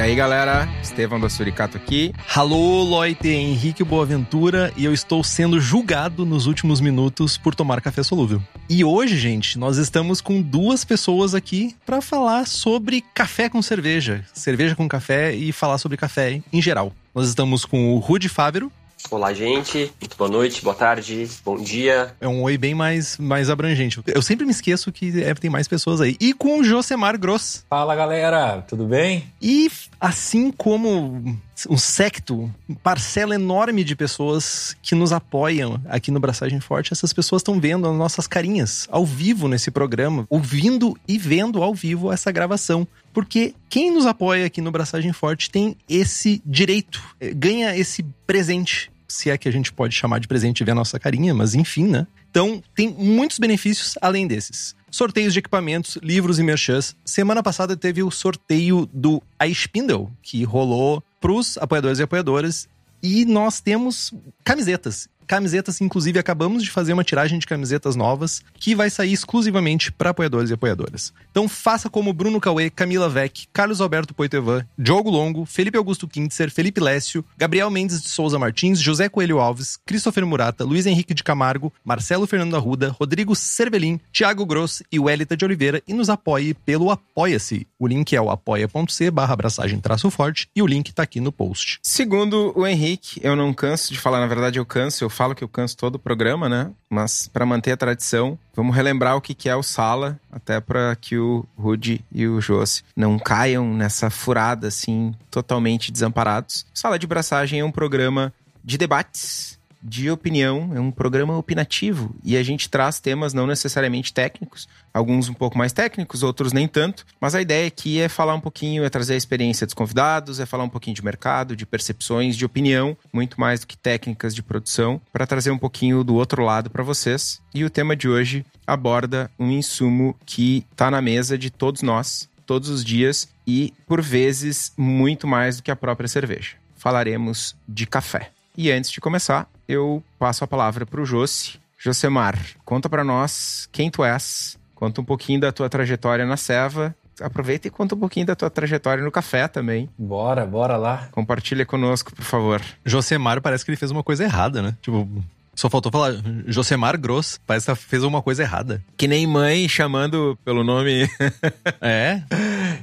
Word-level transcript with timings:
E 0.00 0.02
aí, 0.02 0.14
galera, 0.14 0.66
Estevão 0.82 1.20
da 1.20 1.28
Suricato 1.28 1.76
aqui. 1.76 2.14
Alô, 2.34 2.82
Loite, 2.82 3.28
Henrique 3.28 3.84
Boaventura, 3.84 4.72
e 4.74 4.86
eu 4.86 4.94
estou 4.94 5.22
sendo 5.22 5.60
julgado 5.60 6.24
nos 6.24 6.46
últimos 6.46 6.80
minutos 6.80 7.36
por 7.36 7.54
tomar 7.54 7.82
café 7.82 8.02
solúvel. 8.02 8.42
E 8.66 8.82
hoje, 8.82 9.18
gente, 9.18 9.58
nós 9.58 9.76
estamos 9.76 10.22
com 10.22 10.40
duas 10.40 10.86
pessoas 10.86 11.34
aqui 11.34 11.76
para 11.84 12.00
falar 12.00 12.46
sobre 12.46 13.04
café 13.12 13.50
com 13.50 13.60
cerveja, 13.60 14.24
cerveja 14.32 14.74
com 14.74 14.88
café 14.88 15.34
e 15.34 15.52
falar 15.52 15.76
sobre 15.76 15.98
café 15.98 16.40
em 16.50 16.62
geral. 16.62 16.94
Nós 17.14 17.28
estamos 17.28 17.66
com 17.66 17.94
o 17.94 17.98
Rudy 17.98 18.30
Fávero. 18.30 18.72
Olá, 19.10 19.32
gente. 19.32 19.92
Muito 20.00 20.16
boa 20.16 20.30
noite, 20.30 20.62
boa 20.62 20.74
tarde, 20.74 21.28
bom 21.44 21.56
dia. 21.56 22.14
É 22.20 22.28
um 22.28 22.42
oi 22.42 22.56
bem 22.56 22.74
mais, 22.74 23.16
mais 23.18 23.50
abrangente. 23.50 24.00
Eu 24.06 24.22
sempre 24.22 24.44
me 24.44 24.52
esqueço 24.52 24.92
que 24.92 25.22
é, 25.22 25.34
tem 25.34 25.50
mais 25.50 25.66
pessoas 25.66 26.00
aí. 26.00 26.16
E 26.20 26.32
com 26.32 26.60
o 26.60 26.64
Josemar 26.64 27.18
Gross. 27.18 27.64
Fala, 27.68 27.96
galera. 27.96 28.62
Tudo 28.68 28.84
bem? 28.84 29.24
E 29.42 29.68
assim 30.00 30.50
como 30.50 31.22
um 31.68 31.76
secto, 31.76 32.50
parcela 32.82 33.34
enorme 33.34 33.84
de 33.84 33.94
pessoas 33.94 34.74
que 34.80 34.94
nos 34.94 35.12
apoiam 35.12 35.80
aqui 35.88 36.10
no 36.10 36.18
Braçagem 36.18 36.58
Forte. 36.58 36.92
Essas 36.92 37.12
pessoas 37.12 37.40
estão 37.40 37.60
vendo 37.60 37.86
as 37.86 37.94
nossas 37.94 38.26
carinhas 38.26 38.88
ao 38.90 39.04
vivo 39.04 39.46
nesse 39.46 39.70
programa, 39.70 40.26
ouvindo 40.30 40.96
e 41.06 41.18
vendo 41.18 41.62
ao 41.62 41.74
vivo 41.74 42.10
essa 42.10 42.32
gravação. 42.32 42.88
Porque 43.12 43.54
quem 43.68 43.92
nos 43.92 44.06
apoia 44.06 44.46
aqui 44.46 44.60
no 44.60 44.70
Braçagem 44.70 45.12
Forte 45.12 45.50
tem 45.50 45.76
esse 45.88 46.40
direito, 46.46 47.02
eh, 47.20 47.34
ganha 47.34 47.76
esse 47.76 48.02
presente. 48.26 48.90
Se 49.10 49.30
é 49.30 49.36
que 49.36 49.48
a 49.48 49.52
gente 49.52 49.72
pode 49.72 49.94
chamar 49.94 50.20
de 50.20 50.28
presente 50.28 50.62
ver 50.64 50.72
a 50.72 50.74
nossa 50.74 50.98
carinha, 50.98 51.34
mas 51.34 51.54
enfim, 51.54 51.86
né? 51.86 52.06
Então, 52.30 52.62
tem 52.74 52.88
muitos 52.88 53.38
benefícios 53.38 53.94
além 54.00 54.26
desses. 54.26 54.74
Sorteios 54.90 55.32
de 55.32 55.38
equipamentos, 55.38 55.98
livros 56.02 56.38
e 56.38 56.42
merchans. 56.42 56.96
Semana 57.04 57.42
passada 57.42 57.76
teve 57.76 58.02
o 58.02 58.10
sorteio 58.10 58.88
do 58.92 59.22
iSpindle, 59.46 60.10
que 60.22 60.44
rolou 60.44 61.02
pros 61.20 61.58
apoiadores 61.58 61.98
e 61.98 62.02
apoiadoras. 62.02 62.68
E 63.02 63.24
nós 63.24 63.60
temos 63.60 64.12
camisetas 64.44 65.08
camisetas, 65.30 65.80
inclusive 65.80 66.18
acabamos 66.18 66.60
de 66.60 66.72
fazer 66.72 66.92
uma 66.92 67.04
tiragem 67.04 67.38
de 67.38 67.46
camisetas 67.46 67.94
novas 67.94 68.42
que 68.54 68.74
vai 68.74 68.90
sair 68.90 69.12
exclusivamente 69.12 69.92
para 69.92 70.10
apoiadores 70.10 70.50
e 70.50 70.54
apoiadoras. 70.54 71.12
Então 71.30 71.48
faça 71.48 71.88
como 71.88 72.12
Bruno 72.12 72.40
Cauê, 72.40 72.68
Camila 72.68 73.08
Vec, 73.08 73.46
Carlos 73.52 73.80
Alberto 73.80 74.12
Poitevin, 74.12 74.64
Diogo 74.76 75.08
Longo, 75.08 75.46
Felipe 75.46 75.78
Augusto 75.78 76.08
Kintzer, 76.08 76.50
Felipe 76.50 76.80
Lécio, 76.80 77.24
Gabriel 77.38 77.70
Mendes 77.70 78.02
de 78.02 78.08
Souza 78.08 78.40
Martins, 78.40 78.80
José 78.80 79.08
Coelho 79.08 79.38
Alves, 79.38 79.78
Christopher 79.86 80.26
Murata, 80.26 80.64
Luiz 80.64 80.84
Henrique 80.84 81.14
de 81.14 81.22
Camargo, 81.22 81.72
Marcelo 81.84 82.26
Fernando 82.26 82.56
Arruda, 82.56 82.88
Rodrigo 82.98 83.36
Cervelin, 83.36 84.00
Thiago 84.12 84.44
Gross 84.44 84.82
e 84.90 84.98
Welita 84.98 85.36
de 85.36 85.44
Oliveira 85.44 85.80
e 85.86 85.94
nos 85.94 86.10
apoie 86.10 86.54
pelo 86.54 86.90
Apoia-se. 86.90 87.68
O 87.78 87.86
link 87.86 88.16
é 88.16 88.20
o 88.20 88.30
apoia.c 88.30 89.10
barra 89.12 89.34
abraçagem 89.34 89.78
traço 89.78 90.10
forte 90.10 90.48
e 90.56 90.60
o 90.60 90.66
link 90.66 90.92
tá 90.92 91.04
aqui 91.04 91.20
no 91.20 91.30
post. 91.30 91.78
Segundo 91.84 92.52
o 92.56 92.66
Henrique, 92.66 93.20
eu 93.22 93.36
não 93.36 93.54
canso 93.54 93.92
de 93.92 93.98
falar, 94.00 94.18
na 94.18 94.26
verdade 94.26 94.58
eu 94.58 94.66
canso, 94.66 95.04
eu 95.04 95.19
falo 95.20 95.34
que 95.34 95.44
eu 95.44 95.48
canso 95.48 95.76
todo 95.76 95.96
o 95.96 95.98
programa, 95.98 96.48
né? 96.48 96.70
Mas 96.88 97.28
para 97.28 97.44
manter 97.44 97.72
a 97.72 97.76
tradição, 97.76 98.38
vamos 98.56 98.74
relembrar 98.74 99.18
o 99.18 99.20
que 99.20 99.50
é 99.50 99.54
o 99.54 99.62
Sala, 99.62 100.18
até 100.32 100.62
para 100.62 100.96
que 100.96 101.18
o 101.18 101.44
Rudy 101.58 102.02
e 102.10 102.26
o 102.26 102.40
Josi 102.40 102.82
não 102.96 103.18
caiam 103.18 103.74
nessa 103.74 104.08
furada 104.08 104.68
assim, 104.68 105.14
totalmente 105.30 105.92
desamparados. 105.92 106.64
Sala 106.72 106.98
de 106.98 107.06
Braçagem 107.06 107.60
é 107.60 107.64
um 107.64 107.70
programa 107.70 108.32
de 108.64 108.78
debates 108.78 109.59
de 109.82 110.10
opinião, 110.10 110.70
é 110.74 110.80
um 110.80 110.90
programa 110.90 111.36
opinativo 111.36 112.14
e 112.22 112.36
a 112.36 112.42
gente 112.42 112.68
traz 112.68 113.00
temas 113.00 113.32
não 113.32 113.46
necessariamente 113.46 114.12
técnicos, 114.12 114.68
alguns 114.92 115.28
um 115.28 115.34
pouco 115.34 115.56
mais 115.56 115.72
técnicos, 115.72 116.22
outros 116.22 116.52
nem 116.52 116.68
tanto, 116.68 117.06
mas 117.20 117.34
a 117.34 117.40
ideia 117.40 117.66
aqui 117.66 118.00
é 118.00 118.08
falar 118.08 118.34
um 118.34 118.40
pouquinho, 118.40 118.84
é 118.84 118.90
trazer 118.90 119.14
a 119.14 119.16
experiência 119.16 119.66
dos 119.66 119.74
convidados, 119.74 120.40
é 120.40 120.46
falar 120.46 120.64
um 120.64 120.68
pouquinho 120.68 120.94
de 120.94 121.04
mercado, 121.04 121.56
de 121.56 121.64
percepções, 121.64 122.36
de 122.36 122.44
opinião, 122.44 122.96
muito 123.12 123.40
mais 123.40 123.60
do 123.60 123.66
que 123.66 123.76
técnicas 123.76 124.34
de 124.34 124.42
produção, 124.42 125.00
para 125.12 125.26
trazer 125.26 125.50
um 125.50 125.58
pouquinho 125.58 126.04
do 126.04 126.14
outro 126.14 126.44
lado 126.44 126.70
para 126.70 126.82
vocês. 126.82 127.40
E 127.54 127.64
o 127.64 127.70
tema 127.70 127.96
de 127.96 128.08
hoje 128.08 128.44
aborda 128.66 129.30
um 129.38 129.50
insumo 129.50 130.16
que 130.26 130.64
está 130.70 130.90
na 130.90 131.00
mesa 131.00 131.38
de 131.38 131.50
todos 131.50 131.82
nós, 131.82 132.28
todos 132.46 132.68
os 132.68 132.84
dias 132.84 133.28
e, 133.46 133.72
por 133.86 134.02
vezes, 134.02 134.72
muito 134.76 135.26
mais 135.26 135.56
do 135.56 135.62
que 135.62 135.70
a 135.70 135.76
própria 135.76 136.08
cerveja. 136.08 136.56
Falaremos 136.76 137.56
de 137.68 137.86
café. 137.86 138.30
E 138.56 138.70
antes 138.70 138.90
de 138.90 139.00
começar, 139.00 139.48
eu 139.68 140.02
passo 140.18 140.44
a 140.44 140.46
palavra 140.46 140.84
para 140.84 141.00
o 141.00 141.04
Josi. 141.04 141.60
Josemar, 141.78 142.38
conta 142.64 142.88
para 142.88 143.02
nós 143.02 143.68
quem 143.72 143.90
tu 143.90 144.04
és, 144.04 144.58
conta 144.74 145.00
um 145.00 145.04
pouquinho 145.04 145.40
da 145.40 145.50
tua 145.50 145.68
trajetória 145.68 146.26
na 146.26 146.36
Seva. 146.36 146.94
Aproveita 147.20 147.68
e 147.68 147.70
conta 147.70 147.94
um 147.94 147.98
pouquinho 147.98 148.26
da 148.26 148.34
tua 148.34 148.50
trajetória 148.50 149.04
no 149.04 149.10
café 149.10 149.46
também. 149.46 149.88
Bora, 149.98 150.46
bora 150.46 150.76
lá. 150.76 151.08
Compartilha 151.12 151.66
conosco, 151.66 152.14
por 152.14 152.24
favor. 152.24 152.62
Josemar 152.84 153.40
parece 153.42 153.64
que 153.64 153.70
ele 153.70 153.76
fez 153.76 153.90
uma 153.90 154.02
coisa 154.02 154.24
errada, 154.24 154.62
né? 154.62 154.76
Tipo, 154.80 155.06
só 155.54 155.68
faltou 155.68 155.90
falar 155.90 156.14
Josemar 156.46 156.98
Gross. 156.98 157.40
Parece 157.46 157.66
que 157.66 157.74
fez 157.76 158.02
uma 158.02 158.22
coisa 158.22 158.42
errada. 158.42 158.82
Que 158.96 159.06
nem 159.08 159.26
mãe 159.26 159.68
chamando 159.68 160.38
pelo 160.44 160.64
nome. 160.64 161.08
é. 161.80 162.22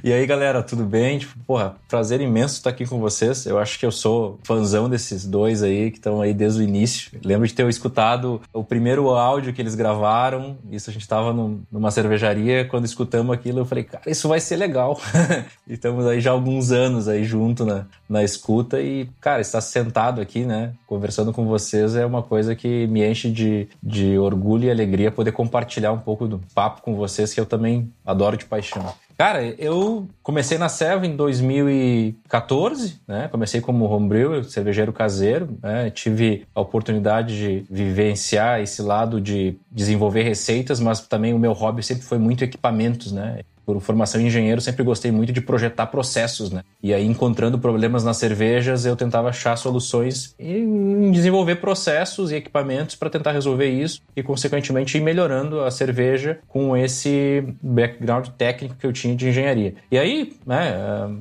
E 0.02 0.12
aí, 0.12 0.24
galera, 0.26 0.62
tudo 0.62 0.84
bem? 0.84 1.18
Tipo, 1.18 1.38
porra, 1.46 1.76
prazer 1.88 2.20
imenso 2.20 2.54
estar 2.54 2.70
aqui 2.70 2.86
com 2.86 3.00
vocês. 3.00 3.46
Eu 3.46 3.58
acho 3.58 3.78
que 3.78 3.86
eu 3.86 3.90
sou 3.90 4.38
fãzão 4.44 4.88
desses 4.88 5.26
dois 5.26 5.62
aí 5.62 5.90
que 5.90 5.98
estão 5.98 6.20
aí 6.20 6.32
desde 6.32 6.60
o 6.60 6.62
início. 6.62 7.18
Lembro 7.24 7.46
de 7.46 7.54
ter 7.54 7.68
escutado 7.68 8.40
o 8.52 8.62
primeiro 8.62 9.08
áudio 9.10 9.52
que 9.52 9.60
eles 9.60 9.74
gravaram. 9.74 10.56
Isso 10.70 10.90
a 10.90 10.92
gente 10.92 11.02
estava 11.02 11.32
numa 11.32 11.90
cervejaria. 11.90 12.64
Quando 12.64 12.84
escutamos 12.84 13.34
aquilo, 13.34 13.60
eu 13.60 13.64
falei, 13.64 13.84
cara, 13.84 14.04
isso 14.06 14.28
vai 14.28 14.40
ser 14.40 14.56
legal. 14.56 15.00
e 15.66 15.74
estamos 15.74 16.06
aí 16.06 16.20
já 16.20 16.30
há 16.30 16.34
alguns 16.34 16.70
anos 16.70 17.08
aí 17.08 17.24
junto 17.24 17.64
na, 17.64 17.86
na 18.08 18.22
escuta. 18.22 18.80
E, 18.80 19.08
cara, 19.20 19.40
estar 19.40 19.60
sentado 19.60 20.20
aqui, 20.20 20.44
né, 20.44 20.72
conversando 20.86 21.32
com 21.32 21.46
vocês 21.46 21.96
é 21.96 22.06
uma 22.06 22.22
coisa 22.22 22.52
que 22.58 22.86
me 22.88 23.08
enche 23.08 23.30
de, 23.30 23.68
de 23.82 24.18
orgulho 24.18 24.64
e 24.64 24.70
alegria 24.70 25.10
poder 25.10 25.32
compartilhar 25.32 25.92
um 25.92 25.98
pouco 25.98 26.26
do 26.26 26.40
papo 26.54 26.82
com 26.82 26.94
vocês, 26.94 27.32
que 27.32 27.40
eu 27.40 27.46
também 27.46 27.90
adoro 28.04 28.36
de 28.36 28.44
paixão. 28.44 28.84
Cara, 29.16 29.42
eu 29.58 30.08
comecei 30.22 30.58
na 30.58 30.68
Serva 30.68 31.04
em 31.04 31.16
2014, 31.16 33.00
né? 33.06 33.26
Comecei 33.26 33.60
como 33.60 33.84
homebrew, 33.84 34.44
cervejeiro 34.44 34.92
caseiro, 34.92 35.58
né? 35.60 35.90
Tive 35.90 36.46
a 36.54 36.60
oportunidade 36.60 37.36
de 37.36 37.64
vivenciar 37.68 38.60
esse 38.60 38.80
lado 38.80 39.20
de 39.20 39.58
desenvolver 39.72 40.22
receitas, 40.22 40.78
mas 40.78 41.00
também 41.00 41.34
o 41.34 41.38
meu 41.38 41.52
hobby 41.52 41.82
sempre 41.82 42.04
foi 42.04 42.18
muito 42.18 42.44
equipamentos, 42.44 43.10
né? 43.10 43.40
Por 43.68 43.78
formação 43.82 44.18
em 44.18 44.28
engenheiro, 44.28 44.62
sempre 44.62 44.82
gostei 44.82 45.10
muito 45.10 45.30
de 45.30 45.42
projetar 45.42 45.88
processos, 45.88 46.50
né? 46.50 46.62
E 46.82 46.94
aí, 46.94 47.04
encontrando 47.04 47.58
problemas 47.58 48.02
nas 48.02 48.16
cervejas, 48.16 48.86
eu 48.86 48.96
tentava 48.96 49.28
achar 49.28 49.56
soluções 49.56 50.34
e 50.38 50.64
desenvolver 51.12 51.56
processos 51.56 52.30
e 52.30 52.36
equipamentos 52.36 52.94
para 52.94 53.10
tentar 53.10 53.32
resolver 53.32 53.68
isso 53.68 54.00
e, 54.16 54.22
consequentemente, 54.22 54.96
ir 54.96 55.02
melhorando 55.02 55.60
a 55.60 55.70
cerveja 55.70 56.38
com 56.48 56.74
esse 56.74 57.44
background 57.60 58.28
técnico 58.38 58.74
que 58.74 58.86
eu 58.86 58.92
tinha 58.92 59.14
de 59.14 59.28
engenharia. 59.28 59.74
E 59.90 59.98
aí, 59.98 60.32
né, 60.46 60.74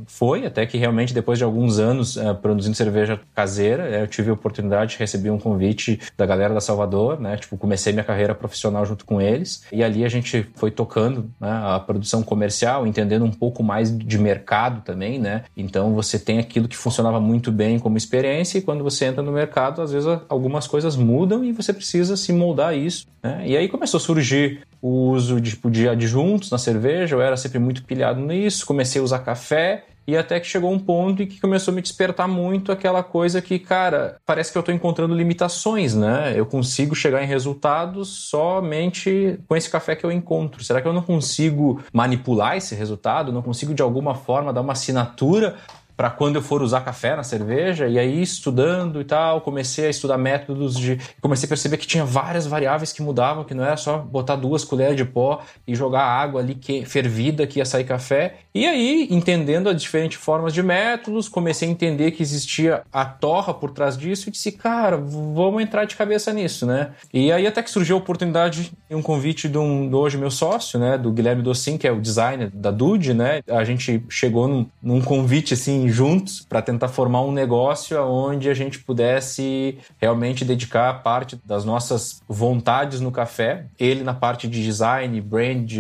foi 0.06 0.46
até 0.46 0.66
que 0.66 0.78
realmente, 0.78 1.14
depois 1.14 1.38
de 1.38 1.44
alguns 1.44 1.80
anos 1.80 2.16
uh, 2.16 2.34
produzindo 2.34 2.78
cerveja 2.78 3.20
caseira, 3.36 3.90
eu 3.90 4.08
tive 4.08 4.30
a 4.30 4.34
oportunidade 4.34 4.92
de 4.92 5.00
receber 5.00 5.32
um 5.32 5.38
convite 5.38 6.00
da 6.16 6.26
galera 6.26 6.54
da 6.54 6.62
Salvador, 6.62 7.20
né? 7.20 7.36
Tipo, 7.36 7.58
comecei 7.58 7.92
minha 7.92 8.06
carreira 8.06 8.34
profissional 8.34 8.86
junto 8.86 9.04
com 9.04 9.20
eles 9.20 9.66
e 9.70 9.84
ali 9.84 10.06
a 10.06 10.10
gente 10.10 10.50
foi 10.56 10.72
tocando 10.72 11.30
né, 11.42 11.50
a 11.52 11.78
produção 11.78 12.24
comercial 12.24 12.37
comercial, 12.38 12.86
entendendo 12.86 13.26
um 13.26 13.32
pouco 13.32 13.64
mais 13.64 13.96
de 13.98 14.18
mercado 14.20 14.82
também, 14.82 15.18
né? 15.18 15.44
Então 15.58 15.96
você 15.96 16.20
tem 16.20 16.38
aquilo 16.38 16.68
que 16.68 16.78
funcionava 16.78 17.20
muito 17.20 17.52
bem 17.52 17.80
como 17.80 17.98
experiência 17.98 18.60
e 18.60 18.62
quando 18.62 18.84
você 18.84 19.06
entra 19.06 19.24
no 19.24 19.32
mercado, 19.32 19.82
às 19.82 19.92
vezes 19.92 20.08
algumas 20.30 20.68
coisas 20.68 20.96
mudam 20.96 21.44
e 21.44 21.52
você 21.52 21.74
precisa 21.74 22.16
se 22.16 22.32
moldar 22.32 22.70
a 22.70 22.74
isso, 22.76 23.08
né? 23.24 23.42
E 23.44 23.58
aí 23.58 23.68
começou 23.68 23.98
a 23.98 24.02
surgir 24.02 24.62
o 24.80 25.10
uso 25.10 25.42
de, 25.42 25.52
tipo, 25.52 25.72
de 25.72 25.90
adjuntos 25.90 26.52
na 26.52 26.60
cerveja, 26.60 27.16
eu 27.16 27.22
era 27.22 27.36
sempre 27.36 27.58
muito 27.58 27.84
pilhado 27.84 28.22
nisso, 28.22 28.66
comecei 28.66 29.02
a 29.02 29.04
usar 29.04 29.20
café 29.20 29.86
e 30.08 30.16
até 30.16 30.40
que 30.40 30.48
chegou 30.48 30.72
um 30.72 30.80
ponto 30.80 31.22
em 31.22 31.28
que 31.28 31.42
começou 31.42 31.74
a 31.74 31.76
me 31.76 31.82
despertar 31.82 32.28
muito 32.28 32.72
aquela 32.72 33.04
coisa 33.04 33.42
que, 33.42 33.60
cara, 33.60 34.18
parece 34.26 34.52
que 34.52 34.58
eu 34.58 34.62
estou 34.62 34.74
encontrando 34.74 35.14
limitações, 35.14 35.94
né? 35.94 36.34
Eu 36.34 36.46
consigo 36.46 36.96
chegar 36.96 37.22
em 37.22 37.28
resultados 37.28 38.08
somente 38.08 39.38
com 39.48 39.56
esse 39.56 39.70
café 39.70 39.96
que 39.96 40.06
eu 40.06 40.12
encontro. 40.12 40.64
Será 40.64 40.82
que 40.82 40.88
eu 40.88 40.94
não 40.94 41.02
consigo 41.02 41.84
manipular 41.92 42.56
esse 42.56 42.74
resultado? 42.74 43.34
Não 43.34 43.42
consigo 43.42 43.74
de 43.74 43.82
alguma 43.82 44.16
forma 44.16 44.54
dar 44.54 44.62
uma 44.62 44.74
assinatura 44.74 45.56
para 45.98 46.12
quando 46.12 46.36
eu 46.36 46.42
for 46.44 46.62
usar 46.62 46.82
café 46.82 47.16
na 47.16 47.24
cerveja. 47.24 47.88
E 47.88 47.98
aí, 47.98 48.22
estudando 48.22 49.02
e 49.02 49.04
tal, 49.04 49.42
comecei 49.42 49.88
a 49.88 49.90
estudar 49.90 50.18
métodos 50.18 50.78
de. 50.78 51.00
Comecei 51.20 51.48
a 51.48 51.50
perceber 51.50 51.78
que 51.78 51.88
tinha 51.88 52.06
várias 52.06 52.46
variáveis 52.46 52.94
que 52.94 53.02
mudavam, 53.02 53.44
que 53.44 53.56
não 53.56 53.66
era 53.66 53.76
só 53.76 53.98
botar 53.98 54.36
duas 54.36 54.64
colheres 54.64 54.96
de 54.96 55.04
pó 55.04 55.42
e 55.68 55.74
jogar 55.74 56.04
água 56.04 56.40
ali 56.40 56.54
que, 56.54 56.86
fervida 56.86 57.48
que 57.48 57.58
ia 57.58 57.66
sair 57.66 57.84
café. 57.84 58.36
E 58.54 58.66
aí, 58.66 59.08
entendendo 59.10 59.70
as 59.70 59.82
diferentes 59.82 60.20
formas 60.20 60.54
de 60.54 60.62
métodos, 60.62 61.28
comecei 61.28 61.68
a 61.68 61.72
entender 61.72 62.12
que 62.12 62.22
existia 62.22 62.84
a 62.94 63.04
torra 63.04 63.54
por 63.54 63.72
trás 63.72 63.98
disso 63.98 64.30
e 64.30 64.32
disse, 64.32 64.52
cara, 64.52 64.98
vamos 64.98 65.62
entrar 65.62 65.86
de 65.86 65.96
cabeça 65.96 66.32
nisso, 66.32 66.66
né? 66.66 66.92
E 67.12 67.32
aí 67.32 67.48
até 67.48 67.64
que 67.64 67.72
surgiu 67.72 67.96
a 67.96 68.00
oportunidade 68.00 68.72
e 68.90 68.96
um 68.96 69.02
convite 69.02 69.50
de 69.50 69.58
um 69.58 69.90
do 69.90 69.98
hoje 69.98 70.18
meu 70.18 70.30
sócio, 70.30 70.80
né, 70.80 70.98
do 70.98 71.12
Guilherme 71.12 71.42
Docin, 71.42 71.78
que 71.78 71.88
é 71.88 71.92
o 71.92 72.00
designer 72.00 72.50
da 72.54 72.72
Dude, 72.72 73.14
né? 73.14 73.42
A 73.50 73.64
gente 73.64 74.04
chegou 74.10 74.48
num, 74.48 74.66
num 74.82 75.02
convite 75.02 75.54
assim 75.54 75.87
juntos 75.90 76.46
para 76.48 76.62
tentar 76.62 76.88
formar 76.88 77.22
um 77.22 77.32
negócio 77.32 78.02
onde 78.02 78.50
a 78.50 78.54
gente 78.54 78.80
pudesse 78.80 79.78
realmente 80.00 80.46
dedicar 80.46 81.02
parte 81.04 81.40
das 81.46 81.66
nossas 81.66 82.22
vontades 82.28 83.00
no 83.02 83.12
café, 83.12 83.66
ele 83.80 84.04
na 84.04 84.14
parte 84.14 84.48
de 84.48 84.64
design, 84.64 85.20
brand, 85.22 85.72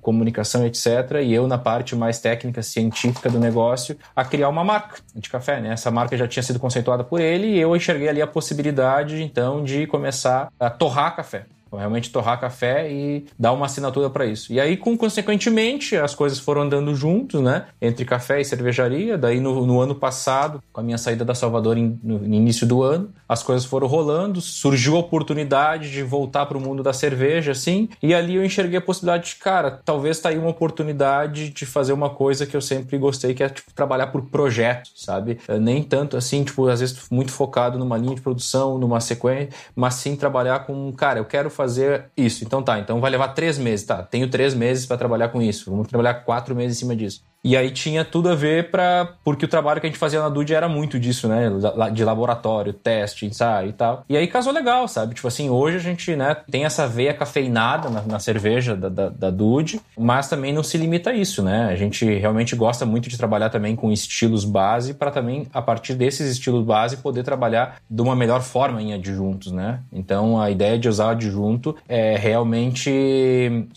comunicação, 0.00 0.66
etc, 0.66 1.22
e 1.22 1.32
eu 1.32 1.46
na 1.46 1.58
parte 1.58 1.94
mais 1.96 2.20
técnica, 2.20 2.62
científica 2.62 3.30
do 3.30 3.38
negócio, 3.38 3.96
a 4.14 4.24
criar 4.24 4.48
uma 4.48 4.64
marca 4.64 5.00
de 5.14 5.28
café, 5.28 5.60
né? 5.60 5.72
Essa 5.72 5.90
marca 5.90 6.16
já 6.16 6.26
tinha 6.26 6.42
sido 6.42 6.58
conceituada 6.58 7.04
por 7.04 7.20
ele 7.20 7.46
e 7.46 7.58
eu 7.58 7.74
enxerguei 7.74 8.08
ali 8.08 8.22
a 8.22 8.26
possibilidade 8.26 9.22
então 9.22 9.62
de 9.62 9.86
começar 9.86 10.48
a 10.58 10.70
torrar 10.70 11.16
café 11.16 11.46
realmente 11.76 12.10
torrar 12.10 12.40
café 12.40 12.90
e 12.90 13.26
dar 13.38 13.52
uma 13.52 13.66
assinatura 13.66 14.10
para 14.10 14.26
isso. 14.26 14.52
E 14.52 14.60
aí, 14.60 14.76
com, 14.76 14.96
consequentemente, 14.96 15.96
as 15.96 16.14
coisas 16.14 16.38
foram 16.38 16.62
andando 16.62 16.94
juntos, 16.94 17.40
né? 17.40 17.66
Entre 17.80 18.04
café 18.04 18.40
e 18.40 18.44
cervejaria. 18.44 19.16
Daí, 19.18 19.40
no, 19.40 19.66
no 19.66 19.80
ano 19.80 19.94
passado, 19.94 20.62
com 20.72 20.80
a 20.80 20.84
minha 20.84 20.98
saída 20.98 21.24
da 21.24 21.34
Salvador 21.34 21.76
em, 21.76 21.98
no, 22.02 22.24
início 22.24 22.66
do 22.66 22.82
ano, 22.82 23.10
as 23.28 23.42
coisas 23.42 23.64
foram 23.64 23.86
rolando, 23.86 24.40
surgiu 24.40 24.96
a 24.96 25.00
oportunidade 25.00 25.90
de 25.90 26.02
voltar 26.02 26.46
para 26.46 26.58
o 26.58 26.60
mundo 26.60 26.82
da 26.82 26.92
cerveja, 26.92 27.52
assim, 27.52 27.88
e 28.02 28.14
ali 28.14 28.36
eu 28.36 28.44
enxerguei 28.44 28.78
a 28.78 28.82
possibilidade 28.82 29.30
de, 29.30 29.36
cara, 29.36 29.80
talvez 29.84 30.20
tá 30.20 30.28
aí 30.28 30.38
uma 30.38 30.50
oportunidade 30.50 31.50
de 31.50 31.66
fazer 31.66 31.92
uma 31.92 32.10
coisa 32.10 32.46
que 32.46 32.56
eu 32.56 32.60
sempre 32.60 32.98
gostei, 32.98 33.34
que 33.34 33.42
é, 33.42 33.48
tipo, 33.48 33.72
trabalhar 33.74 34.08
por 34.08 34.22
projeto, 34.26 34.90
sabe? 34.94 35.38
É, 35.48 35.58
nem 35.58 35.82
tanto 35.82 36.16
assim, 36.16 36.44
tipo, 36.44 36.68
às 36.68 36.80
vezes 36.80 37.06
muito 37.10 37.32
focado 37.32 37.78
numa 37.78 37.96
linha 37.96 38.14
de 38.14 38.20
produção, 38.20 38.78
numa 38.78 39.00
sequência, 39.00 39.50
mas 39.74 39.94
sim 39.94 40.16
trabalhar 40.16 40.66
com, 40.66 40.92
cara, 40.92 41.18
eu 41.18 41.24
quero 41.24 41.50
fazer 41.50 41.63
fazer 41.64 42.06
isso. 42.16 42.44
Então 42.44 42.62
tá, 42.62 42.78
então 42.78 43.00
vai 43.00 43.10
levar 43.10 43.28
três 43.28 43.58
meses. 43.58 43.86
Tá, 43.86 44.02
tenho 44.02 44.28
três 44.28 44.54
meses 44.54 44.86
para 44.86 44.96
trabalhar 44.96 45.28
com 45.28 45.40
isso. 45.40 45.70
Vamos 45.70 45.88
trabalhar 45.88 46.14
quatro 46.14 46.54
meses 46.54 46.76
em 46.76 46.80
cima 46.80 46.94
disso. 46.94 47.22
E 47.44 47.58
aí 47.58 47.70
tinha 47.70 48.04
tudo 48.06 48.30
a 48.30 48.34
ver 48.34 48.70
para 48.70 49.12
porque 49.22 49.44
o 49.44 49.48
trabalho 49.48 49.78
que 49.78 49.86
a 49.86 49.90
gente 49.90 49.98
fazia 49.98 50.18
na 50.18 50.30
Dude 50.30 50.54
era 50.54 50.66
muito 50.66 50.98
disso, 50.98 51.28
né? 51.28 51.50
De 51.92 52.02
laboratório, 52.02 52.72
teste, 52.72 53.26
ensaio 53.26 53.68
e 53.68 53.72
tal. 53.74 54.02
E 54.08 54.16
aí 54.16 54.26
casou 54.26 54.50
legal, 54.50 54.88
sabe? 54.88 55.14
Tipo 55.14 55.28
assim, 55.28 55.50
hoje 55.50 55.76
a 55.76 55.80
gente, 55.80 56.16
né, 56.16 56.34
tem 56.50 56.64
essa 56.64 56.88
veia 56.88 57.12
cafeinada 57.12 57.90
na, 57.90 58.00
na 58.00 58.18
cerveja 58.18 58.74
da, 58.74 58.88
da, 58.88 59.08
da, 59.10 59.30
Dude, 59.30 59.80
mas 59.98 60.28
também 60.28 60.52
não 60.52 60.62
se 60.62 60.78
limita 60.78 61.10
a 61.10 61.14
isso, 61.14 61.42
né? 61.42 61.66
A 61.66 61.76
gente 61.76 62.06
realmente 62.14 62.56
gosta 62.56 62.86
muito 62.86 63.10
de 63.10 63.18
trabalhar 63.18 63.50
também 63.50 63.76
com 63.76 63.92
estilos 63.92 64.44
base 64.44 64.94
para 64.94 65.10
também, 65.10 65.46
a 65.52 65.60
partir 65.60 65.94
desses 65.94 66.30
estilos 66.30 66.64
base, 66.64 66.98
poder 66.98 67.24
trabalhar 67.24 67.76
de 67.90 68.00
uma 68.00 68.16
melhor 68.16 68.40
forma 68.40 68.80
em 68.80 68.94
adjuntos, 68.94 69.52
né? 69.52 69.80
Então 69.92 70.40
a 70.40 70.50
ideia 70.50 70.78
de 70.78 70.88
usar 70.88 71.10
adjunto 71.10 71.76
é 71.86 72.16
realmente. 72.16 72.88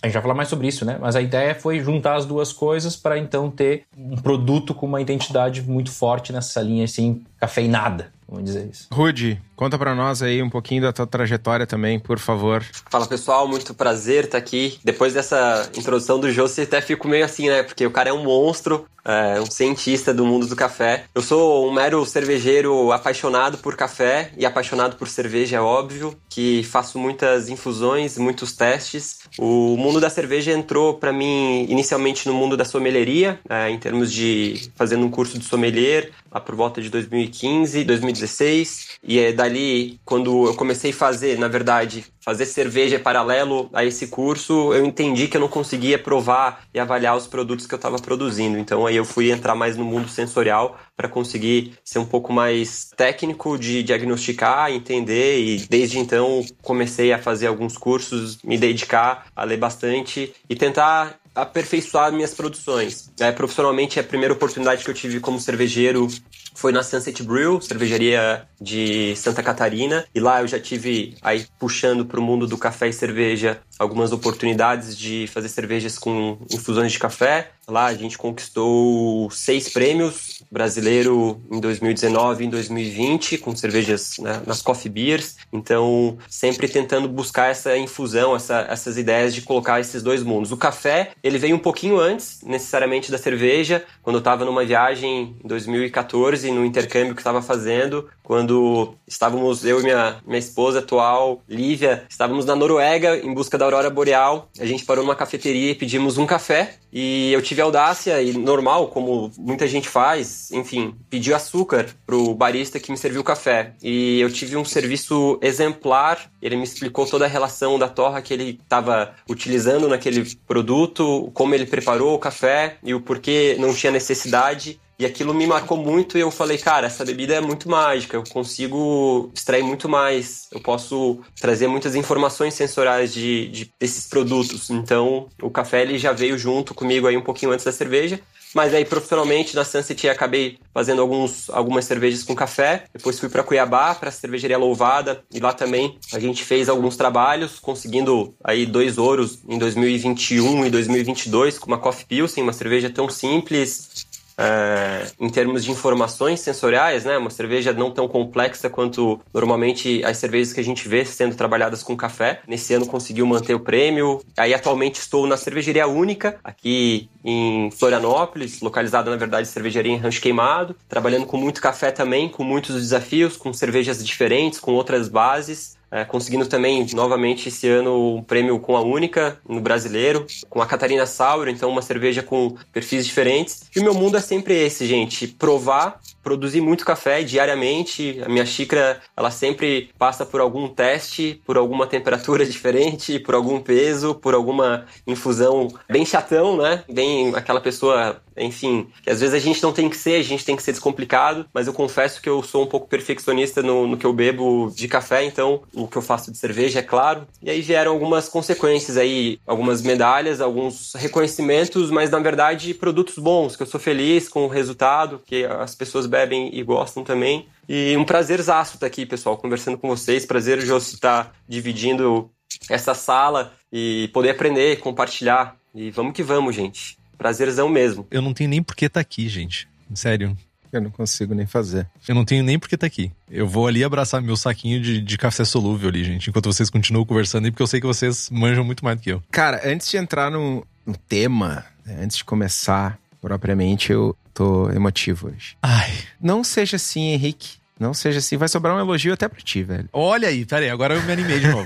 A 0.01 0.07
gente 0.07 0.13
vai 0.13 0.21
falar 0.21 0.35
mais 0.35 0.47
sobre 0.47 0.67
isso, 0.67 0.85
né? 0.85 0.97
Mas 1.01 1.17
a 1.17 1.21
ideia 1.21 1.53
foi 1.53 1.79
juntar 1.79 2.15
as 2.15 2.25
duas 2.25 2.53
coisas 2.53 2.95
para 2.95 3.17
então 3.17 3.51
ter 3.57 3.85
um 3.97 4.15
produto 4.15 4.73
com 4.73 4.85
uma 4.85 5.01
identidade 5.01 5.61
muito 5.63 5.91
forte 5.91 6.31
nessa 6.31 6.61
linha 6.61 6.85
assim, 6.85 7.23
cafeinada, 7.39 8.11
vamos 8.27 8.45
dizer 8.45 8.69
isso. 8.71 8.87
Rude, 8.91 9.41
conta 9.57 9.77
para 9.77 9.95
nós 9.95 10.21
aí 10.21 10.41
um 10.41 10.49
pouquinho 10.49 10.83
da 10.83 10.93
tua 10.93 11.07
trajetória 11.07 11.65
também, 11.65 11.99
por 11.99 12.19
favor. 12.19 12.63
Fala 12.89 13.07
pessoal, 13.07 13.47
muito 13.47 13.73
prazer 13.73 14.25
estar 14.25 14.37
aqui. 14.37 14.79
Depois 14.83 15.13
dessa 15.13 15.69
introdução 15.75 16.19
do 16.19 16.31
Jô, 16.31 16.47
você 16.47 16.61
até 16.61 16.79
fico 16.79 17.07
meio 17.07 17.25
assim, 17.25 17.49
né? 17.49 17.63
Porque 17.63 17.85
o 17.85 17.91
cara 17.91 18.09
é 18.09 18.13
um 18.13 18.23
monstro, 18.23 18.85
é, 19.07 19.39
um 19.39 19.49
cientista 19.49 20.13
do 20.13 20.25
mundo 20.25 20.45
do 20.45 20.55
café. 20.55 21.05
Eu 21.15 21.21
sou 21.21 21.67
um 21.67 21.73
mero 21.73 22.05
cervejeiro 22.05 22.91
apaixonado 22.91 23.57
por 23.57 23.75
café 23.75 24.31
e 24.37 24.45
apaixonado 24.45 24.97
por 24.97 25.07
cerveja, 25.07 25.57
é 25.57 25.61
óbvio, 25.61 26.15
que 26.29 26.61
faço 26.63 26.99
muitas 26.99 27.47
infusões, 27.47 28.17
muitos 28.17 28.51
testes. 28.51 29.21
O 29.39 29.77
mundo 29.77 30.01
da 30.01 30.09
cerveja 30.09 30.51
entrou 30.51 30.95
para 30.95 31.13
mim 31.13 31.65
inicialmente 31.69 32.27
no 32.27 32.33
mundo 32.33 32.57
da 32.57 32.65
sommelieria, 32.65 33.39
é, 33.49 33.69
em 33.69 33.79
termos 33.79 34.11
de 34.11 34.69
fazendo 34.75 35.05
um 35.05 35.09
curso 35.09 35.39
de 35.39 35.45
sommelier, 35.45 36.11
lá 36.29 36.41
por 36.41 36.55
volta 36.55 36.81
de 36.81 36.89
2015, 36.89 37.85
2016. 37.85 38.97
E 39.01 39.19
é 39.19 39.31
dali, 39.47 39.99
quando 40.03 40.47
eu 40.47 40.53
comecei 40.53 40.91
a 40.91 40.93
fazer, 40.93 41.39
na 41.39 41.47
verdade, 41.47 42.05
fazer 42.19 42.45
cerveja 42.45 42.99
paralelo 42.99 43.69
a 43.71 43.85
esse 43.85 44.07
curso, 44.07 44.73
eu 44.73 44.85
entendi 44.85 45.27
que 45.27 45.37
eu 45.37 45.41
não 45.41 45.47
conseguia 45.47 45.97
provar 45.97 46.63
e 46.73 46.79
avaliar 46.79 47.15
os 47.15 47.25
produtos 47.25 47.65
que 47.65 47.73
eu 47.73 47.77
estava 47.77 47.97
produzindo. 47.97 48.57
Então 48.57 48.85
aí 48.85 48.97
eu 48.97 49.05
fui 49.05 49.31
entrar 49.31 49.55
mais 49.55 49.77
no 49.77 49.85
mundo 49.85 50.09
sensorial 50.09 50.77
para 50.95 51.07
conseguir 51.07 51.73
ser 51.85 51.99
um 51.99 52.05
pouco 52.05 52.33
mais 52.33 52.91
técnico 52.97 53.57
de 53.57 53.81
diagnosticar, 53.81 54.71
entender 54.71 55.39
e 55.39 55.59
desde 55.69 55.99
então 55.99 56.43
comecei 56.61 57.13
a 57.13 57.19
fazer 57.19 57.47
alguns 57.47 57.77
cursos, 57.77 58.39
me 58.43 58.57
dedicar 58.57 59.27
a 59.35 59.45
ler 59.45 59.57
bastante 59.57 60.33
e 60.49 60.55
tentar 60.55 61.17
aperfeiçoar 61.37 62.11
minhas 62.11 62.33
produções. 62.33 63.11
É, 63.19 63.31
profissionalmente, 63.31 63.99
a 63.99 64.03
primeira 64.03 64.33
oportunidade 64.33 64.83
que 64.83 64.89
eu 64.89 64.93
tive 64.93 65.19
como 65.19 65.39
cervejeiro 65.39 66.07
foi 66.55 66.71
na 66.71 66.81
Sunset 66.81 67.21
Brew, 67.21 67.61
cervejaria 67.61 68.47
de 68.59 69.15
Santa 69.15 69.43
Catarina, 69.43 70.03
e 70.15 70.19
lá 70.19 70.41
eu 70.41 70.47
já 70.47 70.59
tive 70.59 71.15
aí 71.21 71.45
puxando 71.59 72.03
para 72.03 72.19
o 72.19 72.23
mundo 72.23 72.47
do 72.47 72.57
café 72.57 72.87
e 72.87 72.93
cerveja 72.93 73.61
algumas 73.77 74.11
oportunidades 74.11 74.97
de 74.97 75.27
fazer 75.27 75.49
cervejas 75.49 75.99
com 75.99 76.39
infusões 76.51 76.91
de 76.91 76.97
café. 76.97 77.51
Lá 77.67 77.85
a 77.85 77.93
gente 77.93 78.17
conquistou 78.17 79.29
seis 79.29 79.69
prêmios 79.69 80.36
brasileiro 80.49 81.41
em 81.51 81.59
2019 81.59 82.43
e 82.43 82.47
em 82.47 82.49
2020 82.49 83.37
com 83.37 83.55
cervejas 83.55 84.17
né, 84.19 84.41
nas 84.45 84.61
coffee 84.61 84.91
beers. 84.91 85.37
Então 85.51 86.17
sempre 86.29 86.67
tentando 86.67 87.07
buscar 87.07 87.47
essa 87.47 87.77
infusão, 87.77 88.35
essa, 88.35 88.65
essas 88.69 88.97
ideias 88.97 89.33
de 89.33 89.41
colocar 89.41 89.79
esses 89.79 90.01
dois 90.01 90.23
mundos. 90.23 90.51
O 90.51 90.57
café 90.57 91.11
ele 91.23 91.37
veio 91.37 91.55
um 91.55 91.59
pouquinho 91.59 91.99
antes, 91.99 92.41
necessariamente 92.43 93.11
da 93.11 93.17
cerveja. 93.17 93.83
Quando 94.01 94.17
eu 94.17 94.19
estava 94.19 94.45
numa 94.45 94.65
viagem 94.65 95.35
em 95.43 95.47
2014 95.47 96.51
no 96.51 96.65
intercâmbio 96.65 97.15
que 97.15 97.21
estava 97.21 97.41
fazendo, 97.41 98.09
quando 98.23 98.95
estávamos 99.07 99.63
eu 99.65 99.79
e 99.79 99.83
minha 99.83 100.17
minha 100.25 100.39
esposa 100.39 100.79
atual 100.79 101.41
Lívia 101.47 102.05
estávamos 102.09 102.45
na 102.45 102.55
Noruega 102.55 103.17
em 103.17 103.33
busca 103.33 103.57
da 103.57 103.65
aurora 103.65 103.89
boreal. 103.89 104.49
A 104.59 104.65
gente 104.65 104.83
parou 104.83 105.03
numa 105.03 105.15
cafeteria 105.15 105.71
e 105.71 105.75
pedimos 105.75 106.17
um 106.17 106.25
café. 106.25 106.75
E 106.91 107.31
eu 107.31 107.41
tive 107.41 107.61
audácia 107.61 108.21
e 108.21 108.33
normal, 108.33 108.87
como 108.87 109.29
muita 109.37 109.67
gente 109.67 109.87
faz, 109.87 110.49
enfim, 110.51 110.95
pedi 111.09 111.33
açúcar 111.33 111.87
pro 112.05 112.33
barista 112.33 112.79
que 112.79 112.91
me 112.91 112.97
serviu 112.97 113.21
o 113.21 113.23
café. 113.23 113.73
E 113.83 114.19
eu 114.19 114.31
tive 114.31 114.57
um 114.57 114.65
serviço 114.65 115.37
exemplar. 115.41 116.31
Ele 116.41 116.55
me 116.55 116.63
explicou 116.63 117.05
toda 117.05 117.25
a 117.25 117.27
relação 117.27 117.77
da 117.77 117.87
torra 117.87 118.21
que 118.21 118.33
ele 118.33 118.59
estava 118.63 119.13
utilizando 119.29 119.87
naquele 119.87 120.25
produto, 120.47 121.29
como 121.33 121.53
ele 121.53 121.65
preparou 121.65 122.15
o 122.15 122.19
café 122.19 122.77
e 122.83 122.93
o 122.93 123.01
porquê 123.01 123.55
não 123.59 123.73
tinha 123.73 123.91
necessidade. 123.91 124.79
E 124.99 125.05
aquilo 125.05 125.33
me 125.33 125.45
marcou 125.45 125.77
muito 125.77 126.17
e 126.17 126.21
eu 126.21 126.31
falei, 126.31 126.57
cara, 126.57 126.87
essa 126.87 127.05
bebida 127.05 127.35
é 127.35 127.41
muito 127.41 127.69
mágica, 127.69 128.17
eu 128.17 128.23
consigo 128.23 129.31
extrair 129.33 129.63
muito 129.63 129.87
mais, 129.87 130.47
eu 130.51 130.59
posso 130.59 131.19
trazer 131.39 131.67
muitas 131.67 131.95
informações 131.95 132.55
sensoriais 132.55 133.13
de, 133.13 133.47
de 133.49 133.71
desses 133.79 134.07
produtos. 134.07 134.71
Então, 134.71 135.27
o 135.41 135.51
café 135.51 135.83
ele 135.83 135.99
já 135.99 136.11
veio 136.13 136.37
junto 136.37 136.73
comigo 136.73 137.05
aí 137.05 137.15
um 137.15 137.21
pouquinho 137.21 137.51
antes 137.51 137.65
da 137.65 137.71
cerveja. 137.71 138.19
Mas 138.55 138.73
aí, 138.73 138.85
profissionalmente, 138.85 139.55
na 139.55 139.63
Sunset, 139.63 140.07
acabei 140.09 140.57
fazendo 140.73 141.01
alguns, 141.01 141.49
algumas 141.49 141.85
cervejas 141.85 142.23
com 142.23 142.33
café. 142.33 142.85
Depois 142.93 143.19
fui 143.19 143.29
para 143.29 143.43
Cuiabá, 143.43 143.93
para 143.93 144.09
a 144.09 144.11
cervejaria 144.11 144.57
Louvada, 144.57 145.23
e 145.31 145.39
lá 145.39 145.53
também 145.53 145.99
a 146.13 146.19
gente 146.19 146.43
fez 146.43 146.69
alguns 146.69 146.95
trabalhos, 146.95 147.59
conseguindo 147.59 148.33
aí 148.43 148.65
dois 148.65 148.97
ouros 148.97 149.39
em 149.47 149.59
2021 149.59 150.65
e 150.65 150.69
2022 150.69 151.59
com 151.59 151.67
uma 151.67 151.77
Coffee 151.77 152.05
Pilsen, 152.05 152.43
uma 152.43 152.53
cerveja 152.53 152.89
tão 152.89 153.09
simples, 153.09 154.07
é, 154.37 155.07
em 155.19 155.29
termos 155.29 155.63
de 155.63 155.71
informações 155.71 156.39
sensoriais, 156.39 157.03
né? 157.03 157.17
Uma 157.17 157.29
cerveja 157.29 157.73
não 157.73 157.91
tão 157.91 158.07
complexa 158.07 158.69
quanto 158.69 159.19
normalmente 159.33 160.03
as 160.03 160.17
cervejas 160.17 160.53
que 160.53 160.59
a 160.59 160.63
gente 160.63 160.87
vê 160.87 161.03
sendo 161.03 161.35
trabalhadas 161.35 161.81
com 161.81 161.97
café. 161.97 162.41
Nesse 162.47 162.73
ano 162.73 162.85
conseguiu 162.85 163.25
manter 163.25 163.55
o 163.55 163.59
prêmio. 163.59 164.21
Aí 164.37 164.53
atualmente 164.53 164.99
estou 164.99 165.25
na 165.25 165.37
cervejaria 165.37 165.87
única 165.87 166.39
aqui 166.43 167.09
em 167.23 167.71
Florianópolis, 167.71 168.61
localizada 168.61 169.09
na 169.09 169.17
verdade 169.17 169.47
cervejaria 169.47 169.91
em 169.91 169.97
Rancho 169.97 170.21
Queimado, 170.21 170.75
trabalhando 170.87 171.25
com 171.25 171.37
muito 171.37 171.61
café 171.61 171.91
também, 171.91 172.29
com 172.29 172.43
muitos 172.43 172.75
desafios, 172.75 173.35
com 173.35 173.51
cervejas 173.51 174.05
diferentes, 174.05 174.59
com 174.59 174.73
outras 174.73 175.09
bases. 175.09 175.76
É, 175.89 176.03
conseguindo 176.03 176.45
também, 176.47 176.85
novamente, 176.93 177.47
esse 177.47 177.67
ano, 177.67 178.17
um 178.17 178.23
prêmio 178.23 178.59
com 178.59 178.75
a 178.75 178.81
Única, 178.81 179.39
no 179.47 179.61
brasileiro, 179.61 180.25
com 180.49 180.61
a 180.61 180.65
Catarina 180.65 181.05
Sauro, 181.05 181.49
então 181.49 181.69
uma 181.69 181.81
cerveja 181.81 182.21
com 182.21 182.57
perfis 182.73 183.05
diferentes. 183.05 183.69
E 183.73 183.79
o 183.79 183.83
meu 183.83 183.93
mundo 183.93 184.17
é 184.17 184.21
sempre 184.21 184.53
esse, 184.53 184.85
gente: 184.85 185.27
provar, 185.27 185.99
produzir 186.21 186.59
muito 186.59 186.85
café 186.85 187.23
diariamente. 187.23 188.21
A 188.25 188.27
minha 188.27 188.45
xícara, 188.45 189.01
ela 189.15 189.31
sempre 189.31 189.89
passa 189.97 190.25
por 190.25 190.41
algum 190.41 190.67
teste, 190.67 191.41
por 191.45 191.57
alguma 191.57 191.87
temperatura 191.87 192.43
diferente, 192.45 193.19
por 193.19 193.33
algum 193.35 193.61
peso, 193.61 194.13
por 194.13 194.33
alguma 194.33 194.85
infusão 195.05 195.69
bem 195.89 196.05
chatão, 196.05 196.57
né? 196.57 196.83
Bem 196.91 197.33
aquela 197.33 197.61
pessoa 197.61 198.21
enfim, 198.37 198.87
que 199.01 199.09
às 199.09 199.19
vezes 199.19 199.35
a 199.35 199.39
gente 199.39 199.61
não 199.61 199.73
tem 199.73 199.89
que 199.89 199.97
ser, 199.97 200.15
a 200.15 200.23
gente 200.23 200.45
tem 200.45 200.55
que 200.55 200.63
ser 200.63 200.71
descomplicado, 200.71 201.45
mas 201.53 201.67
eu 201.67 201.73
confesso 201.73 202.21
que 202.21 202.29
eu 202.29 202.41
sou 202.43 202.63
um 202.63 202.67
pouco 202.67 202.87
perfeccionista 202.87 203.61
no, 203.61 203.87
no 203.87 203.97
que 203.97 204.05
eu 204.05 204.13
bebo 204.13 204.71
de 204.75 204.87
café, 204.87 205.23
então 205.23 205.61
o 205.73 205.87
que 205.87 205.97
eu 205.97 206.01
faço 206.01 206.31
de 206.31 206.37
cerveja, 206.37 206.79
é 206.79 206.83
claro. 206.83 207.27
E 207.41 207.49
aí 207.49 207.61
vieram 207.61 207.91
algumas 207.91 208.29
consequências 208.29 208.97
aí, 208.97 209.39
algumas 209.45 209.81
medalhas, 209.81 210.41
alguns 210.41 210.93
reconhecimentos, 210.95 211.91
mas 211.91 212.09
na 212.09 212.19
verdade 212.19 212.73
produtos 212.73 213.17
bons, 213.17 213.55
que 213.55 213.63
eu 213.63 213.67
sou 213.67 213.79
feliz 213.79 214.29
com 214.29 214.45
o 214.45 214.47
resultado, 214.47 215.21
que 215.25 215.45
as 215.45 215.75
pessoas 215.75 216.05
bebem 216.05 216.49
e 216.53 216.63
gostam 216.63 217.03
também. 217.03 217.47
E 217.67 217.95
um 217.97 218.05
prazerzaço 218.05 218.75
estar 218.75 218.87
aqui, 218.87 219.05
pessoal, 219.05 219.37
conversando 219.37 219.77
com 219.77 219.89
vocês. 219.89 220.25
Prazer, 220.25 220.61
José, 220.61 220.93
estar 220.93 221.35
dividindo 221.47 222.31
essa 222.69 222.93
sala 222.93 223.53
e 223.71 224.09
poder 224.13 224.29
aprender, 224.29 224.79
compartilhar. 224.79 225.57
E 225.75 225.91
vamos 225.91 226.13
que 226.13 226.23
vamos, 226.23 226.55
gente. 226.55 226.97
Prazerzão 227.17 227.69
mesmo. 227.69 228.07
Eu 228.11 228.21
não 228.21 228.33
tenho 228.33 228.49
nem 228.49 228.61
por 228.61 228.75
que 228.75 228.85
estar 228.85 228.99
tá 228.99 229.01
aqui, 229.01 229.27
gente. 229.27 229.67
Sério. 229.93 230.37
Eu 230.71 230.81
não 230.81 230.91
consigo 230.91 231.33
nem 231.33 231.45
fazer. 231.45 231.87
Eu 232.07 232.13
não 232.13 232.25
tenho 232.25 232.43
nem 232.43 232.59
por 232.59 232.67
que 232.67 232.75
estar 232.75 232.85
tá 232.85 232.87
aqui. 232.87 233.11
Eu 233.29 233.47
vou 233.47 233.67
ali 233.67 233.83
abraçar 233.83 234.21
meu 234.21 234.35
saquinho 234.35 234.81
de, 234.81 235.01
de 235.01 235.17
café 235.17 235.45
solúvel 235.45 235.89
ali, 235.89 236.03
gente, 236.03 236.29
enquanto 236.29 236.51
vocês 236.51 236.69
continuam 236.69 237.05
conversando 237.05 237.45
aí, 237.45 237.51
porque 237.51 237.63
eu 237.63 237.67
sei 237.67 237.79
que 237.79 237.87
vocês 237.87 238.29
manjam 238.29 238.63
muito 238.63 238.83
mais 238.83 238.97
do 238.97 239.03
que 239.03 239.11
eu. 239.11 239.23
Cara, 239.31 239.61
antes 239.65 239.89
de 239.89 239.97
entrar 239.97 240.29
no, 240.29 240.65
no 240.85 240.95
tema, 240.95 241.65
né, 241.85 241.99
antes 242.01 242.17
de 242.17 242.25
começar 242.25 242.99
propriamente, 243.21 243.91
eu 243.91 244.15
tô 244.33 244.69
emotivo 244.69 245.29
hoje. 245.29 245.57
Ai. 245.61 245.91
Não 246.21 246.43
seja 246.43 246.75
assim, 246.75 247.13
Henrique. 247.13 247.57
Não 247.79 247.93
seja 247.93 248.19
assim, 248.19 248.37
vai 248.37 248.47
sobrar 248.47 248.75
um 248.75 248.79
elogio 248.79 249.13
até 249.13 249.27
pra 249.27 249.39
ti, 249.39 249.63
velho. 249.63 249.89
Olha 249.93 250.27
aí, 250.27 250.45
peraí, 250.45 250.69
agora 250.69 250.95
eu 250.95 251.03
me 251.03 251.11
animei 251.11 251.39
de 251.39 251.47
novo. 251.47 251.65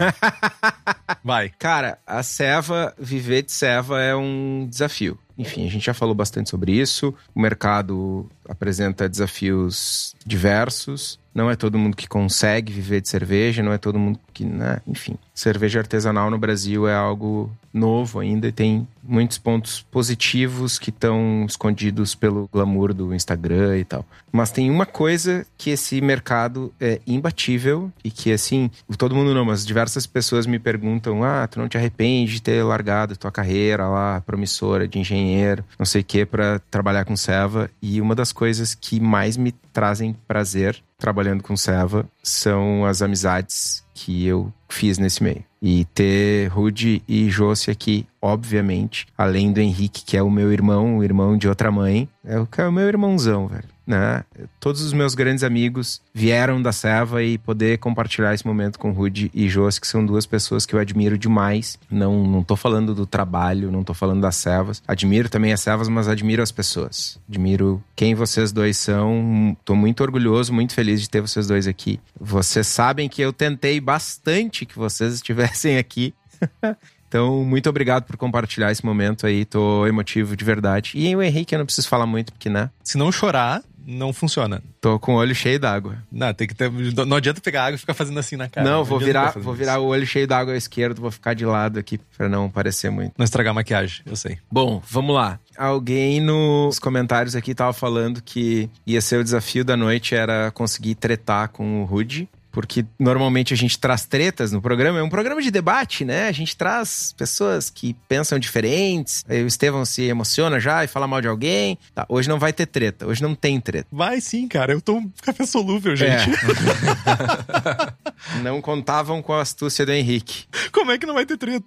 vai. 1.23 1.49
Cara, 1.57 1.97
a 2.05 2.21
Seva, 2.21 2.93
viver 2.99 3.43
de 3.43 3.51
Seva 3.51 4.01
é 4.01 4.15
um 4.15 4.67
desafio. 4.69 5.17
Enfim, 5.37 5.65
a 5.65 5.69
gente 5.69 5.85
já 5.85 5.93
falou 5.93 6.13
bastante 6.13 6.49
sobre 6.49 6.73
isso. 6.73 7.13
O 7.33 7.41
mercado 7.41 8.29
apresenta 8.47 9.09
desafios 9.09 10.15
diversos. 10.25 11.19
Não 11.33 11.49
é 11.49 11.55
todo 11.55 11.79
mundo 11.79 11.95
que 11.95 12.07
consegue 12.07 12.71
viver 12.71 13.01
de 13.01 13.09
cerveja, 13.09 13.63
não 13.63 13.71
é 13.71 13.77
todo 13.77 13.97
mundo 13.97 14.19
que, 14.33 14.45
né? 14.45 14.81
Enfim, 14.85 15.17
cerveja 15.33 15.79
artesanal 15.79 16.29
no 16.29 16.37
Brasil 16.37 16.87
é 16.87 16.93
algo 16.93 17.49
novo 17.73 18.19
ainda 18.19 18.47
e 18.47 18.51
tem 18.51 18.87
muitos 19.03 19.37
pontos 19.37 19.81
positivos 19.91 20.77
que 20.77 20.89
estão 20.89 21.45
escondidos 21.47 22.13
pelo 22.15 22.49
glamour 22.51 22.93
do 22.93 23.13
Instagram 23.13 23.77
e 23.77 23.85
tal. 23.85 24.05
Mas 24.31 24.51
tem 24.51 24.69
uma 24.69 24.85
coisa 24.85 25.45
que 25.57 25.69
esse 25.69 25.99
mercado 26.01 26.73
é 26.79 27.01
imbatível 27.05 27.91
e 28.03 28.11
que, 28.11 28.31
assim, 28.31 28.69
todo 28.97 29.15
mundo 29.15 29.33
não, 29.33 29.45
mas 29.45 29.65
diversas 29.65 30.05
pessoas 30.05 30.45
me 30.45 30.59
perguntam: 30.59 31.23
ah, 31.23 31.47
tu 31.47 31.59
não 31.59 31.67
te 31.67 31.77
arrepende 31.77 32.33
de 32.33 32.41
ter 32.41 32.63
largado 32.63 33.17
tua 33.17 33.31
carreira 33.31 33.87
lá, 33.87 34.21
promissora 34.21 34.87
de 34.87 34.99
engenheiro, 34.99 35.63
não 35.77 35.85
sei 35.85 36.01
o 36.01 36.05
que, 36.05 36.25
para 36.25 36.59
trabalhar 36.71 37.05
com 37.05 37.15
Seva. 37.15 37.69
E 37.81 37.99
uma 37.99 38.15
das 38.15 38.31
coisas 38.31 38.73
que 38.75 38.99
mais 38.99 39.37
me 39.37 39.51
trazem 39.73 40.15
prazer 40.27 40.81
trabalhando 40.97 41.43
com 41.43 41.57
Seva 41.57 42.07
são 42.23 42.85
as 42.85 43.01
amizades 43.01 43.83
que 43.93 44.25
eu 44.25 44.51
fiz 44.69 44.97
nesse 44.97 45.21
meio. 45.21 45.50
E 45.61 45.85
ter 45.93 46.47
Rude 46.47 47.03
e 47.07 47.29
Josi 47.29 47.69
aqui, 47.69 48.07
obviamente, 48.19 49.05
além 49.15 49.53
do 49.53 49.59
Henrique, 49.59 50.03
que 50.03 50.17
é 50.17 50.23
o 50.23 50.31
meu 50.31 50.51
irmão, 50.51 50.97
o 50.97 51.03
irmão 51.03 51.37
de 51.37 51.47
outra 51.47 51.71
mãe, 51.71 52.09
é 52.25 52.39
o, 52.39 52.47
é 52.57 52.67
o 52.67 52.71
meu 52.71 52.87
irmãozão, 52.87 53.47
velho 53.47 53.69
né? 53.91 54.23
Todos 54.59 54.81
os 54.81 54.93
meus 54.93 55.13
grandes 55.13 55.43
amigos 55.43 56.01
vieram 56.13 56.61
da 56.61 56.71
Seva 56.71 57.21
e 57.21 57.37
poder 57.37 57.77
compartilhar 57.77 58.33
esse 58.33 58.47
momento 58.47 58.79
com 58.79 58.91
Rude 58.91 59.29
e 59.33 59.49
Jos, 59.49 59.77
que 59.77 59.85
são 59.85 60.05
duas 60.05 60.25
pessoas 60.25 60.65
que 60.65 60.73
eu 60.73 60.79
admiro 60.79 61.17
demais. 61.17 61.77
Não, 61.89 62.23
não 62.25 62.41
tô 62.41 62.55
falando 62.55 62.95
do 62.95 63.05
trabalho, 63.05 63.69
não 63.69 63.83
tô 63.83 63.93
falando 63.93 64.21
das 64.21 64.37
Sevas. 64.37 64.81
Admiro 64.87 65.27
também 65.27 65.51
as 65.51 65.59
Sevas, 65.59 65.89
mas 65.89 66.07
admiro 66.07 66.41
as 66.41 66.51
pessoas. 66.51 67.19
Admiro 67.29 67.83
quem 67.95 68.15
vocês 68.15 68.53
dois 68.53 68.77
são. 68.77 69.55
Tô 69.65 69.75
muito 69.75 70.01
orgulhoso, 70.01 70.53
muito 70.53 70.73
feliz 70.73 71.01
de 71.01 71.09
ter 71.09 71.19
vocês 71.19 71.47
dois 71.47 71.67
aqui. 71.67 71.99
Vocês 72.17 72.67
sabem 72.67 73.09
que 73.09 73.21
eu 73.21 73.33
tentei 73.33 73.81
bastante 73.81 74.65
que 74.65 74.79
vocês 74.79 75.15
estivessem 75.15 75.77
aqui. 75.77 76.13
Então, 77.11 77.43
muito 77.43 77.69
obrigado 77.69 78.05
por 78.05 78.15
compartilhar 78.15 78.71
esse 78.71 78.85
momento 78.85 79.27
aí. 79.27 79.43
Tô 79.43 79.85
emotivo 79.85 80.33
de 80.33 80.45
verdade. 80.45 80.93
E 80.95 81.13
o 81.13 81.21
Henrique, 81.21 81.53
eu 81.53 81.59
não 81.59 81.65
preciso 81.65 81.89
falar 81.89 82.05
muito, 82.05 82.31
porque, 82.31 82.49
né? 82.49 82.69
Se 82.81 82.97
não 82.97 83.11
chorar, 83.11 83.61
não 83.85 84.13
funciona. 84.13 84.61
Tô 84.79 84.99
com 84.99 85.15
o 85.15 85.17
olho 85.17 85.33
cheio 85.33 85.59
d'água. 85.59 85.97
Não, 86.11 86.33
tem 86.33 86.47
que 86.47 86.55
ter. 86.55 86.71
Não 87.05 87.17
adianta 87.17 87.41
pegar 87.41 87.65
água 87.65 87.75
e 87.75 87.79
ficar 87.79 87.93
fazendo 87.93 88.19
assim 88.19 88.35
na 88.35 88.49
cara. 88.49 88.69
Não, 88.69 88.83
vou 88.83 88.99
virar, 88.99 89.31
vou 89.37 89.53
virar 89.53 89.79
o 89.79 89.85
olho 89.85 90.05
cheio 90.05 90.27
d'água 90.27 90.53
à 90.53 90.57
esquerda, 90.57 90.99
vou 91.01 91.11
ficar 91.11 91.33
de 91.33 91.45
lado 91.45 91.79
aqui 91.79 91.99
para 92.17 92.29
não 92.29 92.49
parecer 92.49 92.89
muito. 92.89 93.13
Não 93.17 93.23
estragar 93.23 93.51
a 93.51 93.55
maquiagem, 93.55 94.01
eu 94.05 94.15
sei. 94.15 94.37
Bom, 94.51 94.81
vamos 94.89 95.15
lá. 95.15 95.39
Alguém 95.57 96.21
nos 96.21 96.79
comentários 96.79 97.35
aqui 97.35 97.53
tava 97.53 97.73
falando 97.73 98.21
que 98.21 98.69
ia 98.85 99.01
ser 99.01 99.17
o 99.17 99.23
desafio 99.23 99.65
da 99.65 99.75
noite 99.75 100.15
era 100.15 100.51
conseguir 100.51 100.95
tretar 100.95 101.49
com 101.49 101.81
o 101.81 101.85
Rude 101.85 102.27
porque 102.51 102.85
normalmente 102.99 103.53
a 103.53 103.57
gente 103.57 103.79
traz 103.79 104.05
tretas 104.05 104.51
no 104.51 104.61
programa. 104.61 104.99
É 104.99 105.03
um 105.03 105.09
programa 105.09 105.41
de 105.41 105.49
debate, 105.49 106.03
né? 106.03 106.27
A 106.27 106.31
gente 106.31 106.55
traz 106.55 107.13
pessoas 107.17 107.69
que 107.69 107.95
pensam 108.07 108.37
diferentes. 108.37 109.23
Aí 109.27 109.43
o 109.43 109.47
Estevão 109.47 109.85
se 109.85 110.03
emociona 110.03 110.59
já 110.59 110.83
e 110.83 110.87
fala 110.87 111.07
mal 111.07 111.21
de 111.21 111.27
alguém. 111.27 111.77
Tá, 111.95 112.05
hoje 112.09 112.27
não 112.27 112.39
vai 112.39 112.51
ter 112.51 112.65
treta. 112.65 113.07
Hoje 113.07 113.21
não 113.21 113.33
tem 113.33 113.59
treta. 113.59 113.87
Vai 113.91 114.19
sim, 114.19 114.47
cara. 114.47 114.73
Eu 114.73 114.81
tô 114.81 114.95
um 114.95 115.09
café 115.21 115.45
solúvel, 115.45 115.95
gente. 115.95 116.29
É. 116.29 117.91
não 118.43 118.61
contavam 118.61 119.21
com 119.21 119.33
a 119.33 119.41
astúcia 119.41 119.85
do 119.85 119.91
Henrique. 119.91 120.45
Como 120.71 120.91
é 120.91 120.97
que 120.97 121.05
não 121.05 121.13
vai 121.13 121.25
ter 121.25 121.37
treta? 121.37 121.65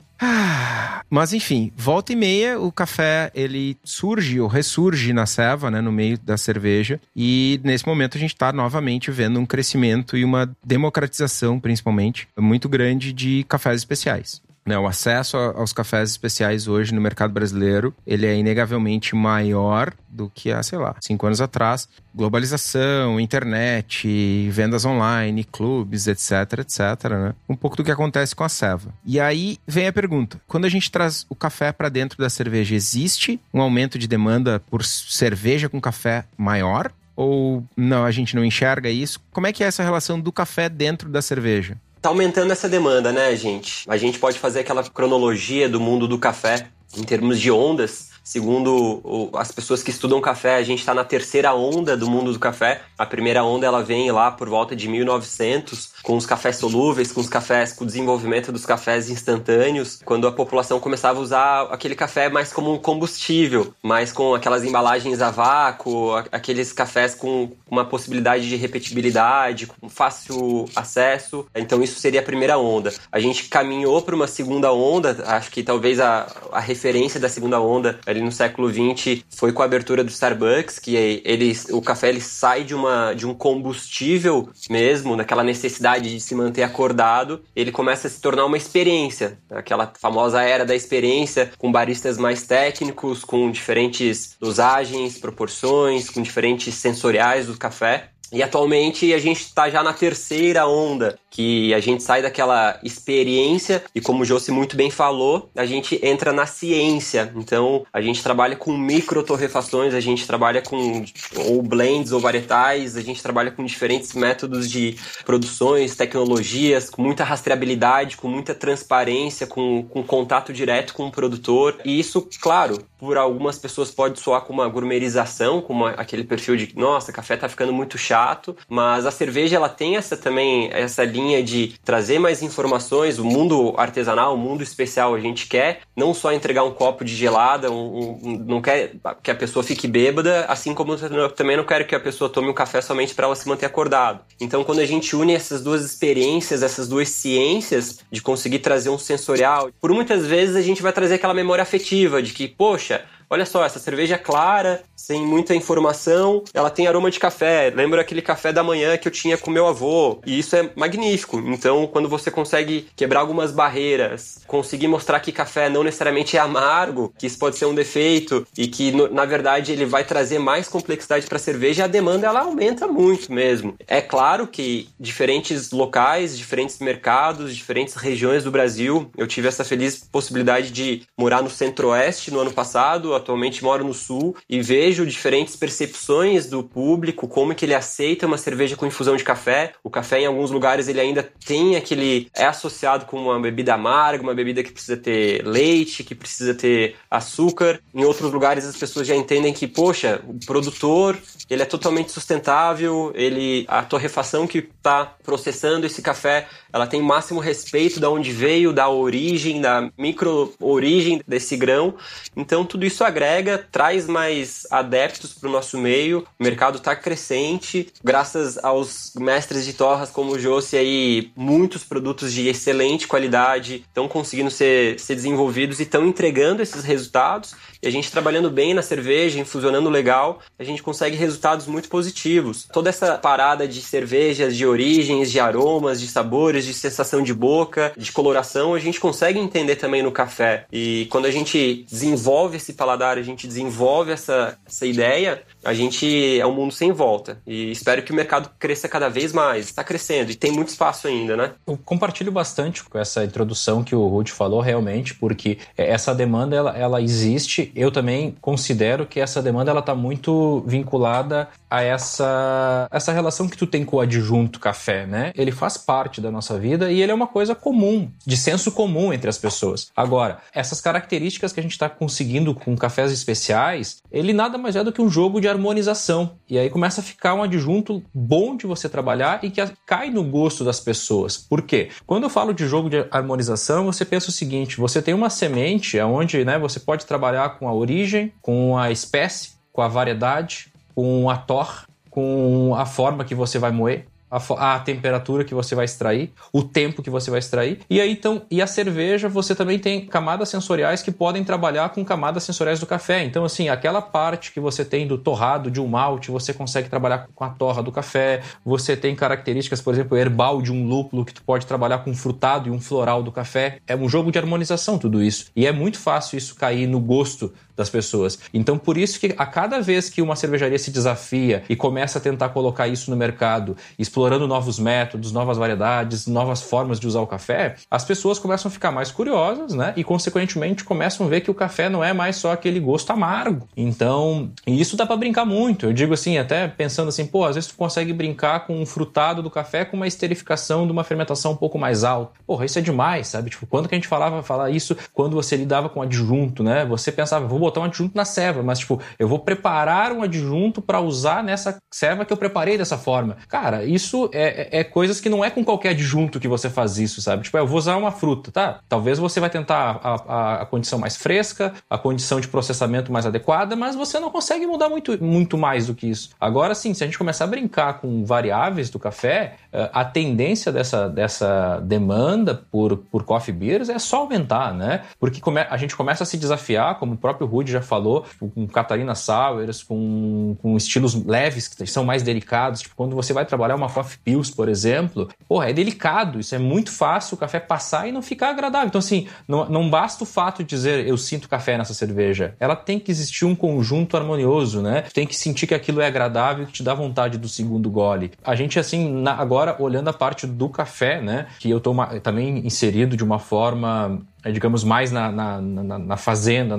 Mas 1.10 1.32
enfim, 1.32 1.70
volta 1.76 2.12
e 2.12 2.16
meia 2.16 2.58
o 2.58 2.72
café 2.72 3.30
ele 3.34 3.76
surge 3.84 4.40
ou 4.40 4.48
ressurge 4.48 5.12
na 5.12 5.26
ceva, 5.26 5.70
né, 5.70 5.80
no 5.80 5.92
meio 5.92 6.18
da 6.18 6.36
cerveja. 6.36 7.00
E 7.14 7.60
nesse 7.62 7.86
momento 7.86 8.16
a 8.16 8.20
gente 8.20 8.34
está 8.34 8.52
novamente 8.52 9.10
vendo 9.10 9.38
um 9.38 9.46
crescimento 9.46 10.16
e 10.16 10.24
uma 10.24 10.50
democratização, 10.64 11.60
principalmente, 11.60 12.28
muito 12.36 12.68
grande 12.68 13.12
de 13.12 13.44
cafés 13.48 13.76
especiais. 13.76 14.42
Né, 14.66 14.78
o 14.78 14.86
acesso 14.86 15.36
aos 15.36 15.74
cafés 15.74 16.10
especiais 16.10 16.66
hoje 16.66 16.94
no 16.94 17.00
mercado 17.00 17.32
brasileiro, 17.32 17.94
ele 18.06 18.26
é 18.26 18.34
inegavelmente 18.34 19.14
maior 19.14 19.92
do 20.08 20.30
que 20.30 20.50
há, 20.50 20.62
sei 20.62 20.78
lá, 20.78 20.96
cinco 21.00 21.26
anos 21.26 21.40
atrás. 21.40 21.86
Globalização, 22.14 23.20
internet, 23.20 24.48
vendas 24.50 24.86
online, 24.86 25.44
clubes, 25.44 26.06
etc, 26.06 26.60
etc, 26.60 27.10
né? 27.10 27.34
Um 27.46 27.54
pouco 27.56 27.76
do 27.76 27.84
que 27.84 27.90
acontece 27.90 28.34
com 28.34 28.44
a 28.44 28.48
Seva. 28.48 28.94
E 29.04 29.20
aí 29.20 29.58
vem 29.66 29.86
a 29.86 29.92
pergunta, 29.92 30.40
quando 30.46 30.64
a 30.64 30.70
gente 30.70 30.90
traz 30.90 31.26
o 31.28 31.34
café 31.34 31.70
para 31.70 31.90
dentro 31.90 32.16
da 32.16 32.30
cerveja, 32.30 32.74
existe 32.74 33.38
um 33.52 33.60
aumento 33.60 33.98
de 33.98 34.08
demanda 34.08 34.60
por 34.70 34.82
cerveja 34.82 35.68
com 35.68 35.80
café 35.80 36.24
maior? 36.38 36.90
Ou 37.16 37.64
não, 37.76 38.04
a 38.04 38.10
gente 38.10 38.34
não 38.34 38.44
enxerga 38.44 38.90
isso? 38.90 39.20
Como 39.30 39.46
é 39.46 39.52
que 39.52 39.62
é 39.62 39.66
essa 39.66 39.84
relação 39.84 40.18
do 40.18 40.32
café 40.32 40.68
dentro 40.68 41.08
da 41.08 41.22
cerveja? 41.22 41.76
Tá 42.04 42.10
aumentando 42.10 42.52
essa 42.52 42.68
demanda, 42.68 43.10
né, 43.10 43.34
gente? 43.34 43.82
A 43.88 43.96
gente 43.96 44.18
pode 44.18 44.38
fazer 44.38 44.60
aquela 44.60 44.84
cronologia 44.84 45.70
do 45.70 45.80
mundo 45.80 46.06
do 46.06 46.18
café 46.18 46.68
em 46.94 47.02
termos 47.02 47.40
de 47.40 47.50
ondas 47.50 48.10
segundo 48.24 49.30
as 49.34 49.52
pessoas 49.52 49.82
que 49.82 49.90
estudam 49.90 50.20
café, 50.20 50.56
a 50.56 50.62
gente 50.62 50.78
está 50.78 50.94
na 50.94 51.04
terceira 51.04 51.54
onda 51.54 51.94
do 51.94 52.08
mundo 52.08 52.32
do 52.32 52.38
café. 52.38 52.80
A 52.98 53.04
primeira 53.04 53.44
onda 53.44 53.66
ela 53.66 53.82
vem 53.82 54.10
lá 54.10 54.30
por 54.30 54.48
volta 54.48 54.74
de 54.74 54.88
1900, 54.88 55.92
com 56.02 56.16
os 56.16 56.24
cafés 56.24 56.56
solúveis, 56.56 57.12
com 57.12 57.20
os 57.20 57.28
cafés, 57.28 57.74
com 57.74 57.84
o 57.84 57.86
desenvolvimento 57.86 58.50
dos 58.50 58.64
cafés 58.64 59.10
instantâneos, 59.10 60.00
quando 60.04 60.26
a 60.26 60.32
população 60.32 60.80
começava 60.80 61.18
a 61.18 61.22
usar 61.22 61.62
aquele 61.70 61.94
café 61.94 62.30
mais 62.30 62.52
como 62.52 62.72
um 62.72 62.78
combustível, 62.78 63.74
mais 63.82 64.10
com 64.10 64.34
aquelas 64.34 64.64
embalagens 64.64 65.20
a 65.20 65.30
vácuo, 65.30 66.14
aqueles 66.32 66.72
cafés 66.72 67.14
com 67.14 67.52
uma 67.70 67.84
possibilidade 67.84 68.48
de 68.48 68.56
repetibilidade, 68.56 69.66
com 69.66 69.88
fácil 69.88 70.66
acesso. 70.74 71.46
Então 71.54 71.82
isso 71.82 72.00
seria 72.00 72.20
a 72.20 72.24
primeira 72.24 72.56
onda. 72.56 72.92
A 73.12 73.20
gente 73.20 73.48
caminhou 73.48 74.00
para 74.00 74.14
uma 74.14 74.26
segunda 74.26 74.72
onda, 74.72 75.24
acho 75.26 75.50
que 75.50 75.62
talvez 75.62 76.00
a, 76.00 76.26
a 76.50 76.60
referência 76.60 77.20
da 77.20 77.28
segunda 77.28 77.60
onda 77.60 77.98
ali 78.14 78.22
no 78.22 78.32
século 78.32 78.72
XX 78.72 79.24
foi 79.28 79.52
com 79.52 79.62
a 79.62 79.64
abertura 79.64 80.04
do 80.04 80.10
Starbucks, 80.10 80.78
que 80.78 80.94
ele, 80.96 81.52
o 81.70 81.82
café 81.82 82.08
ele 82.08 82.20
sai 82.20 82.64
de, 82.64 82.74
uma, 82.74 83.12
de 83.12 83.26
um 83.26 83.34
combustível 83.34 84.48
mesmo, 84.70 85.16
naquela 85.16 85.42
necessidade 85.42 86.10
de 86.10 86.20
se 86.20 86.34
manter 86.34 86.62
acordado, 86.62 87.42
ele 87.54 87.72
começa 87.72 88.06
a 88.06 88.10
se 88.10 88.20
tornar 88.20 88.44
uma 88.44 88.56
experiência, 88.56 89.38
aquela 89.50 89.92
famosa 89.98 90.42
era 90.42 90.64
da 90.64 90.74
experiência, 90.74 91.50
com 91.58 91.70
baristas 91.70 92.16
mais 92.16 92.44
técnicos, 92.44 93.24
com 93.24 93.50
diferentes 93.50 94.36
dosagens, 94.40 95.18
proporções, 95.18 96.08
com 96.08 96.22
diferentes 96.22 96.74
sensoriais 96.74 97.46
do 97.46 97.56
café. 97.56 98.13
E 98.34 98.42
atualmente 98.42 99.14
a 99.14 99.18
gente 99.18 99.40
está 99.40 99.70
já 99.70 99.82
na 99.82 99.92
terceira 99.92 100.66
onda, 100.66 101.16
que 101.30 101.72
a 101.74 101.80
gente 101.80 102.02
sai 102.02 102.22
daquela 102.22 102.78
experiência 102.82 103.82
e 103.94 104.00
como 104.00 104.22
o 104.22 104.24
Josi 104.24 104.52
muito 104.52 104.76
bem 104.76 104.90
falou, 104.90 105.50
a 105.54 105.66
gente 105.66 105.98
entra 106.00 106.32
na 106.32 106.46
ciência. 106.46 107.32
Então, 107.34 107.84
a 107.92 108.00
gente 108.00 108.22
trabalha 108.22 108.54
com 108.56 108.76
micro 108.76 109.22
torrefações, 109.22 109.94
a 109.94 110.00
gente 110.00 110.26
trabalha 110.26 110.62
com 110.62 111.04
ou 111.36 111.62
blends 111.62 112.12
ou 112.12 112.20
varietais, 112.20 112.96
a 112.96 113.00
gente 113.00 113.22
trabalha 113.22 113.50
com 113.50 113.64
diferentes 113.64 114.14
métodos 114.14 114.70
de 114.70 114.96
produções, 115.24 115.96
tecnologias, 115.96 116.90
com 116.90 117.02
muita 117.02 117.22
rastreabilidade, 117.22 118.16
com 118.16 118.28
muita 118.28 118.54
transparência, 118.54 119.46
com, 119.46 119.84
com 119.84 120.02
contato 120.02 120.52
direto 120.52 120.94
com 120.94 121.06
o 121.06 121.10
produtor. 121.10 121.80
E 121.84 121.98
isso, 121.98 122.28
claro, 122.40 122.78
por 122.96 123.16
algumas 123.16 123.58
pessoas 123.58 123.90
pode 123.90 124.18
soar 124.18 124.40
como 124.42 124.62
uma 124.62 124.68
gourmetização, 124.68 125.60
como 125.60 125.84
aquele 125.86 126.24
perfil 126.24 126.56
de, 126.56 126.72
nossa, 126.76 127.12
café 127.12 127.36
tá 127.36 127.48
ficando 127.48 127.72
muito 127.72 127.98
chato, 127.98 128.23
mas 128.68 129.06
a 129.06 129.10
cerveja 129.10 129.56
ela 129.56 129.68
tem 129.68 129.96
essa 129.96 130.16
também 130.16 130.70
essa 130.72 131.04
linha 131.04 131.42
de 131.42 131.74
trazer 131.84 132.18
mais 132.18 132.42
informações, 132.42 133.18
o 133.18 133.24
mundo 133.24 133.74
artesanal, 133.76 134.34
o 134.34 134.38
mundo 134.38 134.62
especial, 134.62 135.14
a 135.14 135.20
gente 135.20 135.46
quer 135.46 135.80
não 135.96 136.14
só 136.14 136.32
entregar 136.32 136.64
um 136.64 136.72
copo 136.72 137.04
de 137.04 137.14
gelada, 137.14 137.70
um, 137.70 138.18
um, 138.22 138.44
não 138.46 138.60
quer 138.60 138.92
que 139.22 139.30
a 139.30 139.34
pessoa 139.34 139.62
fique 139.62 139.86
bêbada, 139.86 140.44
assim 140.46 140.74
como 140.74 140.94
eu 140.94 141.30
também 141.30 141.56
não 141.56 141.64
quero 141.64 141.86
que 141.86 141.94
a 141.94 142.00
pessoa 142.00 142.30
tome 142.30 142.48
um 142.48 142.54
café 142.54 142.80
somente 142.80 143.14
para 143.14 143.26
ela 143.26 143.36
se 143.36 143.48
manter 143.48 143.66
acordado. 143.66 144.20
Então, 144.40 144.64
quando 144.64 144.80
a 144.80 144.86
gente 144.86 145.14
une 145.14 145.34
essas 145.34 145.62
duas 145.62 145.84
experiências, 145.84 146.62
essas 146.62 146.88
duas 146.88 147.08
ciências 147.08 148.00
de 148.10 148.20
conseguir 148.20 148.60
trazer 148.60 148.90
um 148.90 148.98
sensorial, 148.98 149.70
por 149.80 149.92
muitas 149.92 150.26
vezes 150.26 150.56
a 150.56 150.62
gente 150.62 150.82
vai 150.82 150.92
trazer 150.92 151.14
aquela 151.14 151.34
memória 151.34 151.62
afetiva 151.62 152.22
de 152.22 152.32
que, 152.32 152.48
poxa, 152.48 153.04
Olha 153.28 153.46
só, 153.46 153.64
essa 153.64 153.78
cerveja 153.78 154.14
é 154.14 154.18
clara, 154.18 154.82
sem 154.96 155.26
muita 155.26 155.54
informação, 155.54 156.42
ela 156.54 156.70
tem 156.70 156.86
aroma 156.86 157.10
de 157.10 157.20
café. 157.20 157.72
Lembra 157.74 158.00
aquele 158.00 158.22
café 158.22 158.52
da 158.52 158.62
manhã 158.62 158.96
que 158.96 159.06
eu 159.06 159.12
tinha 159.12 159.36
com 159.36 159.50
meu 159.50 159.66
avô. 159.66 160.20
E 160.24 160.38
isso 160.38 160.56
é 160.56 160.70
magnífico. 160.74 161.38
Então, 161.38 161.86
quando 161.86 162.08
você 162.08 162.30
consegue 162.30 162.88
quebrar 162.96 163.20
algumas 163.20 163.52
barreiras, 163.52 164.40
conseguir 164.46 164.88
mostrar 164.88 165.20
que 165.20 165.32
café 165.32 165.68
não 165.68 165.84
necessariamente 165.84 166.36
é 166.36 166.40
amargo, 166.40 167.12
que 167.18 167.26
isso 167.26 167.38
pode 167.38 167.56
ser 167.56 167.66
um 167.66 167.74
defeito 167.74 168.46
e 168.56 168.66
que 168.66 168.92
na 169.10 169.24
verdade 169.24 169.72
ele 169.72 169.84
vai 169.84 170.04
trazer 170.04 170.38
mais 170.38 170.68
complexidade 170.68 171.26
para 171.26 171.36
a 171.36 171.40
cerveja, 171.40 171.84
a 171.84 171.88
demanda 171.88 172.26
ela 172.26 172.40
aumenta 172.40 172.86
muito 172.86 173.32
mesmo. 173.32 173.74
É 173.86 174.00
claro 174.00 174.46
que 174.46 174.88
diferentes 174.98 175.70
locais, 175.70 176.36
diferentes 176.36 176.78
mercados, 176.78 177.54
diferentes 177.54 177.94
regiões 177.94 178.44
do 178.44 178.50
Brasil, 178.50 179.10
eu 179.16 179.26
tive 179.26 179.48
essa 179.48 179.64
feliz 179.64 179.96
possibilidade 180.10 180.70
de 180.70 181.02
morar 181.18 181.42
no 181.42 181.50
Centro-Oeste 181.50 182.30
no 182.30 182.40
ano 182.40 182.52
passado, 182.52 183.13
atualmente 183.14 183.62
moro 183.62 183.84
no 183.84 183.94
Sul 183.94 184.36
e 184.48 184.60
vejo 184.60 185.06
diferentes 185.06 185.56
percepções 185.56 186.46
do 186.46 186.62
público, 186.62 187.28
como 187.28 187.54
que 187.54 187.64
ele 187.64 187.74
aceita 187.74 188.26
uma 188.26 188.38
cerveja 188.38 188.76
com 188.76 188.86
infusão 188.86 189.16
de 189.16 189.24
café. 189.24 189.72
O 189.82 189.90
café 189.90 190.20
em 190.20 190.26
alguns 190.26 190.50
lugares 190.50 190.88
ele 190.88 191.00
ainda 191.00 191.28
tem 191.44 191.76
aquele 191.76 192.28
é 192.34 192.46
associado 192.46 193.06
com 193.06 193.24
uma 193.24 193.40
bebida 193.40 193.74
amarga, 193.74 194.22
uma 194.22 194.34
bebida 194.34 194.62
que 194.62 194.72
precisa 194.72 194.96
ter 194.96 195.44
leite, 195.46 196.04
que 196.04 196.14
precisa 196.14 196.54
ter 196.54 196.96
açúcar. 197.10 197.80
Em 197.94 198.04
outros 198.04 198.32
lugares 198.32 198.64
as 198.64 198.76
pessoas 198.76 199.06
já 199.06 199.14
entendem 199.14 199.52
que, 199.52 199.66
poxa, 199.66 200.20
o 200.26 200.38
produtor 200.44 201.18
ele 201.48 201.62
é 201.62 201.66
totalmente 201.66 202.10
sustentável, 202.10 203.12
ele 203.14 203.64
a 203.68 203.82
torrefação 203.82 204.46
que 204.46 204.58
está 204.58 205.14
processando 205.22 205.86
esse 205.86 206.00
café, 206.00 206.46
ela 206.74 206.88
tem 206.88 207.00
máximo 207.00 207.38
respeito 207.38 208.00
da 208.00 208.10
onde 208.10 208.32
veio, 208.32 208.72
da 208.72 208.88
origem, 208.88 209.60
da 209.60 209.88
micro 209.96 210.52
origem 210.60 211.22
desse 211.24 211.56
grão. 211.56 211.94
Então 212.36 212.64
tudo 212.64 212.84
isso 212.84 213.04
agrega, 213.04 213.64
traz 213.70 214.08
mais 214.08 214.66
adeptos 214.68 215.32
para 215.32 215.48
o 215.48 215.52
nosso 215.52 215.78
meio. 215.78 216.26
O 216.36 216.42
mercado 216.42 216.78
está 216.78 216.96
crescente, 216.96 217.86
graças 218.02 218.58
aos 218.58 219.12
mestres 219.14 219.64
de 219.64 219.72
torras 219.72 220.10
como 220.10 220.32
o 220.32 220.38
Josi 220.38 220.76
aí, 220.76 221.30
muitos 221.36 221.84
produtos 221.84 222.32
de 222.32 222.48
excelente 222.48 223.06
qualidade 223.06 223.84
estão 223.86 224.08
conseguindo 224.08 224.50
ser, 224.50 224.98
ser 224.98 225.14
desenvolvidos 225.14 225.78
e 225.78 225.84
estão 225.84 226.04
entregando 226.04 226.60
esses 226.60 226.82
resultados. 226.82 227.54
E 227.84 227.86
a 227.86 227.90
gente 227.90 228.10
trabalhando 228.10 228.50
bem 228.50 228.72
na 228.72 228.80
cerveja, 228.80 229.38
infusionando 229.38 229.90
legal, 229.90 230.40
a 230.58 230.64
gente 230.64 230.82
consegue 230.82 231.16
resultados 231.16 231.66
muito 231.66 231.90
positivos. 231.90 232.66
Toda 232.72 232.88
essa 232.88 233.18
parada 233.18 233.68
de 233.68 233.82
cervejas 233.82 234.56
de 234.56 234.66
origens, 234.66 235.30
de 235.30 235.38
aromas, 235.38 236.00
de 236.00 236.08
sabores, 236.08 236.64
de 236.64 236.72
sensação 236.72 237.22
de 237.22 237.34
boca, 237.34 237.92
de 237.94 238.10
coloração, 238.10 238.74
a 238.74 238.78
gente 238.78 238.98
consegue 238.98 239.38
entender 239.38 239.76
também 239.76 240.02
no 240.02 240.10
café. 240.10 240.64
E 240.72 241.06
quando 241.10 241.26
a 241.26 241.30
gente 241.30 241.84
desenvolve 241.90 242.56
esse 242.56 242.72
paladar, 242.72 243.18
a 243.18 243.22
gente 243.22 243.46
desenvolve 243.46 244.12
essa, 244.12 244.56
essa 244.66 244.86
ideia, 244.86 245.42
a 245.64 245.72
gente 245.72 246.38
é 246.38 246.46
um 246.46 246.54
mundo 246.54 246.72
sem 246.72 246.92
volta. 246.92 247.38
E 247.46 247.70
espero 247.70 248.02
que 248.02 248.12
o 248.12 248.14
mercado 248.14 248.50
cresça 248.58 248.88
cada 248.88 249.08
vez 249.08 249.32
mais. 249.32 249.66
Está 249.66 249.82
crescendo 249.82 250.30
e 250.30 250.34
tem 250.34 250.52
muito 250.52 250.68
espaço 250.68 251.06
ainda, 251.06 251.36
né? 251.36 251.52
Eu 251.66 251.78
compartilho 251.84 252.30
bastante 252.30 252.84
com 252.84 252.98
essa 252.98 253.24
introdução 253.24 253.82
que 253.82 253.94
o 253.94 254.06
Ruth 254.06 254.30
falou 254.30 254.60
realmente, 254.60 255.14
porque 255.14 255.58
essa 255.76 256.14
demanda 256.14 256.56
ela, 256.56 256.76
ela 256.76 257.02
existe. 257.02 257.72
Eu 257.74 257.90
também 257.90 258.34
considero 258.40 259.06
que 259.06 259.20
essa 259.20 259.42
demanda 259.42 259.70
ela 259.70 259.80
está 259.80 259.94
muito 259.94 260.62
vinculada 260.66 261.48
a 261.70 261.82
essa, 261.82 262.88
essa 262.90 263.12
relação 263.12 263.48
que 263.48 263.56
tu 263.56 263.66
tem 263.66 263.84
com 263.84 263.96
o 263.96 264.00
adjunto 264.00 264.60
café, 264.60 265.06
né? 265.06 265.32
Ele 265.34 265.50
faz 265.50 265.76
parte 265.76 266.20
da 266.20 266.30
nossa 266.30 266.58
vida 266.58 266.92
e 266.92 267.02
ele 267.02 267.10
é 267.10 267.14
uma 267.14 267.26
coisa 267.26 267.54
comum, 267.54 268.08
de 268.24 268.36
senso 268.36 268.70
comum 268.70 269.12
entre 269.12 269.28
as 269.28 269.38
pessoas. 269.38 269.90
Agora, 269.96 270.38
essas 270.54 270.80
características 270.80 271.52
que 271.52 271.60
a 271.60 271.62
gente 271.62 271.72
está 271.72 271.88
conseguindo 271.88 272.54
com 272.54 272.76
cafés 272.76 273.10
especiais, 273.10 274.02
ele 274.10 274.32
nada 274.32 274.56
mais 274.56 274.76
é 274.76 274.84
do 274.84 274.92
que 274.92 275.02
um 275.02 275.10
jogo 275.10 275.40
de 275.40 275.48
harmonização. 275.54 276.36
E 276.48 276.58
aí 276.58 276.68
começa 276.68 277.00
a 277.00 277.04
ficar 277.04 277.34
um 277.34 277.42
adjunto 277.42 278.02
bom 278.12 278.56
de 278.56 278.66
você 278.66 278.88
trabalhar 278.88 279.42
e 279.42 279.50
que 279.50 279.60
cai 279.86 280.10
no 280.10 280.22
gosto 280.22 280.64
das 280.64 280.80
pessoas. 280.80 281.36
Por 281.36 281.62
quê? 281.62 281.88
Quando 282.06 282.24
eu 282.24 282.30
falo 282.30 282.52
de 282.52 282.66
jogo 282.66 282.90
de 282.90 283.06
harmonização, 283.10 283.86
você 283.86 284.04
pensa 284.04 284.28
o 284.28 284.32
seguinte: 284.32 284.78
você 284.78 285.00
tem 285.00 285.14
uma 285.14 285.30
semente 285.30 285.98
onde 286.00 286.44
né, 286.44 286.58
você 286.58 286.78
pode 286.78 287.06
trabalhar 287.06 287.58
com 287.58 287.68
a 287.68 287.72
origem, 287.72 288.32
com 288.42 288.76
a 288.76 288.90
espécie, 288.90 289.52
com 289.72 289.82
a 289.82 289.88
variedade, 289.88 290.72
com 290.94 291.28
a 291.30 291.36
tor, 291.36 291.86
com 292.10 292.74
a 292.76 292.86
forma 292.86 293.24
que 293.24 293.34
você 293.34 293.58
vai 293.58 293.72
moer 293.72 294.06
a, 294.34 294.74
a, 294.74 294.78
temperatura 294.80 295.44
que 295.44 295.54
você 295.54 295.74
vai 295.74 295.84
extrair, 295.84 296.32
o 296.52 296.62
tempo 296.62 297.02
que 297.02 297.10
você 297.10 297.30
vai 297.30 297.38
extrair. 297.38 297.80
E 297.88 298.00
aí 298.00 298.12
então, 298.12 298.42
e 298.50 298.60
a 298.60 298.66
cerveja, 298.66 299.28
você 299.28 299.54
também 299.54 299.78
tem 299.78 300.06
camadas 300.06 300.48
sensoriais 300.48 301.02
que 301.02 301.12
podem 301.12 301.44
trabalhar 301.44 301.90
com 301.90 302.04
camadas 302.04 302.42
sensoriais 302.42 302.80
do 302.80 302.86
café. 302.86 303.24
Então, 303.24 303.44
assim, 303.44 303.68
aquela 303.68 304.02
parte 304.02 304.52
que 304.52 304.60
você 304.60 304.84
tem 304.84 305.06
do 305.06 305.18
torrado 305.18 305.70
de 305.70 305.80
um 305.80 305.86
malte, 305.86 306.30
você 306.30 306.52
consegue 306.52 306.88
trabalhar 306.88 307.28
com 307.34 307.44
a 307.44 307.50
torra 307.50 307.82
do 307.82 307.92
café. 307.92 308.40
Você 308.64 308.96
tem 308.96 309.14
características, 309.14 309.80
por 309.80 309.94
exemplo, 309.94 310.16
herbal 310.16 310.62
de 310.62 310.72
um 310.72 310.86
lúpulo 310.86 311.24
que 311.24 311.34
tu 311.34 311.42
pode 311.42 311.66
trabalhar 311.66 311.98
com 311.98 312.10
um 312.10 312.14
frutado 312.14 312.68
e 312.68 312.72
um 312.72 312.80
floral 312.80 313.22
do 313.22 313.30
café. 313.30 313.78
É 313.86 313.94
um 313.94 314.08
jogo 314.08 314.32
de 314.32 314.38
harmonização 314.38 314.98
tudo 314.98 315.22
isso. 315.22 315.46
E 315.54 315.66
é 315.66 315.72
muito 315.72 315.98
fácil 315.98 316.38
isso 316.38 316.54
cair 316.54 316.86
no 316.86 317.00
gosto 317.00 317.52
das 317.76 317.90
pessoas. 317.90 318.38
Então, 318.52 318.78
por 318.78 318.96
isso 318.96 319.18
que 319.18 319.34
a 319.36 319.46
cada 319.46 319.80
vez 319.80 320.08
que 320.08 320.22
uma 320.22 320.36
cervejaria 320.36 320.78
se 320.78 320.90
desafia 320.90 321.62
e 321.68 321.76
começa 321.76 322.18
a 322.18 322.20
tentar 322.20 322.50
colocar 322.50 322.88
isso 322.88 323.10
no 323.10 323.16
mercado, 323.16 323.76
explorando 323.98 324.46
novos 324.46 324.78
métodos, 324.78 325.32
novas 325.32 325.58
variedades, 325.58 326.26
novas 326.26 326.62
formas 326.62 327.00
de 327.00 327.06
usar 327.06 327.20
o 327.20 327.26
café, 327.26 327.76
as 327.90 328.04
pessoas 328.04 328.38
começam 328.38 328.68
a 328.68 328.72
ficar 328.72 328.90
mais 328.90 329.10
curiosas, 329.10 329.74
né? 329.74 329.92
E, 329.96 330.04
consequentemente, 330.04 330.84
começam 330.84 331.26
a 331.26 331.28
ver 331.28 331.40
que 331.40 331.50
o 331.50 331.54
café 331.54 331.88
não 331.88 332.02
é 332.02 332.12
mais 332.12 332.36
só 332.36 332.52
aquele 332.52 332.80
gosto 332.80 333.10
amargo. 333.10 333.68
Então, 333.76 334.50
isso 334.66 334.96
dá 334.96 335.06
para 335.06 335.16
brincar 335.16 335.44
muito. 335.44 335.86
Eu 335.86 335.92
digo 335.92 336.14
assim, 336.14 336.38
até 336.38 336.68
pensando 336.68 337.08
assim, 337.08 337.26
pô, 337.26 337.44
às 337.44 337.54
vezes 337.54 337.70
tu 337.70 337.76
consegue 337.76 338.12
brincar 338.12 338.66
com 338.66 338.80
um 338.80 338.86
frutado 338.86 339.42
do 339.42 339.50
café 339.50 339.84
com 339.84 339.96
uma 339.96 340.06
esterificação 340.06 340.86
de 340.86 340.92
uma 340.92 341.04
fermentação 341.04 341.52
um 341.52 341.56
pouco 341.56 341.78
mais 341.78 342.04
alta. 342.04 342.32
Porra, 342.46 342.64
isso 342.64 342.78
é 342.78 342.82
demais, 342.82 343.28
sabe? 343.28 343.50
Tipo, 343.50 343.66
quando 343.66 343.88
que 343.88 343.94
a 343.94 343.98
gente 343.98 344.08
falava 344.08 344.42
falar 344.42 344.70
isso 344.70 344.96
quando 345.12 345.34
você 345.34 345.56
lidava 345.56 345.88
com 345.88 346.02
adjunto, 346.02 346.62
né? 346.62 346.84
Você 346.84 347.10
pensava, 347.10 347.46
vou 347.46 347.58
botar 347.64 347.80
um 347.80 347.84
adjunto 347.84 348.16
na 348.16 348.24
ceva, 348.24 348.62
mas 348.62 348.78
tipo, 348.78 349.00
eu 349.18 349.28
vou 349.28 349.38
preparar 349.38 350.12
um 350.12 350.22
adjunto 350.22 350.80
para 350.80 351.00
usar 351.00 351.42
nessa 351.42 351.78
ceva 351.92 352.24
que 352.24 352.32
eu 352.32 352.36
preparei 352.36 352.78
dessa 352.78 352.98
forma. 352.98 353.36
Cara, 353.48 353.84
isso 353.84 354.28
é, 354.32 354.78
é, 354.78 354.80
é 354.80 354.84
coisas 354.84 355.20
que 355.20 355.28
não 355.28 355.44
é 355.44 355.50
com 355.50 355.64
qualquer 355.64 355.90
adjunto 355.90 356.40
que 356.40 356.48
você 356.48 356.68
faz 356.70 356.98
isso, 356.98 357.20
sabe? 357.20 357.44
Tipo, 357.44 357.58
eu 357.58 357.66
vou 357.66 357.78
usar 357.78 357.96
uma 357.96 358.10
fruta, 358.10 358.50
tá? 358.50 358.80
Talvez 358.88 359.18
você 359.18 359.40
vai 359.40 359.50
tentar 359.50 360.00
a, 360.02 360.14
a, 360.14 360.62
a 360.62 360.66
condição 360.66 360.98
mais 360.98 361.16
fresca, 361.16 361.72
a 361.88 361.98
condição 361.98 362.40
de 362.40 362.48
processamento 362.48 363.12
mais 363.12 363.26
adequada, 363.26 363.76
mas 363.76 363.94
você 363.94 364.18
não 364.18 364.30
consegue 364.30 364.66
mudar 364.66 364.88
muito, 364.88 365.22
muito 365.22 365.56
mais 365.56 365.86
do 365.86 365.94
que 365.94 366.06
isso. 366.06 366.30
Agora 366.40 366.74
sim, 366.74 366.94
se 366.94 367.02
a 367.02 367.06
gente 367.06 367.18
começar 367.18 367.44
a 367.44 367.48
brincar 367.48 368.00
com 368.00 368.24
variáveis 368.24 368.90
do 368.90 368.98
café, 368.98 369.56
eh, 369.72 369.90
a 369.92 370.04
tendência 370.04 370.70
dessa, 370.72 371.08
dessa 371.08 371.80
demanda 371.80 372.54
por, 372.70 372.96
por 372.96 373.24
coffee 373.24 373.54
beers 373.54 373.88
é 373.88 373.98
só 373.98 374.18
aumentar, 374.18 374.74
né? 374.74 375.02
Porque 375.18 375.40
a 375.70 375.76
gente 375.76 375.96
começa 375.96 376.24
a 376.24 376.26
se 376.26 376.36
desafiar, 376.36 376.98
como 376.98 377.14
o 377.14 377.16
próprio 377.16 377.46
Rudy 377.54 377.72
já 377.72 377.82
falou, 377.82 378.22
tipo, 378.22 378.48
com 378.50 378.66
Catarina 378.66 379.14
Sours, 379.14 379.82
com, 379.82 380.56
com 380.60 380.76
estilos 380.76 381.14
leves 381.24 381.68
que 381.68 381.86
são 381.86 382.04
mais 382.04 382.22
delicados. 382.22 382.82
Tipo, 382.82 382.94
quando 382.96 383.14
você 383.14 383.32
vai 383.32 383.44
trabalhar 383.44 383.76
uma 383.76 383.88
coffee 383.88 384.18
pills, 384.24 384.54
por 384.54 384.68
exemplo, 384.68 385.28
porra, 385.48 385.70
é 385.70 385.72
delicado. 385.72 386.40
Isso 386.40 386.54
é 386.54 386.58
muito 386.58 386.90
fácil 386.90 387.34
o 387.36 387.38
café 387.38 387.60
passar 387.60 388.08
e 388.08 388.12
não 388.12 388.22
ficar 388.22 388.50
agradável. 388.50 388.88
Então, 388.88 388.98
assim, 388.98 389.28
não, 389.46 389.68
não 389.68 389.90
basta 389.90 390.24
o 390.24 390.26
fato 390.26 390.62
de 390.62 390.68
dizer 390.68 391.06
eu 391.06 391.16
sinto 391.16 391.48
café 391.48 391.78
nessa 391.78 391.94
cerveja. 391.94 392.54
Ela 392.58 392.76
tem 392.76 392.98
que 392.98 393.10
existir 393.10 393.44
um 393.44 393.54
conjunto 393.54 394.16
harmonioso, 394.16 394.82
né? 394.82 395.02
Tem 395.12 395.26
que 395.26 395.36
sentir 395.36 395.66
que 395.66 395.74
aquilo 395.74 396.00
é 396.00 396.06
agradável 396.06 396.66
que 396.66 396.72
te 396.72 396.82
dá 396.82 396.94
vontade 396.94 397.38
do 397.38 397.48
segundo 397.48 397.90
gole. 397.90 398.32
A 398.42 398.54
gente, 398.54 398.78
assim, 398.78 399.10
na, 399.10 399.34
agora 399.34 399.76
olhando 399.78 400.08
a 400.08 400.12
parte 400.12 400.46
do 400.46 400.68
café, 400.68 401.20
né, 401.20 401.46
que 401.58 401.70
eu 401.70 401.78
estou 401.78 401.94
também 402.22 402.66
inserido 402.66 403.16
de 403.16 403.24
uma 403.24 403.38
forma 403.38 404.20
digamos, 404.52 404.84
mais 404.84 405.10
na, 405.10 405.30
na, 405.30 405.60
na, 405.60 405.98
na 405.98 406.16
fazenda, 406.16 406.76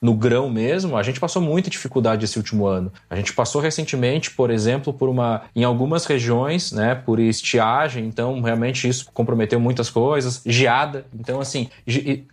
no 0.00 0.14
grão 0.14 0.50
mesmo, 0.50 0.96
a 0.96 1.02
gente 1.02 1.20
passou 1.20 1.40
muita 1.40 1.70
dificuldade 1.70 2.24
esse 2.24 2.38
último 2.38 2.66
ano. 2.66 2.92
A 3.08 3.16
gente 3.16 3.32
passou 3.32 3.60
recentemente, 3.60 4.30
por 4.30 4.50
exemplo, 4.50 4.92
por 4.92 5.08
uma. 5.08 5.42
em 5.54 5.64
algumas 5.64 6.04
regiões, 6.04 6.72
né, 6.72 6.94
por 6.94 7.18
estiagem, 7.18 8.06
então 8.06 8.40
realmente 8.40 8.88
isso 8.88 9.10
comprometeu 9.12 9.58
muitas 9.58 9.90
coisas, 9.90 10.42
geada. 10.44 11.06
Então, 11.18 11.40
assim, 11.40 11.68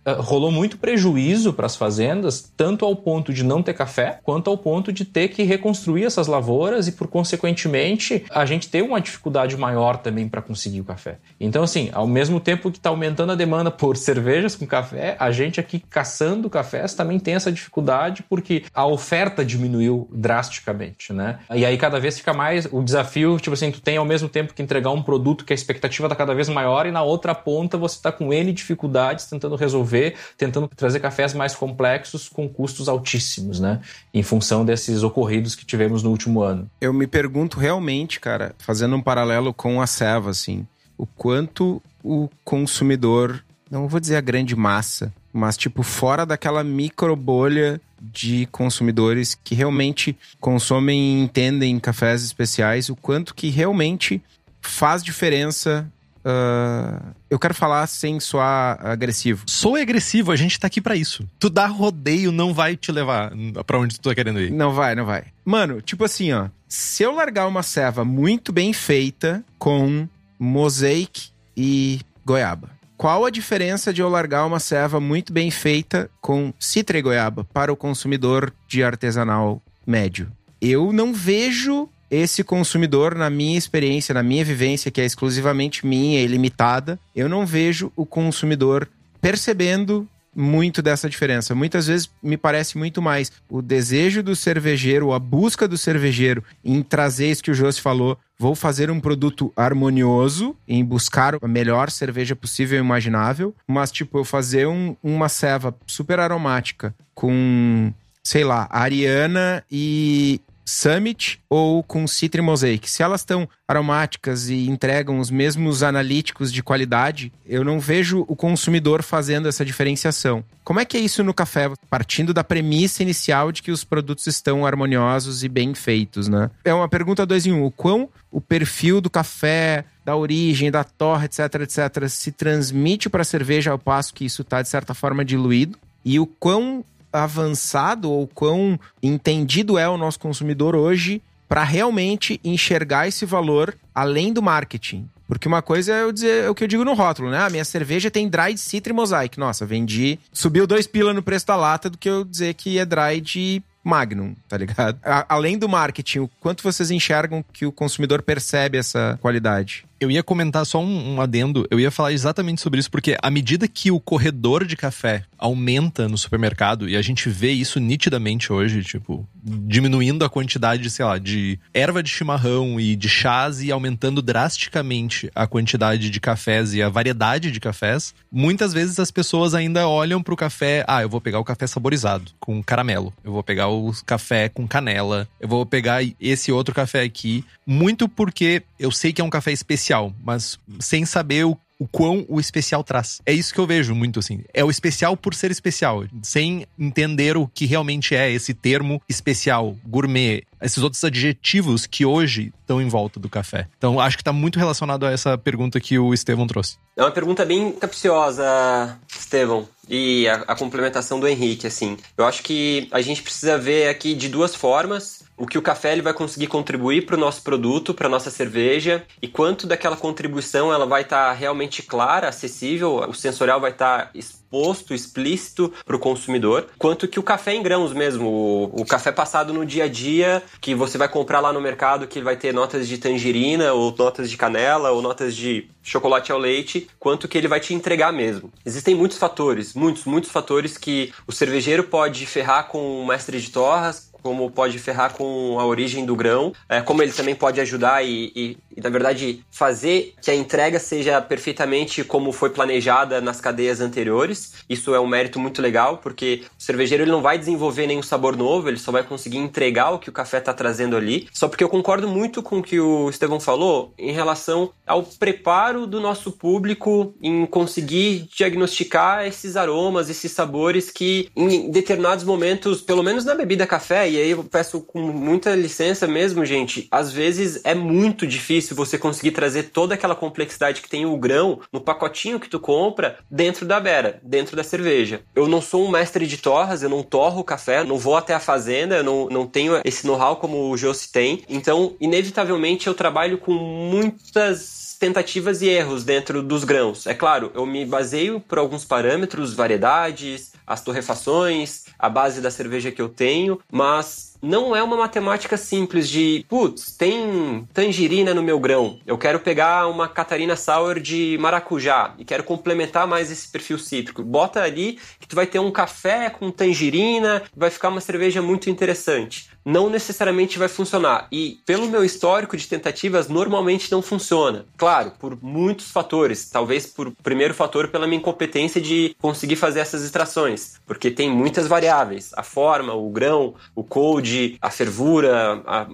ah, 0.04 0.12
rolou 0.14 0.50
muito 0.50 0.78
prejuízo 0.78 1.52
para 1.52 1.66
as 1.66 1.76
fazendas, 1.76 2.52
tanto 2.56 2.84
ao 2.84 2.94
ponto 2.96 3.32
de 3.32 3.44
não 3.44 3.62
ter 3.62 3.74
café, 3.74 4.18
quanto 4.22 4.50
ao 4.50 4.58
ponto 4.58 4.92
de 4.92 5.04
ter 5.04 5.28
que 5.28 5.42
reconstruir 5.42 6.04
essas 6.04 6.26
lavouras 6.26 6.88
e, 6.88 6.92
por 6.92 7.08
consequentemente, 7.08 8.24
a 8.30 8.44
gente 8.44 8.68
ter 8.68 8.82
uma 8.82 9.00
dificuldade 9.00 9.56
maior 9.56 9.96
também 9.96 10.28
para 10.28 10.42
conseguir 10.42 10.80
o 10.80 10.84
café. 10.84 11.18
Então, 11.38 11.62
assim, 11.62 11.90
ao 11.92 12.06
mesmo 12.06 12.40
tempo 12.40 12.70
que 12.70 12.78
está 12.78 12.90
aumentando 12.90 13.32
a 13.32 13.34
demanda 13.34 13.70
por 13.70 13.96
cervejas 13.96 14.56
com 14.56 14.66
café, 14.74 15.16
a 15.20 15.30
gente 15.30 15.60
aqui 15.60 15.78
caçando 15.78 16.50
cafés 16.50 16.94
também 16.94 17.20
tem 17.20 17.34
essa 17.34 17.52
dificuldade 17.52 18.24
porque 18.28 18.64
a 18.74 18.84
oferta 18.84 19.44
diminuiu 19.44 20.08
drasticamente, 20.12 21.12
né? 21.12 21.38
E 21.54 21.64
aí 21.64 21.78
cada 21.78 22.00
vez 22.00 22.18
fica 22.18 22.32
mais 22.32 22.66
o 22.70 22.82
desafio, 22.82 23.38
tipo 23.38 23.54
assim, 23.54 23.70
tu 23.70 23.80
tem 23.80 23.96
ao 23.96 24.04
mesmo 24.04 24.28
tempo 24.28 24.52
que 24.52 24.62
entregar 24.62 24.90
um 24.90 25.02
produto 25.02 25.44
que 25.44 25.52
a 25.52 25.54
expectativa 25.54 26.06
está 26.06 26.16
cada 26.16 26.34
vez 26.34 26.48
maior 26.48 26.86
e 26.86 26.90
na 26.90 27.02
outra 27.02 27.34
ponta 27.34 27.78
você 27.78 27.96
está 27.96 28.10
com 28.10 28.32
N 28.32 28.52
dificuldades 28.52 29.26
tentando 29.26 29.54
resolver, 29.54 30.16
tentando 30.36 30.66
trazer 30.68 30.98
cafés 30.98 31.32
mais 31.34 31.54
complexos 31.54 32.28
com 32.28 32.48
custos 32.48 32.88
altíssimos, 32.88 33.60
né? 33.60 33.80
Em 34.12 34.22
função 34.22 34.64
desses 34.64 35.02
ocorridos 35.02 35.54
que 35.54 35.64
tivemos 35.64 36.02
no 36.02 36.10
último 36.10 36.42
ano. 36.42 36.68
Eu 36.80 36.92
me 36.92 37.06
pergunto 37.06 37.60
realmente, 37.60 38.18
cara, 38.18 38.54
fazendo 38.58 38.96
um 38.96 39.02
paralelo 39.02 39.54
com 39.54 39.80
a 39.80 39.86
Seva, 39.86 40.30
assim, 40.30 40.66
o 40.98 41.06
quanto 41.06 41.80
o 42.02 42.28
consumidor 42.44 43.42
não 43.74 43.88
vou 43.88 43.98
dizer 43.98 44.16
a 44.16 44.20
grande 44.20 44.54
massa, 44.54 45.12
mas 45.32 45.56
tipo 45.56 45.82
fora 45.82 46.24
daquela 46.24 46.62
micro 46.62 47.14
bolha 47.16 47.80
de 48.00 48.46
consumidores 48.52 49.34
que 49.34 49.54
realmente 49.54 50.16
consomem 50.40 51.18
e 51.18 51.22
entendem 51.22 51.80
cafés 51.80 52.22
especiais, 52.22 52.88
o 52.88 52.94
quanto 52.94 53.34
que 53.34 53.50
realmente 53.50 54.22
faz 54.60 55.02
diferença 55.02 55.90
Uh, 56.26 57.14
eu 57.28 57.38
quero 57.38 57.52
falar 57.52 57.86
sem 57.86 58.18
soar 58.18 58.78
agressivo. 58.80 59.44
Sou 59.46 59.76
agressivo, 59.76 60.32
a 60.32 60.36
gente 60.36 60.58
tá 60.58 60.68
aqui 60.68 60.80
para 60.80 60.96
isso. 60.96 61.28
Tu 61.38 61.50
dar 61.50 61.66
rodeio 61.66 62.32
não 62.32 62.54
vai 62.54 62.78
te 62.78 62.90
levar 62.90 63.30
para 63.66 63.78
onde 63.78 64.00
tu 64.00 64.08
tá 64.08 64.14
querendo 64.14 64.40
ir. 64.40 64.50
Não 64.50 64.72
vai, 64.72 64.94
não 64.94 65.04
vai. 65.04 65.24
Mano, 65.44 65.82
tipo 65.82 66.02
assim, 66.02 66.32
ó. 66.32 66.48
Se 66.66 67.02
eu 67.02 67.14
largar 67.14 67.46
uma 67.46 67.62
ceva 67.62 68.06
muito 68.06 68.54
bem 68.54 68.72
feita 68.72 69.44
com 69.58 70.08
mosaic 70.38 71.28
e 71.54 72.00
goiaba, 72.24 72.70
qual 72.96 73.24
a 73.24 73.30
diferença 73.30 73.92
de 73.92 74.00
eu 74.00 74.08
largar 74.08 74.46
uma 74.46 74.60
ceva 74.60 75.00
muito 75.00 75.32
bem 75.32 75.50
feita 75.50 76.10
com 76.20 76.52
citra 76.58 76.98
e 76.98 77.02
goiaba 77.02 77.44
para 77.44 77.72
o 77.72 77.76
consumidor 77.76 78.52
de 78.68 78.82
artesanal 78.82 79.60
médio? 79.86 80.30
Eu 80.60 80.92
não 80.92 81.12
vejo 81.12 81.88
esse 82.10 82.44
consumidor, 82.44 83.14
na 83.14 83.28
minha 83.28 83.58
experiência, 83.58 84.14
na 84.14 84.22
minha 84.22 84.44
vivência, 84.44 84.90
que 84.90 85.00
é 85.00 85.04
exclusivamente 85.04 85.84
minha 85.84 86.20
e 86.20 86.26
limitada, 86.26 86.98
eu 87.14 87.28
não 87.28 87.44
vejo 87.44 87.92
o 87.96 88.06
consumidor 88.06 88.88
percebendo 89.20 90.08
muito 90.34 90.82
dessa 90.82 91.08
diferença. 91.08 91.54
Muitas 91.54 91.86
vezes 91.86 92.10
me 92.22 92.36
parece 92.36 92.76
muito 92.76 93.00
mais 93.00 93.30
o 93.48 93.62
desejo 93.62 94.22
do 94.22 94.34
cervejeiro, 94.34 95.12
a 95.12 95.18
busca 95.18 95.68
do 95.68 95.78
cervejeiro 95.78 96.42
em 96.64 96.82
trazer 96.82 97.30
isso 97.30 97.42
que 97.42 97.50
o 97.50 97.54
Josi 97.54 97.80
falou. 97.80 98.18
Vou 98.38 98.54
fazer 98.54 98.90
um 98.90 99.00
produto 99.00 99.52
harmonioso 99.56 100.56
em 100.66 100.84
buscar 100.84 101.36
a 101.40 101.48
melhor 101.48 101.90
cerveja 101.90 102.34
possível 102.34 102.78
e 102.78 102.80
imaginável, 102.80 103.54
mas 103.66 103.92
tipo 103.92 104.18
eu 104.18 104.24
fazer 104.24 104.66
um, 104.66 104.96
uma 105.02 105.28
ceva 105.28 105.74
super 105.86 106.18
aromática 106.18 106.94
com 107.14 107.92
sei 108.24 108.42
lá, 108.42 108.66
Ariana 108.70 109.62
e 109.70 110.40
Summit 110.64 111.40
ou 111.48 111.82
com 111.82 112.06
Citra 112.06 112.42
Mosaic. 112.42 112.90
Se 112.90 113.02
elas 113.02 113.20
estão 113.20 113.48
aromáticas 113.68 114.48
e 114.48 114.68
entregam 114.68 115.18
os 115.18 115.30
mesmos 115.30 115.82
analíticos 115.82 116.52
de 116.52 116.62
qualidade, 116.62 117.32
eu 117.46 117.64
não 117.64 117.78
vejo 117.78 118.24
o 118.28 118.34
consumidor 118.34 119.02
fazendo 119.02 119.48
essa 119.48 119.64
diferenciação. 119.64 120.44
Como 120.62 120.80
é 120.80 120.84
que 120.84 120.96
é 120.96 121.00
isso 121.00 121.22
no 121.22 121.34
café? 121.34 121.70
Partindo 121.90 122.32
da 122.32 122.42
premissa 122.42 123.02
inicial 123.02 123.52
de 123.52 123.62
que 123.62 123.70
os 123.70 123.84
produtos 123.84 124.26
estão 124.26 124.64
harmoniosos 124.64 125.44
e 125.44 125.48
bem 125.48 125.74
feitos, 125.74 126.28
né? 126.28 126.50
É 126.64 126.72
uma 126.72 126.88
pergunta 126.88 127.26
dois 127.26 127.44
em 127.44 127.52
um. 127.52 127.64
O 127.64 127.70
quão 127.70 128.08
o 128.30 128.40
perfil 128.40 129.00
do 129.00 129.10
café, 129.10 129.84
da 130.04 130.16
origem, 130.16 130.70
da 130.70 130.82
torre, 130.82 131.26
etc, 131.26 131.54
etc, 131.62 132.08
se 132.08 132.32
transmite 132.32 133.08
para 133.08 133.22
a 133.22 133.24
cerveja 133.24 133.70
ao 133.70 133.78
passo 133.78 134.14
que 134.14 134.24
isso 134.24 134.42
está, 134.42 134.60
de 134.62 134.68
certa 134.68 134.94
forma, 134.94 135.24
diluído? 135.24 135.78
E 136.04 136.18
o 136.18 136.26
quão 136.26 136.84
avançado 137.14 138.10
ou 138.10 138.26
quão 138.26 138.78
entendido 139.02 139.78
é 139.78 139.88
o 139.88 139.96
nosso 139.96 140.18
consumidor 140.18 140.74
hoje 140.74 141.22
para 141.48 141.62
realmente 141.62 142.40
enxergar 142.42 143.06
esse 143.06 143.24
valor 143.24 143.76
além 143.94 144.32
do 144.32 144.42
marketing. 144.42 145.08
Porque 145.26 145.48
uma 145.48 145.62
coisa 145.62 145.92
é 145.92 146.02
eu 146.02 146.12
dizer 146.12 146.44
é 146.44 146.50
o 146.50 146.54
que 146.54 146.64
eu 146.64 146.68
digo 146.68 146.84
no 146.84 146.92
rótulo, 146.92 147.30
né? 147.30 147.38
A 147.38 147.48
minha 147.48 147.64
cerveja 147.64 148.10
tem 148.10 148.28
dried 148.28 148.58
citra 148.58 148.92
e 148.92 148.96
mosaic. 148.96 149.38
Nossa, 149.38 149.64
vendi. 149.64 150.18
Subiu 150.32 150.66
dois 150.66 150.86
pila 150.86 151.14
no 151.14 151.22
preço 151.22 151.46
da 151.46 151.56
lata 151.56 151.88
do 151.88 151.96
que 151.96 152.08
eu 152.08 152.24
dizer 152.24 152.54
que 152.54 152.78
é 152.78 152.84
dried 152.84 153.62
Magnum, 153.84 154.34
tá 154.48 154.56
ligado? 154.56 154.98
A, 155.04 155.26
além 155.28 155.58
do 155.58 155.68
marketing, 155.68 156.20
o 156.20 156.30
quanto 156.40 156.62
vocês 156.62 156.90
enxergam 156.90 157.44
que 157.52 157.66
o 157.66 157.72
consumidor 157.72 158.22
percebe 158.22 158.78
essa 158.78 159.18
qualidade? 159.20 159.84
Eu 160.00 160.10
ia 160.10 160.22
comentar 160.22 160.66
só 160.66 160.80
um, 160.80 161.14
um, 161.14 161.20
adendo, 161.20 161.66
eu 161.70 161.78
ia 161.78 161.90
falar 161.90 162.12
exatamente 162.12 162.60
sobre 162.60 162.80
isso, 162.80 162.90
porque 162.90 163.16
à 163.22 163.30
medida 163.30 163.68
que 163.68 163.90
o 163.90 164.00
corredor 164.00 164.64
de 164.64 164.76
café 164.76 165.24
aumenta 165.38 166.08
no 166.08 166.18
supermercado, 166.18 166.88
e 166.88 166.96
a 166.96 167.02
gente 167.02 167.28
vê 167.28 167.50
isso 167.50 167.78
nitidamente 167.78 168.52
hoje, 168.52 168.82
tipo, 168.82 169.26
diminuindo 169.42 170.24
a 170.24 170.30
quantidade, 170.30 170.88
sei 170.90 171.04
lá, 171.04 171.18
de 171.18 171.58
erva 171.72 172.02
de 172.02 172.10
chimarrão 172.10 172.80
e 172.80 172.96
de 172.96 173.08
chás 173.08 173.62
e 173.62 173.70
aumentando 173.70 174.22
drasticamente 174.22 175.30
a 175.34 175.46
quantidade 175.46 176.10
de 176.10 176.20
cafés 176.20 176.74
e 176.74 176.82
a 176.82 176.88
variedade 176.88 177.50
de 177.50 177.60
cafés, 177.60 178.14
muitas 178.32 178.72
vezes 178.72 178.98
as 178.98 179.10
pessoas 179.10 179.54
ainda 179.54 179.88
olham 179.88 180.22
pro 180.22 180.36
café, 180.36 180.84
ah, 180.88 181.02
eu 181.02 181.08
vou 181.08 181.20
pegar 181.20 181.38
o 181.38 181.44
café 181.44 181.66
saborizado, 181.66 182.32
com 182.40 182.62
caramelo, 182.62 183.12
eu 183.22 183.32
vou 183.32 183.42
pegar 183.42 183.68
o 183.68 183.92
café 184.04 184.48
com 184.48 184.66
canela, 184.66 185.28
eu 185.40 185.48
vou 185.48 185.64
pegar 185.64 186.02
esse 186.20 186.50
outro 186.50 186.74
café 186.74 187.02
aqui, 187.02 187.44
muito 187.66 188.08
porque 188.08 188.62
eu 188.78 188.90
sei 188.90 189.12
que 189.12 189.20
é 189.20 189.24
um 189.24 189.30
café 189.30 189.52
especial, 189.84 190.12
mas 190.22 190.58
sem 190.80 191.04
saber 191.04 191.44
o 191.44 191.58
o 191.76 191.88
quão 191.88 192.24
o 192.28 192.38
especial 192.38 192.84
traz. 192.84 193.20
É 193.26 193.32
isso 193.32 193.52
que 193.52 193.58
eu 193.58 193.66
vejo 193.66 193.94
muito 193.96 194.20
assim. 194.20 194.44
É 194.54 194.64
o 194.64 194.70
especial 194.70 195.16
por 195.16 195.34
ser 195.34 195.50
especial, 195.50 196.04
sem 196.22 196.66
entender 196.78 197.36
o 197.36 197.48
que 197.48 197.66
realmente 197.66 198.14
é 198.14 198.30
esse 198.30 198.54
termo 198.54 199.02
especial, 199.08 199.76
gourmet, 199.84 200.44
esses 200.62 200.78
outros 200.78 201.02
adjetivos 201.02 201.84
que 201.84 202.06
hoje 202.06 202.52
estão 202.60 202.80
em 202.80 202.88
volta 202.88 203.18
do 203.18 203.28
café. 203.28 203.66
Então, 203.76 203.98
acho 203.98 204.16
que 204.16 204.22
está 204.22 204.32
muito 204.32 204.58
relacionado 204.58 205.04
a 205.04 205.10
essa 205.10 205.36
pergunta 205.36 205.80
que 205.80 205.98
o 205.98 206.14
Estevão 206.14 206.46
trouxe. 206.46 206.76
É 206.96 207.02
uma 207.02 207.10
pergunta 207.10 207.44
bem 207.44 207.72
capciosa, 207.72 208.96
Estevão. 209.08 209.68
E 209.88 210.28
a, 210.28 210.36
a 210.46 210.54
complementação 210.54 211.18
do 211.18 211.26
Henrique, 211.28 211.66
assim. 211.66 211.98
Eu 212.16 212.24
acho 212.24 212.42
que 212.42 212.88
a 212.92 213.02
gente 213.02 213.20
precisa 213.20 213.58
ver 213.58 213.88
aqui 213.88 214.14
de 214.14 214.28
duas 214.28 214.54
formas 214.54 215.23
o 215.36 215.46
que 215.46 215.58
o 215.58 215.62
café 215.62 215.92
ele 215.92 216.02
vai 216.02 216.12
conseguir 216.12 216.46
contribuir 216.46 217.06
para 217.06 217.16
o 217.16 217.18
nosso 217.18 217.42
produto, 217.42 217.92
para 217.92 218.08
nossa 218.08 218.30
cerveja 218.30 219.04
e 219.20 219.28
quanto 219.28 219.66
daquela 219.66 219.96
contribuição 219.96 220.72
ela 220.72 220.86
vai 220.86 221.02
estar 221.02 221.28
tá 221.28 221.32
realmente 221.32 221.82
clara, 221.82 222.28
acessível, 222.28 222.96
o 223.08 223.14
sensorial 223.14 223.60
vai 223.60 223.70
estar 223.70 224.06
tá 224.06 224.10
exposto, 224.14 224.94
explícito 224.94 225.72
para 225.84 225.96
o 225.96 225.98
consumidor, 225.98 226.68
quanto 226.78 227.08
que 227.08 227.18
o 227.18 227.22
café 227.22 227.54
em 227.54 227.62
grãos 227.62 227.92
mesmo, 227.92 228.28
o, 228.28 228.82
o, 228.82 228.86
café 228.86 229.10
passado 229.10 229.52
no 229.52 229.66
dia 229.66 229.84
a 229.84 229.88
dia, 229.88 230.42
que 230.60 230.74
você 230.74 230.96
vai 230.96 231.08
comprar 231.08 231.40
lá 231.40 231.52
no 231.52 231.60
mercado, 231.60 232.06
que 232.06 232.20
vai 232.20 232.36
ter 232.36 232.54
notas 232.54 232.86
de 232.86 232.98
tangerina, 232.98 233.72
ou 233.72 233.92
notas 233.96 234.30
de 234.30 234.36
canela, 234.36 234.92
ou 234.92 235.02
notas 235.02 235.34
de 235.34 235.68
chocolate 235.82 236.30
ao 236.30 236.38
leite, 236.38 236.88
quanto 237.00 237.26
que 237.26 237.36
ele 237.36 237.48
vai 237.48 237.58
te 237.58 237.74
entregar 237.74 238.12
mesmo. 238.12 238.52
Existem 238.64 238.94
muitos 238.94 239.18
fatores, 239.18 239.74
muitos, 239.74 240.04
muitos 240.04 240.30
fatores 240.30 240.78
que 240.78 241.12
o 241.26 241.32
cervejeiro 241.32 241.84
pode 241.84 242.24
ferrar 242.24 242.68
com 242.68 243.02
o 243.02 243.06
mestre 243.06 243.40
de 243.40 243.50
torras, 243.50 244.13
como 244.24 244.50
pode 244.50 244.78
ferrar 244.78 245.12
com 245.12 245.60
a 245.60 245.66
origem 245.66 246.06
do 246.06 246.16
grão, 246.16 246.54
é, 246.66 246.80
como 246.80 247.02
ele 247.02 247.12
também 247.12 247.34
pode 247.34 247.60
ajudar 247.60 248.02
e, 248.02 248.32
e, 248.34 248.56
e, 248.74 248.80
na 248.80 248.88
verdade, 248.88 249.44
fazer 249.50 250.14
que 250.22 250.30
a 250.30 250.34
entrega 250.34 250.78
seja 250.78 251.20
perfeitamente 251.20 252.02
como 252.02 252.32
foi 252.32 252.48
planejada 252.48 253.20
nas 253.20 253.38
cadeias 253.38 253.82
anteriores. 253.82 254.54
Isso 254.66 254.94
é 254.94 254.98
um 254.98 255.06
mérito 255.06 255.38
muito 255.38 255.60
legal, 255.60 255.98
porque 255.98 256.42
o 256.58 256.62
cervejeiro 256.62 257.04
ele 257.04 257.10
não 257.10 257.20
vai 257.20 257.38
desenvolver 257.38 257.86
nenhum 257.86 258.02
sabor 258.02 258.34
novo, 258.34 258.70
ele 258.70 258.78
só 258.78 258.90
vai 258.90 259.02
conseguir 259.02 259.36
entregar 259.36 259.90
o 259.90 259.98
que 259.98 260.08
o 260.08 260.12
café 260.12 260.38
está 260.38 260.54
trazendo 260.54 260.96
ali. 260.96 261.28
Só 261.30 261.46
porque 261.46 261.62
eu 261.62 261.68
concordo 261.68 262.08
muito 262.08 262.42
com 262.42 262.60
o 262.60 262.62
que 262.62 262.80
o 262.80 263.10
Estevão 263.10 263.38
falou 263.38 263.92
em 263.98 264.10
relação 264.10 264.70
ao 264.86 265.02
preparo 265.02 265.86
do 265.86 266.00
nosso 266.00 266.32
público 266.32 267.14
em 267.22 267.44
conseguir 267.44 268.26
diagnosticar 268.34 269.26
esses 269.26 269.54
aromas, 269.54 270.08
esses 270.08 270.32
sabores 270.32 270.90
que 270.90 271.28
em 271.36 271.70
determinados 271.70 272.24
momentos, 272.24 272.80
pelo 272.80 273.02
menos 273.02 273.26
na 273.26 273.34
bebida 273.34 273.66
café, 273.66 274.13
e 274.14 274.20
aí 274.20 274.30
eu 274.30 274.44
peço 274.44 274.80
com 274.80 275.00
muita 275.00 275.54
licença 275.54 276.06
mesmo, 276.06 276.44
gente, 276.44 276.86
às 276.90 277.12
vezes 277.12 277.60
é 277.64 277.74
muito 277.74 278.26
difícil 278.26 278.76
você 278.76 278.96
conseguir 278.96 279.32
trazer 279.32 279.64
toda 279.64 279.94
aquela 279.94 280.14
complexidade 280.14 280.80
que 280.80 280.88
tem 280.88 281.04
o 281.04 281.16
grão 281.16 281.60
no 281.72 281.80
pacotinho 281.80 282.38
que 282.38 282.48
tu 282.48 282.60
compra 282.60 283.18
dentro 283.30 283.66
da 283.66 283.80
bera, 283.80 284.20
dentro 284.22 284.56
da 284.56 284.62
cerveja. 284.62 285.22
Eu 285.34 285.48
não 285.48 285.60
sou 285.60 285.84
um 285.84 285.90
mestre 285.90 286.26
de 286.26 286.38
torras, 286.38 286.82
eu 286.82 286.88
não 286.88 287.02
torro 287.02 287.42
café, 287.42 287.82
não 287.82 287.98
vou 287.98 288.16
até 288.16 288.34
a 288.34 288.40
fazenda, 288.40 288.96
eu 288.96 289.04
não, 289.04 289.26
não 289.26 289.46
tenho 289.46 289.80
esse 289.84 290.06
know-how 290.06 290.36
como 290.36 290.70
o 290.70 290.76
Josi 290.76 291.10
tem. 291.10 291.42
Então, 291.48 291.96
inevitavelmente, 292.00 292.86
eu 292.86 292.94
trabalho 292.94 293.38
com 293.38 293.52
muitas 293.52 294.83
tentativas 295.04 295.60
e 295.60 295.68
erros 295.68 296.02
dentro 296.02 296.42
dos 296.42 296.64
grãos. 296.64 297.06
É 297.06 297.12
claro, 297.12 297.52
eu 297.54 297.66
me 297.66 297.84
baseio 297.84 298.40
por 298.40 298.56
alguns 298.56 298.86
parâmetros, 298.86 299.52
variedades, 299.52 300.54
as 300.66 300.80
torrefações, 300.80 301.84
a 301.98 302.08
base 302.08 302.40
da 302.40 302.50
cerveja 302.50 302.90
que 302.90 303.02
eu 303.02 303.10
tenho, 303.10 303.60
mas 303.70 304.38
não 304.40 304.74
é 304.74 304.82
uma 304.82 304.96
matemática 304.96 305.58
simples 305.58 306.08
de, 306.08 306.46
putz, 306.48 306.96
tem 306.96 307.68
tangerina 307.74 308.32
no 308.32 308.42
meu 308.42 308.58
grão. 308.58 308.98
Eu 309.06 309.18
quero 309.18 309.40
pegar 309.40 309.88
uma 309.88 310.08
Catarina 310.08 310.56
Sour 310.56 310.98
de 310.98 311.36
maracujá 311.38 312.14
e 312.18 312.24
quero 312.24 312.42
complementar 312.42 313.06
mais 313.06 313.30
esse 313.30 313.48
perfil 313.48 313.78
cítrico. 313.78 314.22
Bota 314.22 314.62
ali 314.62 314.98
que 315.20 315.28
tu 315.28 315.36
vai 315.36 315.46
ter 315.46 315.58
um 315.58 315.70
café 315.70 316.30
com 316.30 316.50
tangerina, 316.50 317.42
vai 317.54 317.68
ficar 317.68 317.90
uma 317.90 318.00
cerveja 318.00 318.40
muito 318.40 318.70
interessante 318.70 319.52
não 319.64 319.88
necessariamente 319.88 320.58
vai 320.58 320.68
funcionar. 320.68 321.26
E 321.32 321.58
pelo 321.64 321.88
meu 321.88 322.04
histórico 322.04 322.56
de 322.56 322.66
tentativas, 322.66 323.28
normalmente 323.28 323.90
não 323.90 324.02
funciona. 324.02 324.66
Claro, 324.76 325.12
por 325.18 325.38
muitos 325.42 325.90
fatores. 325.90 326.50
Talvez 326.50 326.86
por 326.86 327.10
primeiro 327.22 327.54
fator 327.54 327.88
pela 327.88 328.06
minha 328.06 328.18
incompetência 328.18 328.80
de 328.80 329.16
conseguir 329.20 329.56
fazer 329.56 329.80
essas 329.80 330.04
extrações, 330.04 330.74
porque 330.86 331.10
tem 331.10 331.30
muitas 331.30 331.66
variáveis: 331.66 332.32
a 332.36 332.42
forma, 332.42 332.92
o 332.94 333.08
grão, 333.10 333.54
o 333.74 333.82
cold, 333.82 334.58
a 334.60 334.70
fervura, 334.70 335.62
a 335.66 335.86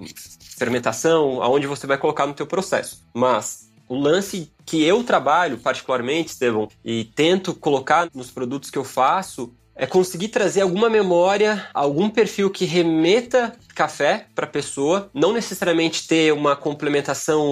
fermentação, 0.56 1.42
aonde 1.42 1.66
você 1.66 1.86
vai 1.86 1.98
colocar 1.98 2.26
no 2.26 2.34
teu 2.34 2.46
processo. 2.46 3.04
Mas 3.14 3.70
o 3.88 3.98
lance 3.98 4.52
que 4.64 4.84
eu 4.84 5.02
trabalho 5.02 5.58
particularmente, 5.58 6.30
Estevão, 6.30 6.68
e 6.84 7.04
tento 7.04 7.52
colocar 7.54 8.08
nos 8.14 8.30
produtos 8.30 8.70
que 8.70 8.78
eu 8.78 8.84
faço 8.84 9.52
é 9.80 9.86
conseguir 9.86 10.28
trazer 10.28 10.60
alguma 10.60 10.90
memória, 10.90 11.66
algum 11.72 12.10
perfil 12.10 12.50
que 12.50 12.66
remeta 12.66 13.54
café 13.74 14.26
para 14.34 14.46
pessoa, 14.46 15.08
não 15.14 15.32
necessariamente 15.32 16.06
ter 16.06 16.34
uma 16.34 16.54
complementação 16.54 17.42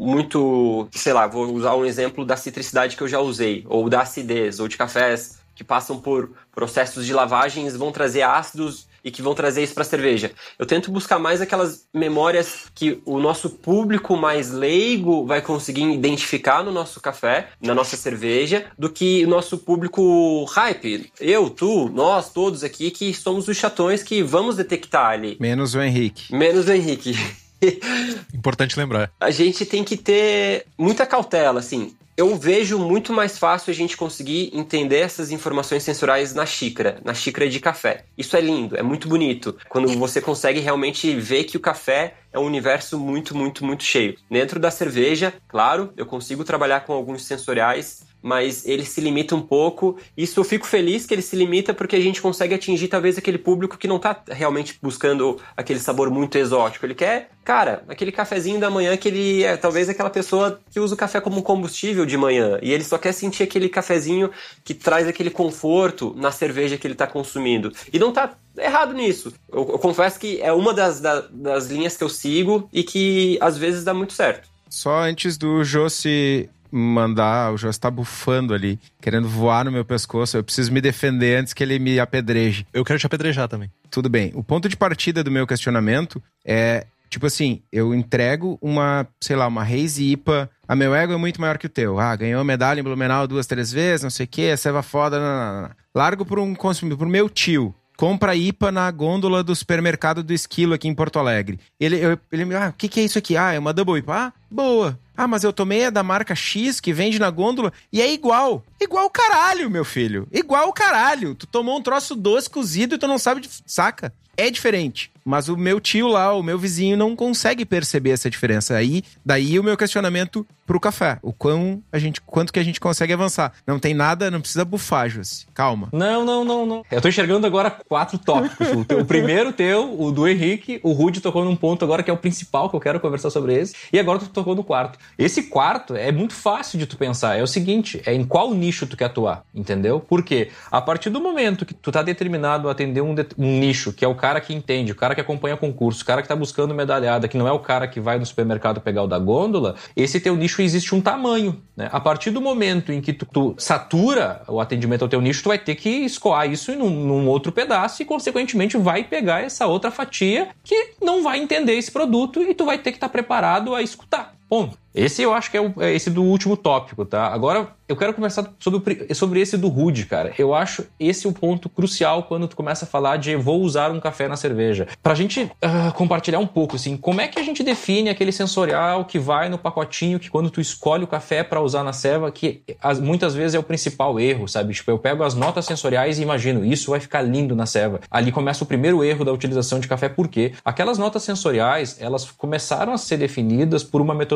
muito, 0.00 0.88
sei 0.92 1.12
lá, 1.12 1.26
vou 1.26 1.52
usar 1.52 1.74
um 1.74 1.84
exemplo 1.84 2.24
da 2.24 2.38
citricidade 2.38 2.96
que 2.96 3.02
eu 3.02 3.08
já 3.08 3.20
usei, 3.20 3.66
ou 3.68 3.90
da 3.90 4.00
acidez, 4.00 4.60
ou 4.60 4.66
de 4.66 4.78
cafés 4.78 5.38
que 5.54 5.62
passam 5.62 6.00
por 6.00 6.30
processos 6.54 7.04
de 7.04 7.12
lavagens 7.12 7.76
vão 7.76 7.92
trazer 7.92 8.22
ácidos 8.22 8.88
e 9.04 9.10
que 9.10 9.22
vão 9.22 9.34
trazer 9.34 9.62
isso 9.62 9.74
para 9.74 9.82
a 9.82 9.86
cerveja. 9.86 10.32
Eu 10.58 10.64
tento 10.64 10.90
buscar 10.90 11.18
mais 11.18 11.40
aquelas 11.40 11.86
memórias 11.92 12.66
que 12.74 13.00
o 13.04 13.20
nosso 13.20 13.50
público 13.50 14.16
mais 14.16 14.50
leigo 14.50 15.26
vai 15.26 15.42
conseguir 15.42 15.84
identificar 15.92 16.64
no 16.64 16.72
nosso 16.72 17.00
café, 17.00 17.48
na 17.60 17.74
nossa 17.74 17.96
cerveja, 17.96 18.64
do 18.78 18.88
que 18.88 19.24
o 19.24 19.28
nosso 19.28 19.58
público 19.58 20.44
hype. 20.44 21.12
Eu, 21.20 21.50
tu, 21.50 21.90
nós, 21.90 22.32
todos 22.32 22.64
aqui 22.64 22.90
que 22.90 23.12
somos 23.12 23.46
os 23.46 23.56
chatões 23.56 24.02
que 24.02 24.22
vamos 24.22 24.56
detectar 24.56 25.10
ali. 25.10 25.36
Menos 25.38 25.74
o 25.74 25.80
Henrique. 25.82 26.34
Menos 26.34 26.66
o 26.66 26.72
Henrique. 26.72 27.14
Importante 28.32 28.78
lembrar. 28.78 29.10
A 29.20 29.30
gente 29.30 29.66
tem 29.66 29.84
que 29.84 29.96
ter 29.96 30.66
muita 30.78 31.04
cautela, 31.04 31.60
assim 31.60 31.94
eu 32.16 32.36
vejo 32.36 32.78
muito 32.78 33.12
mais 33.12 33.38
fácil 33.38 33.70
a 33.70 33.74
gente 33.74 33.96
conseguir 33.96 34.50
entender 34.52 34.98
essas 34.98 35.30
informações 35.30 35.82
sensoriais 35.82 36.32
na 36.34 36.46
xícara, 36.46 37.00
na 37.04 37.12
xícara 37.12 37.48
de 37.48 37.58
café. 37.58 38.04
Isso 38.16 38.36
é 38.36 38.40
lindo, 38.40 38.76
é 38.76 38.82
muito 38.82 39.08
bonito. 39.08 39.56
Quando 39.68 39.88
você 39.98 40.20
consegue 40.20 40.60
realmente 40.60 41.14
ver 41.16 41.44
que 41.44 41.56
o 41.56 41.60
café 41.60 42.14
é 42.32 42.38
um 42.38 42.44
universo 42.44 42.98
muito, 42.98 43.36
muito, 43.36 43.64
muito 43.64 43.82
cheio. 43.82 44.16
Dentro 44.30 44.60
da 44.60 44.70
cerveja, 44.70 45.34
claro, 45.48 45.92
eu 45.96 46.06
consigo 46.06 46.44
trabalhar 46.44 46.80
com 46.80 46.92
alguns 46.92 47.24
sensoriais 47.24 48.04
mas 48.24 48.66
ele 48.66 48.86
se 48.86 49.02
limita 49.02 49.36
um 49.36 49.42
pouco. 49.42 49.98
Isso 50.16 50.40
eu 50.40 50.44
fico 50.44 50.66
feliz 50.66 51.04
que 51.04 51.12
ele 51.12 51.20
se 51.20 51.36
limita 51.36 51.74
porque 51.74 51.94
a 51.94 52.00
gente 52.00 52.22
consegue 52.22 52.54
atingir 52.54 52.88
talvez 52.88 53.18
aquele 53.18 53.36
público 53.36 53.76
que 53.76 53.86
não 53.86 53.96
está 53.96 54.18
realmente 54.30 54.78
buscando 54.80 55.38
aquele 55.54 55.78
sabor 55.78 56.08
muito 56.08 56.38
exótico. 56.38 56.86
Ele 56.86 56.94
quer, 56.94 57.28
cara, 57.44 57.84
aquele 57.86 58.10
cafezinho 58.10 58.58
da 58.58 58.70
manhã 58.70 58.96
que 58.96 59.08
ele 59.08 59.42
é 59.42 59.58
talvez 59.58 59.90
aquela 59.90 60.08
pessoa 60.08 60.58
que 60.70 60.80
usa 60.80 60.94
o 60.94 60.96
café 60.96 61.20
como 61.20 61.42
combustível 61.42 62.06
de 62.06 62.16
manhã 62.16 62.58
e 62.62 62.72
ele 62.72 62.82
só 62.82 62.96
quer 62.96 63.12
sentir 63.12 63.42
aquele 63.42 63.68
cafezinho 63.68 64.30
que 64.64 64.72
traz 64.72 65.06
aquele 65.06 65.28
conforto 65.28 66.14
na 66.16 66.32
cerveja 66.32 66.78
que 66.78 66.86
ele 66.86 66.94
está 66.94 67.06
consumindo. 67.06 67.74
E 67.92 67.98
não 67.98 68.08
está 68.08 68.38
errado 68.56 68.94
nisso. 68.94 69.34
Eu, 69.52 69.68
eu, 69.72 69.78
confesso 69.78 70.18
que 70.18 70.40
é 70.40 70.50
uma 70.50 70.72
das, 70.72 70.98
da, 70.98 71.20
das 71.30 71.66
linhas 71.66 71.94
que 71.94 72.02
eu 72.02 72.08
sigo 72.08 72.70
e 72.72 72.82
que 72.82 73.36
às 73.38 73.58
vezes 73.58 73.84
dá 73.84 73.92
muito 73.92 74.14
certo. 74.14 74.48
Só 74.70 75.00
antes 75.00 75.36
do 75.36 75.62
Jô 75.62 75.90
se 75.90 76.48
mandar, 76.76 77.52
o 77.52 77.56
Joss 77.56 77.78
tá 77.78 77.90
bufando 77.90 78.52
ali, 78.52 78.78
querendo 79.00 79.28
voar 79.28 79.64
no 79.64 79.72
meu 79.72 79.84
pescoço. 79.84 80.36
Eu 80.36 80.44
preciso 80.44 80.72
me 80.72 80.80
defender 80.80 81.38
antes 81.38 81.52
que 81.52 81.62
ele 81.62 81.78
me 81.78 82.00
apedreje. 82.00 82.66
Eu 82.72 82.84
quero 82.84 82.98
te 82.98 83.06
apedrejar 83.06 83.48
também. 83.48 83.70
Tudo 83.90 84.08
bem. 84.08 84.32
O 84.34 84.42
ponto 84.42 84.68
de 84.68 84.76
partida 84.76 85.22
do 85.22 85.30
meu 85.30 85.46
questionamento 85.46 86.22
é 86.44 86.86
Tipo 87.14 87.26
assim, 87.26 87.62
eu 87.70 87.94
entrego 87.94 88.58
uma, 88.60 89.06
sei 89.20 89.36
lá, 89.36 89.46
uma 89.46 89.62
Reis 89.62 90.00
IPA. 90.00 90.50
A 90.66 90.74
meu 90.74 90.92
ego 90.92 91.12
é 91.12 91.16
muito 91.16 91.40
maior 91.40 91.58
que 91.58 91.66
o 91.66 91.70
teu. 91.70 92.00
Ah, 92.00 92.16
ganhou 92.16 92.42
medalha 92.42 92.80
em 92.80 92.82
Blumenau 92.82 93.28
duas, 93.28 93.46
três 93.46 93.70
vezes, 93.70 94.02
não 94.02 94.10
sei 94.10 94.24
o 94.24 94.28
quê, 94.28 94.56
ceva 94.56 94.82
foda. 94.82 95.20
Não, 95.20 95.26
não, 95.26 95.62
não. 95.62 95.70
Largo 95.94 96.24
por 96.24 96.40
um 96.40 96.56
consumidor, 96.56 96.98
pro 96.98 97.08
meu 97.08 97.30
tio. 97.30 97.72
Compra 97.96 98.34
IPA 98.34 98.72
na 98.72 98.90
gôndola 98.90 99.44
do 99.44 99.54
supermercado 99.54 100.24
do 100.24 100.32
Esquilo 100.32 100.74
aqui 100.74 100.88
em 100.88 100.94
Porto 100.94 101.20
Alegre. 101.20 101.60
Ele, 101.78 102.04
eu, 102.04 102.18
ele 102.32 102.44
me, 102.44 102.56
ah, 102.56 102.70
o 102.70 102.72
que, 102.72 102.88
que 102.88 102.98
é 102.98 103.04
isso 103.04 103.16
aqui? 103.16 103.36
Ah, 103.36 103.52
é 103.52 103.60
uma 103.60 103.72
Double 103.72 103.96
IPA. 103.96 104.12
Ah, 104.12 104.32
boa. 104.50 104.98
Ah, 105.16 105.28
mas 105.28 105.44
eu 105.44 105.52
tomei 105.52 105.84
a 105.84 105.90
da 105.90 106.02
marca 106.02 106.34
X 106.34 106.80
que 106.80 106.92
vende 106.92 107.18
na 107.18 107.30
gôndola 107.30 107.72
e 107.92 108.02
é 108.02 108.12
igual. 108.12 108.64
Igual 108.80 109.08
caralho, 109.10 109.70
meu 109.70 109.84
filho. 109.84 110.26
Igual 110.32 110.72
caralho. 110.72 111.34
Tu 111.34 111.46
tomou 111.46 111.78
um 111.78 111.82
troço 111.82 112.16
doce 112.16 112.50
cozido 112.50 112.96
e 112.96 112.98
tu 112.98 113.06
não 113.06 113.18
sabe 113.18 113.40
de. 113.40 113.48
Saca? 113.66 114.12
É 114.36 114.50
diferente. 114.50 115.10
Mas 115.24 115.48
o 115.48 115.56
meu 115.56 115.80
tio 115.80 116.06
lá, 116.06 116.34
o 116.34 116.42
meu 116.42 116.58
vizinho, 116.58 116.96
não 116.96 117.16
consegue 117.16 117.64
perceber 117.64 118.10
essa 118.10 118.28
diferença. 118.28 118.76
Aí, 118.76 119.02
daí 119.24 119.58
o 119.58 119.64
meu 119.64 119.76
questionamento 119.76 120.46
pro 120.66 120.80
café. 120.80 121.18
O 121.22 121.32
quão 121.32 121.82
a 121.92 121.98
gente, 121.98 122.20
quanto 122.20 122.52
que 122.52 122.58
a 122.58 122.62
gente 122.62 122.80
consegue 122.80 123.12
avançar. 123.12 123.52
Não 123.66 123.78
tem 123.78 123.94
nada, 123.94 124.30
não 124.30 124.40
precisa 124.40 124.64
bufar, 124.64 125.08
Josi. 125.08 125.46
Calma. 125.54 125.88
Não, 125.92 126.24
não, 126.24 126.44
não, 126.44 126.66
não. 126.66 126.84
Eu 126.90 127.00
tô 127.00 127.08
enxergando 127.08 127.46
agora 127.46 127.70
quatro 127.70 128.18
tópicos. 128.18 128.68
o, 128.70 128.84
teu, 128.84 129.00
o 129.00 129.04
primeiro 129.06 129.52
teu, 129.52 130.00
o 130.00 130.10
do 130.10 130.26
Henrique, 130.26 130.80
o 130.82 130.92
Rude 130.92 131.20
tocou 131.20 131.44
num 131.44 131.56
ponto 131.56 131.84
agora 131.84 132.02
que 132.02 132.10
é 132.10 132.14
o 132.14 132.18
principal 132.18 132.68
que 132.68 132.76
eu 132.76 132.80
quero 132.80 133.00
conversar 133.00 133.30
sobre 133.30 133.54
esse. 133.54 133.74
E 133.92 133.98
agora 133.98 134.18
tu 134.18 134.28
tocou 134.28 134.54
no 134.54 134.64
quarto. 134.64 134.98
Esse 135.18 135.44
quarto 135.44 135.94
é 135.94 136.10
muito 136.10 136.34
fácil 136.34 136.78
de 136.78 136.86
tu 136.86 136.96
pensar. 136.96 137.36
É 137.36 137.42
o 137.42 137.46
seguinte, 137.46 138.02
é 138.06 138.14
em 138.14 138.24
qual 138.24 138.52
nicho 138.52 138.86
tu 138.86 138.96
quer 138.96 139.06
atuar, 139.06 139.44
entendeu? 139.54 140.00
Porque 140.00 140.50
a 140.70 140.80
partir 140.80 141.10
do 141.10 141.20
momento 141.20 141.66
que 141.66 141.74
tu 141.74 141.92
tá 141.92 142.02
determinado 142.02 142.68
a 142.68 142.72
atender 142.72 143.00
um, 143.00 143.14
um 143.38 143.58
nicho, 143.58 143.92
que 143.92 144.04
é 144.04 144.08
o 144.08 144.14
cara 144.24 144.40
que 144.40 144.54
entende, 144.54 144.90
o 144.90 144.94
cara 144.94 145.14
que 145.14 145.20
acompanha 145.20 145.54
concurso, 145.54 146.02
o 146.02 146.06
cara 146.06 146.22
que 146.22 146.28
tá 146.28 146.34
buscando 146.34 146.74
medalhada, 146.74 147.28
que 147.28 147.36
não 147.36 147.46
é 147.46 147.52
o 147.52 147.58
cara 147.58 147.86
que 147.86 148.00
vai 148.00 148.18
no 148.18 148.24
supermercado 148.24 148.80
pegar 148.80 149.02
o 149.02 149.06
da 149.06 149.18
gôndola, 149.18 149.74
esse 149.94 150.18
teu 150.18 150.34
nicho 150.34 150.62
existe 150.62 150.94
um 150.94 151.00
tamanho, 151.02 151.60
né? 151.76 151.90
A 151.92 152.00
partir 152.00 152.30
do 152.30 152.40
momento 152.40 152.90
em 152.90 153.02
que 153.02 153.12
tu, 153.12 153.26
tu 153.26 153.54
satura 153.58 154.40
o 154.48 154.60
atendimento 154.60 155.02
ao 155.02 155.10
teu 155.10 155.20
nicho, 155.20 155.42
tu 155.42 155.50
vai 155.50 155.58
ter 155.58 155.74
que 155.74 155.90
escoar 155.90 156.50
isso 156.50 156.72
em 156.72 156.80
um, 156.80 156.88
num 156.88 157.28
outro 157.28 157.52
pedaço 157.52 158.00
e, 158.00 158.06
consequentemente, 158.06 158.78
vai 158.78 159.04
pegar 159.04 159.42
essa 159.42 159.66
outra 159.66 159.90
fatia 159.90 160.48
que 160.64 160.92
não 161.02 161.22
vai 161.22 161.38
entender 161.38 161.74
esse 161.74 161.92
produto 161.92 162.40
e 162.40 162.54
tu 162.54 162.64
vai 162.64 162.78
ter 162.78 162.92
que 162.92 162.96
estar 162.96 163.08
tá 163.08 163.12
preparado 163.12 163.74
a 163.74 163.82
escutar. 163.82 164.34
Ponto. 164.48 164.78
Esse 164.94 165.22
eu 165.22 165.34
acho 165.34 165.50
que 165.50 165.56
é, 165.56 165.60
o, 165.60 165.74
é 165.80 165.92
esse 165.92 166.08
do 166.08 166.22
último 166.22 166.56
tópico, 166.56 167.04
tá? 167.04 167.26
Agora 167.26 167.68
eu 167.88 167.96
quero 167.96 168.14
conversar 168.14 168.50
sobre, 168.60 169.12
sobre 169.12 169.40
esse 169.40 169.58
do 169.58 169.68
Rude, 169.68 170.06
cara. 170.06 170.32
Eu 170.38 170.54
acho 170.54 170.86
esse 170.98 171.26
o 171.26 171.32
ponto 171.32 171.68
crucial 171.68 172.22
quando 172.22 172.46
tu 172.46 172.54
começa 172.54 172.84
a 172.84 172.88
falar 172.88 173.16
de 173.16 173.34
vou 173.34 173.60
usar 173.60 173.90
um 173.90 173.98
café 173.98 174.28
na 174.28 174.36
cerveja. 174.36 174.86
Pra 175.02 175.14
gente 175.14 175.42
uh, 175.42 175.92
compartilhar 175.94 176.38
um 176.38 176.46
pouco, 176.46 176.76
assim, 176.76 176.96
como 176.96 177.20
é 177.20 177.26
que 177.26 177.38
a 177.40 177.42
gente 177.42 177.64
define 177.64 178.08
aquele 178.08 178.30
sensorial 178.30 179.04
que 179.04 179.18
vai 179.18 179.48
no 179.48 179.58
pacotinho 179.58 180.20
que 180.20 180.30
quando 180.30 180.48
tu 180.48 180.60
escolhe 180.60 181.02
o 181.02 181.08
café 181.08 181.42
para 181.42 181.60
usar 181.60 181.82
na 181.82 181.92
ceva, 181.92 182.30
que 182.30 182.62
as, 182.80 183.00
muitas 183.00 183.34
vezes 183.34 183.56
é 183.56 183.58
o 183.58 183.64
principal 183.64 184.20
erro, 184.20 184.46
sabe? 184.46 184.72
Tipo, 184.72 184.92
eu 184.92 184.98
pego 184.98 185.24
as 185.24 185.34
notas 185.34 185.66
sensoriais 185.66 186.20
e 186.20 186.22
imagino, 186.22 186.64
isso 186.64 186.92
vai 186.92 187.00
ficar 187.00 187.20
lindo 187.20 187.56
na 187.56 187.66
ceva. 187.66 188.00
Ali 188.08 188.30
começa 188.30 188.62
o 188.62 188.66
primeiro 188.66 189.02
erro 189.02 189.24
da 189.24 189.32
utilização 189.32 189.80
de 189.80 189.88
café, 189.88 190.08
por 190.08 190.28
quê? 190.28 190.52
Aquelas 190.64 190.98
notas 190.98 191.24
sensoriais, 191.24 191.96
elas 192.00 192.30
começaram 192.30 192.92
a 192.92 192.98
ser 192.98 193.16
definidas 193.16 193.82
por 193.82 194.00
uma 194.00 194.14
metodologia 194.14 194.33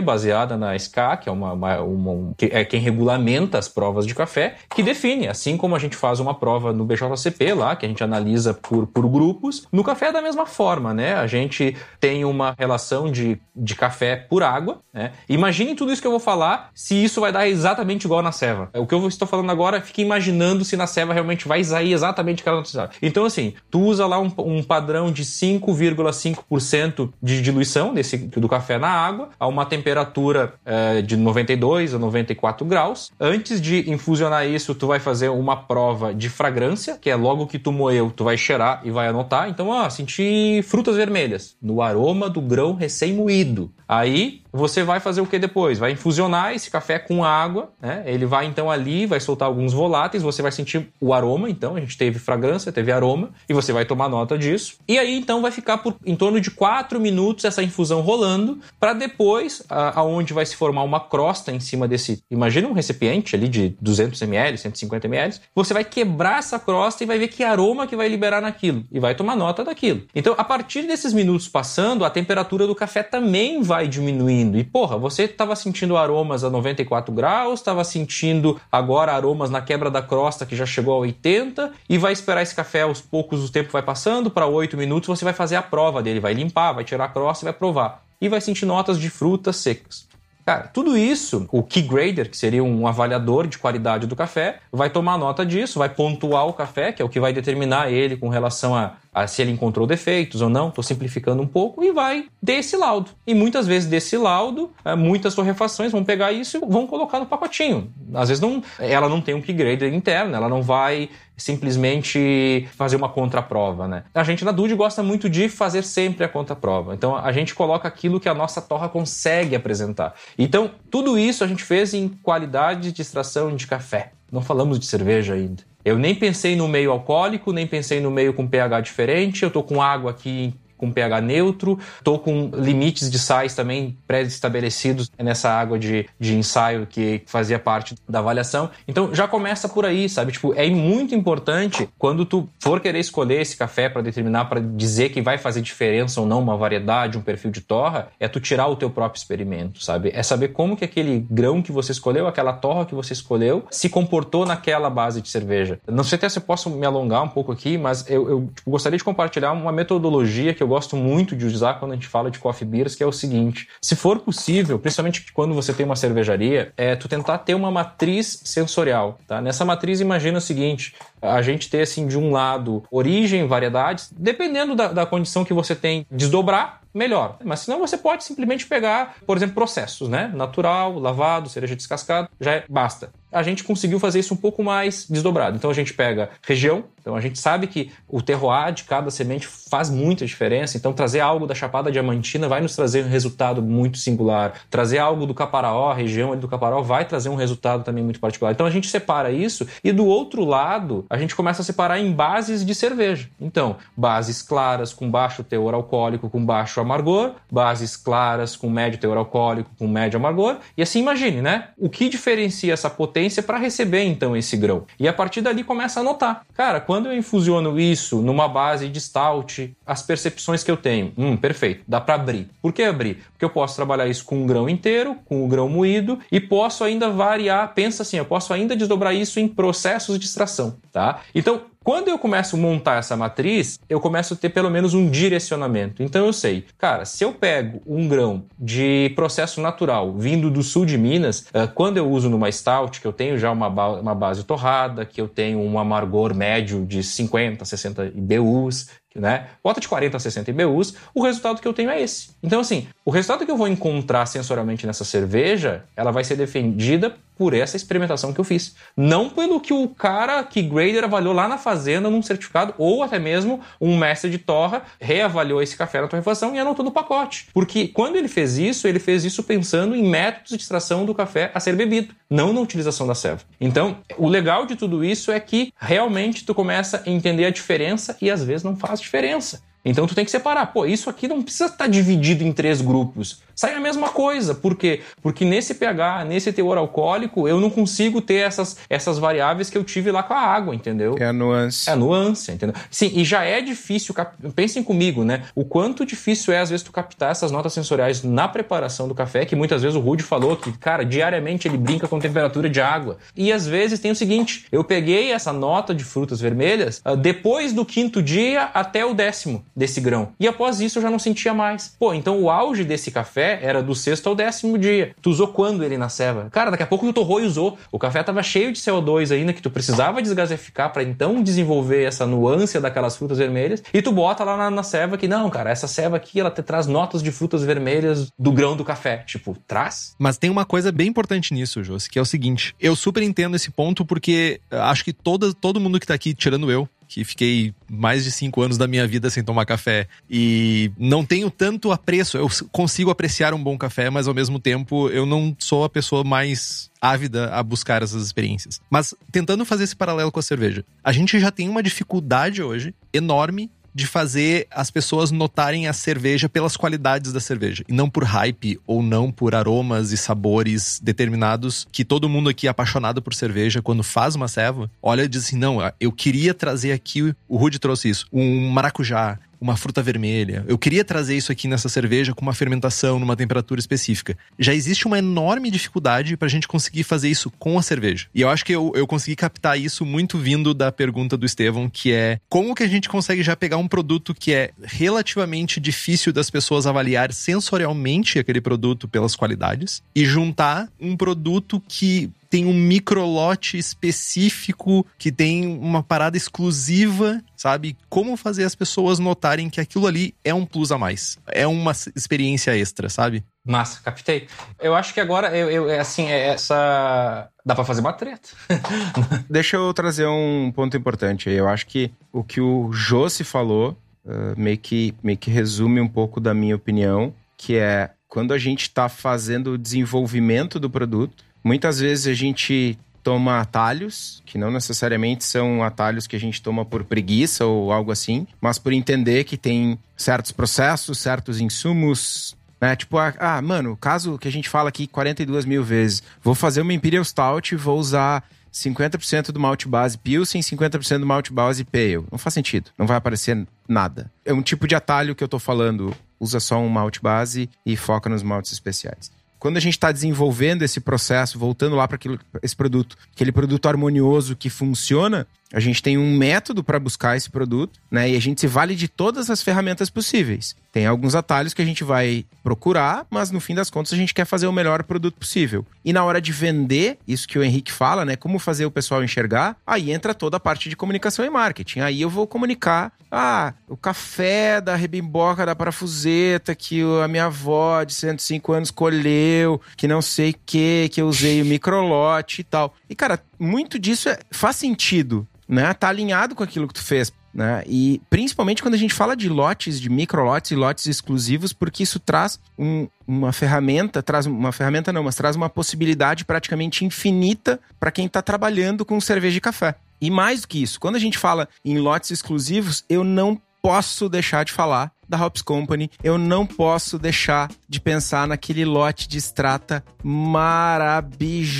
baseada 0.00 0.56
na 0.56 0.78
SCA, 0.78 1.16
que 1.16 1.28
é 1.28 1.32
uma, 1.32 1.52
uma, 1.52 1.80
uma 1.80 2.10
um, 2.10 2.34
que 2.36 2.46
é 2.46 2.64
quem 2.64 2.80
regulamenta 2.80 3.58
as 3.58 3.68
provas 3.68 4.06
de 4.06 4.14
café, 4.14 4.56
que 4.74 4.82
define, 4.82 5.28
assim 5.28 5.56
como 5.56 5.74
a 5.74 5.78
gente 5.78 5.96
faz 5.96 6.20
uma 6.20 6.34
prova 6.34 6.72
no 6.72 6.84
BJCP 6.84 7.54
lá, 7.54 7.76
que 7.76 7.86
a 7.86 7.88
gente 7.88 8.02
analisa 8.02 8.54
por, 8.54 8.86
por 8.86 9.08
grupos, 9.08 9.66
no 9.72 9.84
café 9.84 10.06
é 10.06 10.12
da 10.12 10.22
mesma 10.22 10.46
forma, 10.46 10.92
né? 10.92 11.14
A 11.14 11.26
gente 11.26 11.76
tem 12.00 12.24
uma 12.24 12.54
relação 12.58 13.10
de, 13.10 13.38
de 13.54 13.74
café 13.74 14.16
por 14.16 14.42
água, 14.42 14.80
né? 14.92 15.12
Imagine 15.28 15.74
tudo 15.74 15.92
isso 15.92 16.00
que 16.00 16.06
eu 16.06 16.12
vou 16.12 16.20
falar, 16.20 16.70
se 16.74 17.02
isso 17.02 17.20
vai 17.20 17.32
dar 17.32 17.48
exatamente 17.48 18.04
igual 18.04 18.22
na 18.22 18.32
ceva. 18.32 18.70
O 18.74 18.86
que 18.86 18.94
eu 18.94 19.06
estou 19.08 19.26
falando 19.26 19.50
agora, 19.50 19.80
fique 19.80 20.02
imaginando 20.02 20.64
se 20.64 20.76
na 20.76 20.86
ceva 20.86 21.12
realmente 21.12 21.48
vai 21.48 21.62
sair 21.64 21.92
exatamente 21.92 22.40
aquela 22.40 22.58
notícia. 22.58 22.90
Então, 23.00 23.24
assim, 23.24 23.54
tu 23.70 23.80
usa 23.80 24.06
lá 24.06 24.20
um, 24.20 24.30
um 24.38 24.62
padrão 24.62 25.10
de 25.10 25.24
5,5% 25.24 27.10
de 27.22 27.42
diluição 27.42 27.94
desse, 27.94 28.16
do 28.16 28.48
café 28.48 28.78
na 28.78 28.88
água, 28.88 29.30
a 29.38 29.46
uma 29.46 29.66
temperatura 29.66 30.54
é, 30.64 31.02
de 31.02 31.16
92 31.16 31.94
a 31.94 31.98
94 31.98 32.64
graus. 32.66 33.12
Antes 33.20 33.60
de 33.60 33.90
infusionar 33.90 34.46
isso, 34.46 34.74
tu 34.74 34.86
vai 34.86 34.98
fazer 34.98 35.28
uma 35.28 35.56
prova 35.56 36.14
de 36.14 36.28
fragrância, 36.28 36.98
que 37.00 37.10
é 37.10 37.16
logo 37.16 37.46
que 37.46 37.58
tu 37.58 37.72
moeu, 37.72 38.10
tu 38.10 38.24
vai 38.24 38.36
cheirar 38.36 38.80
e 38.84 38.90
vai 38.90 39.08
anotar. 39.08 39.48
Então, 39.48 39.68
ó, 39.68 39.88
senti 39.88 40.62
frutas 40.62 40.96
vermelhas 40.96 41.56
no 41.60 41.82
aroma 41.82 42.28
do 42.28 42.40
grão 42.40 42.74
recém-moído. 42.74 43.70
Aí 43.88 44.42
você 44.52 44.84
vai 44.84 45.00
fazer 45.00 45.20
o 45.20 45.26
que 45.26 45.38
depois? 45.38 45.78
Vai 45.78 45.92
infusionar 45.92 46.54
esse 46.54 46.70
café 46.70 46.98
com 46.98 47.24
água, 47.24 47.72
né? 47.82 48.04
Ele 48.06 48.24
vai 48.24 48.46
então 48.46 48.70
ali, 48.70 49.04
vai 49.04 49.18
soltar 49.18 49.48
alguns 49.48 49.72
voláteis, 49.72 50.22
você 50.22 50.42
vai 50.42 50.52
sentir 50.52 50.88
o 51.00 51.12
aroma, 51.12 51.50
então 51.50 51.74
a 51.74 51.80
gente 51.80 51.98
teve 51.98 52.18
fragrância, 52.18 52.70
teve 52.70 52.92
aroma, 52.92 53.30
e 53.48 53.52
você 53.52 53.72
vai 53.72 53.84
tomar 53.84 54.08
nota 54.08 54.38
disso. 54.38 54.76
E 54.86 54.98
aí 54.98 55.16
então 55.16 55.42
vai 55.42 55.50
ficar 55.50 55.78
por 55.78 55.96
em 56.06 56.14
torno 56.14 56.40
de 56.40 56.50
4 56.50 57.00
minutos 57.00 57.44
essa 57.44 57.62
infusão 57.62 58.00
rolando, 58.00 58.60
para 58.78 58.92
depois, 58.92 59.62
aonde 59.68 60.32
vai 60.32 60.46
se 60.46 60.54
formar 60.54 60.82
uma 60.82 61.00
crosta 61.00 61.50
em 61.50 61.60
cima 61.60 61.88
desse, 61.88 62.22
imagina 62.30 62.68
um 62.68 62.72
recipiente 62.72 63.34
ali 63.34 63.48
de 63.48 63.76
200 63.80 64.22
ml, 64.22 64.56
150 64.56 65.06
ml, 65.06 65.40
você 65.54 65.74
vai 65.74 65.84
quebrar 65.84 66.38
essa 66.38 66.58
crosta 66.58 67.02
e 67.02 67.06
vai 67.06 67.18
ver 67.18 67.28
que 67.28 67.42
aroma 67.42 67.86
que 67.86 67.96
vai 67.96 68.08
liberar 68.08 68.40
naquilo 68.40 68.84
e 68.90 69.00
vai 69.00 69.14
tomar 69.14 69.34
nota 69.34 69.64
daquilo. 69.64 70.02
Então, 70.14 70.34
a 70.38 70.44
partir 70.44 70.82
desses 70.82 71.12
minutos 71.12 71.48
passando, 71.48 72.04
a 72.04 72.10
temperatura 72.10 72.66
do 72.66 72.74
café 72.74 73.02
também 73.02 73.60
vai 73.62 73.83
vai 73.84 73.88
diminuindo. 73.88 74.58
E 74.58 74.64
porra, 74.64 74.96
você 74.96 75.24
estava 75.24 75.54
sentindo 75.54 75.96
aromas 75.96 76.42
a 76.42 76.50
94 76.50 77.12
graus, 77.14 77.60
estava 77.60 77.84
sentindo 77.84 78.60
agora 78.72 79.12
aromas 79.12 79.50
na 79.50 79.60
quebra 79.60 79.90
da 79.90 80.02
crosta 80.02 80.46
que 80.46 80.56
já 80.56 80.66
chegou 80.66 80.94
a 80.94 80.98
80 80.98 81.72
e 81.88 81.98
vai 81.98 82.12
esperar 82.12 82.42
esse 82.42 82.54
café 82.54 82.82
aos 82.82 83.00
poucos 83.00 83.44
o 83.44 83.52
tempo 83.52 83.70
vai 83.70 83.82
passando 83.82 84.30
para 84.30 84.46
8 84.46 84.76
minutos, 84.76 85.08
você 85.08 85.24
vai 85.24 85.34
fazer 85.34 85.56
a 85.56 85.62
prova 85.62 86.02
dele, 86.02 86.20
vai 86.20 86.32
limpar, 86.32 86.72
vai 86.72 86.84
tirar 86.84 87.04
a 87.04 87.08
crosta 87.08 87.44
e 87.44 87.46
vai 87.46 87.52
provar. 87.52 88.02
E 88.20 88.28
vai 88.28 88.40
sentir 88.40 88.64
notas 88.64 88.98
de 88.98 89.10
frutas 89.10 89.56
secas. 89.56 90.06
Cara, 90.44 90.68
tudo 90.72 90.96
isso, 90.96 91.48
o 91.50 91.62
key 91.62 91.82
grader, 91.82 92.30
que 92.30 92.36
seria 92.36 92.62
um 92.62 92.86
avaliador 92.86 93.46
de 93.46 93.58
qualidade 93.58 94.06
do 94.06 94.14
café, 94.14 94.60
vai 94.70 94.90
tomar 94.90 95.16
nota 95.16 95.44
disso, 95.44 95.78
vai 95.78 95.88
pontuar 95.88 96.46
o 96.46 96.52
café, 96.52 96.92
que 96.92 97.00
é 97.00 97.04
o 97.04 97.08
que 97.08 97.18
vai 97.18 97.32
determinar 97.32 97.90
ele 97.90 98.16
com 98.16 98.28
relação 98.28 98.74
a 98.74 98.96
a, 99.14 99.28
se 99.28 99.40
ele 99.40 99.52
encontrou 99.52 99.86
defeitos 99.86 100.42
ou 100.42 100.48
não, 100.48 100.68
estou 100.68 100.82
simplificando 100.82 101.40
um 101.40 101.46
pouco, 101.46 101.84
e 101.84 101.92
vai 101.92 102.26
desse 102.42 102.76
laudo. 102.76 103.12
E 103.24 103.32
muitas 103.32 103.66
vezes 103.66 103.88
desse 103.88 104.16
laudo, 104.16 104.72
é, 104.84 104.96
muitas 104.96 105.34
torrefações 105.34 105.92
vão 105.92 106.02
pegar 106.02 106.32
isso 106.32 106.56
e 106.56 106.60
vão 106.60 106.86
colocar 106.86 107.20
no 107.20 107.26
pacotinho. 107.26 107.92
Às 108.12 108.28
vezes 108.28 108.42
não, 108.42 108.62
ela 108.78 109.08
não 109.08 109.20
tem 109.20 109.34
um 109.34 109.38
upgrade 109.38 109.86
interno, 109.86 110.34
ela 110.34 110.48
não 110.48 110.62
vai 110.62 111.08
simplesmente 111.36 112.68
fazer 112.76 112.96
uma 112.96 113.08
contraprova, 113.08 113.88
né? 113.88 114.04
A 114.14 114.22
gente 114.22 114.44
na 114.44 114.52
Dude 114.52 114.74
gosta 114.74 115.02
muito 115.02 115.28
de 115.28 115.48
fazer 115.48 115.82
sempre 115.82 116.24
a 116.24 116.28
contraprova. 116.28 116.94
Então 116.94 117.16
a 117.16 117.32
gente 117.32 117.54
coloca 117.54 117.88
aquilo 117.88 118.20
que 118.20 118.28
a 118.28 118.34
nossa 118.34 118.60
torra 118.60 118.88
consegue 118.88 119.56
apresentar. 119.56 120.14
Então 120.38 120.70
tudo 120.90 121.18
isso 121.18 121.42
a 121.42 121.46
gente 121.46 121.64
fez 121.64 121.94
em 121.94 122.08
qualidade 122.08 122.92
de 122.92 123.02
extração 123.02 123.54
de 123.54 123.66
café. 123.66 124.12
Não 124.30 124.42
falamos 124.42 124.78
de 124.78 124.86
cerveja 124.86 125.34
ainda. 125.34 125.62
Eu 125.84 125.98
nem 125.98 126.14
pensei 126.14 126.56
no 126.56 126.66
meio 126.66 126.90
alcoólico, 126.90 127.52
nem 127.52 127.66
pensei 127.66 128.00
no 128.00 128.10
meio 128.10 128.32
com 128.32 128.46
pH 128.46 128.80
diferente. 128.80 129.42
Eu 129.42 129.50
tô 129.50 129.62
com 129.62 129.82
água 129.82 130.10
aqui 130.10 130.54
com 130.84 130.92
pH 130.92 131.20
neutro, 131.20 131.78
estou 131.98 132.18
com 132.18 132.50
limites 132.54 133.10
de 133.10 133.18
sais 133.18 133.54
também 133.54 133.96
pré-estabelecidos 134.06 135.10
nessa 135.18 135.50
água 135.50 135.78
de, 135.78 136.06
de 136.20 136.36
ensaio 136.36 136.86
que 136.86 137.22
fazia 137.26 137.58
parte 137.58 137.94
da 138.08 138.18
avaliação. 138.18 138.70
Então 138.86 139.14
já 139.14 139.26
começa 139.26 139.68
por 139.68 139.86
aí, 139.86 140.08
sabe? 140.08 140.32
Tipo, 140.32 140.52
é 140.54 140.68
muito 140.68 141.14
importante 141.14 141.88
quando 141.98 142.26
tu 142.26 142.48
for 142.60 142.80
querer 142.80 142.98
escolher 142.98 143.40
esse 143.40 143.56
café 143.56 143.88
para 143.88 144.02
determinar, 144.02 144.44
para 144.46 144.60
dizer 144.60 145.08
que 145.10 145.22
vai 145.22 145.38
fazer 145.38 145.62
diferença 145.62 146.20
ou 146.20 146.26
não 146.26 146.40
uma 146.40 146.56
variedade, 146.56 147.16
um 147.16 147.22
perfil 147.22 147.50
de 147.50 147.60
torra, 147.60 148.08
é 148.20 148.28
tu 148.28 148.40
tirar 148.40 148.66
o 148.66 148.76
teu 148.76 148.90
próprio 148.90 149.18
experimento, 149.18 149.82
sabe? 149.82 150.10
É 150.14 150.22
saber 150.22 150.48
como 150.48 150.76
que 150.76 150.84
aquele 150.84 151.26
grão 151.30 151.62
que 151.62 151.72
você 151.72 151.92
escolheu, 151.92 152.26
aquela 152.26 152.52
torra 152.52 152.84
que 152.84 152.94
você 152.94 153.12
escolheu, 153.12 153.64
se 153.70 153.88
comportou 153.88 154.44
naquela 154.44 154.90
base 154.90 155.22
de 155.22 155.28
cerveja. 155.28 155.80
Não 155.86 156.04
sei 156.04 156.16
até 156.16 156.28
se 156.28 156.38
eu 156.38 156.42
posso 156.42 156.68
me 156.68 156.84
alongar 156.84 157.22
um 157.22 157.28
pouco 157.28 157.52
aqui, 157.52 157.78
mas 157.78 158.08
eu, 158.08 158.28
eu 158.28 158.50
tipo, 158.54 158.70
gostaria 158.70 158.98
de 158.98 159.04
compartilhar 159.04 159.52
uma 159.52 159.72
metodologia 159.72 160.52
que 160.52 160.62
eu 160.62 160.68
gosto 160.74 160.96
muito 160.96 161.36
de 161.36 161.46
usar 161.46 161.74
quando 161.74 161.92
a 161.92 161.94
gente 161.94 162.08
fala 162.08 162.30
de 162.30 162.40
coffee 162.40 162.66
beers, 162.66 162.96
que 162.96 163.02
é 163.02 163.06
o 163.06 163.12
seguinte: 163.12 163.68
se 163.80 163.94
for 163.94 164.18
possível, 164.18 164.76
principalmente 164.78 165.32
quando 165.32 165.54
você 165.54 165.72
tem 165.72 165.86
uma 165.86 165.94
cervejaria, 165.94 166.72
é 166.76 166.96
tu 166.96 167.08
tentar 167.08 167.38
ter 167.38 167.54
uma 167.54 167.70
matriz 167.70 168.40
sensorial, 168.44 169.18
tá? 169.26 169.40
Nessa 169.40 169.64
matriz 169.64 170.00
imagina 170.00 170.38
o 170.38 170.40
seguinte: 170.40 170.94
a 171.22 171.40
gente 171.42 171.70
ter 171.70 171.82
assim 171.82 172.08
de 172.08 172.18
um 172.18 172.32
lado 172.32 172.82
origem, 172.90 173.46
variedades, 173.46 174.12
dependendo 174.16 174.74
da, 174.74 174.88
da 174.88 175.06
condição 175.06 175.44
que 175.44 175.54
você 175.54 175.76
tem, 175.76 176.04
desdobrar 176.10 176.80
melhor. 176.92 177.38
Mas 177.44 177.60
senão 177.60 177.78
você 177.78 177.98
pode 177.98 178.24
simplesmente 178.24 178.66
pegar, 178.66 179.16
por 179.26 179.36
exemplo, 179.36 179.54
processos, 179.54 180.08
né? 180.08 180.30
Natural, 180.34 180.96
lavado, 180.98 181.48
cereja 181.48 181.74
descascado, 181.74 182.28
já 182.40 182.52
é, 182.52 182.64
basta. 182.68 183.12
A 183.34 183.42
gente 183.42 183.64
conseguiu 183.64 183.98
fazer 183.98 184.20
isso 184.20 184.32
um 184.32 184.36
pouco 184.36 184.62
mais 184.62 185.06
desdobrado. 185.10 185.56
Então 185.56 185.70
a 185.70 185.74
gente 185.74 185.92
pega 185.92 186.30
região, 186.46 186.84
então 187.00 187.14
a 187.14 187.20
gente 187.20 187.38
sabe 187.38 187.66
que 187.66 187.90
o 188.08 188.22
terroir 188.22 188.72
de 188.72 188.84
cada 188.84 189.10
semente 189.10 189.46
faz 189.46 189.90
muita 189.90 190.24
diferença. 190.24 190.76
Então 190.76 190.92
trazer 190.92 191.20
algo 191.20 191.46
da 191.46 191.54
Chapada 191.54 191.92
Diamantina 191.92 192.48
vai 192.48 192.60
nos 192.60 192.74
trazer 192.74 193.04
um 193.04 193.08
resultado 193.08 193.60
muito 193.60 193.98
singular. 193.98 194.54
Trazer 194.70 194.98
algo 194.98 195.26
do 195.26 195.34
Caparaó, 195.34 195.90
a 195.90 195.94
região 195.94 196.34
do 196.36 196.48
Caparaó, 196.48 196.80
vai 196.80 197.04
trazer 197.04 197.28
um 197.28 197.34
resultado 197.34 197.84
também 197.84 198.02
muito 198.02 198.20
particular. 198.20 198.52
Então 198.52 198.64
a 198.64 198.70
gente 198.70 198.88
separa 198.88 199.30
isso 199.30 199.66
e 199.82 199.92
do 199.92 200.06
outro 200.06 200.44
lado 200.44 201.04
a 201.10 201.18
gente 201.18 201.34
começa 201.34 201.60
a 201.60 201.64
separar 201.64 201.98
em 201.98 202.12
bases 202.12 202.64
de 202.64 202.74
cerveja. 202.74 203.28
Então 203.40 203.76
bases 203.96 204.40
claras 204.40 204.92
com 204.92 205.10
baixo 205.10 205.42
teor 205.42 205.74
alcoólico, 205.74 206.30
com 206.30 206.44
baixo 206.44 206.80
amargor, 206.80 207.32
bases 207.50 207.96
claras 207.96 208.54
com 208.56 208.70
médio 208.70 208.98
teor 208.98 209.16
alcoólico, 209.16 209.70
com 209.78 209.88
médio 209.88 210.18
amargor, 210.18 210.58
e 210.76 210.82
assim 210.82 211.00
imagine, 211.00 211.42
né? 211.42 211.68
O 211.76 211.88
que 211.88 212.08
diferencia 212.08 212.72
essa 212.72 212.88
potência 212.88 213.23
para 213.42 213.58
receber 213.58 214.04
então 214.04 214.36
esse 214.36 214.56
grão? 214.56 214.84
E 214.98 215.08
a 215.08 215.12
partir 215.12 215.40
dali 215.40 215.64
começa 215.64 216.00
a 216.00 216.02
notar. 216.02 216.44
Cara, 216.54 216.80
quando 216.80 217.06
eu 217.06 217.16
infusiono 217.16 217.78
isso 217.78 218.20
numa 218.20 218.48
base 218.48 218.88
de 218.88 219.00
stout, 219.00 219.74
as 219.86 220.02
percepções 220.02 220.62
que 220.62 220.70
eu 220.70 220.76
tenho, 220.76 221.12
hum, 221.16 221.36
perfeito, 221.36 221.84
dá 221.86 222.00
para 222.00 222.14
abrir. 222.14 222.48
Por 222.60 222.72
que 222.72 222.82
abrir? 222.82 223.22
Porque 223.32 223.44
eu 223.44 223.50
posso 223.50 223.76
trabalhar 223.76 224.06
isso 224.06 224.24
com 224.24 224.36
um 224.36 224.46
grão 224.46 224.68
inteiro, 224.68 225.16
com 225.24 225.44
o 225.44 225.48
grão 225.48 225.68
moído 225.68 226.18
e 226.30 226.40
posso 226.40 226.84
ainda 226.84 227.10
variar, 227.10 227.72
pensa 227.74 228.02
assim, 228.02 228.16
eu 228.16 228.24
posso 228.24 228.52
ainda 228.52 228.76
desdobrar 228.76 229.14
isso 229.14 229.38
em 229.40 229.48
processos 229.48 230.18
de 230.18 230.26
extração, 230.26 230.76
tá? 230.92 231.20
Então, 231.34 231.62
Quando 231.84 232.08
eu 232.08 232.18
começo 232.18 232.56
a 232.56 232.58
montar 232.58 232.96
essa 232.96 233.14
matriz, 233.14 233.78
eu 233.90 234.00
começo 234.00 234.32
a 234.32 234.36
ter 234.38 234.48
pelo 234.48 234.70
menos 234.70 234.94
um 234.94 235.10
direcionamento. 235.10 236.02
Então 236.02 236.24
eu 236.24 236.32
sei, 236.32 236.64
cara, 236.78 237.04
se 237.04 237.22
eu 237.22 237.34
pego 237.34 237.82
um 237.86 238.08
grão 238.08 238.46
de 238.58 239.12
processo 239.14 239.60
natural 239.60 240.14
vindo 240.16 240.50
do 240.50 240.62
sul 240.62 240.86
de 240.86 240.96
Minas, 240.96 241.44
eh, 241.52 241.66
quando 241.66 241.98
eu 241.98 242.10
uso 242.10 242.30
numa 242.30 242.50
stout, 242.50 243.02
que 243.02 243.06
eu 243.06 243.12
tenho 243.12 243.36
já 243.36 243.50
uma, 243.50 243.68
uma 243.68 244.14
base 244.14 244.44
torrada, 244.44 245.04
que 245.04 245.20
eu 245.20 245.28
tenho 245.28 245.60
um 245.60 245.78
amargor 245.78 246.34
médio 246.34 246.86
de 246.86 247.02
50, 247.02 247.66
60 247.66 248.12
IBUs, 248.16 248.88
né? 249.14 249.48
Bota 249.62 249.80
de 249.80 249.86
40 249.86 250.16
a 250.16 250.20
60 250.20 250.50
IBUs, 250.50 250.94
o 251.14 251.22
resultado 251.22 251.60
que 251.60 251.68
eu 251.68 251.72
tenho 251.72 251.90
é 251.90 252.00
esse. 252.00 252.30
Então, 252.42 252.60
assim, 252.60 252.88
o 253.04 253.10
resultado 253.10 253.44
que 253.44 253.50
eu 253.50 253.56
vou 253.56 253.68
encontrar 253.68 254.26
sensorialmente 254.26 254.86
nessa 254.86 255.04
cerveja, 255.04 255.84
ela 255.94 256.10
vai 256.10 256.24
ser 256.24 256.36
defendida 256.36 257.14
por 257.36 257.54
essa 257.54 257.76
experimentação 257.76 258.32
que 258.32 258.40
eu 258.40 258.44
fiz. 258.44 258.74
Não 258.96 259.28
pelo 259.28 259.60
que 259.60 259.72
o 259.72 259.88
cara 259.88 260.42
que 260.44 260.62
grader 260.62 261.04
avaliou 261.04 261.34
lá 261.34 261.48
na 261.48 261.58
fazenda 261.58 262.10
num 262.10 262.22
certificado, 262.22 262.74
ou 262.78 263.02
até 263.02 263.18
mesmo 263.18 263.60
um 263.80 263.96
mestre 263.96 264.30
de 264.30 264.38
torra 264.38 264.82
reavaliou 265.00 265.62
esse 265.62 265.76
café 265.76 266.00
na 266.00 266.08
torrefação 266.08 266.54
e 266.54 266.58
anotou 266.58 266.84
no 266.84 266.92
pacote. 266.92 267.48
Porque 267.52 267.88
quando 267.88 268.16
ele 268.16 268.28
fez 268.28 268.58
isso, 268.58 268.86
ele 268.86 268.98
fez 268.98 269.24
isso 269.24 269.42
pensando 269.42 269.94
em 269.94 270.08
métodos 270.08 270.50
de 270.50 270.62
extração 270.62 271.04
do 271.04 271.14
café 271.14 271.50
a 271.54 271.60
ser 271.60 271.76
bebido, 271.76 272.14
não 272.28 272.52
na 272.52 272.60
utilização 272.60 273.06
da 273.06 273.14
serva. 273.14 273.42
Então, 273.60 273.98
o 274.18 274.28
legal 274.28 274.66
de 274.66 274.76
tudo 274.76 275.04
isso 275.04 275.30
é 275.32 275.40
que 275.40 275.72
realmente 275.78 276.44
tu 276.44 276.54
começa 276.54 277.02
a 277.04 277.10
entender 277.10 277.44
a 277.44 277.50
diferença 277.50 278.16
e 278.20 278.30
às 278.30 278.42
vezes 278.42 278.62
não 278.62 278.76
faz 278.76 279.00
diferença. 279.00 279.62
Então 279.84 280.06
tu 280.06 280.14
tem 280.14 280.24
que 280.24 280.30
separar. 280.30 280.66
Pô, 280.72 280.86
isso 280.86 281.10
aqui 281.10 281.28
não 281.28 281.42
precisa 281.42 281.66
estar 281.66 281.86
dividido 281.86 282.42
em 282.42 282.52
três 282.52 282.80
grupos 282.80 283.42
sai 283.54 283.74
a 283.74 283.80
mesma 283.80 284.08
coisa. 284.08 284.54
Por 284.54 284.76
quê? 284.76 285.00
Porque 285.22 285.44
nesse 285.44 285.74
pH, 285.74 286.24
nesse 286.24 286.52
teor 286.52 286.78
alcoólico, 286.78 287.48
eu 287.48 287.60
não 287.60 287.70
consigo 287.70 288.20
ter 288.20 288.46
essas, 288.46 288.76
essas 288.88 289.18
variáveis 289.18 289.70
que 289.70 289.78
eu 289.78 289.84
tive 289.84 290.10
lá 290.10 290.22
com 290.22 290.34
a 290.34 290.40
água, 290.40 290.74
entendeu? 290.74 291.16
É 291.18 291.26
a 291.26 291.32
nuance. 291.32 291.88
É 291.88 291.92
a 291.92 291.96
nuance, 291.96 292.52
entendeu? 292.52 292.74
Sim, 292.90 293.12
e 293.14 293.24
já 293.24 293.44
é 293.44 293.60
difícil, 293.60 294.14
pensem 294.54 294.82
comigo, 294.82 295.24
né? 295.24 295.44
O 295.54 295.64
quanto 295.64 296.04
difícil 296.04 296.52
é, 296.52 296.60
às 296.60 296.70
vezes, 296.70 296.84
tu 296.84 296.92
captar 296.92 297.30
essas 297.30 297.50
notas 297.50 297.72
sensoriais 297.72 298.22
na 298.22 298.48
preparação 298.48 299.08
do 299.08 299.14
café, 299.14 299.44
que 299.44 299.56
muitas 299.56 299.82
vezes 299.82 299.96
o 299.96 300.00
Rude 300.00 300.22
falou 300.22 300.56
que, 300.56 300.72
cara, 300.78 301.04
diariamente 301.04 301.68
ele 301.68 301.76
brinca 301.76 302.08
com 302.08 302.18
temperatura 302.18 302.68
de 302.68 302.80
água. 302.80 303.18
E 303.36 303.52
às 303.52 303.66
vezes 303.66 304.00
tem 304.00 304.10
o 304.10 304.16
seguinte: 304.16 304.66
eu 304.70 304.82
peguei 304.84 305.32
essa 305.32 305.52
nota 305.52 305.94
de 305.94 306.04
frutas 306.04 306.40
vermelhas 306.40 307.02
uh, 307.04 307.16
depois 307.16 307.72
do 307.72 307.84
quinto 307.84 308.22
dia 308.22 308.70
até 308.74 309.04
o 309.04 309.14
décimo 309.14 309.64
desse 309.74 310.00
grão. 310.00 310.32
E 310.38 310.46
após 310.46 310.80
isso 310.80 310.98
eu 310.98 311.02
já 311.02 311.10
não 311.10 311.18
sentia 311.18 311.54
mais. 311.54 311.94
Pô, 311.98 312.14
então 312.14 312.40
o 312.40 312.50
auge 312.50 312.84
desse 312.84 313.10
café 313.10 313.43
café 313.44 313.58
era 313.62 313.82
do 313.82 313.94
sexto 313.94 314.28
ao 314.28 314.34
décimo 314.34 314.78
dia. 314.78 315.14
Tu 315.20 315.30
usou 315.30 315.48
quando 315.48 315.84
ele 315.84 315.98
na 315.98 316.08
ceva? 316.08 316.48
Cara, 316.50 316.70
daqui 316.70 316.82
a 316.82 316.86
pouco 316.86 317.06
tu 317.06 317.12
torrou 317.12 317.40
e 317.40 317.44
usou. 317.44 317.78
O 317.92 317.98
café 317.98 318.22
tava 318.22 318.42
cheio 318.42 318.72
de 318.72 318.78
CO2 318.78 319.32
ainda, 319.32 319.52
que 319.52 319.60
tu 319.60 319.70
precisava 319.70 320.22
desgaseificar 320.22 320.92
para 320.92 321.02
então 321.02 321.42
desenvolver 321.42 322.04
essa 322.04 322.26
nuance 322.26 322.78
daquelas 322.80 323.16
frutas 323.16 323.38
vermelhas. 323.38 323.82
E 323.92 324.00
tu 324.00 324.12
bota 324.12 324.44
lá 324.44 324.56
na, 324.56 324.70
na 324.70 324.82
ceva 324.82 325.18
que, 325.18 325.28
não, 325.28 325.50
cara, 325.50 325.70
essa 325.70 325.86
ceva 325.86 326.16
aqui, 326.16 326.40
ela 326.40 326.50
te 326.50 326.62
traz 326.62 326.86
notas 326.86 327.22
de 327.22 327.30
frutas 327.30 327.62
vermelhas 327.62 328.30
do 328.38 328.52
grão 328.52 328.76
do 328.76 328.84
café. 328.84 329.18
Tipo, 329.26 329.56
traz? 329.66 330.14
Mas 330.18 330.38
tem 330.38 330.50
uma 330.50 330.64
coisa 330.64 330.90
bem 330.90 331.08
importante 331.08 331.52
nisso, 331.52 331.82
Josi, 331.84 332.08
que 332.08 332.18
é 332.18 332.22
o 332.22 332.26
seguinte. 332.26 332.74
Eu 332.80 332.96
super 332.96 333.22
entendo 333.22 333.56
esse 333.56 333.70
ponto 333.70 334.04
porque 334.04 334.60
acho 334.70 335.04
que 335.04 335.12
todo, 335.12 335.52
todo 335.52 335.80
mundo 335.80 336.00
que 336.00 336.06
tá 336.06 336.14
aqui, 336.14 336.34
tirando 336.34 336.70
eu, 336.70 336.88
que 337.08 337.24
fiquei 337.24 337.74
mais 337.90 338.24
de 338.24 338.30
cinco 338.30 338.62
anos 338.62 338.76
da 338.76 338.86
minha 338.86 339.06
vida 339.06 339.30
sem 339.30 339.42
tomar 339.42 339.64
café 339.64 340.08
e 340.28 340.90
não 340.98 341.24
tenho 341.24 341.50
tanto 341.50 341.92
apreço. 341.92 342.36
Eu 342.36 342.48
consigo 342.72 343.10
apreciar 343.10 343.54
um 343.54 343.62
bom 343.62 343.76
café, 343.76 344.10
mas 344.10 344.28
ao 344.28 344.34
mesmo 344.34 344.58
tempo 344.58 345.08
eu 345.08 345.26
não 345.26 345.54
sou 345.58 345.84
a 345.84 345.88
pessoa 345.88 346.24
mais 346.24 346.90
ávida 347.00 347.50
a 347.54 347.62
buscar 347.62 348.02
essas 348.02 348.24
experiências. 348.24 348.80
Mas 348.90 349.14
tentando 349.30 349.64
fazer 349.64 349.84
esse 349.84 349.96
paralelo 349.96 350.32
com 350.32 350.40
a 350.40 350.42
cerveja, 350.42 350.84
a 351.02 351.12
gente 351.12 351.38
já 351.38 351.50
tem 351.50 351.68
uma 351.68 351.82
dificuldade 351.82 352.62
hoje 352.62 352.94
enorme 353.12 353.70
de 353.94 354.06
fazer 354.06 354.66
as 354.70 354.90
pessoas 354.90 355.30
notarem 355.30 355.86
a 355.86 355.92
cerveja 355.92 356.48
pelas 356.48 356.76
qualidades 356.76 357.32
da 357.32 357.40
cerveja 357.40 357.84
e 357.88 357.92
não 357.92 358.10
por 358.10 358.24
hype 358.24 358.80
ou 358.86 359.02
não 359.02 359.30
por 359.30 359.54
aromas 359.54 360.10
e 360.10 360.16
sabores 360.16 361.00
determinados 361.02 361.86
que 361.92 362.04
todo 362.04 362.28
mundo 362.28 362.48
aqui 362.48 362.66
é 362.66 362.70
apaixonado 362.70 363.22
por 363.22 363.34
cerveja 363.34 363.80
quando 363.80 364.02
faz 364.02 364.34
uma 364.34 364.48
ceva 364.48 364.90
olha 365.02 365.22
e 365.22 365.28
diz 365.28 365.44
assim 365.44 365.56
não 365.56 365.78
eu 366.00 366.10
queria 366.10 366.52
trazer 366.52 366.92
aqui 366.92 367.34
o 367.48 367.56
Rude 367.56 367.78
trouxe 367.78 368.08
isso 368.08 368.26
um 368.32 368.68
maracujá 368.68 369.38
uma 369.60 369.76
fruta 369.76 370.02
vermelha. 370.02 370.64
Eu 370.68 370.78
queria 370.78 371.04
trazer 371.04 371.36
isso 371.36 371.52
aqui 371.52 371.68
nessa 371.68 371.88
cerveja 371.88 372.34
com 372.34 372.42
uma 372.42 372.54
fermentação 372.54 373.18
numa 373.18 373.36
temperatura 373.36 373.80
específica. 373.80 374.36
Já 374.58 374.74
existe 374.74 375.06
uma 375.06 375.18
enorme 375.18 375.70
dificuldade 375.70 376.36
para 376.36 376.46
a 376.46 376.50
gente 376.50 376.68
conseguir 376.68 377.02
fazer 377.04 377.28
isso 377.28 377.50
com 377.58 377.78
a 377.78 377.82
cerveja. 377.82 378.26
E 378.34 378.40
eu 378.40 378.48
acho 378.48 378.64
que 378.64 378.72
eu, 378.72 378.92
eu 378.94 379.06
consegui 379.06 379.36
captar 379.36 379.78
isso 379.78 380.04
muito 380.04 380.38
vindo 380.38 380.74
da 380.74 380.90
pergunta 380.90 381.36
do 381.36 381.46
Estevão, 381.46 381.88
que 381.88 382.12
é 382.12 382.38
como 382.48 382.74
que 382.74 382.82
a 382.82 382.88
gente 382.88 383.08
consegue 383.08 383.42
já 383.42 383.56
pegar 383.56 383.76
um 383.76 383.88
produto 383.88 384.34
que 384.34 384.52
é 384.52 384.70
relativamente 384.82 385.80
difícil 385.80 386.32
das 386.32 386.50
pessoas 386.50 386.86
avaliar 386.86 387.32
sensorialmente 387.32 388.38
aquele 388.38 388.60
produto 388.60 389.08
pelas 389.08 389.36
qualidades 389.36 390.02
e 390.14 390.24
juntar 390.24 390.88
um 391.00 391.16
produto 391.16 391.82
que 391.88 392.30
tem 392.54 392.66
um 392.66 392.72
microlote 392.72 393.76
específico, 393.76 395.04
que 395.18 395.32
tem 395.32 395.66
uma 395.66 396.04
parada 396.04 396.36
exclusiva, 396.36 397.42
sabe? 397.56 397.96
Como 398.08 398.36
fazer 398.36 398.62
as 398.62 398.76
pessoas 398.76 399.18
notarem 399.18 399.68
que 399.68 399.80
aquilo 399.80 400.06
ali 400.06 400.36
é 400.44 400.54
um 400.54 400.64
plus 400.64 400.92
a 400.92 400.96
mais. 400.96 401.36
É 401.48 401.66
uma 401.66 401.90
experiência 402.14 402.78
extra, 402.78 403.08
sabe? 403.08 403.44
Massa, 403.66 404.00
captei. 404.04 404.46
Eu 404.80 404.94
acho 404.94 405.12
que 405.12 405.18
agora, 405.18 405.48
eu, 405.48 405.68
eu 405.68 405.90
é 405.90 405.98
assim, 405.98 406.26
é 406.28 406.50
essa. 406.50 407.50
Dá 407.66 407.74
para 407.74 407.84
fazer 407.84 408.02
uma 408.02 408.12
treta. 408.12 408.50
Deixa 409.50 409.76
eu 409.76 409.92
trazer 409.92 410.28
um 410.28 410.70
ponto 410.72 410.96
importante 410.96 411.48
aí. 411.48 411.56
Eu 411.56 411.68
acho 411.68 411.88
que 411.88 412.12
o 412.32 412.44
que 412.44 412.60
o 412.60 412.92
Josi 412.92 413.42
falou 413.42 413.98
uh, 414.24 414.54
meio, 414.56 414.78
que, 414.78 415.12
meio 415.24 415.38
que 415.38 415.50
resume 415.50 416.00
um 416.00 416.08
pouco 416.08 416.38
da 416.38 416.54
minha 416.54 416.76
opinião, 416.76 417.34
que 417.56 417.76
é 417.78 418.10
quando 418.28 418.54
a 418.54 418.58
gente 418.58 418.82
está 418.82 419.08
fazendo 419.08 419.72
o 419.72 419.78
desenvolvimento 419.78 420.78
do 420.78 420.88
produto, 420.88 421.44
Muitas 421.64 421.98
vezes 421.98 422.26
a 422.26 422.34
gente 422.34 422.98
toma 423.22 423.58
atalhos, 423.58 424.42
que 424.44 424.58
não 424.58 424.70
necessariamente 424.70 425.44
são 425.44 425.82
atalhos 425.82 426.26
que 426.26 426.36
a 426.36 426.38
gente 426.38 426.60
toma 426.60 426.84
por 426.84 427.02
preguiça 427.04 427.64
ou 427.64 427.90
algo 427.90 428.12
assim, 428.12 428.46
mas 428.60 428.78
por 428.78 428.92
entender 428.92 429.44
que 429.44 429.56
tem 429.56 429.98
certos 430.14 430.52
processos, 430.52 431.18
certos 431.18 431.58
insumos, 431.58 432.54
né? 432.78 432.94
Tipo, 432.94 433.16
ah, 433.16 433.34
ah 433.38 433.62
mano, 433.62 433.96
caso 433.96 434.38
que 434.38 434.46
a 434.46 434.52
gente 434.52 434.68
fala 434.68 434.90
aqui 434.90 435.06
42 435.06 435.64
mil 435.64 435.82
vezes, 435.82 436.22
vou 436.42 436.54
fazer 436.54 436.82
uma 436.82 436.92
Imperial 436.92 437.24
Stout 437.24 437.74
e 437.74 437.78
vou 437.78 437.98
usar 437.98 438.44
50% 438.70 439.52
do 439.52 439.58
malte 439.58 439.88
base 439.88 440.18
Pilsen, 440.18 440.60
50% 440.60 441.20
do 441.20 441.26
malte 441.26 441.50
base 441.50 441.82
Pale. 441.82 442.26
Não 442.30 442.38
faz 442.38 442.52
sentido. 442.52 442.90
Não 442.98 443.06
vai 443.06 443.16
aparecer 443.16 443.66
nada. 443.88 444.30
É 444.44 444.52
um 444.52 444.60
tipo 444.60 444.86
de 444.86 444.94
atalho 444.94 445.34
que 445.34 445.42
eu 445.42 445.48
tô 445.48 445.58
falando. 445.58 446.14
Usa 446.38 446.60
só 446.60 446.78
um 446.78 446.88
malte 446.88 447.22
base 447.22 447.70
e 447.86 447.96
foca 447.96 448.28
nos 448.28 448.42
maltes 448.42 448.72
especiais 448.72 449.32
quando 449.64 449.78
a 449.78 449.80
gente 449.80 449.94
está 449.94 450.12
desenvolvendo 450.12 450.82
esse 450.82 451.00
processo, 451.00 451.58
voltando 451.58 451.96
lá 451.96 452.06
para 452.06 452.18
esse 452.62 452.76
produto, 452.76 453.16
aquele 453.32 453.50
produto 453.50 453.88
harmonioso 453.88 454.54
que 454.54 454.68
funciona, 454.68 455.46
a 455.74 455.80
gente 455.80 456.00
tem 456.00 456.16
um 456.16 456.36
método 456.36 456.84
para 456.84 457.00
buscar 457.00 457.36
esse 457.36 457.50
produto, 457.50 457.98
né? 458.08 458.30
E 458.30 458.36
a 458.36 458.40
gente 458.40 458.60
se 458.60 458.66
vale 458.68 458.94
de 458.94 459.08
todas 459.08 459.50
as 459.50 459.60
ferramentas 459.60 460.08
possíveis. 460.08 460.76
Tem 460.92 461.04
alguns 461.04 461.34
atalhos 461.34 461.74
que 461.74 461.82
a 461.82 461.84
gente 461.84 462.04
vai 462.04 462.46
procurar, 462.62 463.26
mas 463.28 463.50
no 463.50 463.58
fim 463.58 463.74
das 463.74 463.90
contas 463.90 464.12
a 464.12 464.16
gente 464.16 464.32
quer 464.32 464.44
fazer 464.44 464.68
o 464.68 464.72
melhor 464.72 465.02
produto 465.02 465.34
possível. 465.34 465.84
E 466.04 466.12
na 466.12 466.22
hora 466.22 466.40
de 466.40 466.52
vender, 466.52 467.18
isso 467.26 467.48
que 467.48 467.58
o 467.58 467.64
Henrique 467.64 467.90
fala, 467.90 468.24
né? 468.24 468.36
Como 468.36 468.60
fazer 468.60 468.86
o 468.86 468.90
pessoal 468.90 469.24
enxergar, 469.24 469.76
aí 469.84 470.12
entra 470.12 470.32
toda 470.32 470.58
a 470.58 470.60
parte 470.60 470.88
de 470.88 470.94
comunicação 470.94 471.44
e 471.44 471.50
marketing. 471.50 472.00
Aí 472.00 472.22
eu 472.22 472.30
vou 472.30 472.46
comunicar, 472.46 473.12
ah, 473.28 473.74
o 473.88 473.96
café 473.96 474.80
da 474.80 474.94
rebimboca 474.94 475.66
da 475.66 475.74
parafuseta 475.74 476.72
que 476.76 477.02
a 477.20 477.26
minha 477.26 477.46
avó 477.46 478.04
de 478.04 478.14
105 478.14 478.72
anos 478.72 478.92
colheu, 478.92 479.80
que 479.96 480.06
não 480.06 480.22
sei 480.22 480.50
o 480.50 480.56
que, 480.64 481.08
que 481.08 481.20
eu 481.20 481.26
usei 481.26 481.60
o 481.60 481.66
microlote 481.66 482.60
e 482.60 482.64
tal. 482.64 482.94
E 483.10 483.16
cara, 483.16 483.40
muito 483.58 483.98
disso 483.98 484.28
é, 484.28 484.38
faz 484.52 484.76
sentido 484.76 485.44
né? 485.68 485.92
Tá 485.94 486.08
alinhado 486.08 486.54
com 486.54 486.62
aquilo 486.62 486.88
que 486.88 486.94
tu 486.94 487.02
fez. 487.02 487.32
Né? 487.52 487.84
E 487.86 488.20
principalmente 488.28 488.82
quando 488.82 488.94
a 488.94 488.98
gente 488.98 489.14
fala 489.14 489.36
de 489.36 489.48
lotes, 489.48 490.00
de 490.00 490.10
microlotes 490.10 490.72
e 490.72 490.74
lotes 490.74 491.06
exclusivos, 491.06 491.72
porque 491.72 492.02
isso 492.02 492.18
traz 492.18 492.58
um, 492.76 493.06
uma 493.26 493.52
ferramenta, 493.52 494.22
traz 494.22 494.44
uma 494.44 494.72
ferramenta 494.72 495.12
não, 495.12 495.22
mas 495.22 495.36
traz 495.36 495.54
uma 495.54 495.70
possibilidade 495.70 496.44
praticamente 496.44 497.04
infinita 497.04 497.78
para 498.00 498.10
quem 498.10 498.26
está 498.26 498.42
trabalhando 498.42 499.04
com 499.04 499.20
cerveja 499.20 499.58
e 499.58 499.60
café. 499.60 499.94
E 500.20 500.30
mais 500.30 500.62
do 500.62 500.68
que 500.68 500.82
isso, 500.82 500.98
quando 500.98 501.16
a 501.16 501.20
gente 501.20 501.38
fala 501.38 501.68
em 501.84 501.98
lotes 501.98 502.30
exclusivos, 502.30 503.04
eu 503.08 503.22
não 503.22 503.60
posso 503.80 504.28
deixar 504.28 504.64
de 504.64 504.72
falar 504.72 505.12
da 505.28 505.42
Hops 505.44 505.62
Company, 505.62 506.10
eu 506.22 506.38
não 506.38 506.66
posso 506.66 507.18
deixar 507.18 507.70
de 507.88 508.00
pensar 508.00 508.46
naquele 508.46 508.84
lote 508.84 509.26
de 509.28 509.38
extrata 509.38 510.04
maravilhoso 510.22 511.74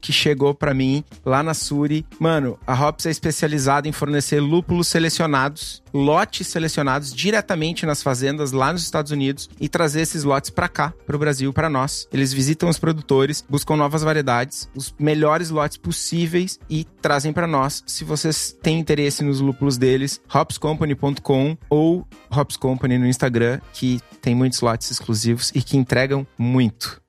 que 0.00 0.12
chegou 0.12 0.54
para 0.54 0.74
mim 0.74 1.04
lá 1.24 1.42
na 1.42 1.54
Suri. 1.54 2.06
Mano, 2.18 2.58
a 2.66 2.74
Hops 2.74 3.06
é 3.06 3.10
especializada 3.10 3.88
em 3.88 3.92
fornecer 3.92 4.40
lúpulos 4.40 4.88
selecionados, 4.88 5.82
lotes 5.92 6.46
selecionados 6.46 7.12
diretamente 7.12 7.86
nas 7.86 8.02
fazendas 8.02 8.52
lá 8.52 8.72
nos 8.72 8.82
Estados 8.82 9.12
Unidos 9.12 9.48
e 9.60 9.68
trazer 9.68 10.00
esses 10.02 10.24
lotes 10.24 10.50
para 10.50 10.68
cá, 10.68 10.92
para 11.06 11.16
o 11.16 11.18
Brasil, 11.18 11.52
para 11.52 11.68
nós. 11.70 12.08
Eles 12.12 12.32
visitam 12.32 12.68
os 12.68 12.78
produtores, 12.78 13.44
buscam 13.48 13.76
novas 13.76 14.02
variedades, 14.02 14.68
os 14.74 14.94
melhores 14.98 15.50
lotes 15.50 15.76
possíveis 15.76 16.58
e 16.68 16.84
trazem 17.00 17.32
para 17.32 17.46
nós. 17.46 17.82
Se 17.86 18.04
vocês 18.04 18.56
têm 18.62 18.78
interesse 18.78 19.22
nos 19.24 19.40
lúpulos 19.40 19.78
deles, 19.78 20.20
hopscompany.com 20.32 21.56
ou 21.68 22.06
Hops 22.30 22.55
Company 22.56 22.98
no 22.98 23.06
Instagram, 23.06 23.60
que 23.72 24.00
tem 24.20 24.34
muitos 24.34 24.60
lotes 24.60 24.90
exclusivos 24.90 25.52
e 25.54 25.62
que 25.62 25.76
entregam 25.76 26.26
muito. 26.38 27.00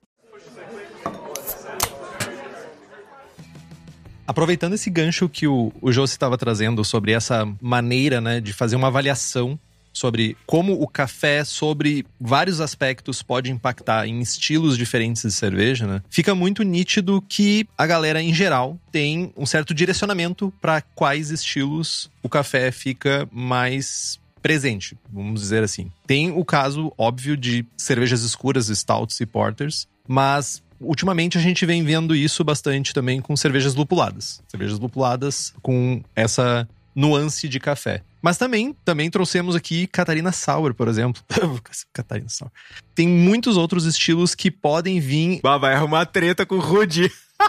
Aproveitando 4.28 4.74
esse 4.74 4.90
gancho 4.90 5.30
que 5.30 5.48
o, 5.48 5.72
o 5.82 5.92
Josi 5.92 6.14
estava 6.14 6.38
trazendo 6.38 6.84
sobre 6.84 7.14
essa 7.14 7.48
maneira 7.62 8.20
né, 8.20 8.42
de 8.42 8.52
fazer 8.52 8.76
uma 8.76 8.88
avaliação 8.88 9.58
sobre 9.98 10.38
como 10.46 10.74
o 10.74 10.88
café, 10.88 11.44
sobre 11.44 12.06
vários 12.20 12.62
aspectos, 12.62 13.24
pode 13.24 13.50
impactar 13.50 14.08
em 14.08 14.20
estilos 14.20 14.78
diferentes 14.78 15.24
de 15.24 15.32
cerveja, 15.32 15.88
né? 15.88 16.04
Fica 16.08 16.36
muito 16.36 16.62
nítido 16.62 17.24
que 17.28 17.68
a 17.76 17.88
galera, 17.88 18.22
em 18.22 18.34
geral, 18.34 18.78
tem 18.92 19.34
um 19.36 19.46
certo 19.46 19.74
direcionamento 19.74 20.54
para 20.62 20.82
quais 20.82 21.32
estilos 21.32 22.12
o 22.22 22.30
café 22.30 22.72
fica 22.72 23.28
mais 23.32 24.20
presente, 24.42 24.98
vamos 25.12 25.42
dizer 25.42 25.64
assim. 25.64 25.92
Tem 26.06 26.32
o 26.32 26.44
caso 26.46 26.94
óbvio 26.98 27.36
de 27.36 27.66
cervejas 27.76 28.22
escuras, 28.22 28.68
stouts 28.68 29.20
e 29.20 29.26
porters, 29.26 29.88
mas 30.08 30.62
ultimamente 30.80 31.38
a 31.38 31.42
gente 31.42 31.66
vem 31.66 31.84
vendo 31.84 32.16
isso 32.16 32.44
bastante 32.44 32.94
também 32.94 33.20
com 33.22 33.36
cervejas 33.36 33.76
lupuladas. 33.76 34.42
Cervejas 34.48 34.80
lupuladas 34.80 35.54
com 35.62 36.02
essa 36.16 36.68
nuance 36.96 37.48
de 37.48 37.60
café. 37.60 38.02
Mas 38.22 38.38
também, 38.38 38.76
também 38.84 39.10
trouxemos 39.10 39.56
aqui 39.56 39.86
Catarina 39.88 40.32
Sauer, 40.32 40.74
por 40.74 40.88
exemplo. 40.88 41.22
Catarina 41.94 42.28
Sauer. 42.30 42.52
Tem 42.96 43.08
muitos 43.08 43.56
outros 43.56 43.86
estilos 43.86 44.34
que 44.34 44.50
podem 44.50 45.00
vir. 45.00 45.40
Bah, 45.42 45.58
vai 45.58 45.76
arrumar 45.76 46.06
treta 46.08 46.46
com 46.46 46.56
o 46.56 46.60
Rudy. 46.60 47.12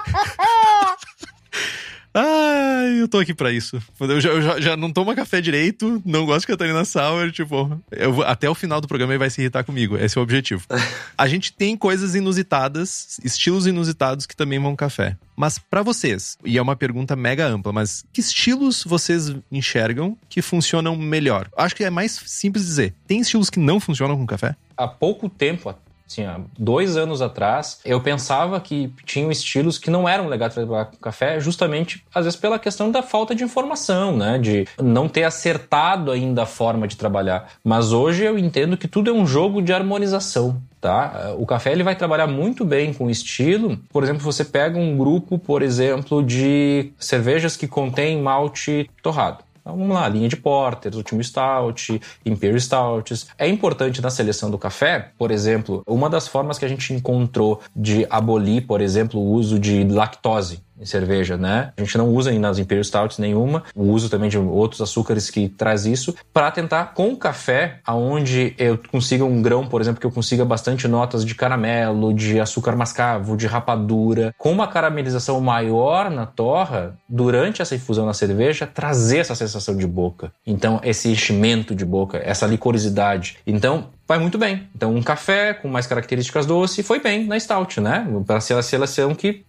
Ai, 2.20 3.00
eu 3.00 3.06
tô 3.06 3.18
aqui 3.18 3.32
pra 3.32 3.52
isso. 3.52 3.80
Eu 4.00 4.20
já, 4.20 4.28
eu 4.30 4.42
já, 4.42 4.60
já 4.60 4.76
não 4.76 4.92
tomo 4.92 5.14
café 5.14 5.40
direito, 5.40 6.02
não 6.04 6.26
gosto 6.26 6.40
de 6.40 6.46
Catarina 6.48 6.84
Sauer, 6.84 7.30
tipo, 7.30 7.80
eu, 7.92 8.22
até 8.22 8.50
o 8.50 8.54
final 8.56 8.80
do 8.80 8.88
programa 8.88 9.12
ele 9.12 9.20
vai 9.20 9.30
se 9.30 9.40
irritar 9.40 9.62
comigo. 9.62 9.96
Esse 9.96 10.18
é 10.18 10.20
o 10.20 10.24
objetivo. 10.24 10.64
A 11.16 11.28
gente 11.28 11.52
tem 11.52 11.76
coisas 11.76 12.16
inusitadas, 12.16 13.20
estilos 13.22 13.66
inusitados 13.68 14.26
que 14.26 14.34
também 14.34 14.58
vão 14.58 14.74
café. 14.74 15.16
Mas 15.36 15.58
para 15.58 15.82
vocês, 15.82 16.36
e 16.44 16.58
é 16.58 16.62
uma 16.62 16.74
pergunta 16.74 17.14
mega 17.14 17.46
ampla, 17.46 17.72
mas 17.72 18.04
que 18.12 18.20
estilos 18.20 18.82
vocês 18.82 19.36
enxergam 19.52 20.18
que 20.28 20.42
funcionam 20.42 20.96
melhor? 20.96 21.48
Acho 21.56 21.76
que 21.76 21.84
é 21.84 21.90
mais 21.90 22.20
simples 22.26 22.64
dizer. 22.64 22.94
Tem 23.06 23.20
estilos 23.20 23.48
que 23.48 23.60
não 23.60 23.78
funcionam 23.78 24.16
com 24.16 24.26
café? 24.26 24.56
Há 24.76 24.88
pouco 24.88 25.28
tempo, 25.28 25.72
assim, 26.08 26.24
há 26.24 26.40
dois 26.58 26.96
anos 26.96 27.20
atrás, 27.20 27.80
eu 27.84 28.00
pensava 28.00 28.58
que 28.60 28.92
tinham 29.04 29.30
estilos 29.30 29.78
que 29.78 29.90
não 29.90 30.08
eram 30.08 30.26
legais 30.26 30.54
para 30.54 30.62
trabalhar 30.62 30.86
com 30.86 30.96
café, 30.96 31.38
justamente, 31.38 32.04
às 32.14 32.24
vezes, 32.24 32.38
pela 32.38 32.58
questão 32.58 32.90
da 32.90 33.02
falta 33.02 33.34
de 33.34 33.44
informação, 33.44 34.16
né? 34.16 34.38
De 34.38 34.66
não 34.80 35.08
ter 35.08 35.24
acertado 35.24 36.10
ainda 36.10 36.42
a 36.42 36.46
forma 36.46 36.88
de 36.88 36.96
trabalhar. 36.96 37.50
Mas 37.62 37.92
hoje 37.92 38.24
eu 38.24 38.38
entendo 38.38 38.76
que 38.76 38.88
tudo 38.88 39.10
é 39.10 39.12
um 39.12 39.26
jogo 39.26 39.60
de 39.60 39.72
harmonização. 39.72 40.60
Tá? 40.80 41.34
O 41.36 41.44
café 41.44 41.72
ele 41.72 41.82
vai 41.82 41.96
trabalhar 41.96 42.28
muito 42.28 42.64
bem 42.64 42.94
com 42.94 43.10
estilo. 43.10 43.76
Por 43.92 44.04
exemplo, 44.04 44.22
você 44.22 44.44
pega 44.44 44.78
um 44.78 44.96
grupo, 44.96 45.36
por 45.36 45.60
exemplo, 45.60 46.22
de 46.22 46.92
cervejas 47.00 47.56
que 47.56 47.66
contém 47.66 48.22
malte 48.22 48.88
torrado. 49.02 49.42
Então, 49.68 49.76
vamos 49.76 49.94
lá, 49.94 50.08
linha 50.08 50.30
de 50.30 50.36
porters, 50.36 50.96
último 50.96 51.22
stout, 51.22 52.00
imperial 52.24 52.58
stouts. 52.58 53.26
É 53.36 53.46
importante 53.46 54.00
na 54.00 54.08
seleção 54.08 54.50
do 54.50 54.56
café, 54.56 55.10
por 55.18 55.30
exemplo, 55.30 55.82
uma 55.86 56.08
das 56.08 56.26
formas 56.26 56.58
que 56.58 56.64
a 56.64 56.68
gente 56.68 56.94
encontrou 56.94 57.60
de 57.76 58.06
abolir, 58.08 58.66
por 58.66 58.80
exemplo, 58.80 59.20
o 59.20 59.30
uso 59.30 59.58
de 59.58 59.84
lactose 59.84 60.62
em 60.80 60.86
cerveja, 60.86 61.36
né? 61.36 61.72
A 61.76 61.80
gente 61.82 61.96
não 61.98 62.08
usa 62.08 62.32
nas 62.38 62.58
Imperial 62.58 62.84
Stouts 62.84 63.18
nenhuma, 63.18 63.64
o 63.74 63.84
uso 63.84 64.08
também 64.08 64.28
de 64.28 64.38
outros 64.38 64.80
açúcares 64.80 65.30
que 65.30 65.48
traz 65.48 65.86
isso, 65.86 66.14
para 66.32 66.50
tentar 66.50 66.94
com 66.94 67.10
o 67.10 67.16
café, 67.16 67.80
aonde 67.86 68.54
eu 68.58 68.78
consiga 68.90 69.24
um 69.24 69.42
grão, 69.42 69.66
por 69.66 69.80
exemplo, 69.80 70.00
que 70.00 70.06
eu 70.06 70.10
consiga 70.10 70.44
bastante 70.44 70.86
notas 70.86 71.24
de 71.24 71.34
caramelo, 71.34 72.12
de 72.14 72.40
açúcar 72.40 72.76
mascavo, 72.76 73.36
de 73.36 73.46
rapadura, 73.46 74.34
com 74.38 74.52
uma 74.52 74.68
caramelização 74.68 75.40
maior 75.40 76.10
na 76.10 76.26
torra, 76.26 76.96
durante 77.08 77.62
essa 77.62 77.74
infusão 77.74 78.06
na 78.06 78.14
cerveja, 78.14 78.66
trazer 78.66 79.18
essa 79.18 79.34
sensação 79.34 79.76
de 79.76 79.86
boca. 79.86 80.32
Então, 80.46 80.80
esse 80.82 81.08
enchimento 81.08 81.74
de 81.74 81.84
boca, 81.84 82.18
essa 82.18 82.46
licorosidade. 82.46 83.38
Então, 83.46 83.88
vai 84.06 84.18
muito 84.18 84.38
bem. 84.38 84.68
Então, 84.74 84.94
um 84.94 85.02
café 85.02 85.52
com 85.52 85.68
mais 85.68 85.86
características 85.86 86.46
doce 86.46 86.82
foi 86.82 87.00
bem 87.00 87.26
na 87.26 87.38
stout, 87.38 87.80
né? 87.80 88.06
Para 88.26 88.40
ser 88.40 88.54
a 88.54 88.62
seleção 88.62 89.14
que 89.14 89.44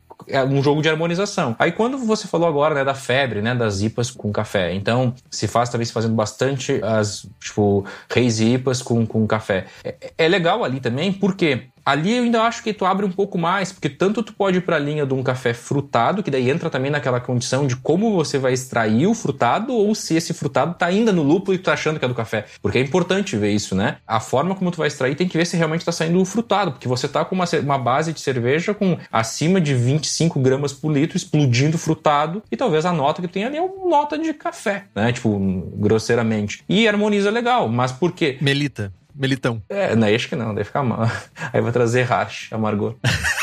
um 0.49 0.61
jogo 0.61 0.81
de 0.81 0.89
harmonização. 0.89 1.55
Aí 1.57 1.71
quando 1.71 1.97
você 1.97 2.27
falou 2.27 2.47
agora, 2.47 2.75
né, 2.75 2.83
da 2.83 2.93
febre, 2.93 3.41
né, 3.41 3.55
das 3.55 3.81
IPAs 3.81 4.11
com 4.11 4.31
café, 4.31 4.73
então 4.73 5.13
se 5.29 5.47
faz 5.47 5.69
se 5.69 5.93
fazendo 5.93 6.15
bastante 6.15 6.79
as, 6.83 7.27
tipo, 7.39 7.85
reis 8.09 8.39
IPAs 8.39 8.81
com, 8.81 9.05
com 9.05 9.25
café. 9.25 9.65
É, 9.83 10.11
é 10.17 10.27
legal 10.27 10.63
ali 10.63 10.79
também, 10.79 11.11
porque 11.11 11.69
Ali 11.89 12.15
eu 12.15 12.23
ainda 12.23 12.43
acho 12.43 12.61
que 12.61 12.71
tu 12.71 12.85
abre 12.85 13.03
um 13.03 13.11
pouco 13.11 13.35
mais, 13.35 13.71
porque 13.71 13.89
tanto 13.89 14.21
tu 14.21 14.31
pode 14.31 14.59
ir 14.59 14.61
para 14.61 14.75
a 14.75 14.79
linha 14.79 15.07
de 15.07 15.13
um 15.15 15.23
café 15.23 15.55
frutado, 15.55 16.21
que 16.21 16.29
daí 16.29 16.47
entra 16.47 16.69
também 16.69 16.91
naquela 16.91 17.19
condição 17.19 17.65
de 17.65 17.75
como 17.75 18.13
você 18.13 18.37
vai 18.37 18.53
extrair 18.53 19.07
o 19.07 19.15
frutado, 19.15 19.73
ou 19.73 19.95
se 19.95 20.15
esse 20.15 20.31
frutado 20.31 20.75
tá 20.75 20.85
ainda 20.85 21.11
no 21.11 21.23
lúpulo 21.23 21.55
e 21.55 21.57
tu 21.57 21.63
tá 21.63 21.73
achando 21.73 21.97
que 21.97 22.05
é 22.05 22.07
do 22.07 22.13
café. 22.13 22.45
Porque 22.61 22.77
é 22.77 22.81
importante 22.81 23.35
ver 23.35 23.53
isso, 23.53 23.73
né? 23.73 23.97
A 24.05 24.19
forma 24.19 24.53
como 24.53 24.69
tu 24.69 24.77
vai 24.77 24.87
extrair 24.87 25.15
tem 25.15 25.27
que 25.27 25.35
ver 25.35 25.45
se 25.47 25.57
realmente 25.57 25.83
tá 25.83 25.91
saindo 25.91 26.21
o 26.21 26.25
frutado, 26.25 26.73
porque 26.73 26.87
você 26.87 27.07
tá 27.07 27.25
com 27.25 27.33
uma, 27.33 27.45
uma 27.63 27.79
base 27.79 28.13
de 28.13 28.19
cerveja 28.19 28.71
com 28.71 28.95
acima 29.11 29.59
de 29.59 29.73
25 29.73 30.39
gramas 30.39 30.71
por 30.71 30.91
litro, 30.91 31.17
explodindo 31.17 31.75
frutado, 31.75 32.43
e 32.51 32.55
talvez 32.55 32.85
a 32.85 32.93
nota 32.93 33.19
que 33.19 33.27
tem 33.27 33.45
ali 33.45 33.57
é 33.57 33.61
uma 33.63 33.89
nota 33.89 34.15
de 34.15 34.31
café, 34.31 34.83
né? 34.93 35.11
Tipo, 35.11 35.39
grosseiramente. 35.73 36.63
E 36.69 36.87
harmoniza 36.87 37.31
legal, 37.31 37.67
mas 37.67 37.91
por 37.91 38.11
quê? 38.11 38.37
Melita. 38.39 38.93
Melitão. 39.19 39.61
É, 39.67 39.93
não, 39.97 40.07
acho 40.07 40.29
que 40.29 40.35
não, 40.35 40.55
deve 40.55 40.63
ficar 40.63 40.81
mal. 40.81 41.01
Aí 41.51 41.59
vai 41.59 41.73
trazer 41.73 42.03
hash, 42.03 42.47
amargor. 42.53 42.95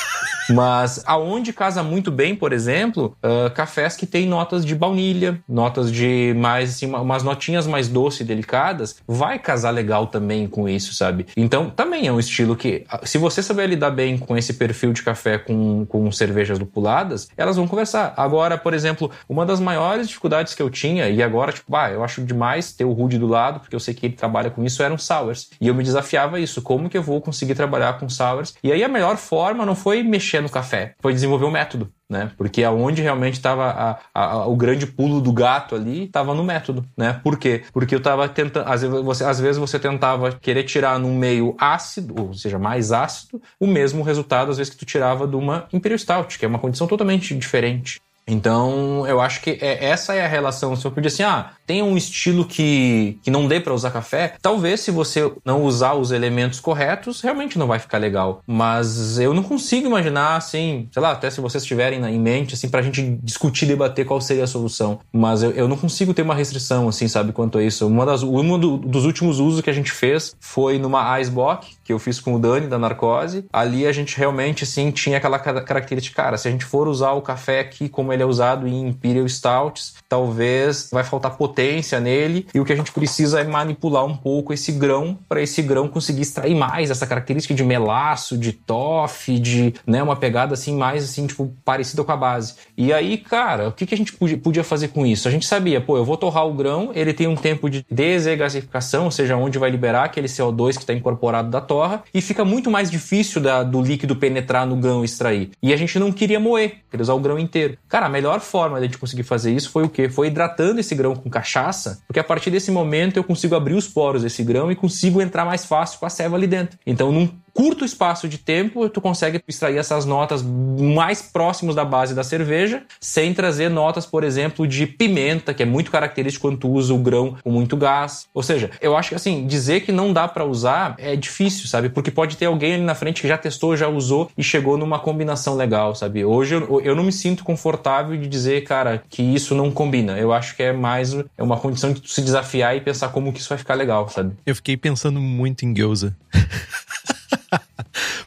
Mas 0.49 1.03
aonde 1.07 1.53
casa 1.53 1.83
muito 1.83 2.11
bem, 2.11 2.35
por 2.35 2.53
exemplo, 2.53 3.17
uh, 3.23 3.51
cafés 3.51 3.97
que 3.97 4.07
têm 4.07 4.27
notas 4.27 4.65
de 4.65 4.75
baunilha, 4.75 5.41
notas 5.49 5.91
de 5.91 6.35
mais, 6.37 6.71
assim, 6.71 6.87
umas 6.87 7.23
notinhas 7.23 7.67
mais 7.67 7.89
doces 7.89 8.21
e 8.21 8.25
delicadas, 8.25 8.97
vai 9.07 9.39
casar 9.39 9.71
legal 9.71 10.07
também 10.07 10.47
com 10.47 10.69
isso, 10.69 10.95
sabe? 10.95 11.27
Então, 11.37 11.71
também 11.71 12.07
é 12.07 12.13
um 12.13 12.21
estilo 12.21 12.57
que, 12.57 12.85
ah, 12.89 13.01
se 13.05 13.19
você 13.19 13.43
saber 13.43 13.69
lidar 13.69 13.91
bem 13.91 14.17
com 14.19 14.37
esse 14.37 14.55
perfil 14.55 14.93
de 14.93 15.03
café 15.03 15.39
com, 15.39 15.85
com 15.87 16.11
cervejas 16.13 16.59
lupuladas, 16.59 17.29
elas 17.37 17.57
vão 17.57 17.67
conversar. 17.67 18.15
Agora, 18.17 18.57
por 18.57 18.75
exemplo, 18.75 19.11
uma 19.29 19.45
das 19.45 19.61
maiores 19.61 20.09
dificuldades 20.09 20.55
que 20.55 20.63
eu 20.63 20.71
tinha, 20.71 21.09
e 21.09 21.23
agora, 21.23 21.53
tipo, 21.53 21.75
ah, 21.75 21.91
eu 21.91 22.05
acho 22.05 22.23
demais 22.23 22.73
ter 22.73 22.85
o 22.85 22.93
Rude 22.93 23.19
do 23.19 23.27
lado, 23.27 23.61
porque 23.61 23.75
eu 23.75 23.81
sei 23.81 23.95
que 23.95 24.07
ele 24.07 24.15
trabalha 24.15 24.51
com 24.51 24.65
isso, 24.65 24.83
eram 24.83 24.99
sours. 24.99 25.51
E 25.61 25.69
eu 25.69 25.75
me 25.75 25.83
desafiava 25.83 26.39
isso, 26.39 26.63
como 26.63 26.89
que 26.89 26.97
eu 26.97 27.03
vou 27.03 27.21
conseguir 27.21 27.55
trabalhar 27.55 27.99
com 27.99 28.09
sours? 28.09 28.55
E 28.63 28.73
aí 28.73 28.83
a 28.83 28.89
melhor 28.89 29.17
forma 29.17 29.67
não 29.67 29.75
foi 29.75 30.03
mexer 30.03 30.36
mexer 30.37 30.41
no 30.41 30.49
café, 30.49 30.95
foi 31.01 31.13
desenvolver 31.13 31.45
o 31.45 31.49
um 31.49 31.51
método, 31.51 31.91
né? 32.09 32.31
Porque 32.37 32.63
aonde 32.63 33.03
realmente 33.03 33.35
estava 33.35 33.99
o 34.47 34.57
grande 34.57 34.87
pulo 34.87 35.21
do 35.21 35.33
gato 35.33 35.75
ali, 35.75 36.05
estava 36.05 36.35
no 36.35 36.45
método, 36.45 36.85
né? 36.97 37.21
Por 37.23 37.39
quê? 37.39 37.63
Porque 37.73 37.95
eu 37.95 37.99
estava 37.99 38.29
tentando, 38.29 38.69
às 38.69 38.83
vezes, 38.83 39.05
você, 39.05 39.25
às 39.25 39.41
vezes 39.41 39.59
você 39.59 39.79
tentava 39.79 40.33
querer 40.33 40.65
tirar 40.65 40.99
num 40.99 41.17
meio 41.17 41.55
ácido, 41.59 42.15
ou 42.29 42.35
seja, 42.35 42.59
mais 42.59 42.93
ácido, 42.93 43.41
o 43.59 43.67
mesmo 43.67 44.03
resultado 44.03 44.51
às 44.51 44.59
vezes 44.59 44.73
que 44.73 44.79
tu 44.79 44.87
tirava 44.87 45.27
de 45.27 45.37
uma 45.37 45.67
Imperial 45.73 45.99
Stout, 45.99 46.39
que 46.39 46.45
é 46.45 46.49
uma 46.49 46.59
condição 46.59 46.87
totalmente 46.87 47.35
diferente. 47.35 48.01
Então, 48.27 49.07
eu 49.07 49.21
acho 49.21 49.41
que 49.41 49.59
é, 49.61 49.85
essa 49.85 50.15
é 50.15 50.25
a 50.25 50.29
relação. 50.29 50.75
Se 50.75 50.85
eu 50.85 50.91
pedir 50.91 51.09
assim, 51.09 51.23
ah, 51.23 51.51
tem 51.65 51.83
um 51.83 51.97
estilo 51.97 52.45
que, 52.45 53.19
que 53.23 53.31
não 53.31 53.47
dê 53.47 53.61
para 53.61 53.73
usar 53.73 53.91
café, 53.91 54.35
talvez 54.43 54.81
se 54.81 54.91
você 54.91 55.33
não 55.45 55.63
usar 55.63 55.95
os 55.95 56.11
elementos 56.11 56.59
corretos, 56.59 57.21
realmente 57.21 57.59
não 57.59 57.67
vai 57.67 57.79
ficar 57.79 57.99
legal. 57.99 58.43
Mas 58.47 59.19
eu 59.19 59.33
não 59.33 59.43
consigo 59.43 59.87
imaginar, 59.87 60.37
assim, 60.37 60.89
sei 60.93 61.01
lá, 61.01 61.13
até 61.13 61.31
se 61.31 61.41
vocês 61.41 61.65
tiverem 61.65 62.05
em 62.05 62.19
mente, 62.19 62.55
assim, 62.55 62.69
pra 62.69 62.83
gente 62.83 63.19
discutir, 63.23 63.67
debater 63.67 64.05
qual 64.05 64.21
seria 64.21 64.45
a 64.45 64.49
solução. 64.49 64.99
Mas 65.13 65.43
eu, 65.43 65.53
eu 65.53 65.69
não 65.69 65.77
consigo 65.77 66.13
ter 66.13 66.23
uma 66.23 66.35
restrição, 66.35 66.89
assim, 66.89 67.07
sabe, 67.07 67.33
quanto 67.33 67.59
a 67.59 67.63
isso. 67.63 67.87
Uma 67.87 68.05
das, 68.05 68.23
um 68.23 68.59
do, 68.59 68.77
dos 68.77 69.05
últimos 69.05 69.39
usos 69.39 69.61
que 69.61 69.71
a 69.71 69.73
gente 69.73 69.93
fez 69.93 70.35
foi 70.41 70.79
numa 70.79 71.21
Icebox, 71.21 71.76
que 71.87 71.93
eu 71.93 71.99
fiz 72.01 72.19
com 72.19 72.35
o 72.35 72.39
Dani 72.39 72.67
da 72.67 72.79
Narcose. 72.79 73.47
Ali 73.53 73.87
a 73.87 73.93
gente 73.93 74.19
realmente, 74.19 74.65
assim, 74.65 74.91
tinha 74.91 75.19
aquela 75.19 75.39
característica, 75.39 76.21
cara, 76.21 76.37
se 76.37 76.49
a 76.49 76.51
gente 76.51 76.65
for 76.65 76.89
usar 76.89 77.13
o 77.13 77.23
café 77.23 77.61
aqui 77.61 77.89
como 77.89 78.13
ele 78.13 78.23
é 78.23 78.27
usado 78.27 78.67
em 78.67 78.89
Imperial 78.89 79.29
Stouts, 79.29 79.95
talvez 80.09 80.91
vai 80.93 81.05
faltar 81.05 81.37
potência 81.37 82.01
nele 82.01 82.47
e 82.53 82.59
o 82.59 82.65
que 82.65 82.73
a 82.73 82.77
gente 82.77 82.91
precisa 82.91 83.41
é 83.41 83.45
manipular 83.45 84.05
um 84.05 84.17
pouco 84.17 84.53
esse 84.53 84.73
grão 84.73 85.17
para 85.29 85.41
esse 85.41 85.63
grão 85.63 85.87
conseguir 85.89 86.23
extrair 86.23 86.55
mais 86.55 86.91
essa 86.91 87.07
característica 87.07 87.55
de 87.55 87.63
melaço, 87.63 88.37
de 88.37 88.53
toffee, 88.53 89.39
de, 89.39 89.75
né, 89.87 90.03
uma 90.03 90.17
pegada 90.17 90.55
assim 90.55 90.77
mais 90.77 91.05
assim, 91.05 91.27
tipo, 91.27 91.53
parecida 91.65 92.03
com 92.03 92.13
a 92.13 92.17
base. 92.17 92.55
E 92.77 92.93
aí, 92.93 93.17
cara, 93.17 93.69
o 93.69 93.73
que, 93.73 93.87
que 93.87 93.95
a 93.95 93.99
gente 93.99 94.13
podia 94.13 94.65
fazer 94.65 94.89
com 94.89 95.07
isso? 95.07 95.29
A 95.29 95.31
gente 95.31 95.47
sabia, 95.47 95.81
pô, 95.81 95.97
eu 95.97 96.05
vou 96.05 96.17
torrar 96.17 96.47
o 96.47 96.55
grão, 96.55 96.91
ele 96.95 97.13
tem 97.13 97.29
um 97.29 97.37
tempo 97.37 97.71
de 97.71 97.87
desegasificação, 97.91 99.05
ou 99.05 99.11
seja, 99.11 99.37
onde 99.37 99.59
vai 99.59 99.71
liberar 99.71 100.05
aquele 100.05 100.27
CO2 100.27 100.75
que 100.75 100.83
está 100.83 100.93
incorporado 100.93 101.51
da 101.51 101.61
torra, 101.77 102.03
e 102.15 102.23
fica 102.23 102.43
muito 102.43 102.71
mais 102.71 102.91
difícil 102.91 103.39
da, 103.39 103.63
do 103.63 103.83
líquido 103.83 104.17
penetrar 104.17 104.67
no 104.67 104.77
grão 104.77 105.03
e 105.03 105.05
extrair. 105.05 105.51
E 105.63 105.75
a 105.75 105.77
gente 105.77 105.99
não 105.99 106.11
queria 106.11 106.41
moer, 106.41 106.77
queria 106.91 107.03
usar 107.03 107.13
o 107.13 107.21
grão 107.21 107.39
inteiro. 107.39 107.77
Cara, 107.87 108.07
a 108.07 108.09
melhor 108.09 108.41
forma 108.41 108.79
de 108.79 108.85
a 108.85 108.87
gente 108.87 108.99
conseguir 108.99 109.25
fazer 109.25 109.53
isso 109.53 109.71
foi 109.71 109.85
o 109.85 109.89
quê? 109.89 110.09
Foi 110.09 110.29
hidratando 110.29 110.81
esse 110.81 110.95
grão 110.95 111.15
com 111.15 111.29
cachaça, 111.29 112.01
porque 112.07 112.19
a 112.19 112.25
partir 112.25 112.51
desse 112.51 112.71
momento 112.71 113.19
eu 113.19 113.25
consigo 113.25 113.55
abrir 113.55 113.75
os 113.75 113.87
poros 113.87 114.23
desse 114.23 114.43
grão 114.43 114.73
e 114.73 114.75
consigo 114.75 115.21
entrar 115.21 115.45
mais 115.45 115.67
fácil 115.67 115.99
com 115.99 116.07
a 116.07 116.11
ceva 116.11 116.35
ali 116.37 116.47
dentro. 116.47 116.79
Então, 116.87 117.13
num 117.13 117.29
curto 117.57 117.87
espaço 117.87 118.29
de 118.29 118.37
tempo, 118.37 118.87
tu 118.91 119.01
consegue 119.01 119.43
extrair 119.49 119.79
essas 119.79 120.05
notas 120.05 120.43
mais 120.43 121.23
próximos 121.23 121.75
da 121.75 121.87
base 121.87 122.15
da 122.15 122.23
cerveja, 122.23 122.83
sem 123.01 123.33
trazer 123.33 123.71
notas, 123.71 124.05
por 124.05 124.23
exemplo, 124.23 124.69
de 124.69 124.87
pimenta, 124.87 125.55
que 125.55 125.63
é 125.63 125.67
muito 125.67 125.91
característico 125.91 126.47
quando 126.47 126.59
tu 126.59 126.69
usa 126.69 126.93
o 126.93 126.99
grão 126.99 127.39
com 127.43 127.51
muito 127.51 127.75
gás. 127.75 128.27
Ou 128.35 128.43
seja, 128.43 128.71
eu 128.79 128.95
acho 128.95 129.09
que 129.09 129.15
assim, 129.15 129.47
dizer 129.47 129.81
que 129.81 129.91
não 129.91 130.13
dá 130.13 130.29
para 130.29 130.45
usar 130.45 130.95
é 130.99 131.17
difícil, 131.17 131.67
sabe? 131.67 131.89
Porque 131.89 132.11
pode 132.11 132.37
ter 132.37 132.45
alguém 132.45 132.75
ali 132.75 132.83
na 132.83 132.95
frente 132.95 133.23
que 133.23 133.29
já 133.29 133.39
testou, 133.39 133.75
já 133.75 133.89
usou 133.89 134.31
e 134.37 134.43
chegou 134.43 134.77
numa 134.77 134.99
combinação 134.99 135.55
legal, 135.55 135.95
sabe? 135.95 136.27
Hoje 136.27 136.57
eu, 136.57 136.81
eu 136.83 136.95
não 136.95 137.05
me 137.05 137.13
sinto 137.13 137.43
confortável 137.43 138.15
de 138.19 138.29
dizer, 138.29 138.65
cara, 138.65 139.03
que 139.09 139.23
isso 139.23 139.55
não 139.55 139.71
combina. 139.71 140.19
Eu 140.19 140.31
acho 140.31 140.55
que 140.55 140.63
é 140.63 140.75
mais 140.75 141.15
é 141.15 141.43
uma 141.43 141.57
condição 141.57 141.91
de 141.91 142.03
tu 142.03 142.11
se 142.11 142.21
desafiar 142.21 142.77
e 142.77 142.83
pensar 142.83 143.09
como 143.09 143.33
que 143.33 143.41
isso 143.41 143.49
vai 143.49 143.57
ficar 143.57 143.75
legal, 143.75 144.07
sabe? 144.11 144.35
Eu 144.45 144.55
fiquei 144.55 144.77
pensando 144.77 145.21
muito 145.21 145.65
em 145.65 145.73
gyoza. 145.73 146.15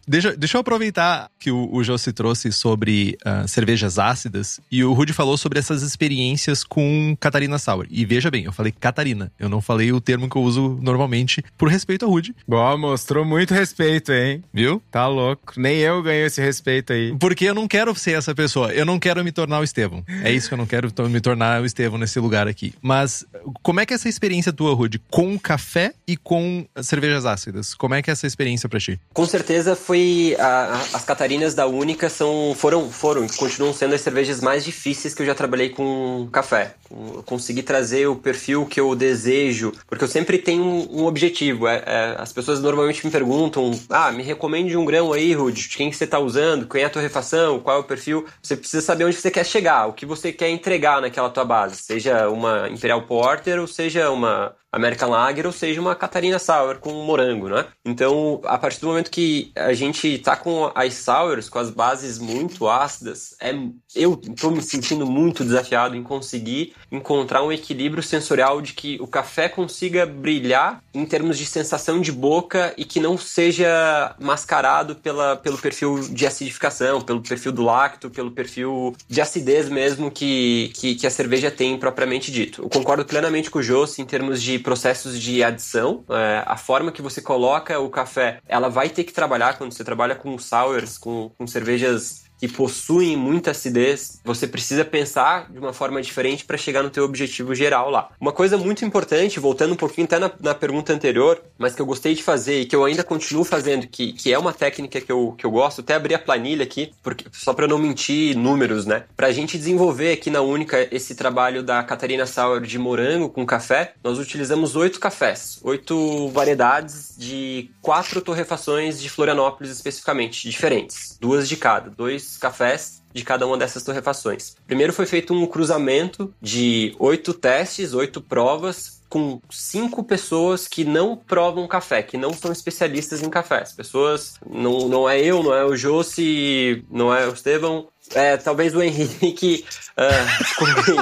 deixa, 0.07 0.35
deixa 0.35 0.57
eu 0.57 0.61
aproveitar 0.61 1.29
que 1.39 1.51
o, 1.51 1.69
o 1.71 1.83
Jossi 1.83 2.11
trouxe 2.11 2.51
sobre 2.51 3.17
uh, 3.25 3.47
cervejas 3.47 3.99
ácidas 3.99 4.59
e 4.71 4.83
o 4.83 4.93
Rudy 4.93 5.13
falou 5.13 5.37
sobre 5.37 5.59
essas 5.59 5.81
experiências 5.81 6.63
com 6.63 7.15
Catarina 7.19 7.57
Sour. 7.57 7.87
E 7.89 8.05
veja 8.05 8.29
bem, 8.31 8.45
eu 8.45 8.53
falei 8.53 8.71
Catarina, 8.71 9.31
eu 9.39 9.49
não 9.49 9.61
falei 9.61 9.91
o 9.91 10.01
termo 10.01 10.29
que 10.29 10.35
eu 10.35 10.41
uso 10.41 10.79
normalmente 10.81 11.43
por 11.57 11.69
respeito 11.69 12.05
ao 12.05 12.11
Rudy. 12.11 12.35
Bom, 12.47 12.77
mostrou 12.77 13.25
muito 13.25 13.53
respeito, 13.53 14.11
hein? 14.11 14.43
Viu? 14.53 14.81
Tá 14.91 15.07
louco. 15.07 15.53
Nem 15.57 15.77
eu 15.77 16.01
ganhei 16.01 16.25
esse 16.25 16.41
respeito 16.41 16.93
aí. 16.93 17.15
Porque 17.19 17.45
eu 17.45 17.55
não 17.55 17.67
quero 17.67 17.93
ser 17.95 18.17
essa 18.17 18.33
pessoa. 18.33 18.73
Eu 18.73 18.85
não 18.85 18.99
quero 18.99 19.23
me 19.23 19.31
tornar 19.31 19.59
o 19.59 19.63
Estevão. 19.63 20.03
É 20.23 20.31
isso 20.31 20.47
que 20.47 20.53
eu 20.53 20.57
não 20.57 20.65
quero 20.65 20.91
me 21.09 21.21
tornar 21.21 21.61
o 21.61 21.65
Estevão 21.65 21.97
nesse 21.97 22.19
lugar 22.19 22.47
aqui. 22.47 22.73
Mas 22.81 23.25
como 23.61 23.79
é 23.79 23.85
que 23.85 23.93
é 23.93 23.95
essa 23.95 24.09
experiência 24.09 24.53
tua, 24.53 24.73
Rudy, 24.73 25.01
com 25.09 25.37
café 25.37 25.93
e 26.07 26.15
com 26.15 26.65
cervejas 26.81 27.25
ácidas? 27.25 27.73
Como 27.73 27.93
é 27.93 28.01
que 28.01 28.09
é 28.09 28.13
essa 28.13 28.27
experiência 28.27 28.69
para 28.69 28.79
ti? 28.79 28.99
Com 29.13 29.25
certeza 29.25 29.58
foi. 29.75 30.35
A, 30.39 30.45
a, 30.45 30.79
as 30.97 31.03
Catarinas 31.03 31.53
da 31.53 31.67
Única 31.67 32.09
são, 32.09 32.53
foram, 32.55 32.89
foram 32.89 33.25
e 33.25 33.29
continuam 33.29 33.73
sendo 33.73 33.95
as 33.95 34.01
cervejas 34.01 34.41
mais 34.41 34.63
difíceis 34.63 35.13
que 35.13 35.21
eu 35.21 35.25
já 35.25 35.35
trabalhei 35.35 35.69
com 35.69 36.27
café. 36.31 36.75
Eu 36.89 37.23
consegui 37.23 37.61
trazer 37.61 38.07
o 38.07 38.15
perfil 38.15 38.65
que 38.65 38.79
eu 38.79 38.95
desejo, 38.95 39.73
porque 39.87 40.03
eu 40.03 40.07
sempre 40.07 40.37
tenho 40.37 40.63
um, 40.63 41.01
um 41.01 41.05
objetivo. 41.05 41.67
É, 41.67 41.83
é, 41.85 42.15
as 42.17 42.33
pessoas 42.33 42.59
normalmente 42.61 43.05
me 43.05 43.11
perguntam: 43.11 43.71
ah, 43.89 44.11
me 44.11 44.23
recomende 44.23 44.75
um 44.75 44.85
grão 44.85 45.13
aí, 45.13 45.33
Rudy, 45.33 45.69
quem 45.69 45.91
você 45.91 46.03
está 46.03 46.19
usando, 46.19 46.67
quem 46.67 46.81
é 46.81 46.85
a 46.85 46.89
torrefação, 46.89 47.59
qual 47.59 47.77
é 47.77 47.79
o 47.79 47.83
perfil. 47.83 48.25
Você 48.41 48.55
precisa 48.55 48.81
saber 48.81 49.05
onde 49.05 49.15
você 49.15 49.29
quer 49.31 49.45
chegar, 49.45 49.87
o 49.87 49.93
que 49.93 50.05
você 50.05 50.31
quer 50.31 50.49
entregar 50.49 51.01
naquela 51.01 51.29
tua 51.29 51.45
base, 51.45 51.75
seja 51.75 52.29
uma 52.29 52.67
Imperial 52.69 53.01
Porter 53.03 53.59
ou 53.59 53.67
seja 53.67 54.09
uma 54.09 54.55
American 54.71 55.09
Lager, 55.09 55.45
ou 55.45 55.51
seja, 55.51 55.81
uma 55.81 55.95
Catarina 55.95 56.37
Sour 56.37 56.79
com 56.79 56.91
morango, 57.03 57.49
né? 57.49 57.65
Então, 57.83 58.39
a 58.45 58.57
partir 58.57 58.79
do 58.79 58.87
momento 58.87 59.09
que 59.09 59.48
a 59.55 59.73
gente 59.73 60.17
tá 60.19 60.35
com 60.35 60.71
as 60.75 60.93
sours, 60.95 61.49
com 61.49 61.59
as 61.59 61.69
bases 61.69 62.17
muito 62.17 62.67
ácidas, 62.67 63.35
é, 63.39 63.51
eu 63.95 64.15
tô 64.15 64.51
me 64.51 64.61
sentindo 64.61 65.05
muito 65.05 65.43
desafiado 65.43 65.95
em 65.95 66.03
conseguir 66.03 66.73
encontrar 66.91 67.43
um 67.43 67.51
equilíbrio 67.51 68.03
sensorial 68.03 68.61
de 68.61 68.73
que 68.73 68.97
o 69.01 69.07
café 69.07 69.49
consiga 69.49 70.05
brilhar 70.05 70.83
em 70.93 71.05
termos 71.05 71.37
de 71.37 71.45
sensação 71.45 71.99
de 71.99 72.11
boca 72.11 72.73
e 72.77 72.85
que 72.85 72.99
não 72.99 73.17
seja 73.17 74.15
mascarado 74.19 74.95
pela, 74.95 75.35
pelo 75.35 75.57
perfil 75.57 75.99
de 75.99 76.27
acidificação, 76.27 77.01
pelo 77.01 77.21
perfil 77.21 77.51
do 77.51 77.63
lacto, 77.63 78.09
pelo 78.09 78.31
perfil 78.31 78.95
de 79.07 79.21
acidez 79.21 79.69
mesmo 79.69 80.11
que, 80.11 80.71
que, 80.75 80.95
que 80.95 81.07
a 81.07 81.11
cerveja 81.11 81.49
tem 81.49 81.77
propriamente 81.77 82.31
dito. 82.31 82.63
Eu 82.63 82.69
concordo 82.69 83.05
plenamente 83.05 83.49
com 83.49 83.59
o 83.59 83.63
Josi 83.63 84.01
em 84.01 84.05
termos 84.05 84.41
de 84.41 84.59
processos 84.59 85.19
de 85.19 85.43
adição. 85.43 86.03
É, 86.09 86.43
a 86.45 86.57
forma 86.57 86.91
que 86.91 87.01
você 87.01 87.21
coloca 87.21 87.79
o 87.79 87.89
café, 87.89 88.39
ela 88.47 88.69
vai 88.69 88.89
ter 88.89 89.03
que 89.03 89.13
trabalhar 89.13 89.57
quando 89.57 89.73
você 89.73 89.83
trabalha 89.83 90.15
com 90.15 90.37
sours, 90.37 90.97
com, 90.97 91.31
com 91.37 91.47
cervejas 91.47 92.28
que 92.39 92.47
possuem 92.47 93.17
muita 93.17 93.51
acidez, 93.51 94.21
você 94.23 94.47
precisa 94.47 94.85
pensar 94.85 95.51
de 95.51 95.59
uma 95.59 95.73
forma 95.73 96.01
diferente 96.01 96.45
para 96.45 96.57
chegar 96.57 96.81
no 96.81 96.89
teu 96.89 97.03
objetivo 97.03 97.53
geral 97.53 97.89
lá. 97.89 98.09
Uma 98.19 98.31
coisa 98.31 98.57
muito 98.57 98.85
importante, 98.85 99.39
voltando 99.39 99.73
um 99.73 99.77
pouquinho 99.77 100.05
até 100.05 100.17
na, 100.17 100.31
na, 100.39 100.55
pergunta 100.55 100.93
anterior, 100.93 101.41
mas 101.57 101.75
que 101.75 101.81
eu 101.81 101.85
gostei 101.85 102.15
de 102.15 102.23
fazer 102.23 102.61
e 102.61 102.65
que 102.65 102.75
eu 102.75 102.85
ainda 102.85 103.03
continuo 103.03 103.43
fazendo, 103.43 103.85
que, 103.87 104.13
que 104.13 104.33
é 104.33 104.39
uma 104.39 104.53
técnica 104.53 105.01
que 105.01 105.11
eu, 105.11 105.35
que 105.37 105.45
eu 105.45 105.51
gosto, 105.51 105.81
até 105.81 105.95
abrir 105.95 106.15
a 106.15 106.19
planilha 106.19 106.63
aqui, 106.63 106.93
porque, 107.03 107.25
só 107.31 107.53
para 107.53 107.67
não 107.67 107.77
mentir 107.77 108.37
números, 108.37 108.85
né? 108.85 109.03
Para 109.17 109.27
a 109.27 109.31
gente 109.31 109.57
desenvolver 109.57 110.13
aqui 110.13 110.29
na 110.29 110.41
Única 110.41 110.87
esse 110.95 111.15
trabalho 111.15 111.61
da 111.61 111.83
Catarina 111.83 112.25
Sauer 112.25 112.61
de 112.61 112.79
morango 112.79 113.29
com 113.29 113.45
café, 113.45 113.93
nós 114.01 114.17
utilizamos 114.17 114.77
oito 114.77 114.99
cafés, 114.99 115.59
oito 115.61 116.29
variedades 116.29 117.15
de 117.17 117.69
quatro 117.81 118.21
torrefações 118.21 119.01
de 119.01 119.09
Florianópolis 119.09 119.71
especificamente, 119.71 120.49
diferentes, 120.49 121.17
duas 121.19 121.49
de 121.49 121.57
cada, 121.57 121.89
dois 121.89 122.28
cafés 122.37 123.01
de 123.13 123.23
cada 123.23 123.45
uma 123.47 123.57
dessas 123.57 123.83
torrefações. 123.83 124.55
Primeiro 124.67 124.93
foi 124.93 125.05
feito 125.05 125.33
um 125.33 125.45
cruzamento 125.45 126.33
de 126.41 126.95
oito 126.99 127.33
testes, 127.33 127.93
oito 127.93 128.21
provas 128.21 128.99
com 129.09 129.41
cinco 129.49 130.03
pessoas 130.03 130.67
que 130.67 130.85
não 130.85 131.17
provam 131.17 131.67
café, 131.67 132.03
que 132.03 132.15
não 132.15 132.31
são 132.31 132.51
especialistas 132.51 133.23
em 133.23 133.29
café. 133.29 133.63
As 133.63 133.73
pessoas, 133.73 134.35
não, 134.47 134.87
não 134.87 135.09
é 135.09 135.19
eu, 135.19 135.41
não 135.41 135.53
é 135.53 135.65
o 135.65 135.75
Josi, 135.75 136.85
não 136.91 137.13
é 137.13 137.27
o 137.27 137.33
Estevão, 137.33 137.87
é 138.13 138.37
talvez 138.37 138.75
o 138.75 138.81
Henrique, 138.81 139.65
uh, 139.97 141.01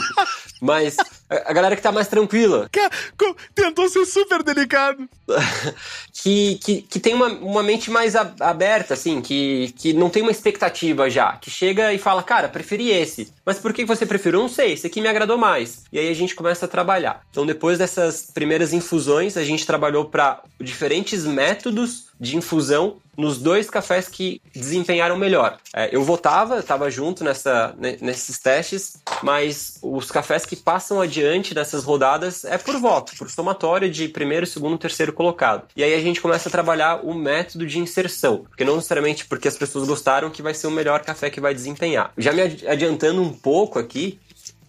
mas 0.62 0.98
a 1.30 1.54
galera 1.54 1.76
que 1.76 1.82
tá 1.82 1.92
mais 1.92 2.08
tranquila. 2.08 2.70
Tentou 3.54 3.90
ser 3.90 4.06
super 4.06 4.44
delicado. 4.44 5.08
que, 6.14 6.56
que, 6.56 6.82
que 6.82 7.00
tem 7.00 7.14
uma, 7.14 7.28
uma 7.28 7.64
mente 7.64 7.92
mais 7.92 8.16
aberta, 8.16 8.94
assim, 8.94 9.22
que, 9.22 9.74
que 9.78 9.94
não 9.94 10.10
tem 10.10 10.22
uma 10.22 10.32
expectativa 10.32 11.10
já. 11.10 11.34
Que 11.34 11.50
chega 11.50 11.94
e 11.94 11.98
fala, 11.98 12.24
cara, 12.24 12.48
preferi 12.48 12.92
esse. 12.92 13.32
Mas 13.46 13.60
por 13.60 13.74
que 13.74 13.86
você 13.86 14.06
preferiu? 14.06 14.42
Não 14.42 14.50
sei, 14.50 14.74
esse 14.74 14.88
aqui 14.88 15.02
me 15.02 15.08
agradou 15.08 15.38
mais. 15.38 15.84
E 15.92 16.00
aí 16.00 16.10
a 16.10 16.16
gente 16.16 16.36
começa 16.36 16.66
a 16.66 16.70
trabalhar. 16.70 17.22
Então, 17.30 17.46
depois 17.46 17.78
dessas 17.78 18.32
primeiras 18.34 18.74
infusões, 18.74 19.38
a 19.38 19.44
gente 19.44 19.66
trabalhou 19.66 20.06
para 20.06 20.42
diferentes 20.60 21.26
métodos 21.26 22.08
de 22.20 22.38
infusão 22.38 22.98
nos 23.18 23.40
dois 23.40 23.70
cafés 23.70 24.08
que 24.08 24.40
desempenharam 24.54 25.18
melhor. 25.18 25.58
É, 25.74 25.90
eu 25.94 26.04
votava, 26.04 26.60
estava 26.60 26.90
junto 26.92 27.24
nessa, 27.24 27.76
nesses 28.00 28.38
testes, 28.38 28.98
mas 29.24 29.80
os 29.82 30.12
cafés 30.12 30.46
que 30.46 30.56
passam 30.56 31.02
adiante 31.02 31.54
dessas 31.54 31.84
rodadas 31.84 32.46
é 32.46 32.58
por 32.58 32.80
voto, 32.80 33.14
por 33.18 33.30
somatória 33.30 33.90
de 33.90 34.08
primeiro, 34.08 34.46
segundo, 34.46 34.78
terceiro 34.78 35.12
colocado. 35.12 35.68
E 35.76 35.84
aí 35.84 35.96
a 35.96 36.00
gente 36.00 36.22
começa 36.22 36.48
a 36.48 36.52
trabalhar 36.52 37.04
o 37.04 37.14
método 37.14 37.66
de 37.66 37.80
inserção, 37.80 38.46
porque 38.50 38.64
não 38.64 38.76
necessariamente 38.76 39.26
porque 39.26 39.48
as 39.48 39.58
pessoas 39.58 39.88
gostaram 39.88 40.30
que 40.30 40.42
vai 40.42 40.54
ser 40.54 40.68
o 40.68 40.72
melhor 40.72 41.02
café 41.02 41.30
que 41.30 41.42
vai 41.42 41.54
desempenhar. 41.54 42.12
Já 42.18 42.32
me 42.32 42.42
adiantando 42.42 43.22
um 43.22 43.34
pouco 43.34 43.80
aqui, 43.80 44.20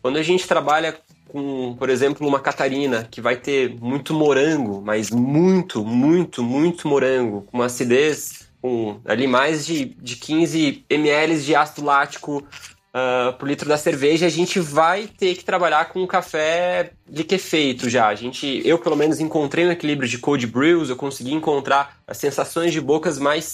quando 0.01 0.17
a 0.17 0.23
gente 0.23 0.47
trabalha 0.47 0.97
com, 1.29 1.77
por 1.79 1.91
exemplo, 1.91 2.27
uma 2.27 2.41
Catarina 2.41 3.07
que 3.11 3.21
vai 3.21 3.37
ter 3.37 3.77
muito 3.81 4.13
morango, 4.13 4.83
mas 4.85 5.11
muito, 5.11 5.85
muito, 5.85 6.43
muito 6.43 6.89
morango, 6.89 7.43
com 7.43 7.63
acidez 7.63 8.49
com 8.61 9.01
ali 9.05 9.27
mais 9.27 9.65
de, 9.65 9.85
de 9.85 10.17
15 10.17 10.85
ml 10.91 11.41
de 11.41 11.55
ácido 11.55 11.85
lático 11.85 12.39
uh, 12.39 13.33
por 13.39 13.49
litro 13.49 13.69
da 13.69 13.77
cerveja, 13.77 14.27
a 14.27 14.31
gente 14.31 14.59
vai 14.59 15.07
ter 15.07 15.35
que 15.35 15.45
trabalhar 15.45 15.87
com 15.87 16.07
café 16.07 16.93
liquefeito 17.09 17.89
já. 17.89 18.09
A 18.09 18.15
gente, 18.15 18.63
eu 18.65 18.79
pelo 18.79 18.97
menos 18.97 19.21
encontrei 19.21 19.67
um 19.67 19.73
equilíbrio 19.73 20.09
de 20.09 20.19
cold 20.19 20.47
brews, 20.47 20.91
eu 20.91 20.97
consegui 20.97 21.33
encontrar 21.33 21.99
as 22.07 22.19
sensações 22.19 22.73
de 22.73 22.81
bocas 22.81 23.19
mais 23.19 23.45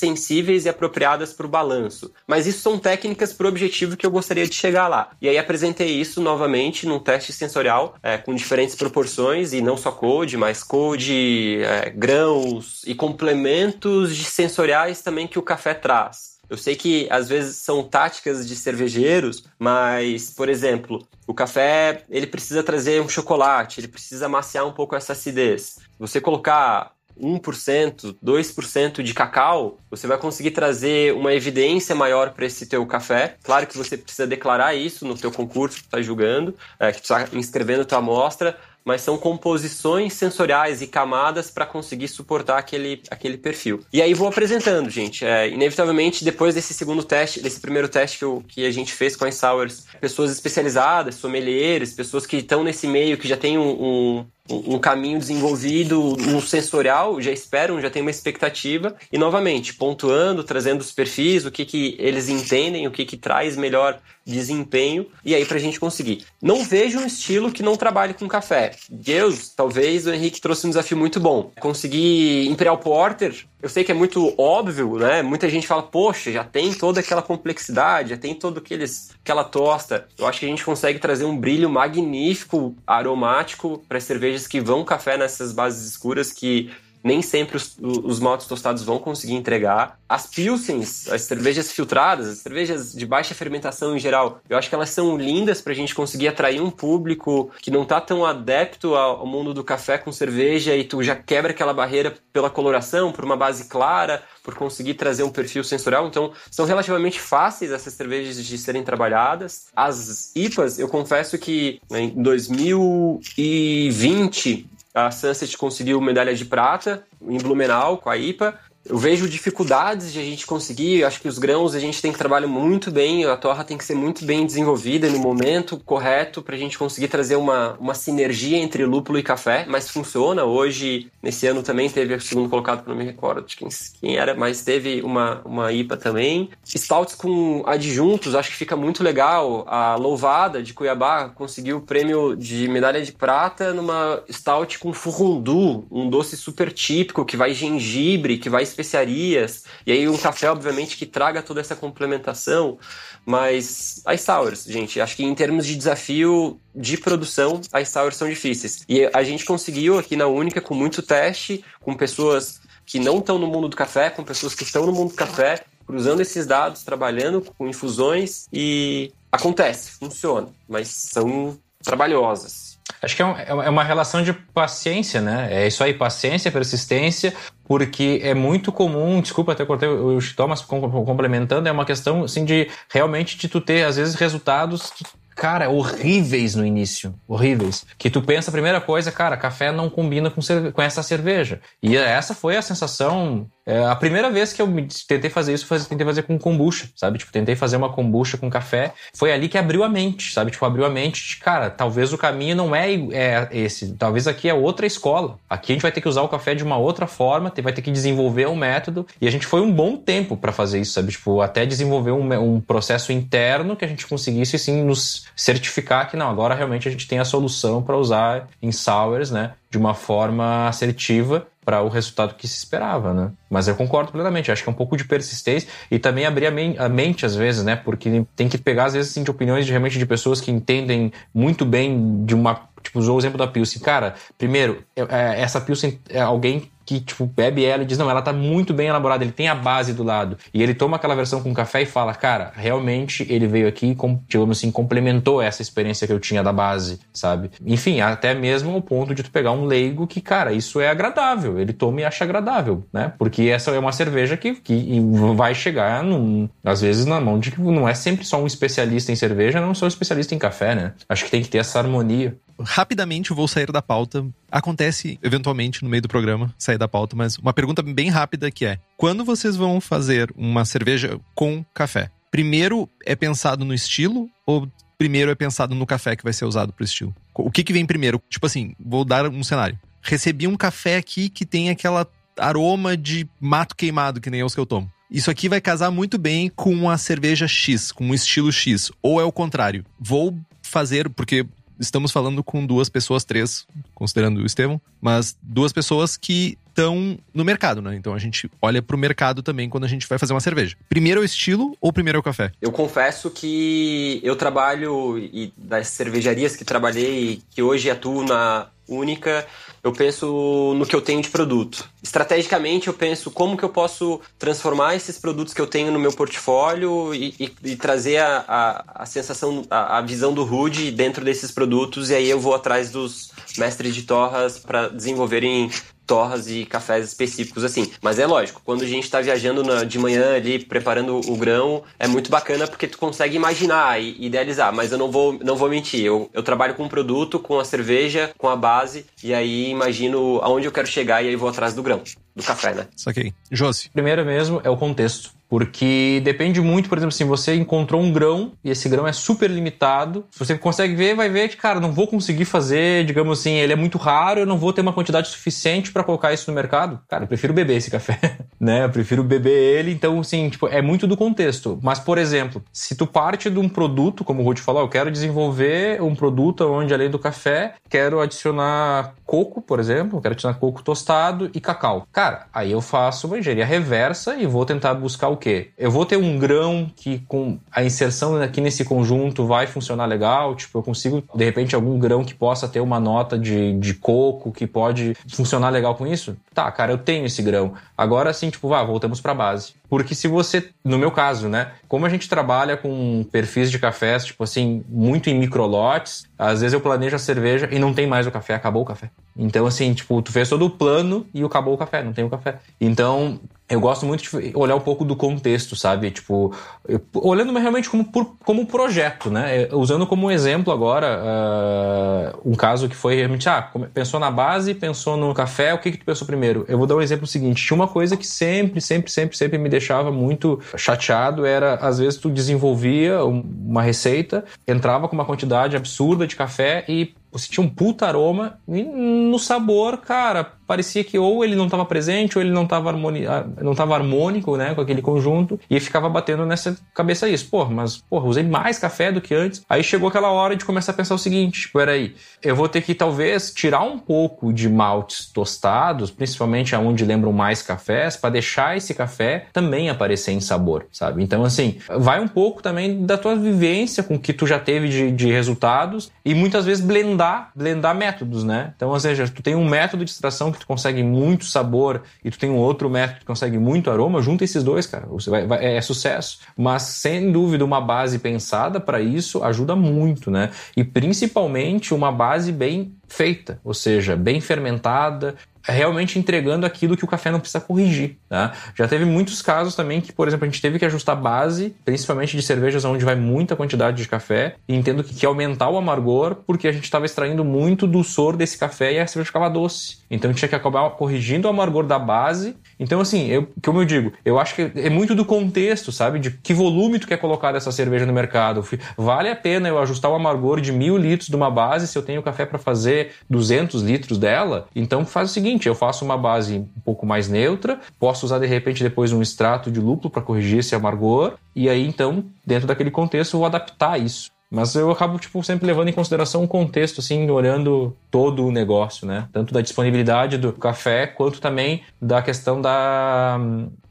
sensíveis 0.00 0.64
e 0.64 0.68
apropriadas 0.68 1.32
para 1.32 1.46
o 1.46 1.48
balanço. 1.48 2.12
Mas 2.26 2.46
isso 2.46 2.60
são 2.60 2.78
técnicas 2.78 3.32
para 3.32 3.46
o 3.46 3.48
objetivo 3.48 3.96
que 3.96 4.04
eu 4.04 4.10
gostaria 4.10 4.46
de 4.46 4.54
chegar 4.54 4.88
lá. 4.88 5.10
E 5.20 5.28
aí 5.28 5.38
apresentei 5.38 5.90
isso 5.90 6.20
novamente 6.20 6.86
num 6.86 6.98
teste 6.98 7.32
sensorial 7.32 7.94
é, 8.02 8.18
com 8.18 8.34
diferentes 8.34 8.74
proporções 8.74 9.52
e 9.52 9.60
não 9.60 9.76
só 9.76 9.92
code, 9.92 10.36
mas 10.36 10.64
code, 10.64 11.60
é, 11.62 11.90
grãos 11.90 12.82
e 12.86 12.94
complementos 12.94 14.16
de 14.16 14.24
sensoriais 14.24 15.02
também 15.02 15.28
que 15.28 15.38
o 15.38 15.42
café 15.42 15.74
traz. 15.74 16.40
Eu 16.50 16.56
sei 16.56 16.74
que 16.74 17.06
às 17.10 17.28
vezes 17.28 17.56
são 17.58 17.84
táticas 17.84 18.46
de 18.46 18.56
cervejeiros, 18.56 19.44
mas, 19.56 20.30
por 20.30 20.48
exemplo, 20.48 21.06
o 21.24 21.32
café 21.32 22.04
ele 22.10 22.26
precisa 22.26 22.60
trazer 22.60 23.00
um 23.00 23.08
chocolate, 23.08 23.78
ele 23.78 23.86
precisa 23.86 24.26
amaciar 24.26 24.66
um 24.66 24.72
pouco 24.72 24.96
essa 24.96 25.12
acidez. 25.12 25.78
Você 25.96 26.20
colocar 26.20 26.92
1%, 27.20 28.16
2% 28.24 29.02
de 29.02 29.14
cacau, 29.14 29.78
você 29.90 30.06
vai 30.06 30.18
conseguir 30.18 30.50
trazer 30.52 31.14
uma 31.14 31.34
evidência 31.34 31.94
maior 31.94 32.30
para 32.30 32.46
esse 32.46 32.66
teu 32.66 32.84
café. 32.86 33.36
Claro 33.42 33.66
que 33.66 33.76
você 33.76 33.96
precisa 33.96 34.26
declarar 34.26 34.74
isso 34.74 35.06
no 35.06 35.16
teu 35.16 35.30
concurso 35.30 35.78
que 35.78 35.84
está 35.84 36.00
julgando, 36.00 36.54
é, 36.78 36.92
que 36.92 37.00
está 37.00 37.28
inscrevendo 37.32 37.82
a 37.82 37.84
tua 37.84 37.98
amostra, 37.98 38.56
mas 38.84 39.02
são 39.02 39.18
composições 39.18 40.14
sensoriais 40.14 40.82
e 40.82 40.86
camadas 40.86 41.50
para 41.50 41.66
conseguir 41.66 42.08
suportar 42.08 42.58
aquele, 42.58 43.02
aquele 43.10 43.36
perfil. 43.36 43.80
E 43.92 44.00
aí 44.00 44.14
vou 44.14 44.28
apresentando, 44.28 44.88
gente. 44.88 45.24
É, 45.24 45.48
inevitavelmente, 45.48 46.24
depois 46.24 46.54
desse 46.54 46.72
segundo 46.72 47.04
teste, 47.04 47.40
desse 47.40 47.60
primeiro 47.60 47.88
teste 47.88 48.18
que, 48.18 48.24
eu, 48.24 48.42
que 48.48 48.66
a 48.66 48.70
gente 48.70 48.92
fez 48.92 49.14
com 49.14 49.24
as 49.24 49.34
Sours, 49.34 49.86
pessoas 50.00 50.30
especializadas, 50.30 51.14
sommeliers, 51.14 51.92
pessoas 51.92 52.26
que 52.26 52.38
estão 52.38 52.64
nesse 52.64 52.86
meio, 52.86 53.18
que 53.18 53.28
já 53.28 53.36
têm 53.36 53.58
um, 53.58 53.70
um, 53.70 54.26
um 54.50 54.78
caminho 54.78 55.18
desenvolvido 55.18 56.16
no 56.16 56.40
sensorial, 56.40 57.20
já 57.20 57.30
esperam, 57.30 57.80
já 57.80 57.90
tem 57.90 58.02
uma 58.02 58.10
expectativa, 58.10 58.96
e 59.12 59.18
novamente, 59.18 59.74
pontuando, 59.74 60.44
trazendo 60.44 60.80
os 60.80 60.92
perfis, 60.92 61.46
o 61.46 61.50
que, 61.50 61.64
que 61.64 61.96
eles 61.98 62.28
entendem, 62.28 62.86
o 62.86 62.90
que, 62.90 63.04
que 63.04 63.16
traz 63.16 63.56
melhor 63.56 64.00
desempenho, 64.24 65.06
e 65.24 65.34
aí 65.34 65.44
pra 65.44 65.58
gente 65.58 65.80
conseguir. 65.80 66.24
Não 66.40 66.64
vejo 66.64 66.98
um 66.98 67.06
estilo 67.06 67.50
que 67.50 67.62
não 67.62 67.76
trabalhe 67.76 68.14
com 68.14 68.28
café. 68.28 68.72
Deus, 68.88 69.48
talvez 69.48 70.06
o 70.06 70.12
Henrique 70.12 70.40
trouxe 70.40 70.66
um 70.66 70.70
desafio 70.70 70.96
muito 70.96 71.18
bom. 71.18 71.50
Conseguir 71.58 72.46
Imperial 72.48 72.78
Porter, 72.78 73.46
eu 73.62 73.68
sei 73.68 73.84
que 73.84 73.92
é 73.92 73.94
muito 73.94 74.34
óbvio, 74.38 74.96
né? 74.96 75.22
Muita 75.22 75.48
gente 75.48 75.66
fala, 75.66 75.82
poxa, 75.82 76.32
já 76.32 76.42
tem 76.42 76.72
toda 76.72 77.00
aquela 77.00 77.20
complexidade, 77.20 78.10
já 78.10 78.16
tem 78.16 78.34
todo 78.34 78.58
aqueles, 78.58 79.10
aquela 79.22 79.44
tosta. 79.44 80.06
Eu 80.16 80.26
acho 80.26 80.40
que 80.40 80.46
a 80.46 80.48
gente 80.48 80.64
consegue 80.64 80.98
trazer 80.98 81.24
um 81.24 81.36
brilho 81.36 81.68
magnífico, 81.68 82.74
aromático 82.86 83.82
para 83.86 83.98
as 83.98 84.04
cervejas 84.04 84.39
que 84.46 84.60
vão 84.60 84.84
café 84.84 85.16
nessas 85.16 85.52
bases 85.52 85.90
escuras 85.90 86.32
que 86.32 86.70
nem 87.02 87.22
sempre 87.22 87.56
os, 87.56 87.76
os 87.80 88.20
maltes 88.20 88.46
tostados 88.46 88.82
vão 88.82 88.98
conseguir 88.98 89.34
entregar. 89.34 89.98
As 90.08 90.26
pilsens, 90.26 91.08
as 91.08 91.22
cervejas 91.22 91.72
filtradas, 91.72 92.28
as 92.28 92.38
cervejas 92.38 92.92
de 92.92 93.06
baixa 93.06 93.34
fermentação 93.34 93.96
em 93.96 93.98
geral, 93.98 94.40
eu 94.48 94.58
acho 94.58 94.68
que 94.68 94.74
elas 94.74 94.90
são 94.90 95.16
lindas 95.16 95.60
para 95.60 95.72
a 95.72 95.76
gente 95.76 95.94
conseguir 95.94 96.28
atrair 96.28 96.60
um 96.60 96.70
público 96.70 97.50
que 97.60 97.70
não 97.70 97.84
tá 97.84 98.00
tão 98.00 98.24
adepto 98.24 98.94
ao, 98.94 99.26
mundo 99.26 99.54
do 99.54 99.62
café 99.62 99.96
com 99.96 100.10
cerveja 100.10 100.76
e 100.76 100.82
tu 100.82 101.00
já 101.02 101.14
quebra 101.14 101.52
aquela 101.52 101.72
barreira 101.72 102.16
pela 102.32 102.50
coloração, 102.50 103.12
por 103.12 103.24
uma 103.24 103.36
base 103.36 103.68
clara, 103.68 104.24
por 104.42 104.56
conseguir 104.56 104.94
trazer 104.94 105.22
um 105.22 105.30
perfil 105.30 105.62
sensorial. 105.62 106.08
Então, 106.08 106.32
são 106.50 106.66
relativamente 106.66 107.20
fáceis 107.20 107.70
essas 107.70 107.94
cervejas 107.94 108.44
de 108.44 108.58
serem 108.58 108.82
trabalhadas. 108.82 109.68
As 109.74 110.34
IPAs, 110.34 110.80
eu 110.80 110.88
confesso 110.88 111.38
que 111.38 111.80
em 111.92 112.10
2020 112.22 114.68
a 114.94 115.10
Sunset 115.10 115.56
conseguiu 115.56 116.00
medalha 116.00 116.34
de 116.34 116.44
prata 116.44 117.04
em 117.22 117.38
Blumenau 117.38 117.98
com 117.98 118.10
a 118.10 118.16
IPA 118.16 118.58
eu 118.84 118.96
vejo 118.96 119.28
dificuldades 119.28 120.12
de 120.12 120.18
a 120.18 120.22
gente 120.22 120.46
conseguir. 120.46 121.04
Acho 121.04 121.20
que 121.20 121.28
os 121.28 121.38
grãos 121.38 121.74
a 121.74 121.80
gente 121.80 122.00
tem 122.00 122.12
que 122.12 122.18
trabalhar 122.18 122.46
muito 122.46 122.90
bem, 122.90 123.24
a 123.24 123.36
torra 123.36 123.64
tem 123.64 123.76
que 123.76 123.84
ser 123.84 123.94
muito 123.94 124.24
bem 124.24 124.46
desenvolvida 124.46 125.08
no 125.10 125.18
momento 125.18 125.78
correto 125.78 126.42
para 126.42 126.54
a 126.54 126.58
gente 126.58 126.78
conseguir 126.78 127.08
trazer 127.08 127.36
uma, 127.36 127.76
uma 127.78 127.94
sinergia 127.94 128.58
entre 128.58 128.84
lúpulo 128.84 129.18
e 129.18 129.22
café, 129.22 129.66
mas 129.68 129.90
funciona. 129.90 130.44
Hoje, 130.44 131.10
nesse 131.22 131.46
ano 131.46 131.62
também 131.62 131.90
teve 131.90 132.14
o 132.14 132.20
segundo 132.20 132.48
colocado, 132.48 132.82
que 132.82 132.88
não 132.88 132.96
me 132.96 133.04
recordo 133.04 133.46
de 133.46 133.56
quem, 133.56 133.68
quem 134.00 134.16
era, 134.16 134.34
mas 134.34 134.62
teve 134.62 135.02
uma, 135.02 135.42
uma 135.44 135.72
IPA 135.72 135.96
também. 135.96 136.50
Stouts 136.64 137.14
com 137.14 137.62
adjuntos, 137.66 138.34
acho 138.34 138.50
que 138.50 138.56
fica 138.56 138.76
muito 138.76 139.02
legal. 139.02 139.64
A 139.68 139.96
Louvada 139.96 140.62
de 140.62 140.72
Cuiabá 140.72 141.28
conseguiu 141.28 141.78
o 141.78 141.82
prêmio 141.82 142.34
de 142.34 142.66
medalha 142.68 143.02
de 143.02 143.12
prata 143.12 143.72
numa 143.72 144.22
stout 144.30 144.78
com 144.78 144.92
furundu, 144.92 145.86
um 145.90 146.08
doce 146.08 146.36
super 146.36 146.72
típico 146.72 147.24
que 147.24 147.36
vai 147.36 147.52
gengibre, 147.52 148.38
que 148.38 148.48
vai 148.48 148.64
especiarias, 148.70 149.64
e 149.86 149.92
aí 149.92 150.08
um 150.08 150.16
café, 150.16 150.50
obviamente, 150.50 150.96
que 150.96 151.06
traga 151.06 151.42
toda 151.42 151.60
essa 151.60 151.76
complementação. 151.76 152.78
Mas 153.26 154.00
as 154.04 154.22
sours, 154.22 154.64
gente, 154.64 155.00
acho 155.00 155.16
que 155.16 155.24
em 155.24 155.34
termos 155.34 155.66
de 155.66 155.76
desafio 155.76 156.58
de 156.74 156.96
produção, 156.96 157.60
as 157.72 157.88
sours 157.88 158.16
são 158.16 158.28
difíceis. 158.28 158.84
E 158.88 159.08
a 159.12 159.22
gente 159.22 159.44
conseguiu 159.44 159.98
aqui 159.98 160.16
na 160.16 160.26
Única, 160.26 160.60
com 160.60 160.74
muito 160.74 161.02
teste, 161.02 161.64
com 161.80 161.94
pessoas 161.94 162.60
que 162.86 162.98
não 162.98 163.18
estão 163.18 163.38
no 163.38 163.46
mundo 163.46 163.68
do 163.68 163.76
café, 163.76 164.10
com 164.10 164.24
pessoas 164.24 164.54
que 164.54 164.64
estão 164.64 164.86
no 164.86 164.92
mundo 164.92 165.10
do 165.10 165.16
café, 165.16 165.62
cruzando 165.86 166.22
esses 166.22 166.46
dados, 166.46 166.82
trabalhando 166.82 167.40
com 167.56 167.68
infusões 167.68 168.46
e 168.52 169.12
acontece, 169.30 169.92
funciona, 169.92 170.48
mas 170.68 170.88
são 170.88 171.58
trabalhosas. 171.82 172.69
Acho 173.02 173.16
que 173.16 173.22
é, 173.22 173.26
é, 173.26 173.48
é 173.48 173.70
uma 173.70 173.84
relação 173.84 174.22
de 174.22 174.32
paciência, 174.32 175.20
né? 175.20 175.48
É 175.50 175.66
isso 175.66 175.82
aí, 175.82 175.94
paciência, 175.94 176.50
persistência, 176.50 177.34
porque 177.64 178.20
é 178.22 178.34
muito 178.34 178.72
comum, 178.72 179.20
desculpa 179.20 179.52
até 179.52 179.64
cortei 179.64 179.88
o 179.88 180.18
Thomas 180.36 180.62
complementando, 180.62 181.68
é 181.68 181.72
uma 181.72 181.84
questão 181.84 182.24
assim 182.24 182.44
de 182.44 182.68
realmente 182.92 183.36
de 183.36 183.48
tu 183.48 183.60
ter 183.60 183.84
às 183.84 183.96
vezes 183.96 184.14
resultados 184.14 184.90
que 184.90 185.04
cara, 185.40 185.70
horríveis 185.70 186.54
no 186.54 186.66
início. 186.66 187.14
Horríveis. 187.26 187.86
Que 187.96 188.10
tu 188.10 188.20
pensa 188.20 188.50
a 188.50 188.52
primeira 188.52 188.78
coisa, 188.78 189.10
cara, 189.10 189.38
café 189.38 189.72
não 189.72 189.88
combina 189.88 190.30
com, 190.30 190.42
com 190.70 190.82
essa 190.82 191.02
cerveja. 191.02 191.62
E 191.82 191.96
essa 191.96 192.34
foi 192.34 192.58
a 192.58 192.62
sensação 192.62 193.48
é, 193.70 193.84
a 193.84 193.94
primeira 193.94 194.28
vez 194.28 194.52
que 194.52 194.60
eu 194.60 194.68
tentei 195.06 195.30
fazer 195.30 195.54
isso, 195.54 195.88
tentei 195.88 196.04
fazer 196.04 196.22
com 196.24 196.36
kombucha, 196.36 196.88
sabe? 196.96 197.18
Tipo, 197.18 197.30
tentei 197.30 197.54
fazer 197.54 197.76
uma 197.76 197.88
kombucha 197.88 198.36
com 198.36 198.50
café. 198.50 198.92
Foi 199.14 199.32
ali 199.32 199.48
que 199.48 199.56
abriu 199.56 199.84
a 199.84 199.88
mente, 199.88 200.32
sabe? 200.32 200.50
Tipo, 200.50 200.66
abriu 200.66 200.84
a 200.84 200.90
mente 200.90 201.28
de, 201.28 201.36
cara, 201.36 201.70
talvez 201.70 202.12
o 202.12 202.18
caminho 202.18 202.56
não 202.56 202.74
é, 202.74 202.92
é 203.12 203.48
esse. 203.52 203.94
Talvez 203.94 204.26
aqui 204.26 204.48
é 204.48 204.54
outra 204.54 204.86
escola. 204.86 205.38
Aqui 205.48 205.70
a 205.70 205.74
gente 205.74 205.82
vai 205.82 205.92
ter 205.92 206.00
que 206.00 206.08
usar 206.08 206.22
o 206.22 206.28
café 206.28 206.52
de 206.52 206.64
uma 206.64 206.78
outra 206.78 207.06
forma, 207.06 207.52
vai 207.62 207.72
ter 207.72 207.80
que 207.80 207.92
desenvolver 207.92 208.48
um 208.48 208.56
método. 208.56 209.06
E 209.20 209.28
a 209.28 209.30
gente 209.30 209.46
foi 209.46 209.60
um 209.60 209.72
bom 209.72 209.96
tempo 209.96 210.36
para 210.36 210.50
fazer 210.50 210.80
isso, 210.80 210.94
sabe? 210.94 211.12
Tipo, 211.12 211.40
até 211.40 211.64
desenvolver 211.64 212.10
um, 212.10 212.56
um 212.56 212.60
processo 212.60 213.12
interno 213.12 213.76
que 213.76 213.84
a 213.84 213.88
gente 213.88 214.04
conseguisse, 214.04 214.56
assim, 214.56 214.82
nos 214.82 215.26
certificar 215.36 216.10
que 216.10 216.16
não, 216.16 216.28
agora 216.28 216.56
realmente 216.56 216.88
a 216.88 216.90
gente 216.90 217.06
tem 217.06 217.20
a 217.20 217.24
solução 217.24 217.82
para 217.82 217.96
usar 217.96 218.48
em 218.60 218.72
sours, 218.72 219.30
né? 219.30 219.52
De 219.70 219.78
uma 219.78 219.94
forma 219.94 220.66
assertiva 220.66 221.46
para 221.70 221.82
o 221.82 221.88
resultado 221.88 222.34
que 222.34 222.48
se 222.48 222.58
esperava, 222.58 223.14
né? 223.14 223.30
Mas 223.48 223.68
eu 223.68 223.76
concordo 223.76 224.10
plenamente, 224.10 224.50
acho 224.50 224.64
que 224.64 224.68
é 224.68 224.72
um 224.72 224.74
pouco 224.74 224.96
de 224.96 225.04
persistência 225.04 225.68
e 225.88 226.00
também 226.00 226.26
abrir 226.26 226.46
a, 226.46 226.50
men 226.50 226.74
a 226.76 226.88
mente 226.88 227.24
às 227.24 227.36
vezes, 227.36 227.62
né? 227.62 227.76
Porque 227.76 228.24
tem 228.34 228.48
que 228.48 228.58
pegar 228.58 228.86
às 228.86 228.94
vezes 228.94 229.12
assim, 229.12 229.22
de 229.22 229.30
opiniões 229.30 229.64
de, 229.66 229.70
realmente 229.70 229.96
de 229.96 230.04
pessoas 230.04 230.40
que 230.40 230.50
entendem 230.50 231.12
muito 231.32 231.64
bem 231.64 232.24
de 232.24 232.34
uma 232.34 232.68
tipo, 232.82 232.98
usou 232.98 233.14
o 233.14 233.20
exemplo 233.20 233.38
da 233.38 233.46
Pilsen. 233.46 233.80
Cara, 233.80 234.14
primeiro, 234.36 234.82
é, 234.96 235.02
é, 235.02 235.40
essa 235.42 235.60
Pilsen 235.60 236.00
é 236.08 236.20
alguém 236.20 236.68
que, 236.90 236.98
tipo, 236.98 237.24
bebe 237.24 237.64
ela 237.64 237.84
e 237.84 237.86
diz, 237.86 237.96
não, 237.96 238.10
ela 238.10 238.20
tá 238.20 238.32
muito 238.32 238.74
bem 238.74 238.88
elaborada, 238.88 239.22
ele 239.22 239.30
tem 239.30 239.46
a 239.46 239.54
base 239.54 239.92
do 239.92 240.02
lado. 240.02 240.36
E 240.52 240.60
ele 240.60 240.74
toma 240.74 240.96
aquela 240.96 241.14
versão 241.14 241.40
com 241.40 241.54
café 241.54 241.82
e 241.82 241.86
fala, 241.86 242.12
cara, 242.12 242.50
realmente 242.56 243.24
ele 243.30 243.46
veio 243.46 243.68
aqui 243.68 243.86
e, 243.92 243.96
digamos 244.26 244.58
assim, 244.58 244.72
complementou 244.72 245.40
essa 245.40 245.62
experiência 245.62 246.04
que 246.04 246.12
eu 246.12 246.18
tinha 246.18 246.42
da 246.42 246.52
base, 246.52 246.98
sabe? 247.12 247.52
Enfim, 247.64 248.00
até 248.00 248.34
mesmo 248.34 248.76
o 248.76 248.82
ponto 248.82 249.14
de 249.14 249.22
tu 249.22 249.30
pegar 249.30 249.52
um 249.52 249.66
leigo 249.66 250.04
que, 250.04 250.20
cara, 250.20 250.52
isso 250.52 250.80
é 250.80 250.88
agradável. 250.88 251.60
Ele 251.60 251.72
toma 251.72 252.00
e 252.00 252.04
acha 252.04 252.24
agradável, 252.24 252.84
né? 252.92 253.12
Porque 253.16 253.42
essa 253.42 253.70
é 253.70 253.78
uma 253.78 253.92
cerveja 253.92 254.36
que, 254.36 254.54
que 254.54 255.00
vai 255.36 255.54
chegar, 255.54 256.02
num, 256.02 256.48
às 256.64 256.80
vezes, 256.80 257.06
na 257.06 257.20
mão 257.20 257.38
de 257.38 257.52
que 257.52 257.60
não 257.60 257.88
é 257.88 257.94
sempre 257.94 258.24
só 258.24 258.42
um 258.42 258.48
especialista 258.48 259.12
em 259.12 259.16
cerveja, 259.16 259.60
não 259.60 259.76
sou 259.76 259.86
especialista 259.86 260.34
em 260.34 260.38
café, 260.38 260.74
né? 260.74 260.92
Acho 261.08 261.24
que 261.24 261.30
tem 261.30 261.42
que 261.42 261.48
ter 261.48 261.58
essa 261.58 261.78
harmonia 261.78 262.36
rapidamente 262.62 263.32
vou 263.32 263.48
sair 263.48 263.70
da 263.70 263.82
pauta. 263.82 264.26
Acontece 264.50 265.18
eventualmente 265.22 265.82
no 265.82 265.90
meio 265.90 266.02
do 266.02 266.08
programa 266.08 266.54
sair 266.58 266.78
da 266.78 266.88
pauta, 266.88 267.16
mas 267.16 267.36
uma 267.38 267.52
pergunta 267.52 267.82
bem 267.82 268.08
rápida 268.08 268.50
que 268.50 268.64
é: 268.64 268.78
quando 268.96 269.24
vocês 269.24 269.56
vão 269.56 269.80
fazer 269.80 270.32
uma 270.36 270.64
cerveja 270.64 271.18
com 271.34 271.64
café? 271.74 272.10
Primeiro 272.30 272.88
é 273.04 273.16
pensado 273.16 273.64
no 273.64 273.74
estilo 273.74 274.28
ou 274.46 274.70
primeiro 274.96 275.30
é 275.30 275.34
pensado 275.34 275.74
no 275.74 275.86
café 275.86 276.14
que 276.14 276.22
vai 276.22 276.32
ser 276.32 276.44
usado 276.44 276.72
para 276.72 276.82
o 276.82 276.84
estilo? 276.84 277.14
O 277.34 277.50
que 277.50 277.64
que 277.64 277.72
vem 277.72 277.86
primeiro? 277.86 278.22
Tipo 278.28 278.46
assim, 278.46 278.74
vou 278.78 279.04
dar 279.04 279.28
um 279.28 279.42
cenário. 279.42 279.78
Recebi 280.02 280.46
um 280.46 280.56
café 280.56 280.96
aqui 280.96 281.28
que 281.28 281.44
tem 281.44 281.70
aquela 281.70 282.06
aroma 282.38 282.96
de 282.96 283.28
mato 283.40 283.74
queimado, 283.74 284.20
que 284.20 284.30
nem 284.30 284.44
os 284.44 284.54
que 284.54 284.60
eu 284.60 284.66
tomo. 284.66 284.90
Isso 285.10 285.30
aqui 285.30 285.48
vai 285.48 285.60
casar 285.60 285.90
muito 285.90 286.16
bem 286.18 286.48
com 286.48 286.88
a 286.88 286.96
cerveja 286.96 287.48
X, 287.48 287.90
com 287.90 288.10
o 288.10 288.14
estilo 288.14 288.52
X. 288.52 288.92
Ou 289.02 289.20
é 289.20 289.24
o 289.24 289.32
contrário. 289.32 289.84
Vou 289.98 290.38
fazer, 290.62 291.10
porque 291.10 291.44
estamos 291.80 292.12
falando 292.12 292.44
com 292.44 292.64
duas 292.64 292.88
pessoas, 292.88 293.24
três, 293.24 293.66
considerando 293.94 294.40
o 294.40 294.46
Estevão, 294.46 294.80
mas 295.00 295.36
duas 295.42 295.72
pessoas 295.72 296.16
que 296.16 296.58
estão 296.68 297.18
no 297.34 297.44
mercado, 297.44 297.82
né? 297.82 297.96
Então 297.96 298.14
a 298.14 298.18
gente 298.18 298.50
olha 298.62 298.80
pro 298.80 298.96
mercado 298.96 299.42
também 299.42 299.68
quando 299.68 299.84
a 299.84 299.88
gente 299.88 300.06
vai 300.06 300.18
fazer 300.18 300.32
uma 300.32 300.40
cerveja. 300.40 300.76
Primeiro 300.88 301.20
é 301.20 301.22
o 301.22 301.24
estilo 301.24 301.76
ou 301.80 301.92
primeiro 301.92 302.18
é 302.18 302.20
o 302.20 302.22
café? 302.22 302.52
Eu 302.60 302.70
confesso 302.70 303.30
que 303.30 304.20
eu 304.22 304.36
trabalho 304.36 305.18
e 305.18 305.52
das 305.56 305.88
cervejarias 305.88 306.54
que 306.54 306.64
trabalhei, 306.64 307.42
que 307.50 307.62
hoje 307.62 307.90
atuo 307.90 308.24
na 308.24 308.68
única, 308.88 309.46
eu 309.82 309.92
penso 309.92 310.74
no 310.76 310.86
que 310.86 310.94
eu 310.94 311.00
tenho 311.00 311.22
de 311.22 311.30
produto. 311.30 311.88
Estrategicamente, 312.02 312.88
eu 312.88 312.94
penso 312.94 313.30
como 313.30 313.56
que 313.56 313.62
eu 313.62 313.68
posso 313.68 314.20
transformar 314.38 314.94
esses 314.94 315.18
produtos 315.18 315.54
que 315.54 315.60
eu 315.60 315.66
tenho 315.66 315.90
no 315.90 315.98
meu 315.98 316.12
portfólio 316.12 317.14
e, 317.14 317.34
e, 317.38 317.52
e 317.64 317.76
trazer 317.76 318.18
a, 318.18 318.44
a, 318.46 319.02
a 319.02 319.06
sensação, 319.06 319.64
a, 319.70 319.98
a, 319.98 320.00
visão 320.00 320.32
do 320.32 320.44
Rude 320.44 320.90
dentro 320.90 321.24
desses 321.24 321.50
produtos, 321.50 322.10
e 322.10 322.14
aí 322.14 322.28
eu 322.28 322.38
vou 322.38 322.54
atrás 322.54 322.90
dos 322.90 323.32
mestres 323.56 323.94
de 323.94 324.02
torras 324.02 324.58
para 324.58 324.88
desenvolverem 324.88 325.70
torras 326.10 326.50
e 326.50 326.64
cafés 326.64 327.06
específicos 327.06 327.62
assim. 327.62 327.92
Mas 328.02 328.18
é 328.18 328.26
lógico, 328.26 328.60
quando 328.64 328.82
a 328.82 328.86
gente 328.86 329.04
está 329.04 329.20
viajando 329.20 329.62
na, 329.62 329.84
de 329.84 329.96
manhã 329.96 330.34
ali, 330.34 330.58
preparando 330.58 331.20
o 331.30 331.36
grão, 331.36 331.84
é 332.00 332.08
muito 332.08 332.28
bacana 332.28 332.66
porque 332.66 332.88
tu 332.88 332.98
consegue 332.98 333.36
imaginar 333.36 334.02
e 334.02 334.16
idealizar. 334.26 334.74
Mas 334.74 334.90
eu 334.90 334.98
não 334.98 335.08
vou, 335.08 335.38
não 335.40 335.54
vou 335.54 335.68
mentir, 335.70 336.04
eu, 336.04 336.28
eu 336.34 336.42
trabalho 336.42 336.74
com 336.74 336.82
um 336.82 336.88
produto, 336.88 337.38
com 337.38 337.60
a 337.60 337.64
cerveja, 337.64 338.32
com 338.36 338.48
a 338.48 338.56
base, 338.56 339.06
e 339.22 339.32
aí 339.32 339.70
imagino 339.70 340.40
aonde 340.42 340.66
eu 340.66 340.72
quero 340.72 340.88
chegar 340.88 341.22
e 341.22 341.28
aí 341.28 341.36
vou 341.36 341.48
atrás 341.48 341.74
do 341.74 341.82
grão, 341.82 342.02
do 342.34 342.42
café, 342.42 342.74
né? 342.74 342.88
Saquei. 342.96 343.32
Josi. 343.48 343.88
Primeiro 343.90 344.24
mesmo 344.24 344.60
é 344.64 344.68
o 344.68 344.76
contexto. 344.76 345.39
Porque 345.50 346.22
depende 346.24 346.60
muito, 346.60 346.88
por 346.88 346.96
exemplo, 346.96 347.10
se 347.10 347.24
você 347.24 347.56
encontrou 347.56 348.00
um 348.00 348.12
grão 348.12 348.52
e 348.62 348.70
esse 348.70 348.88
grão 348.88 349.04
é 349.04 349.12
super 349.12 349.50
limitado, 349.50 350.24
se 350.30 350.38
você 350.38 350.56
consegue 350.56 350.94
ver, 350.94 351.16
vai 351.16 351.28
ver 351.28 351.48
que, 351.48 351.56
cara, 351.56 351.80
não 351.80 351.90
vou 351.90 352.06
conseguir 352.06 352.44
fazer, 352.44 353.04
digamos 353.04 353.40
assim, 353.40 353.54
ele 353.54 353.72
é 353.72 353.76
muito 353.76 353.98
raro, 353.98 354.38
eu 354.38 354.46
não 354.46 354.56
vou 354.56 354.72
ter 354.72 354.80
uma 354.80 354.92
quantidade 354.92 355.26
suficiente 355.26 355.90
para 355.90 356.04
colocar 356.04 356.32
isso 356.32 356.48
no 356.48 356.54
mercado. 356.54 357.00
Cara, 357.08 357.24
eu 357.24 357.28
prefiro 357.28 357.52
beber 357.52 357.78
esse 357.78 357.90
café, 357.90 358.38
né? 358.60 358.84
Eu 358.84 358.90
prefiro 358.90 359.24
beber 359.24 359.50
ele, 359.50 359.90
então, 359.90 360.20
assim, 360.20 360.48
tipo, 360.48 360.68
é 360.68 360.80
muito 360.80 361.04
do 361.08 361.16
contexto. 361.16 361.80
Mas, 361.82 361.98
por 361.98 362.16
exemplo, 362.16 362.62
se 362.72 362.94
tu 362.94 363.04
parte 363.04 363.50
de 363.50 363.58
um 363.58 363.68
produto, 363.68 364.22
como 364.22 364.42
o 364.42 364.44
Ruth 364.44 364.60
falou, 364.60 364.82
eu 364.82 364.88
quero 364.88 365.10
desenvolver 365.10 366.00
um 366.00 366.14
produto 366.14 366.64
onde, 366.64 366.94
além 366.94 367.10
do 367.10 367.18
café, 367.18 367.74
quero 367.88 368.20
adicionar 368.20 369.14
coco, 369.26 369.60
por 369.60 369.80
exemplo, 369.80 370.20
quero 370.20 370.34
adicionar 370.34 370.54
coco 370.54 370.80
tostado 370.80 371.50
e 371.52 371.60
cacau. 371.60 372.06
Cara, 372.12 372.46
aí 372.52 372.70
eu 372.70 372.80
faço 372.80 373.26
uma 373.26 373.38
engenharia 373.38 373.66
reversa 373.66 374.36
e 374.36 374.46
vou 374.46 374.64
tentar 374.64 374.94
buscar 374.94 375.28
o 375.28 375.39
quê? 375.40 375.70
Eu 375.76 375.90
vou 375.90 376.06
ter 376.06 376.16
um 376.16 376.38
grão 376.38 376.88
que 376.94 377.18
com 377.26 377.58
a 377.72 377.82
inserção 377.82 378.40
aqui 378.40 378.60
nesse 378.60 378.84
conjunto 378.84 379.46
vai 379.46 379.66
funcionar 379.66 380.06
legal, 380.06 380.54
tipo, 380.54 380.78
eu 380.78 380.82
consigo, 380.82 381.22
de 381.34 381.44
repente, 381.44 381.74
algum 381.74 381.98
grão 381.98 382.24
que 382.24 382.34
possa 382.34 382.68
ter 382.68 382.80
uma 382.80 383.00
nota 383.00 383.36
de, 383.36 383.72
de 383.78 383.94
coco 383.94 384.52
que 384.52 384.66
pode 384.66 385.16
funcionar 385.28 385.70
legal 385.70 385.96
com 385.96 386.06
isso? 386.06 386.36
Tá, 386.54 386.70
cara, 386.70 386.92
eu 386.92 386.98
tenho 386.98 387.26
esse 387.26 387.42
grão. 387.42 387.74
Agora 387.96 388.32
sim, 388.32 388.50
tipo, 388.50 388.68
vá, 388.68 388.82
voltamos 388.84 389.20
para 389.20 389.34
base. 389.34 389.74
Porque 389.88 390.14
se 390.14 390.28
você, 390.28 390.70
no 390.84 390.96
meu 390.96 391.10
caso, 391.10 391.48
né, 391.48 391.72
como 391.88 392.06
a 392.06 392.08
gente 392.08 392.28
trabalha 392.28 392.76
com 392.76 393.26
perfis 393.32 393.70
de 393.70 393.78
cafés, 393.78 394.24
tipo 394.24 394.44
assim, 394.44 394.84
muito 394.88 395.28
em 395.28 395.38
microlotes, 395.38 396.28
às 396.38 396.60
vezes 396.60 396.72
eu 396.72 396.80
planejo 396.80 397.16
a 397.16 397.18
cerveja 397.18 397.68
e 397.72 397.78
não 397.78 397.92
tem 397.92 398.06
mais 398.06 398.24
o 398.26 398.30
café, 398.30 398.54
acabou 398.54 398.82
o 398.82 398.84
café. 398.84 399.10
Então, 399.36 399.66
assim, 399.66 399.92
tipo, 399.92 400.22
tu 400.22 400.30
fez 400.30 400.48
todo 400.48 400.64
o 400.64 400.70
plano 400.70 401.26
e 401.34 401.42
acabou 401.42 401.74
o 401.74 401.78
café, 401.78 402.04
não 402.04 402.12
tem 402.12 402.24
o 402.24 402.30
café. 402.30 402.58
Então, 402.80 403.40
eu 403.70 403.80
gosto 403.80 404.04
muito 404.04 404.24
de 404.24 404.52
olhar 404.54 404.74
um 404.74 404.80
pouco 404.80 405.04
do 405.04 405.14
contexto, 405.14 405.76
sabe? 405.76 406.10
Tipo, 406.10 406.52
eu, 406.88 407.00
olhando 407.14 407.56
realmente 407.56 407.88
como, 407.88 408.04
por, 408.04 408.34
como 408.44 408.66
projeto, 408.66 409.30
né? 409.30 409.68
Usando 409.72 410.06
como 410.08 410.28
exemplo 410.28 410.72
agora 410.72 411.20
uh, 411.22 412.40
um 412.44 412.56
caso 412.56 412.88
que 412.88 412.96
foi 412.96 413.14
realmente, 413.14 413.48
ah, 413.48 413.70
pensou 413.94 414.18
na 414.18 414.28
base, 414.28 414.74
pensou 414.74 415.16
no 415.16 415.32
café, 415.32 415.72
o 415.72 415.78
que 415.78 415.92
que 415.92 415.98
tu 415.98 416.04
pensou 416.04 416.26
primeiro? 416.26 416.64
Eu 416.66 416.78
vou 416.78 416.86
dar 416.86 416.96
um 416.96 417.00
exemplo 417.00 417.28
seguinte. 417.28 417.64
Tinha 417.64 417.76
uma 417.76 417.86
coisa 417.86 418.16
que 418.16 418.26
sempre, 418.26 418.80
sempre, 418.80 419.10
sempre, 419.10 419.36
sempre 419.36 419.56
me 419.56 419.68
deixava 419.68 420.10
muito 420.10 420.60
chateado, 420.76 421.46
era 421.46 421.74
às 421.74 422.00
vezes 422.00 422.18
tu 422.18 422.28
desenvolvia 422.28 423.24
uma 423.24 423.82
receita, 423.82 424.44
entrava 424.66 425.06
com 425.06 425.14
uma 425.14 425.24
quantidade 425.24 425.76
absurda 425.76 426.26
de 426.26 426.34
café 426.34 426.84
e 426.88 427.14
você 427.32 427.48
tinha 427.48 427.64
um 427.64 427.68
puta 427.68 428.06
aroma 428.06 428.58
e 428.66 428.82
no 428.82 429.38
sabor, 429.38 429.98
cara, 429.98 430.54
parecia 430.70 431.02
que 431.02 431.18
ou 431.18 431.44
ele 431.44 431.56
não 431.56 431.64
estava 431.64 431.84
presente 431.84 432.38
ou 432.38 432.42
ele 432.42 432.52
não 432.52 432.62
estava. 432.62 432.90
Ah, 432.90 433.44
não 433.60 433.74
tava 433.74 433.96
harmônico, 433.96 434.56
né, 434.56 434.72
com 434.72 434.80
aquele 434.80 435.02
conjunto 435.02 435.58
e 435.68 435.80
ficava 435.80 436.08
batendo 436.08 436.46
nessa 436.46 436.76
cabeça 436.94 437.28
isso. 437.28 437.48
Pô, 437.50 437.64
mas, 437.64 437.96
porra, 437.96 438.28
usei 438.28 438.44
mais 438.44 438.78
café 438.78 439.10
do 439.10 439.20
que 439.20 439.34
antes. 439.34 439.64
Aí 439.68 439.82
chegou 439.82 440.08
aquela 440.08 440.30
hora 440.30 440.54
de 440.54 440.64
começar 440.64 440.92
a 440.92 440.94
pensar 440.94 441.16
o 441.16 441.18
seguinte, 441.18 441.62
tipo, 441.62 441.76
peraí, 441.76 442.14
eu 442.40 442.54
vou 442.54 442.68
ter 442.68 442.82
que 442.82 442.94
talvez 442.94 443.52
tirar 443.52 443.82
um 443.82 443.98
pouco 443.98 444.52
de 444.52 444.68
maltes 444.68 445.28
tostados, 445.32 446.08
principalmente 446.08 446.72
aonde 446.72 447.04
lembram 447.04 447.32
mais 447.32 447.62
cafés, 447.62 448.16
para 448.16 448.30
deixar 448.30 448.76
esse 448.76 448.94
café 448.94 449.46
também 449.52 449.90
aparecer 449.90 450.30
em 450.30 450.40
sabor, 450.40 450.86
sabe? 450.92 451.20
Então, 451.20 451.42
assim, 451.42 451.78
vai 451.98 452.20
um 452.20 452.28
pouco 452.28 452.62
também 452.62 453.04
da 453.04 453.18
tua 453.18 453.34
vivência 453.34 454.04
com 454.04 454.14
o 454.14 454.20
que 454.20 454.32
tu 454.32 454.46
já 454.46 454.60
teve 454.60 454.88
de, 454.88 455.10
de 455.10 455.32
resultados 455.32 456.12
e 456.24 456.32
muitas 456.32 456.64
vezes 456.64 456.84
blendar, 456.84 457.50
blendar 457.56 457.92
métodos, 457.92 458.44
né? 458.44 458.72
Então, 458.76 458.90
ou 458.90 459.00
seja, 459.00 459.26
tu 459.26 459.42
tem 459.42 459.56
um 459.56 459.68
método 459.68 460.04
de 460.04 460.12
extração 460.12 460.52
que 460.52 460.59
tu 460.60 460.66
consegue 460.66 461.02
muito 461.02 461.44
sabor 461.44 462.02
e 462.24 462.30
tu 462.30 462.38
tem 462.38 462.50
um 462.50 462.56
outro 462.56 462.88
método 462.88 463.20
que 463.20 463.26
consegue 463.26 463.58
muito 463.58 463.90
aroma, 463.90 464.22
junta 464.22 464.44
esses 464.44 464.62
dois, 464.62 464.86
cara. 464.86 465.06
Você 465.06 465.30
vai, 465.30 465.46
vai 465.46 465.76
é 465.76 465.80
sucesso. 465.80 466.40
Mas 466.56 466.82
sem 466.82 467.32
dúvida, 467.32 467.64
uma 467.64 467.80
base 467.80 468.18
pensada 468.18 468.78
para 468.78 469.00
isso 469.00 469.42
ajuda 469.42 469.74
muito, 469.74 470.30
né? 470.30 470.50
E 470.76 470.84
principalmente 470.84 471.92
uma 471.94 472.12
base 472.12 472.52
bem 472.52 472.94
feita, 473.08 473.60
ou 473.64 473.74
seja, 473.74 474.16
bem 474.16 474.40
fermentada, 474.40 475.34
realmente 475.64 476.18
entregando 476.18 476.66
aquilo 476.66 476.96
que 476.96 477.04
o 477.04 477.08
café 477.08 477.30
não 477.30 477.40
precisa 477.40 477.60
corrigir. 477.60 478.16
Tá? 478.28 478.52
Já 478.74 478.88
teve 478.88 479.04
muitos 479.04 479.42
casos 479.42 479.74
também 479.74 480.00
que, 480.00 480.12
por 480.12 480.28
exemplo, 480.28 480.44
a 480.44 480.48
gente 480.48 480.60
teve 480.60 480.78
que 480.78 480.84
ajustar 480.84 481.16
a 481.16 481.20
base, 481.20 481.74
principalmente 481.84 482.36
de 482.36 482.42
cervejas 482.42 482.84
onde 482.84 483.04
vai 483.04 483.14
muita 483.14 483.56
quantidade 483.56 483.96
de 483.96 484.08
café, 484.08 484.56
e 484.68 484.74
entendo 484.74 485.02
que, 485.04 485.14
que 485.14 485.26
aumentar 485.26 485.68
o 485.68 485.76
amargor 485.76 486.36
porque 486.46 486.68
a 486.68 486.72
gente 486.72 486.84
estava 486.84 487.06
extraindo 487.06 487.44
muito 487.44 487.86
do 487.86 488.02
sor 488.02 488.36
desse 488.36 488.56
café 488.56 488.92
e 488.92 488.98
a 488.98 489.06
cerveja 489.06 489.26
ficava 489.26 489.48
doce. 489.48 489.98
Então 490.10 490.32
tinha 490.32 490.48
que 490.48 490.54
acabar 490.54 490.90
corrigindo 490.90 491.46
o 491.46 491.50
amargor 491.50 491.86
da 491.86 491.98
base. 491.98 492.56
Então, 492.78 493.00
assim, 493.00 493.28
eu, 493.28 493.48
como 493.64 493.80
eu 493.80 493.84
digo, 493.84 494.12
eu 494.24 494.38
acho 494.38 494.54
que 494.54 494.72
é 494.74 494.90
muito 494.90 495.14
do 495.14 495.24
contexto, 495.24 495.92
sabe? 495.92 496.18
De 496.18 496.30
que 496.30 496.52
volume 496.52 496.98
tu 496.98 497.06
quer 497.06 497.18
colocar 497.18 497.52
dessa 497.52 497.70
cerveja 497.70 498.06
no 498.06 498.12
mercado. 498.12 498.64
Vale 498.96 499.28
a 499.28 499.36
pena 499.36 499.68
eu 499.68 499.78
ajustar 499.78 500.10
o 500.10 500.14
amargor 500.14 500.60
de 500.60 500.72
mil 500.72 500.96
litros 500.96 501.28
de 501.28 501.36
uma 501.36 501.50
base 501.50 501.86
se 501.86 501.96
eu 501.96 502.02
tenho 502.02 502.22
café 502.22 502.44
para 502.44 502.58
fazer 502.58 503.12
200 503.28 503.82
litros 503.82 504.18
dela? 504.18 504.66
Então 504.74 505.04
faz 505.04 505.30
o 505.30 505.32
seguinte 505.32 505.49
seguinte, 505.50 505.66
eu 505.66 505.74
faço 505.74 506.04
uma 506.04 506.16
base 506.16 506.58
um 506.58 506.80
pouco 506.84 507.04
mais 507.04 507.28
neutra, 507.28 507.80
posso 507.98 508.24
usar 508.24 508.38
de 508.38 508.46
repente 508.46 508.82
depois 508.82 509.12
um 509.12 509.20
extrato 509.20 509.70
de 509.70 509.80
lúpulo 509.80 510.10
para 510.10 510.22
corrigir 510.22 510.58
esse 510.58 510.74
amargor, 510.74 511.34
e 511.54 511.68
aí 511.68 511.86
então, 511.86 512.24
dentro 512.46 512.66
daquele 512.66 512.90
contexto, 512.90 513.34
eu 513.34 513.40
vou 513.40 513.46
adaptar 513.46 513.98
isso. 514.00 514.30
Mas 514.52 514.74
eu 514.74 514.90
acabo, 514.90 515.16
tipo, 515.16 515.40
sempre 515.44 515.64
levando 515.64 515.88
em 515.88 515.92
consideração 515.92 516.42
o 516.42 516.48
contexto, 516.48 517.00
assim, 517.00 517.30
olhando 517.30 517.96
todo 518.10 518.44
o 518.44 518.50
negócio, 518.50 519.06
né? 519.06 519.28
Tanto 519.32 519.54
da 519.54 519.60
disponibilidade 519.60 520.36
do 520.38 520.52
café, 520.52 521.06
quanto 521.06 521.40
também 521.40 521.84
da 522.02 522.20
questão 522.20 522.60
da, 522.60 523.38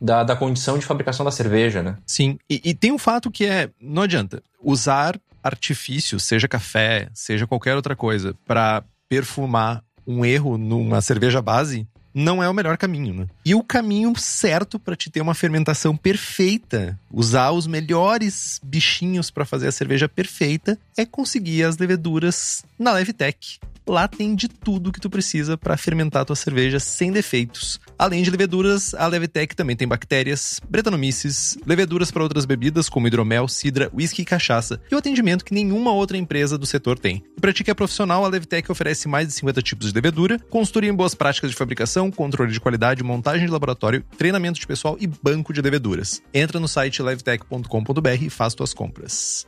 da, 0.01 0.23
da 0.23 0.35
condição 0.35 0.77
de 0.77 0.85
fabricação 0.85 1.23
da 1.23 1.31
cerveja, 1.31 1.81
né? 1.81 1.95
Sim, 2.05 2.37
e, 2.49 2.61
e 2.65 2.73
tem 2.73 2.91
um 2.91 2.97
fato 2.97 3.31
que 3.31 3.45
é, 3.45 3.69
não 3.79 4.03
adianta, 4.03 4.43
usar 4.61 5.17
artifício, 5.41 6.19
seja 6.19 6.45
café, 6.45 7.07
seja 7.13 7.47
qualquer 7.47 7.77
outra 7.77 7.95
coisa, 7.95 8.35
para 8.45 8.83
perfumar 9.07 9.81
um 10.09 10.25
erro 10.25 10.57
numa 10.57 11.01
cerveja 11.01 11.39
base 11.39 11.87
não 12.11 12.41
é 12.41 12.49
o 12.49 12.53
melhor 12.53 12.75
caminho, 12.75 13.13
né? 13.13 13.27
E 13.45 13.53
o 13.53 13.63
caminho 13.63 14.11
certo 14.17 14.79
para 14.79 14.95
te 14.95 15.11
ter 15.11 15.21
uma 15.21 15.35
fermentação 15.35 15.95
perfeita, 15.95 16.99
usar 17.11 17.51
os 17.51 17.67
melhores 17.67 18.59
bichinhos 18.63 19.29
para 19.29 19.45
fazer 19.45 19.67
a 19.67 19.71
cerveja 19.71 20.09
perfeita, 20.09 20.77
é 20.97 21.05
conseguir 21.05 21.63
as 21.63 21.77
leveduras 21.77 22.65
na 22.79 22.93
Levtech. 22.93 23.59
Lá 23.89 24.07
tem 24.07 24.35
de 24.35 24.47
tudo 24.47 24.91
que 24.91 25.01
tu 25.01 25.09
precisa 25.09 25.57
para 25.57 25.75
fermentar 25.75 26.23
tua 26.23 26.35
cerveja 26.35 26.79
sem 26.79 27.11
defeitos. 27.11 27.79
Além 27.97 28.21
de 28.21 28.29
leveduras, 28.29 28.93
a 28.93 29.07
Levtech 29.07 29.55
também 29.55 29.75
tem 29.75 29.87
bactérias, 29.87 30.61
bretanomices, 30.69 31.57
leveduras 31.65 32.11
para 32.11 32.21
outras 32.21 32.45
bebidas 32.45 32.87
como 32.87 33.07
hidromel, 33.07 33.47
cidra, 33.47 33.89
whisky 33.91 34.21
e 34.21 34.25
cachaça, 34.25 34.79
e 34.91 34.93
o 34.93 34.99
atendimento 34.99 35.43
que 35.43 35.55
nenhuma 35.55 35.91
outra 35.91 36.17
empresa 36.17 36.55
do 36.55 36.67
setor 36.67 36.99
tem. 36.99 37.23
E 37.35 37.41
para 37.41 37.51
ti 37.51 37.63
que 37.63 37.71
é 37.71 37.73
profissional, 37.73 38.23
a 38.23 38.27
Levtech 38.27 38.71
oferece 38.71 39.07
mais 39.07 39.27
de 39.27 39.33
50 39.33 39.59
tipos 39.63 39.87
de 39.87 39.95
levedura, 39.95 40.37
consultoria 40.51 40.91
em 40.91 40.95
boas 40.95 41.15
práticas 41.15 41.49
de 41.49 41.57
fabricação, 41.57 42.11
controle 42.11 42.51
de 42.51 42.59
qualidade, 42.59 43.03
montagem 43.03 43.47
de 43.47 43.51
laboratório, 43.51 44.05
treinamento 44.19 44.59
de 44.59 44.67
pessoal 44.67 44.97
e 44.99 45.07
banco 45.07 45.51
de 45.51 45.61
leveduras. 45.61 46.21
Entra 46.31 46.59
no 46.59 46.67
site 46.67 47.01
levtech.com.br 47.01 48.21
e 48.21 48.29
faz 48.29 48.53
tuas 48.53 48.71
compras. 48.71 49.47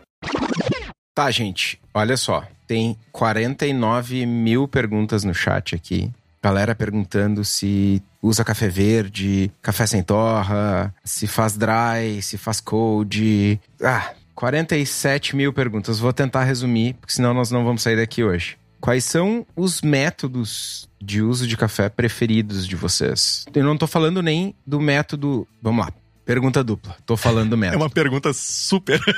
Tá, 1.22 1.30
gente, 1.30 1.80
olha 1.94 2.18
só. 2.18 2.44
Tem 2.66 2.98
49 3.12 4.26
mil 4.26 4.68
perguntas 4.68 5.24
no 5.24 5.36
chat 5.36 5.76
aqui. 5.76 6.10
Galera 6.42 6.74
perguntando 6.74 7.46
se 7.46 8.02
usa 8.20 8.44
café 8.44 8.68
verde, 8.68 9.52
café 9.62 9.86
sem 9.86 10.02
torra, 10.02 10.92
se 11.04 11.28
faz 11.28 11.56
dry, 11.56 12.20
se 12.24 12.40
faz 12.40 12.60
cold. 12.60 13.62
Ah, 13.84 14.14
47 14.34 15.36
mil 15.36 15.54
perguntas. 15.54 16.00
Vou 16.00 16.12
tentar 16.12 16.44
resumir, 16.44 16.96
porque 16.96 17.14
senão 17.14 17.36
nós 17.36 17.52
não 17.52 17.64
vamos 17.64 17.84
sair 17.84 17.98
daqui 17.98 18.24
hoje. 18.24 18.58
Quais 18.80 19.06
são 19.06 19.46
os 19.56 19.84
métodos 19.84 20.90
de 21.00 21.22
uso 21.22 21.46
de 21.46 21.56
café 21.56 21.88
preferidos 21.88 22.68
de 22.68 22.76
vocês? 22.76 23.46
Eu 23.54 23.64
não 23.64 23.78
tô 23.78 23.86
falando 23.86 24.24
nem 24.24 24.56
do 24.66 24.82
método. 24.82 25.48
Vamos 25.62 25.86
lá. 25.86 25.94
Pergunta 26.26 26.64
dupla. 26.64 26.96
Tô 27.06 27.18
falando 27.18 27.56
do 27.56 27.66
É 27.66 27.76
uma 27.76 27.90
pergunta 27.90 28.32
super. 28.34 29.00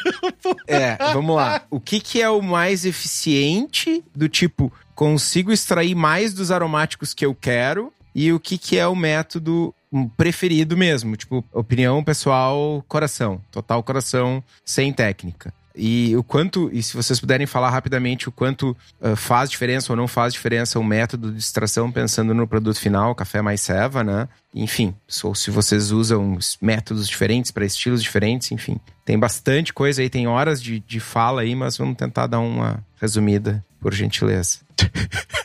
É, 0.67 0.97
vamos 1.13 1.35
lá. 1.35 1.63
O 1.69 1.79
que, 1.79 1.99
que 1.99 2.21
é 2.21 2.29
o 2.29 2.41
mais 2.41 2.85
eficiente 2.85 4.03
do 4.15 4.27
tipo, 4.27 4.71
consigo 4.95 5.51
extrair 5.51 5.95
mais 5.95 6.33
dos 6.33 6.51
aromáticos 6.51 7.13
que 7.13 7.25
eu 7.25 7.33
quero? 7.33 7.91
E 8.15 8.31
o 8.31 8.39
que, 8.39 8.57
que 8.57 8.77
é 8.77 8.87
o 8.87 8.95
método 8.95 9.73
preferido 10.15 10.77
mesmo? 10.77 11.15
Tipo, 11.15 11.43
opinião 11.51 12.03
pessoal, 12.03 12.83
coração. 12.87 13.41
Total 13.51 13.81
coração, 13.83 14.43
sem 14.63 14.91
técnica. 14.93 15.53
E 15.75 16.15
o 16.15 16.23
quanto, 16.23 16.69
e 16.71 16.83
se 16.83 16.95
vocês 16.95 17.19
puderem 17.19 17.47
falar 17.47 17.69
rapidamente 17.69 18.29
o 18.29 18.31
quanto 18.31 18.77
ah, 19.01 19.15
faz 19.15 19.49
diferença 19.49 19.91
ou 19.91 19.97
não 19.97 20.07
faz 20.07 20.33
diferença 20.33 20.79
o 20.79 20.83
método 20.83 21.31
de 21.31 21.39
extração 21.39 21.91
pensando 21.91 22.33
no 22.33 22.47
produto 22.47 22.79
final, 22.79 23.15
café 23.15 23.41
mais 23.41 23.61
ceva, 23.61 24.03
né? 24.03 24.27
Enfim, 24.53 24.93
ou 25.23 25.33
se 25.33 25.49
vocês 25.49 25.91
usam 25.91 26.35
os 26.35 26.57
métodos 26.61 27.07
diferentes 27.07 27.49
para 27.49 27.65
estilos 27.65 28.03
diferentes, 28.03 28.51
enfim. 28.51 28.79
Tem 29.03 29.17
bastante 29.17 29.73
coisa 29.73 30.01
aí, 30.01 30.09
tem 30.09 30.27
horas 30.27 30.61
de, 30.61 30.79
de 30.79 30.99
fala 30.99 31.41
aí, 31.41 31.55
mas 31.55 31.75
vamos 31.77 31.97
tentar 31.97 32.27
dar 32.27 32.39
uma 32.39 32.83
resumida, 33.01 33.65
por 33.79 33.93
gentileza. 33.93 34.59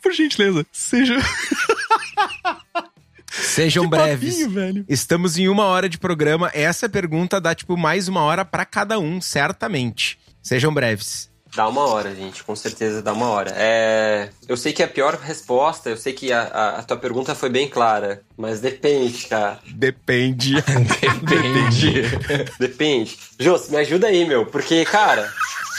Por 0.00 0.12
gentileza, 0.12 0.64
seja. 0.72 1.16
Sejam 3.42 3.84
Que 3.84 3.90
breves. 3.90 4.30
papinho, 4.34 4.50
velho. 4.50 4.84
Estamos 4.88 5.38
em 5.38 5.48
uma 5.48 5.64
hora 5.64 5.88
de 5.88 5.98
programa. 5.98 6.50
Essa 6.54 6.88
pergunta 6.88 7.40
dá, 7.40 7.54
tipo, 7.54 7.76
mais 7.76 8.08
uma 8.08 8.22
hora 8.22 8.44
para 8.44 8.64
cada 8.64 8.98
um, 8.98 9.20
certamente. 9.20 10.18
Sejam 10.42 10.72
breves. 10.72 11.28
Dá 11.56 11.66
uma 11.66 11.86
hora, 11.86 12.14
gente, 12.14 12.44
com 12.44 12.54
certeza 12.54 13.00
dá 13.00 13.12
uma 13.14 13.26
hora. 13.30 13.52
É... 13.56 14.28
Eu 14.46 14.54
sei 14.56 14.70
que 14.72 14.82
é 14.82 14.84
a 14.84 14.88
pior 14.88 15.14
resposta, 15.16 15.88
eu 15.88 15.96
sei 15.96 16.12
que 16.12 16.30
a, 16.30 16.42
a- 16.42 16.78
a 16.78 16.82
tua 16.82 16.96
pergunta 16.98 17.34
foi 17.34 17.48
bem 17.48 17.66
clara, 17.66 18.20
mas 18.36 18.60
depende, 18.60 19.26
cara. 19.26 19.58
Depende. 19.66 20.54
Depende. 21.24 22.02
Depende. 22.58 23.18
Jô, 23.40 23.58
me 23.70 23.76
ajuda 23.78 24.08
aí, 24.08 24.26
meu, 24.26 24.44
porque, 24.44 24.84
cara, 24.84 25.32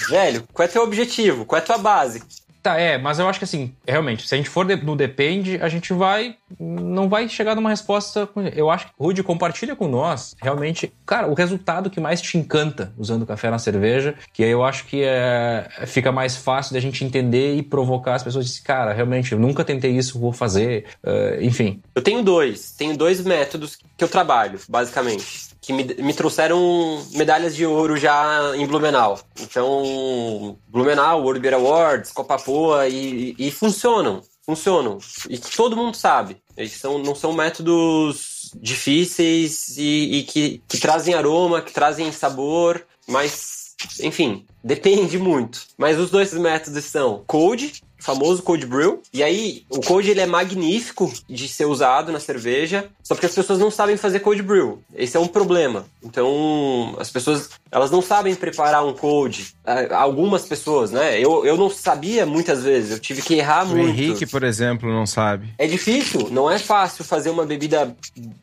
velho, 0.09 0.43
qual 0.51 0.65
é 0.65 0.71
teu 0.71 0.81
objetivo? 0.83 1.45
Qual 1.45 1.59
é 1.59 1.61
tua 1.61 1.77
base? 1.77 2.23
Tá, 2.69 2.79
é, 2.79 2.99
mas 2.99 3.17
eu 3.17 3.27
acho 3.27 3.39
que 3.39 3.45
assim, 3.45 3.73
realmente, 3.87 4.27
se 4.27 4.35
a 4.35 4.37
gente 4.37 4.49
for 4.49 4.63
no 4.63 4.95
depende, 4.95 5.57
a 5.59 5.67
gente 5.67 5.91
vai. 5.91 6.35
Não 6.59 7.09
vai 7.09 7.27
chegar 7.27 7.55
numa 7.55 7.69
resposta. 7.69 8.29
Eu 8.55 8.69
acho 8.69 8.85
que, 8.87 8.91
Rudy, 8.99 9.23
compartilha 9.23 9.75
com 9.75 9.87
nós, 9.87 10.35
realmente, 10.39 10.91
cara, 11.03 11.27
o 11.27 11.33
resultado 11.33 11.89
que 11.89 11.99
mais 11.99 12.21
te 12.21 12.37
encanta 12.37 12.93
usando 12.95 13.25
café 13.25 13.49
na 13.49 13.57
cerveja, 13.57 14.13
que 14.31 14.43
aí 14.43 14.51
eu 14.51 14.63
acho 14.63 14.85
que 14.85 15.01
é, 15.03 15.67
fica 15.87 16.11
mais 16.11 16.35
fácil 16.35 16.73
da 16.73 16.79
gente 16.79 17.03
entender 17.03 17.55
e 17.55 17.63
provocar 17.63 18.15
as 18.15 18.23
pessoas. 18.23 18.45
Dizer, 18.45 18.61
cara, 18.61 18.93
realmente, 18.93 19.31
eu 19.31 19.39
nunca 19.39 19.63
tentei 19.65 19.91
isso, 19.91 20.19
vou 20.19 20.31
fazer. 20.31 20.85
eh, 21.03 21.39
enfim. 21.41 21.81
Eu 21.95 22.03
tenho 22.03 22.21
dois. 22.21 22.71
Tenho 22.71 22.95
dois 22.95 23.23
métodos 23.23 23.77
que 23.97 24.03
eu 24.03 24.07
trabalho, 24.07 24.59
basicamente. 24.69 25.48
Que 25.69 25.73
me, 25.73 25.83
me 25.83 26.15
trouxeram 26.15 27.05
medalhas 27.11 27.55
de 27.55 27.63
ouro 27.63 27.95
já 27.95 28.57
em 28.57 28.65
Blumenau. 28.65 29.19
Então, 29.39 30.57
Blumenau, 30.67 31.21
World 31.21 31.39
Beer 31.39 31.53
Awards, 31.53 32.11
Copa 32.11 32.39
Poa, 32.39 32.87
e, 32.87 33.35
e 33.37 33.51
funcionam. 33.51 34.23
Funcionam. 34.43 34.97
E 35.29 35.37
que 35.37 35.55
todo 35.55 35.77
mundo 35.77 35.95
sabe. 35.95 36.37
Eles 36.57 36.71
são, 36.71 36.97
não 36.97 37.13
são 37.13 37.33
métodos 37.33 38.49
difíceis 38.59 39.77
e, 39.77 40.17
e 40.17 40.23
que, 40.23 40.63
que 40.67 40.79
trazem 40.79 41.13
aroma, 41.13 41.61
que 41.61 41.71
trazem 41.71 42.11
sabor, 42.11 42.83
mas, 43.07 43.75
enfim, 44.01 44.47
depende 44.65 45.19
muito. 45.19 45.67
Mas 45.77 45.99
os 45.99 46.09
dois 46.09 46.33
métodos 46.33 46.83
são 46.85 47.23
cold, 47.27 47.83
famoso 47.99 48.41
cold 48.43 48.65
brew. 48.65 49.01
E 49.13 49.21
aí, 49.23 49.63
o 49.69 49.81
cold 49.81 50.09
ele 50.09 50.21
é 50.21 50.25
magnífico 50.25 51.11
de 51.27 51.47
ser 51.47 51.65
usado 51.65 52.11
na 52.11 52.19
cerveja, 52.19 52.89
só 53.03 53.15
porque 53.15 53.25
as 53.25 53.35
pessoas 53.35 53.59
não 53.59 53.71
sabem 53.71 53.97
fazer 53.97 54.19
cold 54.19 54.41
brew. 54.41 54.81
Esse 54.95 55.17
é 55.17 55.19
um 55.19 55.27
problema. 55.27 55.85
Então, 56.03 56.95
as 56.97 57.09
pessoas, 57.09 57.49
elas 57.71 57.91
não 57.91 58.01
sabem 58.01 58.35
preparar 58.35 58.85
um 58.85 58.93
cold. 58.93 59.53
Ah, 59.65 59.97
Algumas 59.99 60.45
pessoas, 60.45 60.91
né? 60.91 61.19
Eu, 61.19 61.45
eu 61.45 61.57
não 61.57 61.69
sabia 61.69 62.25
muitas 62.25 62.63
vezes, 62.63 62.91
eu 62.91 62.99
tive 62.99 63.21
que 63.21 63.35
errar 63.35 63.63
O 63.65 63.69
muito. 63.69 63.89
Henrique, 63.89 64.25
por 64.25 64.43
exemplo, 64.43 64.91
não 64.91 65.05
sabe. 65.05 65.53
É 65.57 65.67
difícil, 65.67 66.29
não 66.31 66.49
é 66.49 66.57
fácil 66.57 67.03
fazer 67.03 67.29
uma 67.29 67.45
bebida 67.45 67.95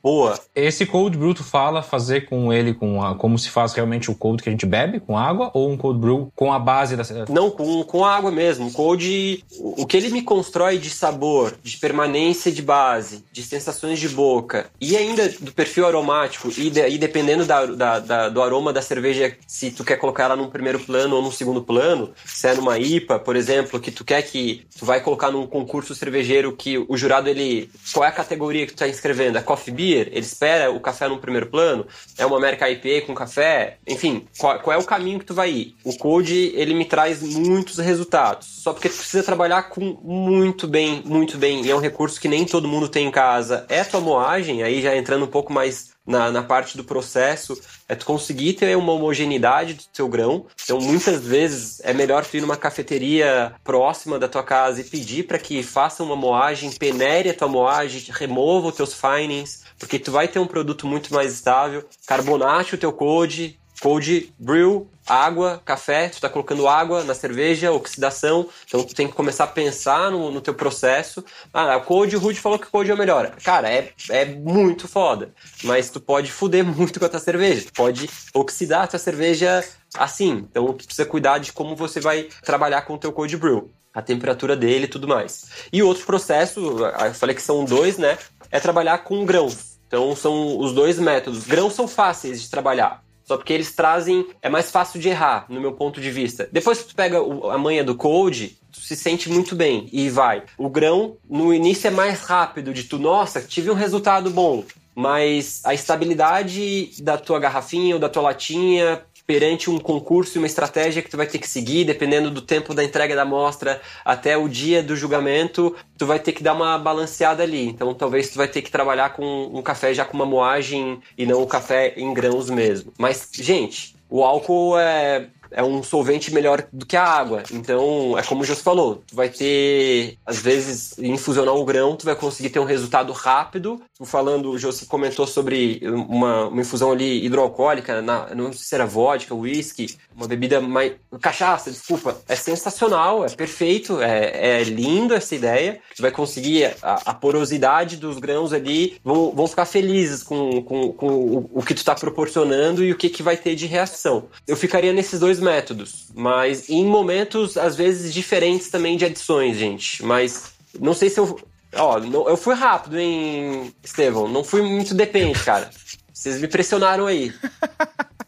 boa. 0.02 0.38
Esse 0.54 0.84
cold 0.86 1.16
brew 1.16 1.34
tu 1.34 1.44
fala 1.44 1.82
fazer 1.82 2.26
com 2.28 2.52
ele 2.52 2.74
com 2.74 3.02
a, 3.02 3.14
como 3.14 3.38
se 3.38 3.50
faz 3.50 3.72
realmente 3.72 4.10
o 4.10 4.14
cold 4.14 4.42
que 4.42 4.48
a 4.48 4.52
gente 4.52 4.66
bebe 4.66 5.00
com 5.00 5.16
água 5.16 5.50
ou 5.54 5.70
um 5.70 5.76
cold 5.76 5.98
brew 5.98 6.32
com 6.34 6.52
a 6.52 6.58
base 6.58 6.96
da 6.96 7.04
Não, 7.28 7.50
com, 7.50 7.82
com 7.84 8.04
água 8.04 8.30
mesmo. 8.30 8.68
O 8.68 8.72
cold, 8.72 9.44
o 9.58 9.86
que 9.86 9.96
ele 9.96 10.08
me 10.10 10.22
constrói 10.22 10.78
de 10.78 10.90
sabor, 10.90 11.54
de 11.62 11.76
permanência 11.76 12.50
de 12.52 12.60
base, 12.62 13.24
de 13.32 13.42
sensações 13.42 13.98
de 13.98 14.08
boca 14.08 14.66
e 14.80 14.96
ainda 14.96 15.28
do 15.40 15.52
perfil 15.52 15.86
aromático 15.86 16.50
e, 16.56 16.68
de- 16.70 16.86
e 16.88 16.98
dependendo 16.98 17.44
da, 17.44 17.64
da- 17.66 17.98
da- 18.00 18.28
do 18.28 18.42
aroma 18.42 18.72
da 18.72 18.82
cerveja, 18.82 19.36
se 19.46 19.70
tu 19.70 19.84
quer 19.84 19.96
colocar 19.96 20.24
ela 20.24 20.36
num 20.36 20.50
primeiro 20.50 20.78
plano 20.80 21.16
ou 21.16 21.22
num 21.22 21.30
segundo 21.30 21.62
plano, 21.62 22.12
se 22.24 22.48
é 22.48 22.54
numa 22.54 22.78
IPA, 22.78 23.18
por 23.18 23.36
exemplo, 23.36 23.80
que 23.80 23.90
tu 23.90 24.04
quer 24.04 24.22
que 24.22 24.66
tu 24.78 24.84
vai 24.84 25.00
colocar 25.00 25.30
num 25.30 25.46
concurso 25.46 25.94
cervejeiro 25.94 26.54
que 26.56 26.76
o 26.78 26.96
jurado 26.96 27.28
ele 27.28 27.70
qual 27.92 28.04
é 28.04 28.08
a 28.08 28.12
categoria 28.12 28.66
que 28.66 28.72
tu 28.72 28.78
tá 28.78 28.88
inscrevendo? 28.88 29.38
É 29.38 29.42
coffee 29.42 29.72
beer? 29.72 30.08
Ele 30.10 30.20
espera 30.20 30.70
o 30.70 30.80
café 30.80 31.08
num 31.08 31.18
primeiro 31.18 31.46
plano? 31.46 31.86
É 32.18 32.26
uma 32.26 32.36
América 32.36 32.68
IPA 32.68 33.06
com 33.06 33.14
café? 33.14 33.78
Enfim, 33.86 34.26
qual, 34.38 34.58
qual 34.60 34.74
é 34.76 34.78
o 34.78 34.84
caminho 34.84 35.18
que 35.18 35.24
tu 35.24 35.34
vai 35.34 35.50
ir? 35.50 35.76
O 35.84 35.96
Code, 35.96 36.52
ele 36.54 36.74
me 36.74 36.84
traz 36.84 37.22
muitos 37.22 37.78
resultados. 37.78 38.46
Só 38.48 38.72
porque 38.72 38.88
tu 38.88 38.96
precisa 38.96 39.22
trabalhar 39.22 39.35
com 39.62 39.98
muito 40.02 40.66
bem, 40.66 41.02
muito 41.04 41.38
bem. 41.38 41.64
E 41.64 41.70
é 41.70 41.74
um 41.74 41.80
recurso 41.80 42.20
que 42.20 42.28
nem 42.28 42.44
todo 42.44 42.68
mundo 42.68 42.88
tem 42.88 43.06
em 43.06 43.10
casa. 43.10 43.66
É 43.68 43.84
tua 43.84 44.00
moagem, 44.00 44.62
aí 44.62 44.82
já 44.82 44.96
entrando 44.96 45.24
um 45.24 45.28
pouco 45.28 45.52
mais 45.52 45.90
na, 46.06 46.30
na 46.30 46.42
parte 46.42 46.76
do 46.76 46.84
processo, 46.84 47.60
é 47.88 47.94
tu 47.94 48.06
conseguir 48.06 48.54
ter 48.54 48.76
uma 48.76 48.92
homogeneidade 48.92 49.74
do 49.74 49.82
teu 49.92 50.08
grão. 50.08 50.46
Então, 50.62 50.78
muitas 50.78 51.24
vezes 51.24 51.80
é 51.80 51.92
melhor 51.92 52.24
tu 52.24 52.36
ir 52.36 52.40
numa 52.40 52.56
cafeteria 52.56 53.54
próxima 53.64 54.18
da 54.18 54.28
tua 54.28 54.42
casa 54.42 54.80
e 54.80 54.84
pedir 54.84 55.26
para 55.26 55.38
que 55.38 55.62
faça 55.62 56.02
uma 56.02 56.16
moagem, 56.16 56.70
penere 56.70 57.30
a 57.30 57.34
tua 57.34 57.48
moagem, 57.48 58.02
remova 58.10 58.68
os 58.68 58.76
teus 58.76 58.94
finings, 58.94 59.64
porque 59.78 59.98
tu 59.98 60.12
vai 60.12 60.28
ter 60.28 60.38
um 60.38 60.46
produto 60.46 60.86
muito 60.86 61.12
mais 61.12 61.32
estável. 61.32 61.84
Carbonate 62.06 62.76
o 62.76 62.78
teu 62.78 62.92
code, 62.92 63.58
cold 63.80 64.32
brew, 64.38 64.88
água, 65.06 65.60
café, 65.64 66.08
tu 66.08 66.20
tá 66.20 66.28
colocando 66.28 66.68
água 66.68 67.04
na 67.04 67.14
cerveja, 67.14 67.72
oxidação, 67.72 68.48
então 68.66 68.82
tu 68.82 68.94
tem 68.94 69.06
que 69.06 69.14
começar 69.14 69.44
a 69.44 69.48
pensar 69.48 70.10
no, 70.10 70.30
no 70.30 70.40
teu 70.40 70.54
processo. 70.54 71.24
Ah, 71.52 71.76
o 71.76 71.82
cold, 71.82 72.14
o 72.16 72.18
Rude 72.18 72.40
falou 72.40 72.58
que 72.58 72.66
o 72.66 72.70
cold 72.70 72.90
é 72.90 72.94
o 72.94 72.98
melhor. 72.98 73.30
Cara, 73.42 73.70
é, 73.70 73.92
é 74.10 74.24
muito 74.24 74.88
foda, 74.88 75.32
mas 75.62 75.90
tu 75.90 76.00
pode 76.00 76.30
fuder 76.30 76.64
muito 76.66 76.98
com 76.98 77.06
a 77.06 77.08
tua 77.08 77.20
cerveja, 77.20 77.66
tu 77.66 77.72
pode 77.72 78.10
oxidar 78.34 78.82
a 78.82 78.86
tua 78.86 78.98
cerveja 78.98 79.64
assim, 79.96 80.46
então 80.50 80.72
tu 80.72 80.84
precisa 80.84 81.06
cuidar 81.06 81.38
de 81.38 81.52
como 81.52 81.76
você 81.76 82.00
vai 82.00 82.28
trabalhar 82.42 82.82
com 82.82 82.94
o 82.94 82.98
teu 82.98 83.12
cold 83.12 83.36
brew. 83.36 83.70
A 83.94 84.02
temperatura 84.02 84.54
dele 84.54 84.84
e 84.84 84.88
tudo 84.88 85.08
mais. 85.08 85.46
E 85.72 85.82
outro 85.82 86.04
processo, 86.04 86.60
eu 86.60 87.14
falei 87.14 87.34
que 87.34 87.40
são 87.40 87.64
dois, 87.64 87.96
né? 87.96 88.18
É 88.50 88.60
trabalhar 88.60 88.98
com 88.98 89.24
grãos. 89.24 89.78
Então 89.86 90.14
são 90.14 90.58
os 90.58 90.74
dois 90.74 90.98
métodos. 90.98 91.46
Grãos 91.46 91.72
são 91.72 91.88
fáceis 91.88 92.42
de 92.42 92.50
trabalhar. 92.50 93.05
Só 93.26 93.36
porque 93.36 93.52
eles 93.52 93.74
trazem. 93.74 94.26
É 94.40 94.48
mais 94.48 94.70
fácil 94.70 95.00
de 95.00 95.08
errar, 95.08 95.46
no 95.48 95.60
meu 95.60 95.72
ponto 95.72 96.00
de 96.00 96.10
vista. 96.10 96.48
Depois 96.52 96.80
que 96.80 96.88
tu 96.88 96.94
pega 96.94 97.18
a 97.18 97.58
manha 97.58 97.82
do 97.82 97.96
cold, 97.96 98.56
tu 98.72 98.80
se 98.80 98.94
sente 98.94 99.28
muito 99.28 99.56
bem 99.56 99.88
e 99.92 100.08
vai. 100.08 100.44
O 100.56 100.70
grão, 100.70 101.16
no 101.28 101.52
início, 101.52 101.88
é 101.88 101.90
mais 101.90 102.20
rápido 102.20 102.72
de 102.72 102.84
tu, 102.84 102.98
nossa, 102.98 103.42
tive 103.42 103.70
um 103.70 103.74
resultado 103.74 104.30
bom. 104.30 104.64
Mas 104.94 105.60
a 105.64 105.74
estabilidade 105.74 106.90
da 107.02 107.18
tua 107.18 107.38
garrafinha 107.38 107.96
ou 107.96 108.00
da 108.00 108.08
tua 108.08 108.22
latinha 108.22 109.02
perante 109.26 109.68
um 109.68 109.78
concurso 109.78 110.36
e 110.36 110.38
uma 110.38 110.46
estratégia 110.46 111.02
que 111.02 111.10
tu 111.10 111.16
vai 111.16 111.26
ter 111.26 111.38
que 111.38 111.48
seguir, 111.48 111.84
dependendo 111.84 112.30
do 112.30 112.40
tempo 112.40 112.72
da 112.72 112.84
entrega 112.84 113.16
da 113.16 113.22
amostra 113.22 113.80
até 114.04 114.36
o 114.36 114.48
dia 114.48 114.82
do 114.82 114.94
julgamento, 114.94 115.74
tu 115.98 116.06
vai 116.06 116.18
ter 116.18 116.32
que 116.32 116.42
dar 116.42 116.54
uma 116.54 116.78
balanceada 116.78 117.42
ali. 117.42 117.66
Então 117.66 117.92
talvez 117.92 118.30
tu 118.30 118.36
vai 118.36 118.46
ter 118.46 118.62
que 118.62 118.70
trabalhar 118.70 119.10
com 119.10 119.50
um 119.52 119.62
café 119.62 119.92
já 119.92 120.04
com 120.04 120.14
uma 120.14 120.26
moagem 120.26 121.00
e 121.18 121.26
não 121.26 121.42
o 121.42 121.46
café 121.46 121.94
em 121.96 122.14
grãos 122.14 122.48
mesmo. 122.48 122.92
Mas, 122.96 123.28
gente, 123.32 123.96
o 124.08 124.22
álcool 124.22 124.78
é, 124.78 125.28
é 125.56 125.64
um 125.64 125.82
solvente 125.82 126.32
melhor 126.32 126.66
do 126.70 126.84
que 126.84 126.96
a 126.96 127.02
água. 127.02 127.42
Então, 127.50 128.16
é 128.18 128.22
como 128.22 128.42
o 128.42 128.44
José 128.44 128.60
falou, 128.60 129.02
tu 129.06 129.16
vai 129.16 129.30
ter, 129.30 130.18
às 130.26 130.38
vezes, 130.38 130.98
infusionar 130.98 131.54
um 131.54 131.64
grão, 131.64 131.96
tu 131.96 132.04
vai 132.04 132.14
conseguir 132.14 132.50
ter 132.50 132.60
um 132.60 132.64
resultado 132.64 133.10
rápido. 133.14 133.80
Tu 133.96 134.04
falando, 134.04 134.50
o 134.50 134.58
José 134.58 134.84
comentou 134.86 135.26
sobre 135.26 135.80
uma, 135.82 136.48
uma 136.48 136.60
infusão 136.60 136.92
ali 136.92 137.24
hidroalcoólica, 137.24 138.02
na, 138.02 138.34
não 138.34 138.52
sei 138.52 138.64
se 138.64 138.74
era 138.74 138.84
vodka, 138.84 139.34
whisky, 139.34 139.96
uma 140.14 140.28
bebida 140.28 140.60
mais... 140.60 140.92
cachaça, 141.22 141.70
desculpa. 141.70 142.18
É 142.28 142.36
sensacional, 142.36 143.24
é 143.24 143.30
perfeito, 143.30 144.02
é, 144.02 144.58
é 144.60 144.64
lindo 144.64 145.14
essa 145.14 145.34
ideia. 145.34 145.80
Tu 145.96 146.02
vai 146.02 146.10
conseguir 146.10 146.74
a, 146.82 147.00
a 147.06 147.14
porosidade 147.14 147.96
dos 147.96 148.18
grãos 148.18 148.52
ali, 148.52 148.98
vão, 149.02 149.32
vão 149.32 149.46
ficar 149.46 149.64
felizes 149.64 150.22
com, 150.22 150.62
com, 150.62 150.92
com 150.92 151.08
o, 151.08 151.50
o 151.54 151.62
que 151.62 151.72
tu 151.72 151.82
tá 151.82 151.94
proporcionando 151.94 152.84
e 152.84 152.92
o 152.92 152.96
que, 152.96 153.08
que 153.08 153.22
vai 153.22 153.38
ter 153.38 153.54
de 153.54 153.64
reação. 153.64 154.28
Eu 154.46 154.56
ficaria 154.56 154.92
nesses 154.92 155.18
dois 155.18 155.40
métodos, 155.46 156.08
mas 156.14 156.68
em 156.68 156.84
momentos, 156.84 157.56
às 157.56 157.76
vezes, 157.76 158.12
diferentes 158.12 158.68
também 158.68 158.96
de 158.96 159.04
adições, 159.04 159.56
gente. 159.56 160.04
Mas 160.04 160.52
não 160.78 160.92
sei 160.92 161.08
se 161.08 161.18
eu. 161.18 161.40
Ó, 161.74 161.98
eu 162.28 162.36
fui 162.36 162.54
rápido, 162.54 162.98
hein, 162.98 163.72
Estevão? 163.82 164.28
Não 164.28 164.42
fui 164.42 164.62
muito 164.62 164.94
depende, 164.94 165.38
cara. 165.42 165.70
Vocês 166.12 166.40
me 166.40 166.48
pressionaram 166.48 167.06
aí. 167.06 167.32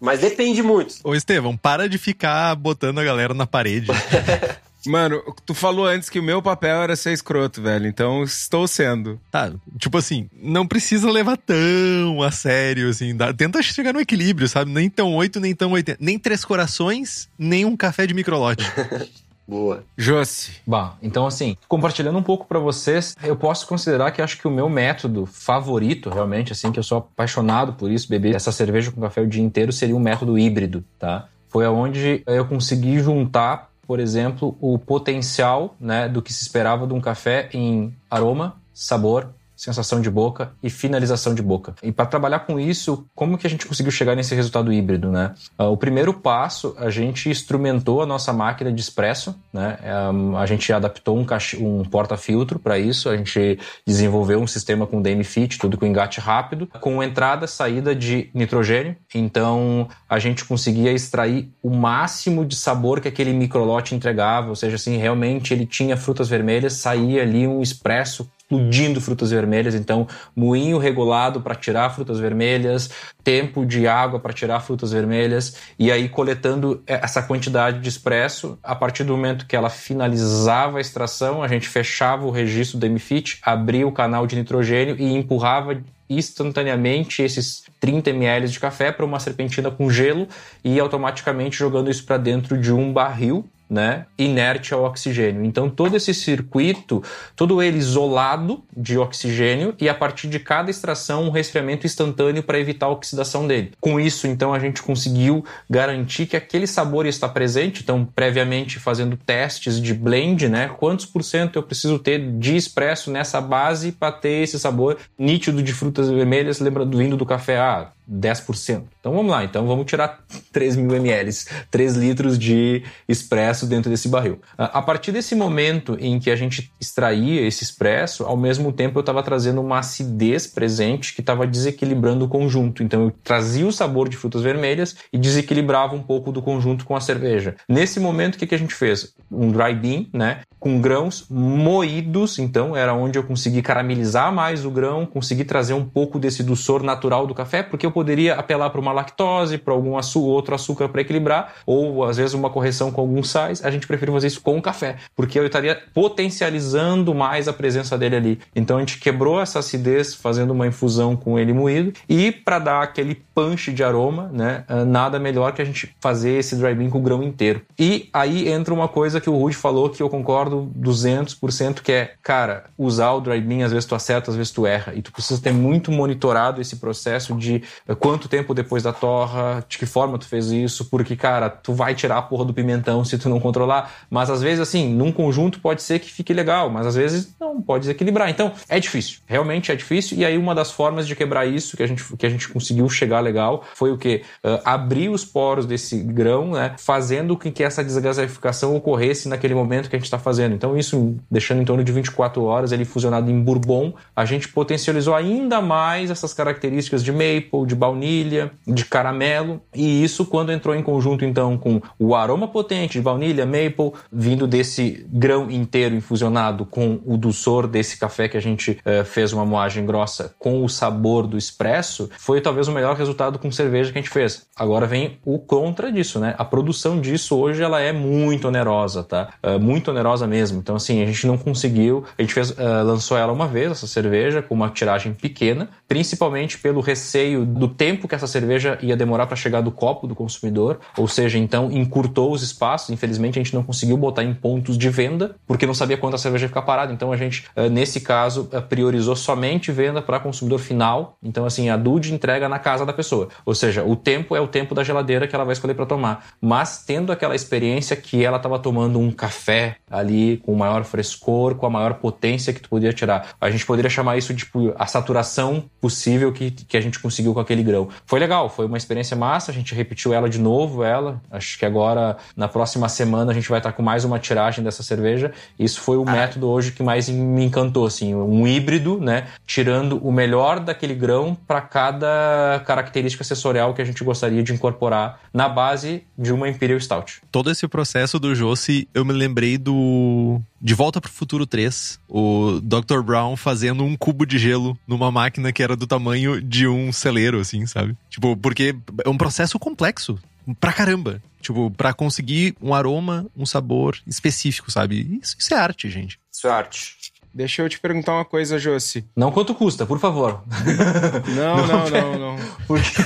Mas 0.01 0.21
depende 0.21 0.63
muito. 0.63 0.97
Ô, 1.03 1.15
Estevão, 1.15 1.57
para 1.57 1.89
de 1.89 1.99
ficar 1.99 2.55
botando 2.55 2.99
a 3.01 3.05
galera 3.05 3.35
na 3.35 3.47
parede. 3.47 3.89
Mano, 4.87 5.23
tu 5.45 5.55
falou 5.55 5.87
antes 5.87 6.09
que 6.09 6.19
o 6.19 6.23
meu 6.23 6.41
papel 6.41 6.83
era 6.83 6.97
ser 6.97 7.13
escroto, 7.13 7.61
velho. 7.61 7.87
Então 7.87 8.23
estou 8.23 8.67
sendo. 8.69 9.21
Tá, 9.31 9.53
tipo 9.79 9.99
assim, 9.99 10.29
não 10.41 10.67
precisa 10.67 11.11
levar 11.11 11.37
tão 11.37 12.23
a 12.23 12.31
sério, 12.31 12.89
assim. 12.89 13.17
Dá, 13.17 13.33
tenta 13.33 13.63
chegar 13.63 13.93
no 13.93 14.01
equilíbrio, 14.01 14.49
sabe? 14.49 14.71
Nem 14.71 14.89
tão 14.89 15.15
8, 15.15 15.41
nem 15.41 15.55
tão 15.55 15.73
80. 15.73 15.99
Nem 16.01 16.19
três 16.19 16.45
corações, 16.45 17.29
nem 17.39 17.65
um 17.65 17.77
café 17.77 18.07
de 18.07 18.15
microlote. 18.15 18.65
Boa. 19.49 19.83
Josi. 19.97 20.51
Bah, 20.67 20.97
então 21.03 21.27
assim, 21.27 21.57
compartilhando 21.67 22.19
um 22.19 22.23
pouco 22.23 22.47
para 22.47 22.59
vocês, 22.59 23.17
eu 23.23 23.35
posso 23.35 23.67
considerar 23.67 24.11
que 24.11 24.21
acho 24.21 24.37
que 24.37 24.47
o 24.47 24.51
meu 24.51 24.69
método 24.69 25.25
favorito, 25.25 26.11
realmente, 26.11 26.53
assim, 26.53 26.71
que 26.71 26.79
eu 26.79 26.83
sou 26.83 26.99
apaixonado 26.99 27.73
por 27.73 27.91
isso, 27.91 28.11
beber 28.11 28.35
essa 28.35 28.53
cerveja 28.53 28.93
com 28.93 29.01
café 29.01 29.23
o 29.23 29.27
dia 29.27 29.43
inteiro, 29.43 29.73
seria 29.73 29.97
um 29.97 30.01
método 30.01 30.39
híbrido, 30.39 30.85
tá? 30.99 31.29
Foi 31.49 31.65
aonde 31.65 32.23
eu 32.27 32.45
consegui 32.45 33.01
juntar, 33.01 33.68
por 33.89 34.01
exemplo, 34.01 34.55
o 34.61 34.79
potencial, 34.79 35.75
né, 35.81 36.11
do 36.11 36.21
que 36.21 36.31
se 36.31 36.43
esperava 36.43 36.87
de 36.87 36.93
um 36.93 37.01
café 37.01 37.49
em 37.55 37.97
aroma, 38.11 38.61
sabor, 38.71 39.35
sensação 39.59 40.01
de 40.01 40.09
boca 40.09 40.53
e 40.63 40.71
finalização 40.71 41.35
de 41.35 41.43
boca. 41.43 41.75
E 41.83 41.91
para 41.91 42.07
trabalhar 42.07 42.41
com 42.41 42.61
isso, 42.61 43.05
como 43.13 43.37
que 43.37 43.45
a 43.45 43.51
gente 43.51 43.67
conseguiu 43.67 43.91
chegar 43.91 44.15
nesse 44.15 44.33
resultado 44.33 44.73
híbrido, 44.73 45.11
né? 45.11 45.35
Uh, 45.59 45.65
o 45.65 45.77
primeiro 45.77 46.15
passo, 46.15 46.77
a 46.79 46.89
gente 46.91 47.29
instrumentou 47.29 48.01
a 48.01 48.07
nossa 48.07 48.33
máquina 48.33 48.73
de 48.73 48.81
expresso, 48.81 49.35
né? 49.53 49.77
Um, 50.13 50.37
a 50.37 50.47
gente 50.47 50.73
adaptou 50.73 51.19
um, 51.19 51.27
um 51.59 51.85
porta-filtro 51.85 52.61
para 52.61 52.79
isso, 52.79 53.09
a 53.09 53.17
gente 53.17 53.59
desenvolveu 53.85 54.41
um 54.41 54.47
sistema 54.47 54.87
com 54.87 55.03
DMFIT, 55.03 55.59
tudo 55.59 55.77
com 55.77 55.85
engate 55.85 56.21
rápido, 56.21 56.69
com 56.81 57.03
entrada 57.03 57.47
e 57.47 57.49
saída 57.49 57.97
de 57.97 58.31
nitrogênio. 58.33 58.97
Então, 59.13 59.89
a 60.09 60.21
gente 60.21 60.45
conseguia 60.45 60.93
extrair 60.93 61.51
o 61.61 61.71
máximo 61.71 62.47
de 62.47 62.55
sabor 62.55 63.01
que 63.01 63.09
aquele 63.09 63.33
microlote 63.33 63.93
entregava, 63.93 64.51
ou 64.51 64.57
seja, 64.57 64.77
assim, 64.77 64.97
realmente 64.97 65.53
ele 65.53 65.67
tinha 65.67 65.97
frutas 65.97 66.29
vermelhas, 66.29 66.75
saía 66.75 67.23
ali 67.23 67.45
um 67.45 67.61
expresso 67.61 68.31
explodindo 68.49 68.99
frutas 68.99 69.31
vermelhas, 69.31 69.75
então 69.75 70.09
moinho 70.35 70.79
regulado 70.79 71.43
para 71.43 71.55
tirar 71.55 71.91
frutas 71.91 72.19
vermelhas, 72.19 72.91
tempo 73.23 73.67
de 73.67 73.87
água 73.87 74.19
para 74.19 74.33
tirar 74.33 74.61
frutas 74.61 74.91
vermelhas 74.91 75.57
e 75.79 75.93
aí 75.93 76.09
coletando 76.09 76.83
essa 76.87 77.23
quantidade 77.23 77.81
de 77.81 77.89
expresso, 77.89 78.59
a 78.63 78.75
partir 78.75 79.05
do 79.05 79.15
momento 79.15 79.47
que 79.47 79.55
ela 79.55 79.69
finalizava 79.69 80.79
a 80.79 80.81
extração, 80.81 81.43
a 81.43 81.49
gente 81.49 81.69
fechava 81.69 82.27
o 82.27 82.31
registro 82.31 82.79
do 82.79 82.87
MFIT, 82.87 83.39
abria 83.43 83.87
o 83.87 83.93
canal 83.93 84.27
de 84.27 84.35
nitrogênio 84.35 84.97
e 84.99 85.15
empurrava 85.15 85.79
instantaneamente 86.09 87.23
esses 87.23 87.65
30 87.79 88.09
ml 88.09 88.49
de 88.49 88.59
café 88.59 88.91
para 88.91 89.05
uma 89.05 89.21
serpentina 89.21 89.71
com 89.71 89.91
gelo 89.91 90.27
e 90.65 90.81
automaticamente 90.81 91.59
jogando 91.59 91.91
isso 91.91 92.03
para 92.07 92.17
dentro 92.17 92.57
de 92.57 92.73
um 92.73 92.91
barril 92.95 93.47
né, 93.69 94.07
inerte 94.17 94.73
ao 94.73 94.85
oxigênio. 94.85 95.45
Então 95.45 95.69
todo 95.69 95.97
esse 95.97 96.15
circuito, 96.15 97.03
todo 97.37 97.63
ele 97.63 97.79
isolado 97.79 98.65
de 98.77 98.99
oxigênio 98.99 99.75
e 99.81 99.89
a 99.89 99.95
partir 99.95 100.29
de 100.29 100.39
cada 100.39 100.71
extração 100.71 101.25
um 101.25 101.31
resfriamento 101.31 101.87
instantâneo 101.87 102.43
para 102.43 102.59
evitar 102.59 102.87
a 102.87 102.91
oxidação 102.91 103.47
dele. 103.47 103.73
Com 103.81 104.01
isso, 104.01 104.27
então 104.27 104.55
a 104.55 104.59
gente 104.59 104.83
conseguiu 104.83 105.45
garantir 105.69 106.27
que 106.27 106.37
aquele 106.37 106.67
sabor 106.67 107.07
está 107.07 107.29
presente. 107.29 107.83
Então 107.83 108.05
previamente 108.05 108.79
fazendo 108.79 109.17
testes 109.17 109.81
de 109.81 109.93
blend, 109.93 110.49
né, 110.49 110.71
quantos 110.79 111.07
por 111.07 111.23
cento 111.23 111.57
eu 111.57 111.63
preciso 111.63 111.99
ter 111.99 112.19
de 112.39 112.57
expresso 112.57 113.11
nessa 113.11 113.41
base 113.41 113.93
para 113.93 114.13
ter 114.13 114.43
esse 114.43 114.59
sabor 114.59 114.97
nítido 115.19 115.63
de 115.63 115.73
frutas 115.73 116.09
vermelhas, 116.09 116.61
lembrando 116.61 116.97
vindo 116.97 117.17
do 117.17 117.27
café, 117.27 117.59
ah, 117.59 117.93
10%. 118.11 118.85
Então 118.99 119.13
vamos 119.13 119.31
lá, 119.31 119.45
então 119.45 119.67
vamos 119.67 119.87
tirar 119.87 120.25
3 120.53 120.77
mil 120.77 120.97
ml, 120.97 121.31
3 121.71 121.97
litros 121.97 122.39
de 122.39 122.83
expresso 123.09 123.67
dentro 123.67 123.91
desse 123.91 124.09
barril. 124.09 124.41
A 124.57 124.81
partir 124.83 125.13
desse 125.13 125.35
momento 125.35 125.97
em 126.01 126.19
que 126.19 126.31
a 126.31 126.37
gente 126.37 126.73
extraía 126.81 127.47
esse 127.47 127.63
expresso, 127.63 128.25
ao 128.25 128.37
mesmo 128.37 128.73
tempo 128.73 128.99
eu 128.99 129.01
estava 129.01 129.23
trazendo 129.23 129.61
uma 129.61 129.79
acidez 129.79 130.47
presente 130.47 131.15
que 131.15 131.21
estava 131.21 131.47
desequilibrando 131.47 132.25
o 132.25 132.29
conjunto. 132.29 132.83
Então 132.83 133.05
eu 133.05 133.13
trazia 133.23 133.67
o 133.67 133.73
sabor 133.73 134.09
de 134.09 134.17
frutas 134.17 134.43
vermelhas 134.43 134.97
e 135.13 135.19
desequilibrava 135.19 135.95
um 135.95 136.03
pouco 136.03 136.33
do 136.33 136.41
conjunto 136.41 136.85
com 136.85 136.97
a 136.97 137.01
cerveja. 137.01 137.57
Nesse 137.69 138.01
momento, 138.01 138.35
o 138.35 138.39
que, 138.39 138.47
que 138.47 138.55
a 138.55 138.59
gente 138.59 138.75
fez? 138.75 139.15
Um 139.31 139.51
dry 139.51 139.75
bean, 139.75 140.07
né? 140.13 140.41
Com 140.59 140.81
grãos 140.81 141.27
moídos, 141.31 142.39
então 142.39 142.77
era 142.77 142.95
onde 142.95 143.19
eu 143.19 143.23
consegui 143.23 143.63
caramelizar 143.63 144.33
mais 144.33 144.65
o 144.65 144.71
grão, 144.71 145.07
consegui 145.07 145.45
trazer 145.45 145.75
um 145.75 145.85
pouco 145.85 146.19
desse 146.19 146.43
doçor 146.43 146.83
natural 146.83 147.27
do 147.27 147.35
café, 147.35 147.63
porque 147.63 147.87
eu 147.87 147.93
poderia 147.99 148.35
apelar 148.35 148.71
para 148.71 148.81
uma 148.81 148.93
lactose, 148.93 149.59
para 149.59 149.75
algum 149.75 149.99
açúcar, 149.99 150.29
outro 150.29 150.55
açúcar 150.55 150.89
para 150.89 151.01
equilibrar, 151.01 151.55
ou 151.67 152.05
às 152.05 152.17
vezes 152.17 152.33
uma 152.33 152.49
correção 152.49 152.93
com 152.93 153.01
alguns 153.01 153.29
sais. 153.29 153.65
A 153.65 153.73
gente 153.73 153.89
prefere 153.89 154.13
fazer 154.13 154.29
isso 154.29 154.41
com 154.41 154.57
o 154.57 154.63
café, 154.63 154.99
porque 155.17 155.37
eu 155.37 155.45
estaria 155.45 155.77
potencializando 155.93 157.13
mais 157.13 157.49
a 157.49 157.53
presença 157.53 157.99
dele 157.99 158.15
ali. 158.15 158.39
Então 158.55 158.77
a 158.77 158.81
gente 158.81 159.01
quebrou 159.01 159.41
essa 159.41 159.59
acidez 159.59 160.15
fazendo 160.15 160.53
uma 160.53 160.65
infusão 160.65 161.17
com 161.17 161.37
ele 161.37 161.53
moído 161.53 161.93
e 162.09 162.31
para 162.31 162.61
dar 162.61 162.83
aquele 162.83 163.17
punch 163.35 163.73
de 163.73 163.83
aroma, 163.83 164.31
né? 164.33 164.63
Ah, 164.69 164.85
nada 164.85 165.19
melhor 165.19 165.53
que 165.53 165.61
a 165.61 165.65
gente 165.65 165.93
fazer 166.01 166.39
esse 166.39 166.55
dry 166.55 166.77
bean 166.77 166.91
com 166.91 166.99
o 166.99 167.03
grão 167.03 167.21
inteiro. 167.21 167.63
E 167.77 168.09
aí 168.13 168.49
entra 168.49 168.73
uma 168.73 168.87
coisa 168.87 169.21
que 169.21 169.29
o 169.29 169.37
Rude 169.37 169.57
falou 169.57 169.91
que 169.91 170.01
eu 170.01 170.09
concordo 170.09 170.71
200%, 170.79 171.83
que 171.83 171.91
é, 171.91 172.13
cara, 172.23 172.67
usar 172.79 173.11
o 173.15 173.21
dry 173.21 173.41
bean, 173.41 173.65
às 173.65 173.73
vezes 173.73 173.87
tu 173.87 173.97
acerta, 173.97 174.31
às 174.31 174.37
vezes 174.37 174.53
tu 174.53 174.65
erra. 174.65 174.95
E 174.95 175.03
tu 175.03 175.11
precisa 175.11 175.43
ter 175.43 175.53
muito 175.53 175.91
monitorado 175.91 176.61
esse 176.61 176.77
processo 176.77 177.35
de 177.35 177.63
quanto 177.95 178.29
tempo 178.29 178.55
depois 178.55 178.83
da 178.83 178.93
torra, 178.93 179.65
de 179.69 179.79
que 179.79 179.87
forma 179.87 180.19
tu 180.19 180.27
fez 180.27 180.51
isso, 180.51 180.87
porque, 180.87 181.17
cara, 181.17 181.49
tu 181.49 181.73
vai 181.73 181.95
tirar 181.95 182.19
a 182.19 182.23
porra 182.23 182.45
do 182.45 182.53
pimentão 182.53 183.05
se 183.05 183.17
tu 183.19 183.29
não 183.29 183.41
controlar. 183.41 183.93
Mas 184.11 184.31
às 184.31 184.43
vezes, 184.43 184.61
assim, 184.61 184.93
num 184.93 185.11
conjunto 185.11 185.61
pode 185.61 185.83
ser 185.83 185.99
que 185.99 186.13
fique 186.13 186.33
legal, 186.33 186.69
mas 186.71 186.87
às 186.87 186.95
vezes 186.95 187.35
não, 187.41 187.61
pode 187.63 187.83
desequilibrar. 187.83 188.29
Então, 188.29 188.53
é 188.69 188.79
difícil. 188.79 189.21
Realmente 189.27 189.73
é 189.73 189.77
difícil. 189.77 190.19
E 190.19 190.25
aí, 190.25 190.37
uma 190.37 190.55
das 190.55 190.71
formas 190.71 191.07
de 191.07 191.17
quebrar 191.17 191.47
isso 191.47 191.77
que 191.77 191.83
a 191.83 191.87
gente, 191.87 192.05
que 192.17 192.27
a 192.27 192.31
gente 192.31 192.49
conseguiu 192.49 192.89
chegar 192.89 193.21
legal 193.21 193.65
foi 193.75 193.91
o 193.91 193.99
que? 193.99 194.23
Uh, 194.45 194.61
abrir 194.65 195.09
os 195.09 195.25
poros 195.25 195.65
desse 195.65 195.99
grão, 195.99 196.53
né? 196.53 196.75
Fazendo 196.79 197.37
com 197.37 197.51
que 197.51 197.63
essa 197.63 197.83
desgaseificação 197.83 198.77
ocorresse 198.77 199.29
naquele 199.29 199.55
momento 199.55 199.89
que 199.89 199.97
a 199.97 199.99
gente 199.99 200.07
está 200.07 200.19
fazendo. 200.19 200.55
Então, 200.55 200.77
isso 200.77 201.17
deixando 201.31 201.63
em 201.63 201.65
torno 201.65 201.83
de 201.83 201.93
24 201.93 202.43
horas 202.45 202.73
ele 202.73 202.85
fusionado 202.85 203.31
em 203.31 203.41
bourbon, 203.41 203.95
a 204.15 204.25
gente 204.25 204.49
potencializou 204.49 205.15
ainda 205.15 205.61
mais 205.61 206.11
essas 206.11 206.35
características 206.35 207.03
de 207.03 207.13
maple, 207.13 207.67
de 207.67 207.75
baunilha, 207.79 208.51
de 208.67 208.85
caramelo, 208.85 209.61
e 209.75 210.03
isso 210.03 210.27
quando 210.27 210.53
entrou 210.53 210.75
em 210.75 210.83
conjunto 210.83 211.25
então 211.25 211.57
com 211.57 211.81
o 211.99 212.15
aroma 212.15 212.49
potente 212.49 212.95
de 212.95 213.01
baunilha, 213.01 213.47
maple, 213.47 213.93
vindo 214.13 214.47
desse 214.47 215.07
grão 215.11 215.51
inteiro 215.51 215.95
infusionado 215.95 216.67
com 216.67 217.01
o 217.07 217.17
doçor 217.17 217.67
desse 217.67 217.99
café 217.99 218.29
que 218.29 218.37
a 218.37 218.41
gente 218.41 218.73
uh, 218.73 219.05
fez 219.05 219.33
uma 219.33 219.45
moagem 219.45 219.87
grossa 219.87 220.35
com 220.39 220.65
o 220.65 220.69
sabor 220.69 221.27
do 221.27 221.39
expresso, 221.39 222.11
foi 222.19 222.41
talvez 222.41 222.69
o 222.69 222.73
melhor 222.73 222.97
resultado 222.97 223.39
com 223.39 223.51
cerveja 223.51 223.93
que 223.93 223.99
a 223.99 224.03
gente 224.03 224.13
fez. 224.13 224.47
Agora 224.57 224.87
vem 224.87 225.19
o 225.25 225.39
contra 225.39 225.93
disso, 225.93 226.19
né? 226.19 226.35
A 226.37 226.45
produção 226.45 227.01
disso 227.01 227.37
hoje 227.37 227.63
ela 227.63 227.81
é 227.81 227.93
muito 227.93 228.49
onerosa, 228.49 229.03
tá? 229.03 229.33
Uh, 229.43 229.59
muito 229.59 229.91
onerosa 229.91 230.27
mesmo. 230.27 230.59
Então 230.59 230.77
assim, 230.77 231.03
a 231.03 231.07
gente 231.07 231.27
não 231.27 231.39
conseguiu, 231.39 232.05
a 232.19 232.23
gente 232.23 232.35
fez, 232.35 232.51
uh, 232.51 232.85
lançou 232.85 233.17
ela 233.17 233.33
uma 233.33 233.47
vez, 233.47 233.71
essa 233.71 233.87
cerveja, 233.87 234.43
com 234.43 234.55
uma 234.55 234.71
tiragem 234.71 235.13
pequena, 235.13 235.69
principalmente 235.87 236.59
pelo 236.59 236.81
receio 236.81 237.45
do 237.45 237.68
tempo 237.69 238.09
que 238.09 238.15
essa 238.15 238.27
cerveja 238.27 238.79
ia 238.81 238.97
demorar 238.97 239.27
para 239.27 239.37
chegar 239.37 239.61
do 239.61 239.71
copo 239.71 240.07
do 240.07 240.15
consumidor, 240.15 240.81
ou 240.97 241.07
seja, 241.07 241.39
então 241.39 241.71
encurtou 241.71 242.33
os 242.33 242.43
espaços. 242.43 242.91
Infelizmente, 242.91 243.39
a 243.39 243.43
gente 243.43 243.55
não 243.55 243.63
conseguiu 243.63 243.97
botar 243.97 244.25
em 244.25 244.35
pontos 244.35 244.77
de 244.77 244.91
venda, 244.91 245.37
porque 245.47 245.67
não 245.67 245.75
sabia 245.75 245.97
quando 245.97 246.15
a 246.15 246.19
cerveja 246.19 246.45
ia 246.45 246.49
ficar 246.49 246.63
parada. 246.63 246.93
Então, 246.93 247.13
a 247.13 247.17
gente, 247.17 247.45
eh, 247.55 247.69
nesse 247.69 248.01
caso, 248.01 248.49
eh, 248.53 248.61
priorizou 248.61 249.17
somente 249.17 249.71
venda 249.73 250.03
para 250.03 250.19
consumidor 250.21 250.59
final. 250.59 251.17
Então, 251.23 251.45
assim, 251.45 251.69
a 251.69 251.77
DUD 251.77 252.13
entrega 252.13 252.49
na 252.49 252.59
casa 252.59 252.85
da 252.85 252.93
pessoa. 252.93 253.29
Ou 253.45 253.55
seja, 253.55 253.85
o 253.85 253.95
tempo 253.97 254.35
é 254.35 254.41
o 254.41 254.49
tempo 254.49 254.75
da 254.75 254.83
geladeira 254.83 255.27
que 255.27 255.35
ela 255.35 255.45
vai 255.45 255.53
escolher 255.53 255.75
para 255.75 255.87
tomar. 255.87 256.27
Mas 256.41 256.85
tendo 256.85 257.13
aquela 257.13 257.35
experiência 257.35 257.97
que 257.97 258.25
ela 258.25 258.37
estava 258.37 258.59
tomando 258.59 258.99
um 258.99 259.11
café 259.11 259.77
ali 259.91 260.39
com 260.39 260.55
maior 260.55 260.85
frescor, 260.85 261.55
com 261.55 261.67
a 261.67 261.71
maior 261.71 261.95
potência 261.95 262.53
que 262.53 262.61
tu 262.61 262.69
podia 262.69 262.93
tirar. 262.93 263.29
A 263.41 263.51
gente 263.51 263.65
poderia 263.65 263.91
chamar 263.91 264.17
isso 264.17 264.35
de 264.35 264.49
tipo, 264.49 264.75
a 264.79 264.87
saturação 264.87 265.65
possível 265.81 266.33
que, 266.33 266.51
que 266.51 266.77
a 266.77 266.81
gente 266.81 266.99
conseguiu 266.99 267.35
com 267.35 267.41
aquele 267.49 267.63
grão. 267.63 267.89
Foi 268.05 268.21
legal, 268.21 268.51
foi 268.51 268.67
uma 268.67 268.77
experiência 268.77 269.17
massa, 269.17 269.51
a 269.51 269.55
gente 269.55 269.75
repetiu 269.75 270.13
ela 270.13 270.29
de 270.29 270.39
novo, 270.39 270.85
ela. 270.85 271.21
Acho 271.31 271.59
que 271.59 271.65
agora, 271.65 272.19
na 272.37 272.47
próxima 272.47 272.89
semana, 272.89 273.33
a 273.33 273.35
gente 273.35 273.49
vai 273.49 273.59
estar 273.59 273.73
com 273.73 273.83
mais 273.83 274.05
uma 274.05 274.19
tiragem 274.19 274.63
dessa 274.63 274.83
cerveja. 274.83 275.33
Isso 275.59 275.81
foi 275.81 275.97
o 275.97 276.05
ah. 276.07 276.13
método 276.13 276.49
hoje 276.49 276.73
que 276.73 276.83
mais 276.83 277.09
me 277.09 277.45
encantou, 277.45 277.87
assim, 277.87 278.15
um 278.15 278.47
híbrido, 278.47 279.01
né? 279.01 279.29
Tirando 279.47 279.97
o 280.07 280.13
melhor 280.13 280.61
daquele 280.61 280.95
grão 280.95 281.37
para 281.47 281.63
cada 281.63 282.63
característica 282.67 283.25
sensorial 283.25 283.73
que 283.73 283.81
a 283.81 283.85
gente 283.85 284.05
gostaria 284.05 284.43
de 284.43 284.53
incorporar 284.53 285.21
na 285.33 285.49
base 285.49 286.03
de 286.17 286.33
uma 286.33 286.49
Imperial 286.49 286.79
Stout. 286.79 287.23
Todo 287.33 287.51
esse 287.51 287.67
processo 287.67 288.19
do 288.19 288.35
Josse, 288.35 288.89
eu 288.93 289.05
me 289.05 289.13
lembrei 289.13 289.57
do 289.57 290.41
de 290.61 290.75
Volta 290.75 291.01
para 291.01 291.09
o 291.09 291.13
Futuro 291.13 291.47
3, 291.47 292.01
o 292.09 292.61
Dr. 292.61 293.01
Brown 293.03 293.37
fazendo 293.37 293.85
um 293.85 293.97
cubo 293.97 294.27
de 294.27 294.39
gelo 294.39 294.77
numa 294.87 295.11
máquina 295.11 295.53
que 295.53 295.63
era 295.63 295.77
do 295.77 295.87
tamanho 295.87 296.41
de 296.41 296.67
um 296.67 296.93
celeiro, 296.93 297.38
assim, 297.39 297.67
sabe? 297.67 297.97
Tipo, 298.11 298.37
porque 298.37 298.75
é 299.05 299.09
um 299.09 299.17
processo 299.17 299.59
complexo 299.59 300.19
pra 300.61 300.73
caramba. 300.73 301.23
Tipo, 301.41 301.71
pra 301.71 301.95
conseguir 301.95 302.57
um 302.61 302.75
aroma, 302.75 303.27
um 303.37 303.47
sabor 303.47 303.97
específico, 304.07 304.71
sabe? 304.71 305.19
Isso, 305.23 305.37
isso 305.39 305.55
é 305.55 305.57
arte, 305.57 305.89
gente. 305.89 306.19
Isso 306.33 306.47
é 306.47 306.51
arte. 306.51 306.97
Deixa 307.33 307.63
eu 307.63 307.69
te 307.69 307.79
perguntar 307.79 308.15
uma 308.15 308.25
coisa, 308.25 308.59
Josi. 308.59 309.05
Não 309.17 309.31
quanto 309.31 309.55
custa, 309.55 309.87
por 309.87 309.99
favor. 309.99 310.43
Não, 311.35 311.67
não, 311.67 311.91
não, 311.91 312.19
não. 312.19 312.37
Porque... 312.67 313.03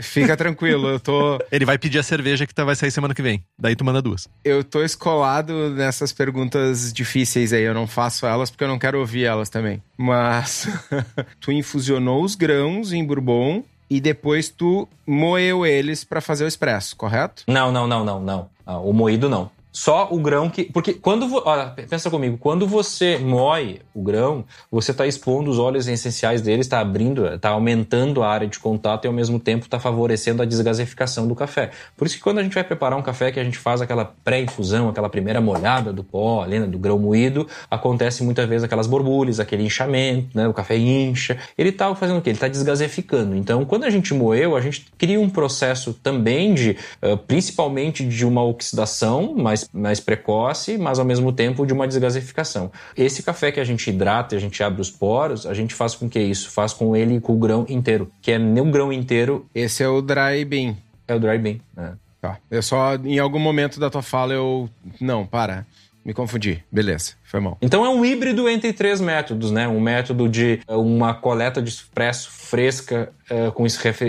Fica 0.00 0.36
tranquilo, 0.36 0.88
eu 0.88 1.00
tô. 1.00 1.38
Ele 1.50 1.64
vai 1.64 1.76
pedir 1.76 1.98
a 1.98 2.02
cerveja 2.02 2.46
que 2.46 2.54
tá, 2.54 2.64
vai 2.64 2.76
sair 2.76 2.90
semana 2.92 3.14
que 3.14 3.22
vem. 3.22 3.44
Daí 3.58 3.74
tu 3.74 3.84
manda 3.84 4.00
duas. 4.00 4.28
Eu 4.44 4.62
tô 4.62 4.84
escolado 4.84 5.70
nessas 5.70 6.12
perguntas 6.12 6.92
difíceis 6.92 7.52
aí. 7.52 7.62
Eu 7.62 7.74
não 7.74 7.86
faço 7.86 8.26
elas 8.26 8.50
porque 8.50 8.62
eu 8.62 8.68
não 8.68 8.78
quero 8.78 9.00
ouvir 9.00 9.24
elas 9.24 9.48
também. 9.48 9.82
Mas 9.96 10.68
tu 11.40 11.50
infusionou 11.50 12.22
os 12.22 12.36
grãos 12.36 12.92
em 12.92 13.04
bourbon 13.04 13.64
e 13.90 14.00
depois 14.00 14.48
tu 14.48 14.88
moeu 15.06 15.66
eles 15.66 16.04
para 16.04 16.20
fazer 16.20 16.44
o 16.44 16.48
expresso, 16.48 16.94
correto? 16.96 17.42
Não, 17.48 17.72
não, 17.72 17.86
não, 17.86 18.04
não, 18.04 18.20
não. 18.20 18.48
Ah, 18.64 18.78
o 18.78 18.92
moído 18.92 19.28
não. 19.28 19.50
Só 19.76 20.06
o 20.08 20.20
grão 20.20 20.48
que. 20.48 20.62
Porque 20.62 20.94
quando. 20.94 21.42
Olha, 21.44 21.66
pensa 21.66 22.08
comigo. 22.08 22.38
Quando 22.38 22.64
você 22.64 23.18
moe 23.18 23.80
o 23.92 24.04
grão, 24.04 24.44
você 24.70 24.92
está 24.92 25.04
expondo 25.04 25.50
os 25.50 25.58
óleos 25.58 25.88
essenciais 25.88 26.40
dele, 26.40 26.60
está 26.60 26.78
abrindo, 26.78 27.26
está 27.26 27.48
aumentando 27.48 28.22
a 28.22 28.28
área 28.28 28.46
de 28.46 28.60
contato 28.60 29.04
e 29.04 29.08
ao 29.08 29.12
mesmo 29.12 29.40
tempo 29.40 29.64
está 29.64 29.80
favorecendo 29.80 30.40
a 30.42 30.44
desgasificação 30.44 31.26
do 31.26 31.34
café. 31.34 31.72
Por 31.96 32.06
isso 32.06 32.16
que 32.16 32.22
quando 32.22 32.38
a 32.38 32.44
gente 32.44 32.54
vai 32.54 32.62
preparar 32.62 32.96
um 32.96 33.02
café 33.02 33.32
que 33.32 33.40
a 33.40 33.42
gente 33.42 33.58
faz 33.58 33.82
aquela 33.82 34.04
pré-infusão, 34.22 34.88
aquela 34.88 35.08
primeira 35.08 35.40
molhada 35.40 35.92
do 35.92 36.04
pó, 36.04 36.44
ali, 36.44 36.60
né, 36.60 36.66
do 36.68 36.78
grão 36.78 36.96
moído, 36.96 37.48
acontece 37.68 38.22
muitas 38.22 38.48
vezes 38.48 38.62
aquelas 38.62 38.86
borbulhas, 38.86 39.40
aquele 39.40 39.64
inchamento, 39.64 40.28
né? 40.36 40.46
O 40.46 40.54
café 40.54 40.76
incha. 40.76 41.36
Ele 41.58 41.70
está 41.70 41.92
fazendo 41.96 42.18
o 42.18 42.22
quê? 42.22 42.30
Ele 42.30 42.36
está 42.36 42.46
desgasificando. 42.46 43.34
Então, 43.34 43.64
quando 43.64 43.82
a 43.82 43.90
gente 43.90 44.14
moeu, 44.14 44.54
a 44.54 44.60
gente 44.60 44.86
cria 44.96 45.20
um 45.20 45.28
processo 45.28 45.92
também 45.94 46.54
de, 46.54 46.76
uh, 47.02 47.16
principalmente 47.16 48.06
de 48.06 48.24
uma 48.24 48.44
oxidação, 48.44 49.34
mas 49.36 49.63
mais, 49.72 50.00
precoce, 50.00 50.76
mas 50.78 50.98
ao 50.98 51.04
mesmo 51.04 51.32
tempo 51.32 51.66
de 51.66 51.72
uma 51.72 51.86
desgasificação. 51.86 52.70
Esse 52.96 53.22
café 53.22 53.52
que 53.52 53.60
a 53.60 53.64
gente 53.64 53.88
hidrata, 53.88 54.36
a 54.36 54.38
gente 54.38 54.62
abre 54.62 54.80
os 54.80 54.90
poros, 54.90 55.46
a 55.46 55.54
gente 55.54 55.74
faz 55.74 55.94
com 55.94 56.08
que 56.08 56.18
isso? 56.18 56.50
Faz 56.50 56.72
com 56.72 56.96
ele 56.96 57.20
com 57.20 57.34
o 57.34 57.38
grão 57.38 57.66
inteiro, 57.68 58.10
que 58.20 58.32
é 58.32 58.38
no 58.38 58.64
grão 58.70 58.92
inteiro. 58.92 59.46
Esse 59.54 59.82
é 59.82 59.88
o 59.88 60.00
dry 60.00 60.44
bean. 60.44 60.74
É 61.06 61.14
o 61.14 61.20
dry 61.20 61.38
bean, 61.38 61.58
é. 61.76 61.92
Tá. 62.20 62.38
Eu 62.50 62.62
só, 62.62 62.94
em 62.94 63.18
algum 63.18 63.38
momento 63.38 63.78
da 63.78 63.90
tua 63.90 64.00
fala, 64.00 64.32
eu. 64.32 64.68
Não, 64.98 65.26
para. 65.26 65.66
Me 66.04 66.12
confundi. 66.12 66.62
Beleza, 66.70 67.12
foi 67.22 67.40
mal. 67.40 67.56
Então 67.62 67.84
é 67.84 67.88
um 67.88 68.04
híbrido 68.04 68.46
entre 68.46 68.74
três 68.74 69.00
métodos, 69.00 69.50
né? 69.50 69.66
Um 69.66 69.80
método 69.80 70.28
de 70.28 70.60
eh, 70.68 70.74
uma 70.74 71.14
coleta 71.14 71.62
de 71.62 71.70
expresso 71.70 72.30
fresca 72.30 73.10
uh, 73.30 73.50
com 73.52 73.64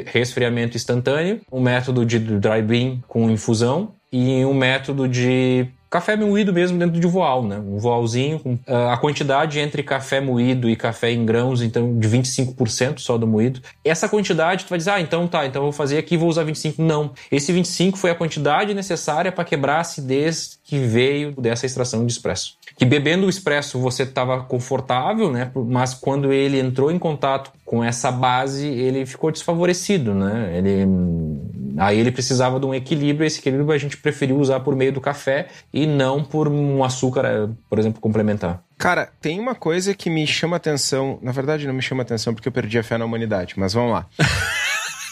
resfriamento 0.05 0.75
instantâneo, 0.75 1.39
um 1.49 1.61
método 1.61 2.05
de 2.05 2.19
dry 2.19 2.61
bean 2.61 2.99
com 3.07 3.29
infusão 3.29 3.94
e 4.11 4.45
um 4.45 4.53
método 4.53 5.07
de 5.07 5.67
café 5.89 6.17
moído 6.17 6.51
mesmo 6.51 6.77
dentro 6.77 6.99
de 6.99 7.07
voal, 7.07 7.43
né? 7.43 7.57
Um 7.57 7.77
voalzinho 7.77 8.37
com 8.39 8.53
uh, 8.53 8.89
a 8.91 8.97
quantidade 8.97 9.59
entre 9.59 9.81
café 9.81 10.19
moído 10.19 10.69
e 10.69 10.75
café 10.75 11.11
em 11.11 11.25
grãos, 11.25 11.61
então 11.61 11.97
de 11.97 12.07
25% 12.09 12.99
só 12.99 13.17
do 13.17 13.25
moído. 13.25 13.61
Essa 13.83 14.09
quantidade 14.09 14.65
tu 14.65 14.69
vai 14.69 14.77
dizer: 14.77 14.91
"Ah, 14.91 14.99
então 14.99 15.25
tá, 15.25 15.45
então 15.45 15.61
eu 15.61 15.65
vou 15.65 15.71
fazer 15.71 15.97
aqui, 15.97 16.17
vou 16.17 16.27
usar 16.27 16.43
25". 16.43 16.81
Não. 16.81 17.13
Esse 17.31 17.53
25 17.53 17.97
foi 17.97 18.11
a 18.11 18.15
quantidade 18.15 18.73
necessária 18.73 19.31
para 19.31 19.45
quebrar 19.45 19.77
a 19.77 19.81
acidez 19.81 20.59
que 20.63 20.77
veio 20.79 21.31
dessa 21.39 21.65
extração 21.65 22.05
de 22.05 22.11
expresso. 22.11 22.57
Que 22.75 22.85
bebendo 22.85 23.25
o 23.25 23.29
expresso 23.29 23.79
você 23.79 24.03
estava 24.03 24.43
confortável, 24.43 25.31
né? 25.31 25.51
Mas 25.55 25.93
quando 25.93 26.33
ele 26.33 26.59
entrou 26.59 26.91
em 26.91 26.99
contato 26.99 27.51
com 27.63 27.83
essa 27.83 28.11
base, 28.11 28.67
ele 28.67 29.05
ficou 29.05 29.31
desfavorecido, 29.31 30.13
né? 30.13 30.57
Ele 30.57 30.85
Aí 31.77 31.99
ele 31.99 32.11
precisava 32.11 32.59
de 32.59 32.65
um 32.65 32.73
equilíbrio, 32.73 33.27
esse 33.27 33.39
equilíbrio 33.39 33.71
a 33.71 33.77
gente 33.77 33.97
preferiu 33.97 34.37
usar 34.37 34.61
por 34.61 34.75
meio 34.75 34.93
do 34.93 35.01
café 35.01 35.47
e 35.73 35.85
não 35.85 36.23
por 36.23 36.47
um 36.47 36.83
açúcar, 36.83 37.49
por 37.69 37.77
exemplo, 37.77 37.99
complementar. 37.99 38.63
Cara, 38.77 39.09
tem 39.19 39.39
uma 39.39 39.55
coisa 39.55 39.93
que 39.93 40.09
me 40.09 40.25
chama 40.25 40.55
atenção, 40.55 41.19
na 41.21 41.31
verdade 41.31 41.67
não 41.67 41.73
me 41.73 41.81
chama 41.81 42.03
atenção 42.03 42.33
porque 42.33 42.47
eu 42.47 42.51
perdi 42.51 42.79
a 42.79 42.83
fé 42.83 42.97
na 42.97 43.05
humanidade, 43.05 43.55
mas 43.57 43.73
vamos 43.73 43.91
lá. 43.91 44.05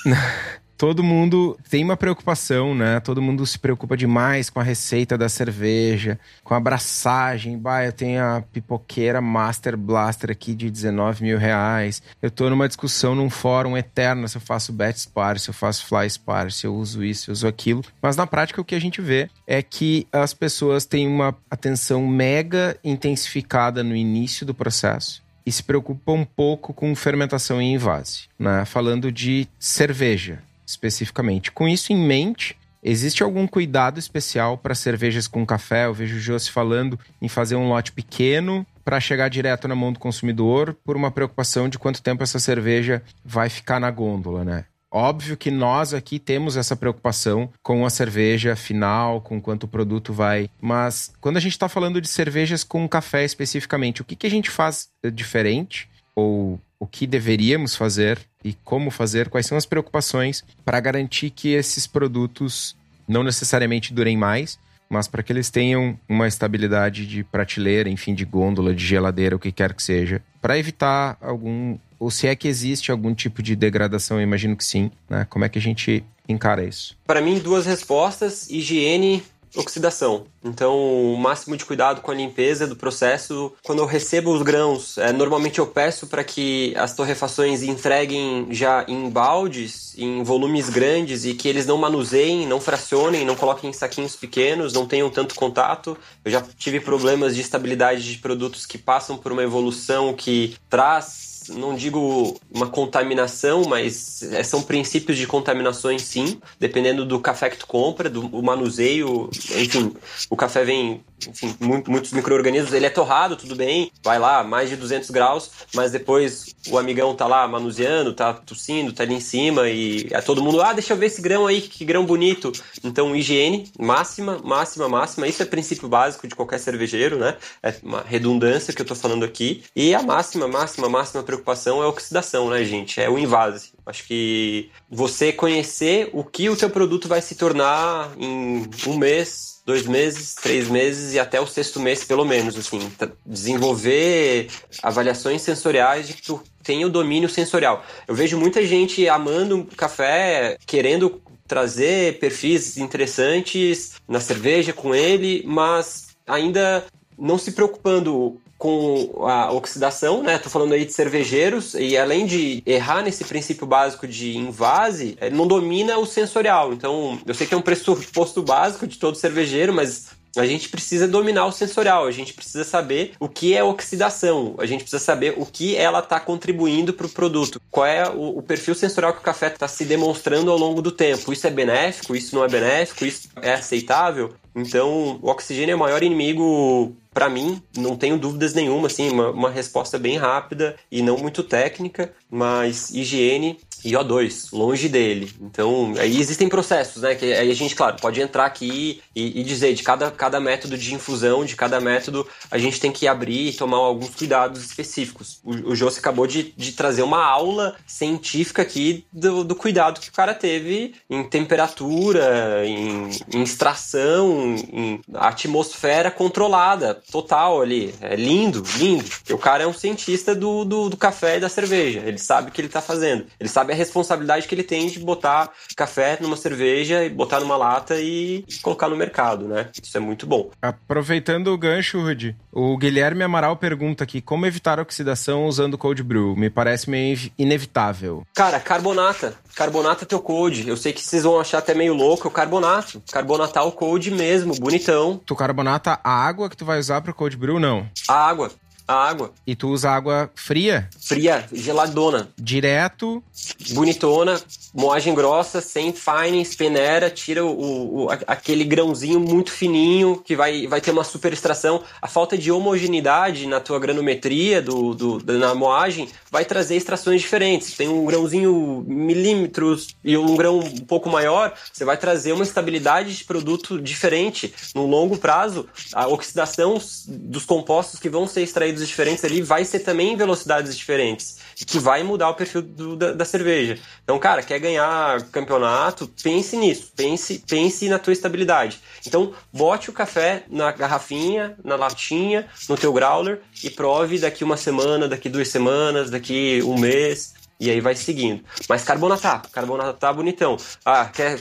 todo 0.78 1.04
mundo 1.04 1.58
tem 1.70 1.84
uma 1.84 1.98
preocupação, 1.98 2.76
né? 2.76 3.00
Todo 3.00 3.22
mundo 3.22 3.46
se 3.46 3.58
preocupa 3.58 3.96
demais 3.96 4.50
com 4.50 4.60
a 4.60 4.64
receita 4.64 5.18
da 5.18 5.30
cerveja, 5.30 6.20
com 6.44 6.54
a 6.54 6.58
abraçagem. 6.58 7.58
Bah, 7.58 7.84
eu 7.84 7.92
tenho 7.92 8.24
a 8.24 8.42
pipoqueira 8.42 9.22
Master 9.22 9.78
Blaster 9.78 10.32
aqui 10.32 10.54
de 10.54 10.70
19 10.70 11.24
mil 11.24 11.38
reais. 11.38 12.02
Eu 12.22 12.32
tô 12.32 12.50
numa 12.50 12.68
discussão 12.68 13.16
num 13.16 13.30
fórum 13.30 13.78
eterno 13.78 14.28
se 14.28 14.38
eu 14.38 14.42
faço 14.42 14.74
Bet 14.74 15.00
Spar, 15.00 15.40
se 15.40 15.50
eu 15.50 15.54
faço 15.54 15.86
Fly 15.86 16.10
Spar, 16.10 16.52
se 16.52 16.66
eu 16.66 16.76
uso 16.76 17.04
isso, 17.04 17.24
se 17.24 17.30
eu 17.30 17.34
uso 17.34 17.48
aquilo. 17.48 17.84
Mas 18.02 18.16
na 18.16 18.28
prática 18.28 18.62
o 18.62 18.66
que 18.66 18.76
a 18.76 18.82
gente 18.82 19.02
vê 19.02 19.30
é 19.48 19.62
que 19.62 20.08
as 20.12 20.34
pessoas 20.34 20.86
têm 20.86 21.08
uma 21.08 21.36
atenção 21.50 22.06
mega 22.08 22.78
intensificada 22.84 23.84
no 23.84 23.96
início 23.96 24.46
do 24.46 24.54
processo 24.54 25.24
e 25.46 25.52
se 25.52 25.64
preocupam 25.64 26.14
um 26.14 26.26
pouco 26.26 26.74
com 26.74 26.96
fermentação 26.96 27.62
em 27.62 27.74
invase, 27.74 28.24
né? 28.40 28.64
Falando 28.66 29.12
de 29.12 29.48
cerveja 29.60 30.40
especificamente. 30.66 31.52
Com 31.52 31.68
isso 31.68 31.92
em 31.92 31.98
mente, 31.98 32.58
existe 32.82 33.24
algum 33.24 33.48
cuidado 33.48 34.00
especial 34.00 34.58
para 34.58 34.76
cervejas 34.76 35.28
com 35.28 35.46
café? 35.46 35.86
Eu 35.86 35.94
vejo 35.94 36.16
o 36.16 36.20
Josi 36.20 36.52
falando 36.52 37.00
em 37.22 37.28
fazer 37.28 37.56
um 37.56 37.68
lote 37.68 37.92
pequeno 37.92 38.66
para 38.84 39.00
chegar 39.00 39.30
direto 39.30 39.68
na 39.68 39.76
mão 39.76 39.94
do 39.94 40.00
consumidor 40.00 40.76
por 40.84 40.96
uma 40.96 41.12
preocupação 41.12 41.70
de 41.70 41.80
quanto 41.80 42.02
tempo 42.02 42.24
essa 42.24 42.40
cerveja 42.40 43.02
vai 43.24 43.50
ficar 43.50 43.80
na 43.80 43.90
gôndola, 43.90 44.44
né? 44.44 44.66
Óbvio 44.96 45.36
que 45.36 45.50
nós 45.50 45.92
aqui 45.92 46.20
temos 46.20 46.56
essa 46.56 46.76
preocupação 46.76 47.50
com 47.64 47.84
a 47.84 47.90
cerveja 47.90 48.56
final, 48.56 49.22
com 49.22 49.42
quanto 49.42 49.64
o 49.64 49.68
produto 49.68 50.14
vai. 50.14 50.48
Mas 50.62 51.12
quando 51.20 51.38
a 51.38 51.40
gente 51.40 51.54
está 51.54 51.68
falando 51.68 52.00
de 52.00 52.08
cervejas 52.08 52.64
com 52.64 52.88
café 52.88 53.26
especificamente, 53.26 54.04
o 54.04 54.06
que, 54.06 54.16
que 54.16 54.28
a 54.28 54.30
gente 54.30 54.52
faz 54.52 54.90
diferente? 55.12 55.90
Ou 56.16 56.60
o 56.84 56.88
que 56.88 57.08
deveríamos 57.08 57.78
fazer 57.78 58.20
e 58.44 58.54
como 58.54 58.92
fazer, 58.92 59.30
quais 59.30 59.46
são 59.46 59.58
as 59.58 59.66
preocupações 59.66 60.44
para 60.66 60.82
garantir 60.82 61.30
que 61.30 61.54
esses 61.54 61.88
produtos 61.88 62.76
não 63.08 63.24
necessariamente 63.24 63.94
durem 63.94 64.18
mais, 64.18 64.60
mas 64.90 65.08
para 65.08 65.24
que 65.24 65.32
eles 65.32 65.50
tenham 65.50 65.98
uma 66.10 66.28
estabilidade 66.28 67.08
de 67.08 67.24
prateleira, 67.24 67.90
enfim, 67.90 68.14
de 68.14 68.26
gôndola, 68.26 68.76
de 68.76 68.86
geladeira, 68.86 69.34
o 69.34 69.40
que 69.40 69.50
quer 69.50 69.74
que 69.74 69.82
seja, 69.82 70.22
para 70.42 70.60
evitar 70.60 71.18
algum 71.22 71.78
ou 71.98 72.12
se 72.12 72.28
é 72.28 72.36
que 72.36 72.50
existe 72.50 72.92
algum 72.92 73.16
tipo 73.16 73.42
de 73.42 73.56
degradação, 73.56 74.18
eu 74.18 74.24
imagino 74.24 74.58
que 74.58 74.66
sim, 74.66 74.92
né? 75.10 75.26
Como 75.30 75.46
é 75.46 75.50
que 75.50 75.58
a 75.58 75.62
gente 75.62 76.04
encara 76.28 76.66
isso? 76.66 76.98
Para 77.08 77.22
mim, 77.22 77.40
duas 77.40 77.66
respostas: 77.66 78.50
higiene 78.50 79.24
oxidação. 79.56 80.26
Então, 80.44 81.14
o 81.14 81.18
máximo 81.18 81.56
de 81.56 81.66
cuidado 81.66 82.02
com 82.02 82.12
a 82.12 82.16
limpeza 82.16 82.68
do 82.68 82.76
processo. 82.76 83.54
Quando 83.64 83.80
eu 83.80 83.86
recebo 83.86 84.34
os 84.34 84.42
grãos, 84.42 84.98
é, 84.98 85.12
normalmente 85.12 85.60
eu 85.60 85.68
peço 85.68 86.08
para 86.08 86.24
que 86.24 86.74
as 86.76 86.94
torrefações 86.94 87.62
entreguem 87.62 88.48
já 88.52 88.86
em 88.88 89.10
baldes, 89.10 89.98
em 89.98 90.24
volumes 90.24 90.70
grandes 90.70 91.26
e 91.26 91.34
que 91.34 91.48
eles 91.48 91.66
não 91.66 91.78
manuseiem, 91.78 92.48
não 92.48 92.60
fracionem, 92.60 93.26
não 93.26 93.36
coloquem 93.36 93.70
em 93.70 93.74
saquinhos 93.74 94.16
pequenos, 94.16 94.74
não 94.74 94.86
tenham 94.86 95.10
tanto 95.10 95.36
contato. 95.36 95.98
Eu 96.26 96.32
já 96.32 96.42
tive 96.58 96.80
problemas 96.80 97.36
de 97.36 97.42
estabilidade 97.42 98.12
de 98.12 98.18
produtos 98.18 98.66
que 98.66 98.78
passam 98.78 99.18
por 99.18 99.32
uma 99.32 99.44
evolução 99.44 100.14
que 100.14 100.56
traz 100.70 101.33
não 101.50 101.76
digo 101.76 102.40
uma 102.54 102.68
contaminação, 102.68 103.64
mas 103.68 104.24
é, 104.24 104.44
são 104.44 104.62
princípios 104.62 105.18
de 105.18 105.28
contaminações 105.28 106.02
sim, 106.04 106.40
dependendo 106.60 107.06
do 107.06 107.20
café 107.20 107.50
que 107.50 107.58
tu 107.58 107.68
compra, 107.68 108.10
do 108.10 108.42
manuseio, 108.42 109.30
enfim, 109.58 109.94
o 110.30 110.36
café 110.36 110.64
vem 110.64 111.04
enfim, 111.28 111.56
muito, 111.60 111.90
muitos 111.90 112.12
micro-organismos. 112.12 112.74
Ele 112.74 112.86
é 112.86 112.90
torrado, 112.90 113.36
tudo 113.36 113.56
bem, 113.56 113.92
vai 114.04 114.20
lá, 114.20 114.44
mais 114.44 114.70
de 114.70 114.76
200 114.76 115.10
graus, 115.10 115.52
mas 115.74 115.92
depois 115.92 116.56
o 116.70 116.78
amigão 116.78 117.16
tá 117.16 117.28
lá 117.28 117.48
manuseando, 117.48 118.14
tá 118.14 118.34
tossindo, 118.34 118.94
tá 118.94 119.04
ali 119.04 119.16
em 119.16 119.20
cima 119.20 119.70
e 119.70 120.08
é 120.12 120.22
todo 120.22 120.42
mundo, 120.42 120.62
ah, 120.62 120.74
deixa 120.74 120.94
eu 120.94 120.98
ver 120.98 121.08
esse 121.08 121.22
grão 121.22 121.48
aí, 121.48 121.62
que 121.62 121.86
grão 121.86 122.06
bonito. 122.06 122.52
Então, 122.84 123.16
higiene 123.16 123.72
máxima, 123.80 124.40
máxima, 124.44 124.90
máxima. 124.90 125.28
Isso 125.28 125.42
é 125.42 125.46
princípio 125.46 125.88
básico 125.88 126.28
de 126.28 126.36
qualquer 126.36 126.60
cervejeiro, 126.60 127.18
né? 127.18 127.38
É 127.62 127.74
uma 127.84 128.02
redundância 128.02 128.74
que 128.74 128.82
eu 128.82 128.86
tô 128.86 128.96
falando 128.96 129.24
aqui. 129.26 129.64
E 129.76 129.94
a 129.94 130.02
máxima, 130.02 130.48
máxima, 130.48 130.90
máxima 130.90 131.24
preocupação 131.24 131.82
é 131.82 131.86
a 131.86 131.90
oxidação, 131.90 132.50
né, 132.50 132.64
gente? 132.64 133.00
É 133.02 133.10
o 133.10 133.18
invase. 133.18 133.72
Acho 133.86 134.06
que 134.06 134.70
você 134.90 135.34
conhecer 135.34 136.10
o 136.14 136.24
que 136.24 136.50
o 136.50 136.56
teu 136.56 136.70
produto 136.70 137.08
vai 137.08 137.22
se 137.22 137.36
tornar 137.36 138.12
em 138.18 138.70
um 138.88 138.98
mês, 138.98 139.53
dois 139.66 139.86
meses, 139.86 140.36
três 140.36 140.68
meses 140.68 141.14
e 141.14 141.20
até 141.20 141.40
o 141.40 141.48
sexto 141.48 141.80
mês, 141.80 142.04
pelo 142.04 142.26
menos, 142.26 142.58
assim. 142.58 142.92
Desenvolver 143.26 144.50
avaliações 144.82 145.42
sensoriais 145.42 146.08
de 146.08 146.14
que 146.14 146.22
tu 146.22 146.42
tenha 146.62 146.86
o 146.86 146.90
domínio 146.90 147.30
sensorial. 147.30 147.86
Eu 148.08 148.16
vejo 148.16 148.38
muita 148.38 148.66
gente 148.66 149.08
amando 149.08 149.68
café, 149.76 150.58
querendo 150.66 151.22
trazer 151.48 152.20
perfis 152.20 152.78
interessantes 152.78 153.94
na 154.08 154.20
cerveja 154.20 154.74
com 154.74 154.96
ele, 154.96 155.44
mas 155.46 156.08
ainda 156.26 156.86
não 157.18 157.38
se 157.38 157.52
preocupando 157.52 158.40
com 158.64 159.28
a 159.28 159.52
oxidação, 159.52 160.24
né? 160.24 160.38
Tô 160.38 160.50
falando 160.50 160.72
aí 160.72 160.86
de 160.86 160.94
cervejeiros 160.94 161.74
e 161.74 161.98
além 161.98 162.26
de 162.26 162.64
errar 162.66 163.02
nesse 163.02 163.26
princípio 163.26 163.68
básico 163.68 164.08
de 164.08 164.38
invase, 164.38 165.18
ele 165.20 165.36
não 165.36 165.46
domina 165.46 165.98
o 165.98 166.06
sensorial. 166.06 166.72
Então, 166.72 167.20
eu 167.26 167.34
sei 167.34 167.46
que 167.46 167.54
é 167.54 167.58
um 167.58 167.62
pressuposto 167.62 168.42
básico 168.42 168.88
de 168.88 168.98
todo 168.98 169.18
cervejeiro, 169.18 169.74
mas 169.74 170.12
a 170.38 170.46
gente 170.46 170.70
precisa 170.70 171.06
dominar 171.06 171.46
o 171.46 171.52
sensorial, 171.52 172.08
a 172.08 172.12
gente 172.12 172.34
precisa 172.34 172.64
saber 172.64 173.12
o 173.20 173.28
que 173.28 173.54
é 173.54 173.62
oxidação, 173.62 174.56
a 174.58 174.66
gente 174.66 174.84
precisa 174.84 175.04
saber 175.04 175.34
o 175.36 175.46
que 175.46 175.76
ela 175.76 176.00
está 176.00 176.18
contribuindo 176.18 176.94
para 176.94 177.06
o 177.06 177.10
produto, 177.10 177.62
qual 177.70 177.86
é 177.86 178.10
o, 178.10 178.38
o, 178.38 178.42
perfil 178.42 178.74
sensorial 178.76 179.12
que 179.12 179.20
o 179.20 179.24
café 179.24 179.48
está 179.48 179.68
se 179.68 179.84
demonstrando 179.84 180.50
ao 180.50 180.58
longo 180.58 180.82
do 180.82 180.92
tempo. 180.92 181.34
Isso 181.34 181.46
é 181.46 181.52
benéfico, 181.52 182.16
isso 182.16 182.34
não 182.34 182.46
é 182.46 182.48
benéfico, 182.48 183.04
isso 183.04 183.28
é 183.42 183.56
aceitável. 183.56 184.34
Então, 184.56 185.20
o 185.22 185.30
oxigênio 185.30 185.74
é 185.74 185.76
o 185.76 185.80
maior 185.80 186.02
inimigo 186.02 186.96
para 187.14 187.30
mim, 187.30 187.62
não 187.78 187.96
tenho 187.96 188.18
dúvidas 188.18 188.54
nenhuma, 188.54 188.88
assim, 188.88 189.10
uma, 189.10 189.30
uma 189.30 189.50
resposta 189.50 189.98
bem 190.00 190.18
rápida 190.18 190.76
e 190.92 191.02
não 191.02 191.18
muito 191.18 191.44
técnica, 191.44 192.14
mas 192.30 192.90
higiene 192.90 193.60
e 193.84 193.92
O2, 193.92 194.48
longe 194.54 194.88
dele. 194.88 195.32
Então, 195.42 195.94
aí 196.00 196.20
existem 196.20 196.48
processos, 196.48 197.02
né? 197.02 197.16
Que 197.16 197.34
aí 197.34 197.52
a 197.52 197.54
gente, 197.54 197.76
claro, 197.76 197.98
pode 198.00 198.22
entrar 198.22 198.46
aqui 198.46 199.02
e, 199.16 199.42
e, 199.42 199.44
dizer 199.44 199.74
de 199.74 199.84
cada, 199.84 200.10
cada 200.10 200.40
método 200.40 200.78
de 200.78 200.94
infusão, 200.94 201.44
de 201.44 201.56
cada 201.56 201.82
método, 201.82 202.26
a 202.50 202.58
gente 202.58 202.80
tem 202.80 202.92
que 202.92 203.08
abrir 203.08 203.50
e 203.50 203.54
tomar 203.54 203.78
alguns 203.78 204.16
cuidados 204.16 204.64
específicos. 204.64 205.40
O, 205.44 205.72
o 205.72 205.76
José 205.76 206.00
acabou 206.00 206.26
de, 206.26 206.54
de 206.56 206.72
trazer 206.72 207.02
uma 207.02 207.24
aula 207.26 207.76
científica 207.86 208.62
aqui 208.62 209.06
do, 209.12 209.44
do 209.44 209.56
cuidado 209.56 210.00
que 210.00 210.10
o 210.10 210.14
cara 210.14 210.34
teve 210.34 210.96
em 211.10 211.24
temperatura, 211.24 212.66
em, 212.66 213.10
em 213.34 213.44
extração, 213.44 214.56
em 214.72 215.02
atmosfera 215.14 216.10
controlada, 216.10 217.02
total 217.12 217.62
ali. 217.62 217.94
É 218.02 218.16
lindo, 218.16 218.64
lindo. 218.78 219.06
O 219.32 219.38
cara 219.38 219.64
é 219.64 219.68
um 219.68 219.74
cientista 219.74 220.36
do, 220.36 220.66
do, 220.66 220.90
do 220.90 220.98
café 220.98 221.38
e 221.38 221.40
da 221.40 221.50
cerveja. 221.50 222.02
Ele 222.06 222.18
sabe 222.18 222.50
o 222.50 222.52
que 222.52 222.62
ele 222.62 222.70
tá 222.70 222.82
fazendo. 222.82 223.26
Ele 223.40 223.50
sabe 223.50 223.74
a 223.74 223.76
responsabilidade 223.76 224.48
que 224.48 224.56
ele 224.56 224.64
tem 224.64 224.88
de 224.88 225.00
botar 225.00 225.52
café 225.76 226.18
numa 226.20 226.38
cerveja 226.38 227.04
e 227.04 227.10
botar 227.10 227.40
numa 227.40 227.58
lata 227.58 228.00
e 228.00 228.46
colocar 228.62 228.90
no 228.90 228.96
mercado, 228.96 229.48
né? 229.48 229.70
Isso 229.82 229.96
é 229.98 230.00
muito 230.00 230.26
bom. 230.26 230.52
Aproveitando 230.62 231.48
o 231.48 231.58
gancho, 231.58 232.00
Rudy, 232.02 232.36
o 232.56 232.78
Guilherme 232.78 233.24
Amaral 233.24 233.58
pergunta 233.58 234.04
aqui 234.04 234.22
como 234.22 234.46
evitar 234.46 234.80
oxidação 234.80 235.48
usando 235.48 235.78
cold 235.78 236.04
brew. 236.04 236.36
Me 236.36 236.50
parece 236.50 236.90
meio 236.90 237.32
inevitável. 237.38 238.24
Cara, 238.36 238.60
carbonata. 238.60 239.34
Carbonata 239.56 240.06
teu 240.06 240.20
cold. 240.20 240.68
Eu 240.68 240.78
sei 240.78 240.94
que 240.94 241.02
vocês 241.02 241.24
vão 241.24 241.40
achar 241.40 241.58
até 241.58 241.74
meio 241.74 241.94
louco, 241.96 242.28
o 242.28 242.32
carbonato. 242.32 243.02
Carbonatar 243.12 243.66
o 243.66 243.72
cold 243.72 244.12
mesmo, 244.12 244.54
bonitão. 244.60 245.20
Tu 245.26 245.36
carbonata 245.36 246.00
a 246.04 246.12
água 246.12 246.50
que 246.50 246.58
tu 246.58 246.64
vai 246.64 246.78
usar 246.78 247.02
pro 247.02 247.14
cold 247.14 247.36
brew, 247.36 247.60
não? 247.60 247.88
A 248.08 248.14
água. 248.14 248.52
A 248.88 248.94
água. 248.94 249.32
E 249.48 249.56
tu 249.56 249.70
usa 249.70 249.90
água 249.90 250.30
fria? 250.36 250.90
Fria, 251.00 251.46
geladona. 251.52 252.30
Direto. 252.38 253.24
Bonitona, 253.72 254.42
moagem 254.74 255.14
grossa, 255.14 255.62
sem 255.62 255.94
fines, 255.94 256.56
peneira, 256.56 257.10
tira 257.10 257.46
o, 257.46 258.06
o, 258.06 258.10
aquele 258.28 258.64
grãozinho 258.64 259.20
muito 259.20 259.52
fininho 259.52 260.22
que 260.24 260.36
vai, 260.36 260.68
vai 260.68 260.82
ter 260.82 260.92
uma 260.92 261.04
super 261.04 261.32
extração. 261.32 261.84
A 262.02 262.08
falta 262.08 262.38
de 262.38 262.52
homogeneidade 262.52 263.48
na 263.48 263.60
tua 263.60 263.80
granometria 263.80 264.62
do, 264.62 264.94
do, 264.94 265.38
na 265.38 265.56
moagem 265.56 266.10
vai 266.30 266.44
trazer 266.44 266.76
extrações 266.76 267.22
diferentes. 267.22 267.76
Tem 267.76 267.88
um 267.88 268.06
grãozinho 268.06 268.84
milímetros 268.88 269.96
e 270.04 270.18
um 270.18 270.36
grão 270.36 270.60
um 270.60 270.86
pouco 270.86 271.10
maior, 271.10 271.54
você 271.72 271.86
vai 271.86 271.98
trazer 271.98 272.34
uma 272.34 272.44
estabilidade 272.44 273.16
de 273.16 273.24
produto 273.24 273.80
diferente. 273.80 274.54
No 274.74 274.86
longo 274.86 275.18
prazo, 275.18 275.68
a 275.94 276.08
oxidação 276.08 276.82
dos 277.08 277.46
compostos 277.46 278.00
que 278.00 278.10
vão 278.10 278.28
ser 278.28 278.42
extraídos 278.42 278.73
diferentes 278.80 279.24
ali 279.24 279.42
vai 279.42 279.66
ser 279.66 279.80
também 279.80 280.14
em 280.14 280.16
velocidades 280.16 280.76
diferentes, 280.76 281.38
que 281.66 281.80
vai 281.80 282.04
mudar 282.04 282.30
o 282.30 282.34
perfil 282.34 282.62
do, 282.62 282.96
da, 282.96 283.14
da, 283.14 283.26
cerveja. 283.26 283.78
Então, 284.04 284.18
cara, 284.20 284.42
quer 284.42 284.60
ganhar 284.60 285.22
campeonato, 285.32 286.10
pense 286.22 286.56
nisso, 286.58 286.92
pense, 286.96 287.44
pense 287.48 287.88
na 287.90 288.00
tua 288.00 288.14
estabilidade. 288.14 288.80
Então, 289.06 289.34
bote 289.52 289.90
o 289.90 289.94
café 289.94 290.44
na 290.50 290.72
garrafinha, 290.72 291.58
na 291.64 291.76
latinha, 291.76 292.48
no 292.68 292.78
teu 292.78 292.94
growler 292.94 293.42
e 293.64 293.70
prove 293.70 294.20
daqui 294.20 294.44
uma 294.44 294.58
semana, 294.58 295.08
daqui 295.08 295.30
duas 295.30 295.48
semanas, 295.48 296.10
daqui 296.10 296.62
um 296.64 296.78
mês. 296.78 297.34
E 297.64 297.72
aí 297.72 297.80
vai 297.80 297.96
seguindo. 297.96 298.44
Mas 298.68 298.84
carbonatar, 298.84 299.42
carbonatar 299.50 300.14
bonitão. 300.14 300.58
Ah, 300.84 301.06
quer, 301.06 301.40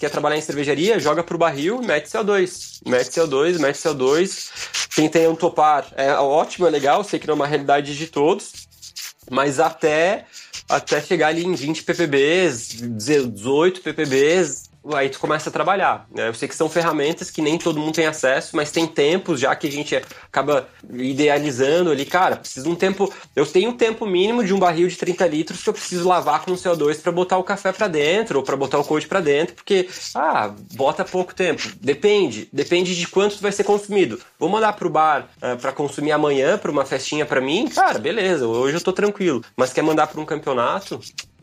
quer 0.00 0.10
trabalhar 0.10 0.36
em 0.36 0.40
cervejaria? 0.40 0.98
Joga 0.98 1.22
pro 1.22 1.38
barril, 1.38 1.80
mete 1.80 2.06
CO2. 2.06 2.80
Mete 2.84 3.10
CO2, 3.10 3.56
mete 3.60 3.76
CO2. 3.76 4.50
Quem 4.92 5.08
tem 5.08 5.28
um 5.28 5.36
topar 5.36 5.86
é 5.96 6.12
ótimo, 6.14 6.66
é 6.66 6.70
legal, 6.70 7.04
sei 7.04 7.20
que 7.20 7.26
não 7.28 7.34
é 7.34 7.36
uma 7.36 7.46
realidade 7.46 7.96
de 7.96 8.08
todos. 8.08 8.66
Mas 9.30 9.60
até, 9.60 10.24
até 10.68 11.00
chegar 11.00 11.28
ali 11.28 11.44
em 11.44 11.54
20 11.54 11.84
ppbs, 11.84 12.70
18 12.80 13.80
ppbs, 13.80 14.69
aí 14.94 15.08
tu 15.08 15.18
começa 15.18 15.50
a 15.50 15.52
trabalhar. 15.52 16.06
Né? 16.10 16.28
Eu 16.28 16.34
sei 16.34 16.48
que 16.48 16.56
são 16.56 16.68
ferramentas 16.68 17.30
que 17.30 17.42
nem 17.42 17.58
todo 17.58 17.78
mundo 17.78 17.94
tem 17.94 18.06
acesso, 18.06 18.56
mas 18.56 18.70
tem 18.70 18.86
tempos 18.86 19.40
já 19.40 19.54
que 19.54 19.66
a 19.66 19.72
gente 19.72 19.96
acaba 19.96 20.68
idealizando 20.92 21.90
ali, 21.90 22.04
cara, 22.04 22.36
preciso 22.36 22.70
um 22.70 22.74
tempo. 22.74 23.12
Eu 23.34 23.46
tenho 23.46 23.70
um 23.70 23.76
tempo 23.76 24.06
mínimo 24.06 24.44
de 24.44 24.54
um 24.54 24.58
barril 24.58 24.88
de 24.88 24.96
30 24.96 25.26
litros 25.26 25.62
que 25.62 25.68
eu 25.68 25.74
preciso 25.74 26.08
lavar 26.08 26.44
com 26.44 26.52
CO2 26.52 27.00
para 27.00 27.12
botar 27.12 27.38
o 27.38 27.44
café 27.44 27.72
para 27.72 27.88
dentro 27.88 28.38
ou 28.38 28.44
para 28.44 28.56
botar 28.56 28.78
o 28.78 28.84
cold 28.84 29.06
para 29.06 29.20
dentro, 29.20 29.54
porque 29.54 29.88
ah, 30.14 30.54
bota 30.74 31.04
pouco 31.04 31.34
tempo. 31.34 31.62
Depende, 31.80 32.48
depende 32.52 32.96
de 32.96 33.06
quanto 33.06 33.40
vai 33.40 33.52
ser 33.52 33.64
consumido. 33.64 34.20
Vou 34.38 34.48
mandar 34.48 34.72
pro 34.72 34.90
bar 34.90 35.22
uh, 35.22 35.26
ah, 35.42 35.56
para 35.56 35.72
consumir 35.72 36.12
amanhã 36.12 36.56
para 36.56 36.70
uma 36.70 36.84
festinha 36.84 37.26
para 37.26 37.40
mim, 37.40 37.68
cara, 37.68 37.98
beleza, 37.98 38.46
hoje 38.46 38.76
eu 38.76 38.80
tô 38.80 38.92
tranquilo. 38.92 39.44
Mas 39.56 39.72
quer 39.72 39.82
mandar 39.82 40.06
para 40.06 40.20
um 40.20 40.24
campeonato? 40.24 41.00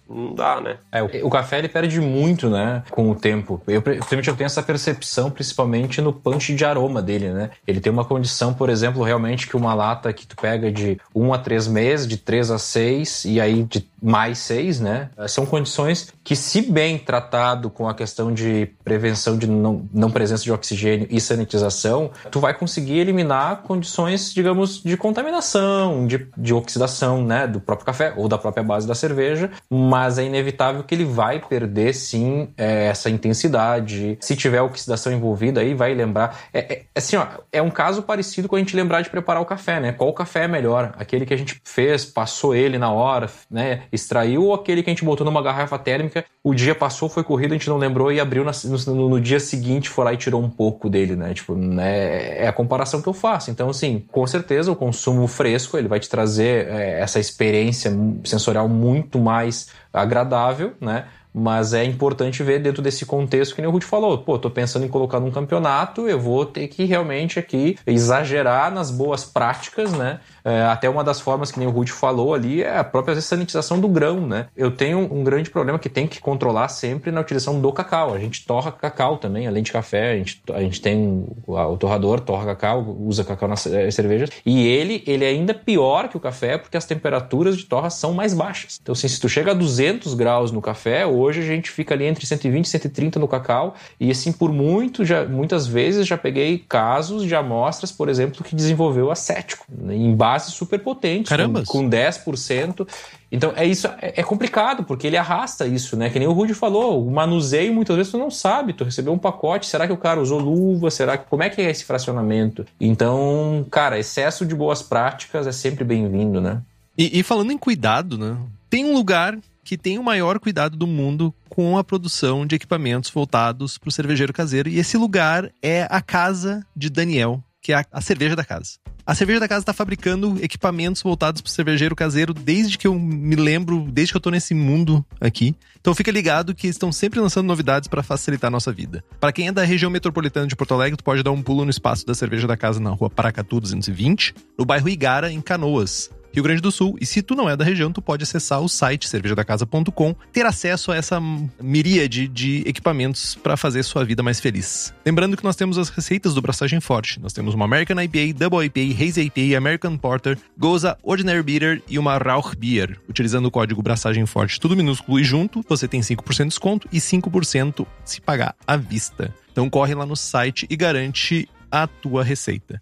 Não 0.10 0.34
dá, 0.34 0.62
né? 0.62 0.78
É, 0.92 1.04
o, 1.04 1.28
o, 1.28 1.30
café 1.30 1.60
ele 1.60 1.68
perde 1.68 2.00
muito, 2.00 2.50
né, 2.50 2.84
com 2.90 3.10
o 3.10 3.16
tempo. 3.16 3.62
Eu, 3.68 3.82
principalmente 3.82 4.30
eu 4.30 4.36
tenho 4.36 4.46
essa 4.46 4.64
percepção, 4.64 5.30
principalmente 5.30 6.02
no 6.02 6.14
punch 6.14 6.54
de 6.54 6.66
aroma 6.66 7.02
dele, 7.02 7.30
né? 7.30 7.50
Ele 7.66 7.80
tem 7.80 7.92
uma 7.92 8.06
condição, 8.06 8.54
por 8.54 8.70
exemplo, 8.70 9.04
realmente 9.04 9.48
que 9.48 9.58
uma 9.58 9.74
lata 9.74 10.12
que 10.14 10.26
tu 10.26 10.36
pega 10.36 10.72
de 10.72 11.00
1 11.14 11.34
a 11.34 11.38
3 11.38 11.68
meses, 11.68 12.08
de 12.08 12.18
3 12.18 12.52
a 12.52 12.58
6 12.58 13.26
e 13.26 13.42
aí 13.42 13.64
de 13.64 13.90
mais 14.02 14.40
6, 14.40 14.80
né? 14.80 15.10
São 15.28 15.46
condições 15.46 16.14
que, 16.24 16.36
se 16.36 16.62
bem 16.62 16.98
tratado 16.98 17.70
com 17.70 17.88
a 17.88 17.94
questão 17.94 18.34
de 18.34 18.70
prevenção 18.84 19.38
de 19.38 19.48
não, 19.48 19.88
não 19.94 20.10
presença 20.10 20.44
de 20.44 20.52
oxigênio 20.52 21.08
e 21.10 21.22
sanitização, 21.22 22.12
tu 22.32 22.40
vai 22.40 22.54
conseguir 22.54 23.00
eliminar 23.00 23.64
condições, 23.64 24.34
digamos, 24.34 24.82
de 24.82 24.98
contaminação, 24.98 26.08
de, 26.08 26.28
de 26.38 26.54
oxidação, 26.54 27.24
né, 27.24 27.48
do 27.48 27.60
próprio 27.60 27.86
café 27.86 28.14
ou 28.16 28.28
da 28.28 28.38
própria 28.38 28.64
base 28.64 28.88
da 28.88 28.96
cerveja, 28.96 29.52
mas 29.70 30.08
mas 30.08 30.18
é 30.18 30.24
inevitável 30.24 30.84
que 30.84 30.96
ele 30.96 31.04
vai 31.04 31.40
perder 31.40 31.94
sim 31.94 32.50
é, 32.58 32.86
essa 32.86 33.10
intensidade. 33.10 34.18
Se 34.22 34.36
tiver 34.36 34.62
oxidação 34.62 35.12
envolvida, 35.12 35.60
aí 35.60 35.74
vai 35.74 35.94
lembrar. 35.94 36.40
É, 36.54 36.60
é, 36.60 36.84
assim, 36.96 37.18
ó, 37.18 37.26
é 37.52 37.62
um 37.62 37.70
caso 37.70 38.04
parecido 38.04 38.48
com 38.48 38.56
a 38.56 38.60
gente 38.60 38.76
lembrar 38.76 39.02
de 39.02 39.10
preparar 39.10 39.42
o 39.42 39.46
café, 39.46 39.80
né? 39.80 39.92
Qual 39.92 40.14
café 40.14 40.44
é 40.44 40.48
melhor? 40.48 40.94
Aquele 40.98 41.26
que 41.26 41.34
a 41.34 41.38
gente 41.38 41.60
fez, 41.64 42.06
passou 42.06 42.56
ele 42.56 42.78
na 42.78 42.92
hora, 42.92 43.30
né? 43.52 43.84
Extraiu, 43.92 44.44
ou 44.44 44.54
aquele 44.54 44.84
que 44.84 44.90
a 44.90 44.94
gente 44.94 45.06
botou 45.06 45.26
numa 45.26 45.42
garrafa 45.42 45.78
térmica, 45.78 46.26
o 46.44 46.54
dia 46.54 46.74
passou, 46.74 47.10
foi 47.10 47.24
corrido, 47.24 47.52
a 47.52 47.58
gente 47.58 47.70
não 47.70 47.78
lembrou 47.78 48.12
e 48.12 48.20
abriu 48.20 48.44
no, 48.44 49.10
no, 49.10 49.22
dia 49.22 49.40
seguinte, 49.40 49.90
foi 49.90 50.06
lá 50.06 50.14
e 50.14 50.18
tirou 50.18 50.42
um 50.42 50.50
pouco 50.50 50.90
dele, 50.90 51.16
né? 51.16 51.34
Tipo, 51.34 51.56
né? 51.56 52.44
é 52.44 52.48
a 52.48 52.54
comparação 52.54 53.02
que 53.02 53.08
eu 53.08 53.14
faço. 53.14 53.52
Então, 53.52 53.70
assim, 53.70 54.04
com 54.12 54.26
certeza 54.26 54.72
o 54.72 54.76
consumo 54.76 55.28
fresco 55.28 55.78
ele 55.78 55.88
vai 55.88 56.00
te 56.00 56.10
trazer 56.10 56.68
é, 56.68 57.00
essa 57.00 57.20
experiência 57.20 57.92
sensorial 58.24 58.68
muito 58.68 59.20
mais 59.20 59.70
agradável, 59.94 60.74
né? 60.80 61.06
mas 61.38 61.72
é 61.72 61.84
importante 61.84 62.42
ver 62.42 62.60
dentro 62.60 62.82
desse 62.82 63.06
contexto 63.06 63.54
que 63.54 63.62
nem 63.62 63.70
o 63.70 63.72
Ruth 63.72 63.84
falou. 63.84 64.18
Pô, 64.18 64.40
tô 64.40 64.50
pensando 64.50 64.86
em 64.86 64.90
colocar 64.90 65.20
num 65.20 65.30
campeonato, 65.30 66.08
eu 66.08 66.20
vou 66.20 66.46
ter 66.46 66.68
que 66.68 66.84
realmente 66.84 67.38
aqui 67.38 67.78
exagerar 67.86 68.74
nas 68.74 68.90
boas 68.90 69.24
práticas, 69.24 69.94
né? 69.94 70.20
É, 70.48 70.62
até 70.64 70.90
uma 70.90 71.04
das 71.04 71.20
formas 71.20 71.52
que 71.52 71.60
nem 71.60 71.68
o 71.68 71.72
Ruth 71.72 71.90
falou 71.90 72.34
ali 72.34 72.64
é 72.64 72.78
a 72.78 72.84
própria 72.84 73.20
sanitização 73.20 73.82
do 73.82 73.88
grão, 73.90 74.26
né? 74.26 74.48
Eu 74.56 74.72
tenho 74.72 75.00
um 75.00 75.22
grande 75.22 75.50
problema 75.50 75.78
que 75.78 75.90
tem 75.90 76.08
que 76.08 76.22
controlar 76.22 76.70
sempre 76.70 77.12
na 77.12 77.20
utilização 77.20 77.60
do 77.60 77.74
cacau. 77.74 78.14
A 78.14 78.20
gente 78.20 78.46
torra 78.46 78.72
cacau 78.72 79.18
também, 79.18 79.46
além 79.46 79.62
de 79.62 79.74
café, 79.74 80.14
a 80.14 80.16
gente, 80.16 80.42
a 80.54 80.62
gente 80.62 80.80
tem 80.80 81.26
o, 81.46 81.76
torrador, 81.76 82.22
torra 82.22 82.46
cacau, 82.46 82.96
usa 82.98 83.26
cacau 83.26 83.50
nas 83.50 83.68
é, 83.68 83.92
cervejas, 83.92 84.30
e 84.46 84.66
ele, 84.66 85.04
ele 85.06 85.26
é 85.26 85.28
ainda 85.28 85.54
pior 85.54 86.08
que 86.08 86.16
o 86.16 86.20
café 86.20 86.58
porque 86.58 86.78
as 86.78 86.86
temperaturas 86.86 87.58
de 87.58 87.66
torra 87.66 87.90
são 87.90 88.14
mais 88.14 88.34
baixas. 88.34 88.80
Então, 88.82 88.94
assim, 88.94 89.10
se 89.10 89.20
tu 89.20 89.28
chega 89.28 89.52
a 89.52 89.54
200 89.54 90.14
graus 90.14 90.50
no 90.50 90.62
café, 90.62 91.06
hoje 91.06 91.42
a 91.42 91.46
gente 91.46 91.70
fica 91.70 91.94
ali 91.94 92.06
entre 92.06 92.26
120 92.26 92.64
e 92.64 92.70
130 92.70 93.20
no 93.20 93.28
cacau, 93.28 93.76
e 94.00 94.10
assim, 94.10 94.32
por 94.32 94.54
muito, 94.54 95.04
já, 95.04 95.26
muitas 95.26 95.68
vezes 95.68 96.08
já 96.08 96.18
peguei 96.18 96.58
casos 96.58 97.26
de 97.26 97.36
amostras, 97.36 97.92
por 97.92 98.08
exemplo, 98.08 98.46
que 98.46 98.56
desenvolveu 98.56 99.12
acético, 99.12 99.66
né, 99.70 99.94
em 99.94 100.16
super 100.40 100.80
potente, 100.80 101.30
com, 101.30 101.82
com 101.82 101.90
10%. 101.90 102.88
Então 103.32 103.54
é 103.56 103.66
isso, 103.66 103.88
é, 104.02 104.22
é, 104.22 104.24
complicado, 104.24 104.84
porque 104.84 105.06
ele 105.06 105.18
arrasta 105.18 105.68
isso, 105.68 105.98
né? 105.98 106.10
Que 106.10 106.20
nem 106.20 106.28
o 106.28 106.32
Rudy 106.32 106.54
falou, 106.54 107.06
o 107.06 107.12
manuseio 107.12 107.74
muitas 107.74 107.96
vezes 107.96 108.12
tu 108.12 108.18
não 108.18 108.32
sabe, 108.32 108.74
tu 108.74 108.84
recebeu 108.84 109.12
um 109.14 109.18
pacote, 109.18 109.66
será 109.66 109.86
que 109.86 109.94
o 109.94 109.98
cara 109.98 110.22
usou 110.22 110.40
luva? 110.40 110.90
Será 110.90 111.18
que 111.18 111.30
como 111.30 111.44
é 111.44 111.50
que 111.50 111.62
é 111.62 111.70
esse 111.70 111.84
fracionamento? 111.84 112.66
Então, 112.80 113.66
cara, 113.70 114.00
excesso 114.00 114.46
de 114.46 114.56
boas 114.56 114.82
práticas 114.82 115.46
é 115.46 115.52
sempre 115.52 115.84
bem-vindo, 115.84 116.40
né? 116.40 116.62
E, 116.98 117.20
e 117.20 117.24
falando 117.24 117.52
em 117.52 117.58
cuidado, 117.58 118.18
né? 118.18 118.38
Tem 118.70 118.86
um 118.86 118.94
lugar 118.94 119.38
que 119.68 119.78
tem 119.78 120.00
o 120.00 120.04
maior 120.04 120.40
cuidado 120.40 120.78
do 120.78 120.88
mundo 120.88 121.34
com 121.50 121.78
a 121.78 121.84
produção 121.84 122.46
de 122.46 122.56
equipamentos 122.56 123.10
voltados 123.10 123.78
para 123.78 123.90
o 123.90 123.92
cervejeiro 123.92 124.32
caseiro. 124.32 124.70
E 124.70 124.80
esse 124.80 124.96
lugar 124.96 125.52
é 125.62 125.86
a 125.90 126.02
casa 126.02 126.66
de 126.74 126.90
Daniel, 126.90 127.44
que 127.62 127.74
é 127.74 127.84
a, 127.92 128.02
cerveja 128.02 128.36
da 128.36 128.44
casa. 128.44 128.78
A 129.06 129.16
cerveja 129.16 129.40
da 129.40 129.48
casa 129.48 129.62
está 129.62 129.74
fabricando 129.74 130.38
equipamentos 130.42 131.02
voltados 131.02 131.42
para 131.42 131.50
o 131.50 131.52
cervejeiro 131.52 131.96
caseiro 131.96 132.34
desde 132.34 132.78
que 132.78 132.88
eu 132.88 132.98
me 132.98 133.36
lembro, 133.36 133.88
desde 133.90 134.14
que 134.14 134.18
eu 134.18 134.22
tô 134.22 134.30
nesse 134.30 134.54
mundo 134.54 135.06
aqui. 135.20 135.56
Então 135.80 135.96
fica 135.96 136.12
ligado 136.12 136.54
que 136.54 136.68
estão 136.68 136.92
sempre 136.92 137.20
lançando 137.20 137.48
novidades 137.48 137.88
para 137.88 138.04
facilitar 138.04 138.50
a 138.50 138.52
nossa 138.52 138.72
vida. 138.72 139.04
Para 139.20 139.32
quem 139.32 139.48
é 139.48 139.52
da 139.52 139.64
região 139.64 139.90
metropolitana 139.90 140.48
de 140.48 140.56
Porto 140.56 140.74
Alegre, 140.74 140.98
tu 140.98 141.04
pode 141.04 141.24
dar 141.24 141.32
um 141.32 141.42
pulo 141.42 141.64
no 141.64 141.72
espaço 141.72 142.06
da 142.06 142.14
cerveja 142.14 142.48
da 142.48 142.58
casa 142.58 142.80
na 142.80 142.90
rua 142.90 143.10
Paracatu 143.10 143.62
220, 143.62 144.36
no 144.58 144.66
bairro 144.66 144.90
Igara, 144.90 145.32
em 145.32 145.40
Canoas. 145.40 146.10
Rio 146.38 146.44
Grande 146.44 146.62
do 146.62 146.72
Sul. 146.72 146.96
E 147.02 147.06
se 147.06 147.24
tu 147.24 147.34
não 147.34 147.50
é 147.50 147.58
da 147.58 147.66
região, 147.66 147.92
tu 147.92 148.00
pode 148.00 148.22
acessar 148.22 148.62
o 148.62 148.70
site 148.70 149.10
cervejadacasa.com, 149.10 150.16
ter 150.32 150.46
acesso 150.46 150.92
a 150.92 150.96
essa 150.96 151.20
miríade 151.60 152.28
de 152.28 152.62
equipamentos 152.68 153.34
para 153.34 153.58
fazer 153.58 153.82
sua 153.82 154.06
vida 154.06 154.22
mais 154.22 154.40
feliz. 154.40 154.94
Lembrando 155.04 155.36
que 155.36 155.44
nós 155.44 155.56
temos 155.56 155.80
as 155.80 155.90
receitas 155.90 156.36
do 156.36 156.42
Braçagem 156.42 156.80
Forte. 156.80 157.20
Nós 157.20 157.34
temos 157.34 157.56
uma 157.56 157.66
American 157.66 158.00
IPA, 158.00 158.38
Double 158.38 158.64
IPA, 158.64 159.04
Hazy 159.04 159.22
IPA, 159.22 159.58
American 159.58 159.98
Porter, 159.98 160.38
Goza, 160.56 160.96
Ordinary 161.02 161.42
Beer 161.42 161.82
e 161.90 161.98
uma 161.98 162.20
Rauch 162.20 162.56
Beer. 162.56 163.00
Utilizando 163.10 163.48
o 163.48 163.52
código 163.52 163.82
Braçagem 163.82 164.28
Forte, 164.28 164.60
tudo 164.60 164.76
minúsculo 164.76 165.20
e 165.20 165.24
junto, 165.24 165.66
você 165.68 165.88
tem 165.88 166.02
5% 166.02 166.38
de 166.38 166.50
desconto 166.50 166.88
e 166.94 167.00
5% 167.00 167.88
se 168.06 168.22
pagar 168.22 168.56
à 168.68 168.78
vista. 168.78 169.34
Então 169.52 169.68
corre 169.72 169.96
lá 169.96 170.06
no 170.06 170.16
site 170.16 170.68
e 170.70 170.76
garante 170.76 171.50
a 171.72 171.88
tua 171.88 172.24
receita 172.24 172.80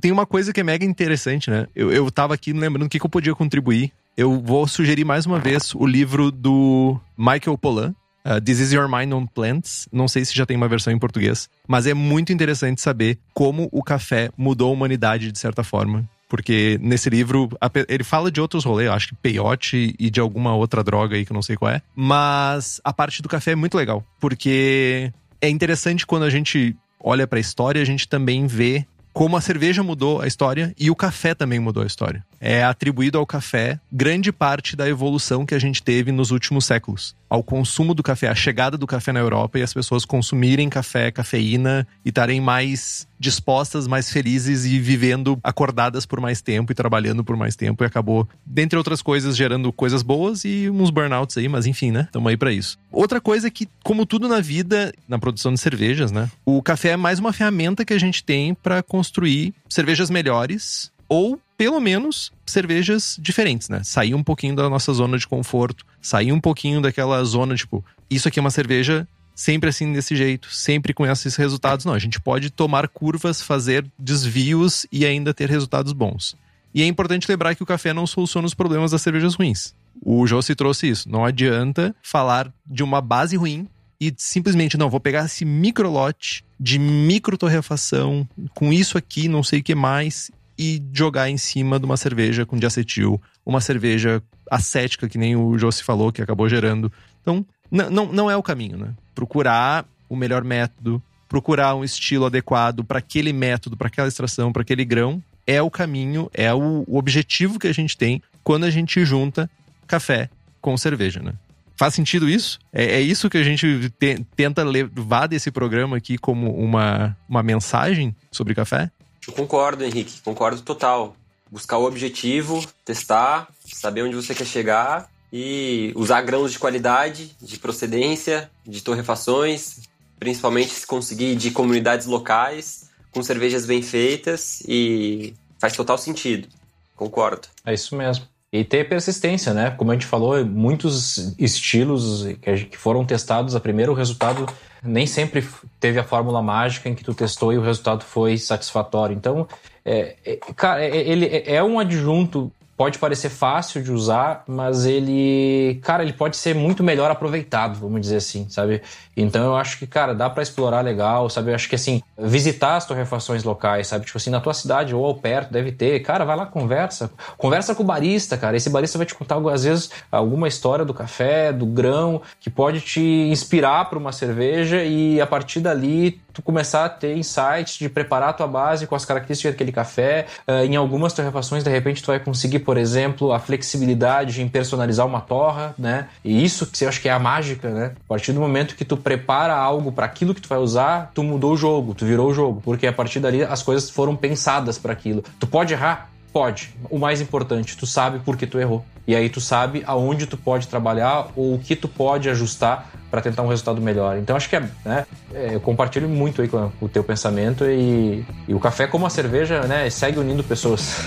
tem 0.00 0.12
uma 0.12 0.26
coisa 0.26 0.52
que 0.52 0.60
é 0.60 0.64
mega 0.64 0.84
interessante, 0.84 1.50
né? 1.50 1.66
Eu, 1.74 1.92
eu 1.92 2.10
tava 2.10 2.34
aqui 2.34 2.52
lembrando 2.52 2.86
o 2.86 2.88
que, 2.88 2.98
que 2.98 3.06
eu 3.06 3.10
podia 3.10 3.34
contribuir. 3.34 3.92
Eu 4.16 4.40
vou 4.40 4.66
sugerir 4.66 5.04
mais 5.04 5.26
uma 5.26 5.38
vez 5.38 5.74
o 5.74 5.86
livro 5.86 6.30
do 6.30 6.98
Michael 7.16 7.58
Pollan, 7.58 7.94
Uh, 8.26 8.40
This 8.40 8.58
is 8.58 8.72
Your 8.72 8.88
Mind 8.88 9.12
on 9.12 9.26
Plants. 9.26 9.86
Não 9.92 10.08
sei 10.08 10.24
se 10.24 10.34
já 10.34 10.46
tem 10.46 10.56
uma 10.56 10.66
versão 10.66 10.90
em 10.90 10.98
português, 10.98 11.46
mas 11.68 11.86
é 11.86 11.92
muito 11.92 12.32
interessante 12.32 12.80
saber 12.80 13.18
como 13.34 13.68
o 13.70 13.82
café 13.82 14.30
mudou 14.34 14.70
a 14.70 14.72
humanidade 14.72 15.30
de 15.30 15.38
certa 15.38 15.62
forma. 15.62 16.08
Porque 16.26 16.78
nesse 16.80 17.10
livro, 17.10 17.50
ele 17.86 18.02
fala 18.02 18.30
de 18.30 18.40
outros 18.40 18.64
rolês, 18.64 18.88
acho 18.88 19.08
que 19.08 19.14
peiote 19.14 19.94
e 19.98 20.10
de 20.10 20.20
alguma 20.20 20.54
outra 20.54 20.82
droga 20.82 21.16
aí 21.16 21.24
que 21.26 21.32
eu 21.32 21.34
não 21.34 21.42
sei 21.42 21.54
qual 21.54 21.70
é. 21.70 21.82
Mas 21.94 22.80
a 22.82 22.94
parte 22.94 23.20
do 23.20 23.28
café 23.28 23.52
é 23.52 23.54
muito 23.54 23.76
legal, 23.76 24.02
porque 24.18 25.12
é 25.38 25.48
interessante 25.50 26.06
quando 26.06 26.22
a 26.22 26.30
gente 26.30 26.74
olha 26.98 27.26
para 27.26 27.38
a 27.38 27.40
história, 27.40 27.82
a 27.82 27.84
gente 27.84 28.08
também 28.08 28.46
vê 28.46 28.86
como 29.14 29.36
a 29.36 29.40
cerveja 29.40 29.80
mudou 29.84 30.20
a 30.20 30.26
história 30.26 30.74
e 30.76 30.90
o 30.90 30.96
café 30.96 31.36
também 31.36 31.60
mudou 31.60 31.84
a 31.84 31.86
história. 31.86 32.26
É 32.40 32.64
atribuído 32.64 33.16
ao 33.16 33.24
café 33.24 33.78
grande 33.90 34.32
parte 34.32 34.74
da 34.74 34.88
evolução 34.88 35.46
que 35.46 35.54
a 35.54 35.58
gente 35.58 35.80
teve 35.80 36.10
nos 36.10 36.32
últimos 36.32 36.66
séculos 36.66 37.14
ao 37.34 37.42
consumo 37.42 37.94
do 37.94 38.02
café, 38.02 38.28
à 38.28 38.34
chegada 38.34 38.78
do 38.78 38.86
café 38.86 39.12
na 39.12 39.18
Europa 39.18 39.58
e 39.58 39.62
as 39.62 39.74
pessoas 39.74 40.04
consumirem 40.04 40.68
café, 40.68 41.10
cafeína 41.10 41.84
e 42.04 42.10
estarem 42.10 42.40
mais 42.40 43.08
dispostas, 43.18 43.88
mais 43.88 44.08
felizes 44.08 44.64
e 44.64 44.78
vivendo 44.78 45.36
acordadas 45.42 46.06
por 46.06 46.20
mais 46.20 46.40
tempo 46.40 46.70
e 46.70 46.74
trabalhando 46.76 47.24
por 47.24 47.36
mais 47.36 47.56
tempo 47.56 47.82
e 47.82 47.86
acabou, 47.86 48.28
dentre 48.46 48.78
outras 48.78 49.02
coisas, 49.02 49.36
gerando 49.36 49.72
coisas 49.72 50.00
boas 50.00 50.44
e 50.44 50.70
uns 50.70 50.90
burnouts 50.90 51.36
aí, 51.36 51.48
mas 51.48 51.66
enfim, 51.66 51.90
né? 51.90 52.02
Estamos 52.02 52.30
aí 52.30 52.36
para 52.36 52.52
isso. 52.52 52.78
Outra 52.92 53.20
coisa 53.20 53.48
é 53.48 53.50
que, 53.50 53.68
como 53.82 54.06
tudo 54.06 54.28
na 54.28 54.40
vida, 54.40 54.94
na 55.08 55.18
produção 55.18 55.52
de 55.52 55.58
cervejas, 55.58 56.12
né? 56.12 56.30
O 56.44 56.62
café 56.62 56.90
é 56.90 56.96
mais 56.96 57.18
uma 57.18 57.32
ferramenta 57.32 57.84
que 57.84 57.92
a 57.92 57.98
gente 57.98 58.22
tem 58.22 58.54
para 58.54 58.80
construir 58.80 59.52
cervejas 59.68 60.08
melhores 60.08 60.92
ou 61.08 61.40
pelo 61.64 61.80
menos 61.80 62.30
cervejas 62.44 63.16
diferentes, 63.18 63.70
né? 63.70 63.82
Sair 63.82 64.14
um 64.14 64.22
pouquinho 64.22 64.54
da 64.54 64.68
nossa 64.68 64.92
zona 64.92 65.16
de 65.16 65.26
conforto, 65.26 65.86
sair 65.98 66.30
um 66.30 66.38
pouquinho 66.38 66.78
daquela 66.78 67.24
zona, 67.24 67.54
tipo, 67.54 67.82
isso 68.10 68.28
aqui 68.28 68.38
é 68.38 68.42
uma 68.42 68.50
cerveja 68.50 69.08
sempre 69.34 69.70
assim 69.70 69.90
desse 69.90 70.14
jeito, 70.14 70.54
sempre 70.54 70.92
com 70.92 71.06
esses 71.06 71.36
resultados. 71.36 71.86
Não, 71.86 71.94
a 71.94 71.98
gente 71.98 72.20
pode 72.20 72.50
tomar 72.50 72.86
curvas, 72.86 73.40
fazer 73.40 73.90
desvios 73.98 74.84
e 74.92 75.06
ainda 75.06 75.32
ter 75.32 75.48
resultados 75.48 75.94
bons. 75.94 76.36
E 76.74 76.82
é 76.82 76.86
importante 76.86 77.30
lembrar 77.30 77.54
que 77.54 77.62
o 77.62 77.66
café 77.66 77.94
não 77.94 78.06
soluciona 78.06 78.46
os 78.46 78.52
problemas 78.52 78.90
das 78.90 79.00
cervejas 79.00 79.34
ruins. 79.34 79.74
O 80.02 80.26
Josi 80.26 80.54
trouxe 80.54 80.90
isso. 80.90 81.08
Não 81.08 81.24
adianta 81.24 81.96
falar 82.02 82.52
de 82.66 82.82
uma 82.82 83.00
base 83.00 83.36
ruim 83.36 83.66
e 83.98 84.12
simplesmente, 84.18 84.76
não, 84.76 84.90
vou 84.90 85.00
pegar 85.00 85.24
esse 85.24 85.46
micro 85.46 85.88
lote 85.88 86.44
de 86.60 86.78
micro 86.78 87.38
torrefação, 87.38 88.28
com 88.54 88.70
isso 88.70 88.98
aqui, 88.98 89.28
não 89.28 89.42
sei 89.42 89.60
o 89.60 89.62
que 89.62 89.74
mais, 89.74 90.30
e 90.58 90.82
jogar 90.92 91.28
em 91.28 91.36
cima 91.36 91.78
de 91.78 91.84
uma 91.84 91.96
cerveja 91.96 92.46
com 92.46 92.56
diacetil, 92.56 93.20
uma 93.44 93.60
cerveja 93.60 94.22
acética, 94.50 95.08
que 95.08 95.18
nem 95.18 95.36
o 95.36 95.58
Josi 95.58 95.82
falou, 95.82 96.12
que 96.12 96.22
acabou 96.22 96.48
gerando. 96.48 96.92
Então, 97.20 97.44
não, 97.70 98.12
não 98.12 98.30
é 98.30 98.36
o 98.36 98.42
caminho, 98.42 98.76
né? 98.76 98.94
Procurar 99.14 99.84
o 100.08 100.16
melhor 100.16 100.44
método, 100.44 101.02
procurar 101.28 101.74
um 101.74 101.82
estilo 101.82 102.26
adequado 102.26 102.84
para 102.84 102.98
aquele 102.98 103.32
método, 103.32 103.76
para 103.76 103.88
aquela 103.88 104.08
extração, 104.08 104.52
para 104.52 104.62
aquele 104.62 104.84
grão, 104.84 105.22
é 105.46 105.60
o 105.60 105.70
caminho, 105.70 106.30
é 106.32 106.52
o, 106.54 106.84
o 106.86 106.96
objetivo 106.96 107.58
que 107.58 107.66
a 107.66 107.72
gente 107.72 107.96
tem 107.96 108.22
quando 108.42 108.64
a 108.64 108.70
gente 108.70 109.04
junta 109.04 109.50
café 109.86 110.30
com 110.60 110.76
cerveja, 110.76 111.20
né? 111.20 111.32
Faz 111.76 111.94
sentido 111.94 112.28
isso? 112.28 112.58
É, 112.72 112.84
é 112.84 113.00
isso 113.00 113.28
que 113.28 113.36
a 113.36 113.42
gente 113.42 113.90
te, 113.98 114.24
tenta 114.36 114.62
levar 114.62 115.26
desse 115.26 115.50
programa 115.50 115.96
aqui 115.96 116.16
como 116.16 116.54
uma, 116.54 117.16
uma 117.28 117.42
mensagem 117.42 118.14
sobre 118.30 118.54
café? 118.54 118.90
Eu 119.26 119.34
concordo, 119.34 119.84
Henrique, 119.84 120.20
concordo 120.22 120.60
total. 120.62 121.16
Buscar 121.50 121.78
o 121.78 121.84
objetivo, 121.84 122.64
testar, 122.84 123.48
saber 123.72 124.02
onde 124.02 124.16
você 124.16 124.34
quer 124.34 124.46
chegar 124.46 125.08
e 125.32 125.92
usar 125.94 126.22
grãos 126.22 126.52
de 126.52 126.58
qualidade, 126.58 127.36
de 127.40 127.58
procedência, 127.58 128.50
de 128.66 128.82
torrefações, 128.82 129.80
principalmente 130.18 130.70
se 130.70 130.86
conseguir 130.86 131.36
de 131.36 131.50
comunidades 131.50 132.06
locais, 132.06 132.90
com 133.12 133.22
cervejas 133.22 133.66
bem 133.66 133.82
feitas 133.82 134.62
e 134.66 135.34
faz 135.58 135.74
total 135.74 135.98
sentido. 135.98 136.48
Concordo. 136.96 137.48
É 137.64 137.74
isso 137.74 137.96
mesmo. 137.96 138.26
E 138.52 138.62
ter 138.62 138.88
persistência, 138.88 139.52
né? 139.52 139.72
Como 139.72 139.90
a 139.90 139.94
gente 139.94 140.06
falou, 140.06 140.44
muitos 140.44 141.34
estilos 141.38 142.24
que 142.70 142.76
foram 142.76 143.04
testados, 143.04 143.56
a 143.56 143.60
primeiro 143.60 143.92
resultado 143.92 144.46
nem 144.84 145.06
sempre 145.06 145.46
teve 145.80 145.98
a 145.98 146.04
fórmula 146.04 146.42
mágica 146.42 146.88
em 146.88 146.94
que 146.94 147.04
tu 147.04 147.14
testou 147.14 147.52
e 147.52 147.58
o 147.58 147.62
resultado 147.62 148.04
foi 148.04 148.36
satisfatório. 148.36 149.16
Então, 149.16 149.48
é, 149.84 150.16
é, 150.24 150.36
cara, 150.54 150.84
é, 150.84 150.96
ele 150.96 151.26
é, 151.26 151.54
é 151.56 151.64
um 151.64 151.78
adjunto 151.78 152.52
pode 152.76 152.98
parecer 152.98 153.28
fácil 153.28 153.82
de 153.82 153.92
usar, 153.92 154.42
mas 154.46 154.84
ele, 154.84 155.78
cara, 155.82 156.02
ele 156.02 156.12
pode 156.12 156.36
ser 156.36 156.54
muito 156.54 156.82
melhor 156.82 157.10
aproveitado, 157.10 157.78
vamos 157.78 158.00
dizer 158.00 158.16
assim, 158.16 158.48
sabe? 158.48 158.82
Então 159.16 159.44
eu 159.44 159.56
acho 159.56 159.78
que, 159.78 159.86
cara, 159.86 160.14
dá 160.14 160.28
para 160.28 160.42
explorar 160.42 160.80
legal, 160.80 161.28
sabe? 161.30 161.50
Eu 161.50 161.54
acho 161.54 161.68
que 161.68 161.74
assim, 161.74 162.02
visitar 162.18 162.76
as 162.76 162.86
torrefações 162.86 163.44
locais, 163.44 163.86
sabe? 163.86 164.06
Tipo 164.06 164.18
assim, 164.18 164.30
na 164.30 164.40
tua 164.40 164.54
cidade 164.54 164.94
ou 164.94 165.04
ao 165.04 165.14
perto 165.14 165.52
deve 165.52 165.72
ter, 165.72 166.00
cara, 166.00 166.24
vai 166.24 166.36
lá 166.36 166.46
conversa, 166.46 167.10
conversa 167.36 167.74
com 167.74 167.82
o 167.82 167.86
barista, 167.86 168.36
cara. 168.36 168.56
Esse 168.56 168.70
barista 168.70 168.98
vai 168.98 169.06
te 169.06 169.14
contar 169.14 169.34
às 169.52 169.64
vezes 169.64 169.90
alguma 170.10 170.48
história 170.48 170.84
do 170.84 170.94
café, 170.94 171.52
do 171.52 171.66
grão, 171.66 172.22
que 172.40 172.50
pode 172.50 172.80
te 172.80 173.00
inspirar 173.00 173.88
para 173.88 173.98
uma 173.98 174.12
cerveja 174.12 174.82
e 174.82 175.20
a 175.20 175.26
partir 175.26 175.60
dali 175.60 176.20
tu 176.34 176.42
começar 176.42 176.84
a 176.84 176.88
ter 176.88 177.16
insights 177.16 177.78
de 177.78 177.88
preparar 177.88 178.30
a 178.30 178.32
tua 178.32 178.48
base 178.48 178.86
com 178.86 178.96
as 178.96 179.04
características 179.04 179.52
daquele 179.52 179.70
café. 179.70 180.26
Uh, 180.46 180.64
em 180.64 180.74
algumas 180.74 181.12
torrefações, 181.12 181.62
de 181.62 181.70
repente, 181.70 182.02
tu 182.02 182.08
vai 182.08 182.18
conseguir, 182.18 182.58
por 182.58 182.76
exemplo, 182.76 183.32
a 183.32 183.38
flexibilidade 183.38 184.42
em 184.42 184.48
personalizar 184.48 185.06
uma 185.06 185.20
torra, 185.20 185.74
né? 185.78 186.08
E 186.24 186.44
isso 186.44 186.66
que 186.66 186.84
eu 186.84 186.88
acho 186.88 187.00
que 187.00 187.08
é 187.08 187.12
a 187.12 187.20
mágica, 187.20 187.70
né? 187.70 187.92
A 188.04 188.08
partir 188.08 188.32
do 188.32 188.40
momento 188.40 188.74
que 188.74 188.84
tu 188.84 188.96
prepara 189.04 189.54
algo 189.54 189.92
para 189.92 190.06
aquilo 190.06 190.34
que 190.34 190.40
tu 190.40 190.48
vai 190.48 190.58
usar, 190.58 191.12
tu 191.14 191.22
mudou 191.22 191.52
o 191.52 191.56
jogo, 191.56 191.94
tu 191.94 192.06
virou 192.06 192.30
o 192.30 192.34
jogo, 192.34 192.62
porque 192.64 192.86
a 192.86 192.92
partir 192.92 193.20
dali 193.20 193.44
as 193.44 193.62
coisas 193.62 193.90
foram 193.90 194.16
pensadas 194.16 194.78
para 194.78 194.92
aquilo. 194.92 195.22
Tu 195.38 195.46
pode 195.46 195.74
errar? 195.74 196.10
Pode. 196.32 196.74
O 196.90 196.98
mais 196.98 197.20
importante, 197.20 197.76
tu 197.76 197.86
sabe 197.86 198.18
por 198.18 198.36
que 198.36 198.46
tu 198.46 198.58
errou. 198.58 198.84
E 199.06 199.14
aí 199.14 199.28
tu 199.28 199.40
sabe 199.40 199.84
aonde 199.86 200.26
tu 200.26 200.36
pode 200.36 200.66
trabalhar 200.66 201.28
ou 201.36 201.54
o 201.54 201.58
que 201.58 201.76
tu 201.76 201.86
pode 201.86 202.28
ajustar 202.30 202.90
para 203.10 203.20
tentar 203.20 203.42
um 203.42 203.46
resultado 203.46 203.80
melhor. 203.80 204.16
Então 204.16 204.34
acho 204.34 204.48
que 204.48 204.56
é, 204.56 204.68
né, 204.84 205.06
é, 205.32 205.54
eu 205.54 205.60
compartilho 205.60 206.08
muito 206.08 206.42
aí 206.42 206.48
com 206.48 206.72
o 206.80 206.88
teu 206.88 207.04
pensamento 207.04 207.64
e, 207.66 208.24
e 208.48 208.54
o 208.54 208.58
café 208.58 208.86
como 208.86 209.06
a 209.06 209.10
cerveja, 209.10 209.60
né, 209.60 209.88
segue 209.90 210.18
unindo 210.18 210.42
pessoas. 210.42 210.98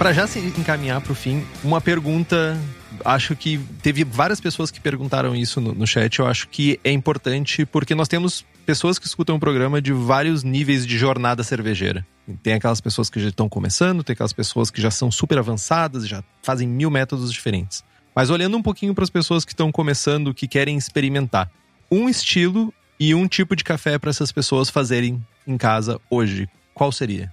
Para 0.00 0.14
já 0.14 0.26
se 0.26 0.38
encaminhar 0.38 0.98
para 1.02 1.12
o 1.12 1.14
fim, 1.14 1.44
uma 1.62 1.78
pergunta 1.78 2.58
acho 3.04 3.36
que 3.36 3.58
teve 3.82 4.02
várias 4.02 4.40
pessoas 4.40 4.70
que 4.70 4.80
perguntaram 4.80 5.36
isso 5.36 5.60
no, 5.60 5.74
no, 5.74 5.86
chat. 5.86 6.18
Eu 6.18 6.26
acho 6.26 6.48
que 6.48 6.80
é 6.82 6.90
importante 6.90 7.66
porque 7.66 7.94
nós 7.94 8.08
temos 8.08 8.42
pessoas 8.64 8.98
que 8.98 9.06
escutam 9.06 9.36
o 9.36 9.38
programa 9.38 9.78
de 9.78 9.92
vários 9.92 10.42
níveis 10.42 10.86
de 10.86 10.96
jornada 10.96 11.42
cervejeira. 11.42 12.06
Tem 12.42 12.54
aquelas 12.54 12.80
pessoas 12.80 13.10
que 13.10 13.20
já 13.20 13.28
estão 13.28 13.46
começando, 13.46 14.02
tem 14.02 14.14
aquelas 14.14 14.32
pessoas 14.32 14.70
que 14.70 14.80
já 14.80 14.90
são 14.90 15.10
super 15.12 15.36
avançadas, 15.36 16.08
já 16.08 16.24
fazem 16.42 16.66
mil 16.66 16.90
métodos 16.90 17.30
diferentes. 17.30 17.84
Mas 18.16 18.30
olhando 18.30 18.56
um 18.56 18.62
pouquinho 18.62 18.94
para 18.94 19.04
as 19.04 19.10
pessoas 19.10 19.44
que 19.44 19.52
estão 19.52 19.70
começando, 19.70 20.32
que 20.32 20.48
querem 20.48 20.78
experimentar, 20.78 21.50
um 21.90 22.08
estilo 22.08 22.72
e 22.98 23.14
um 23.14 23.28
tipo 23.28 23.54
de 23.54 23.62
café 23.62 23.98
para 23.98 24.08
essas 24.08 24.32
pessoas 24.32 24.70
fazerem 24.70 25.22
em 25.46 25.58
casa 25.58 26.00
hoje, 26.08 26.48
qual 26.72 26.90
seria? 26.90 27.30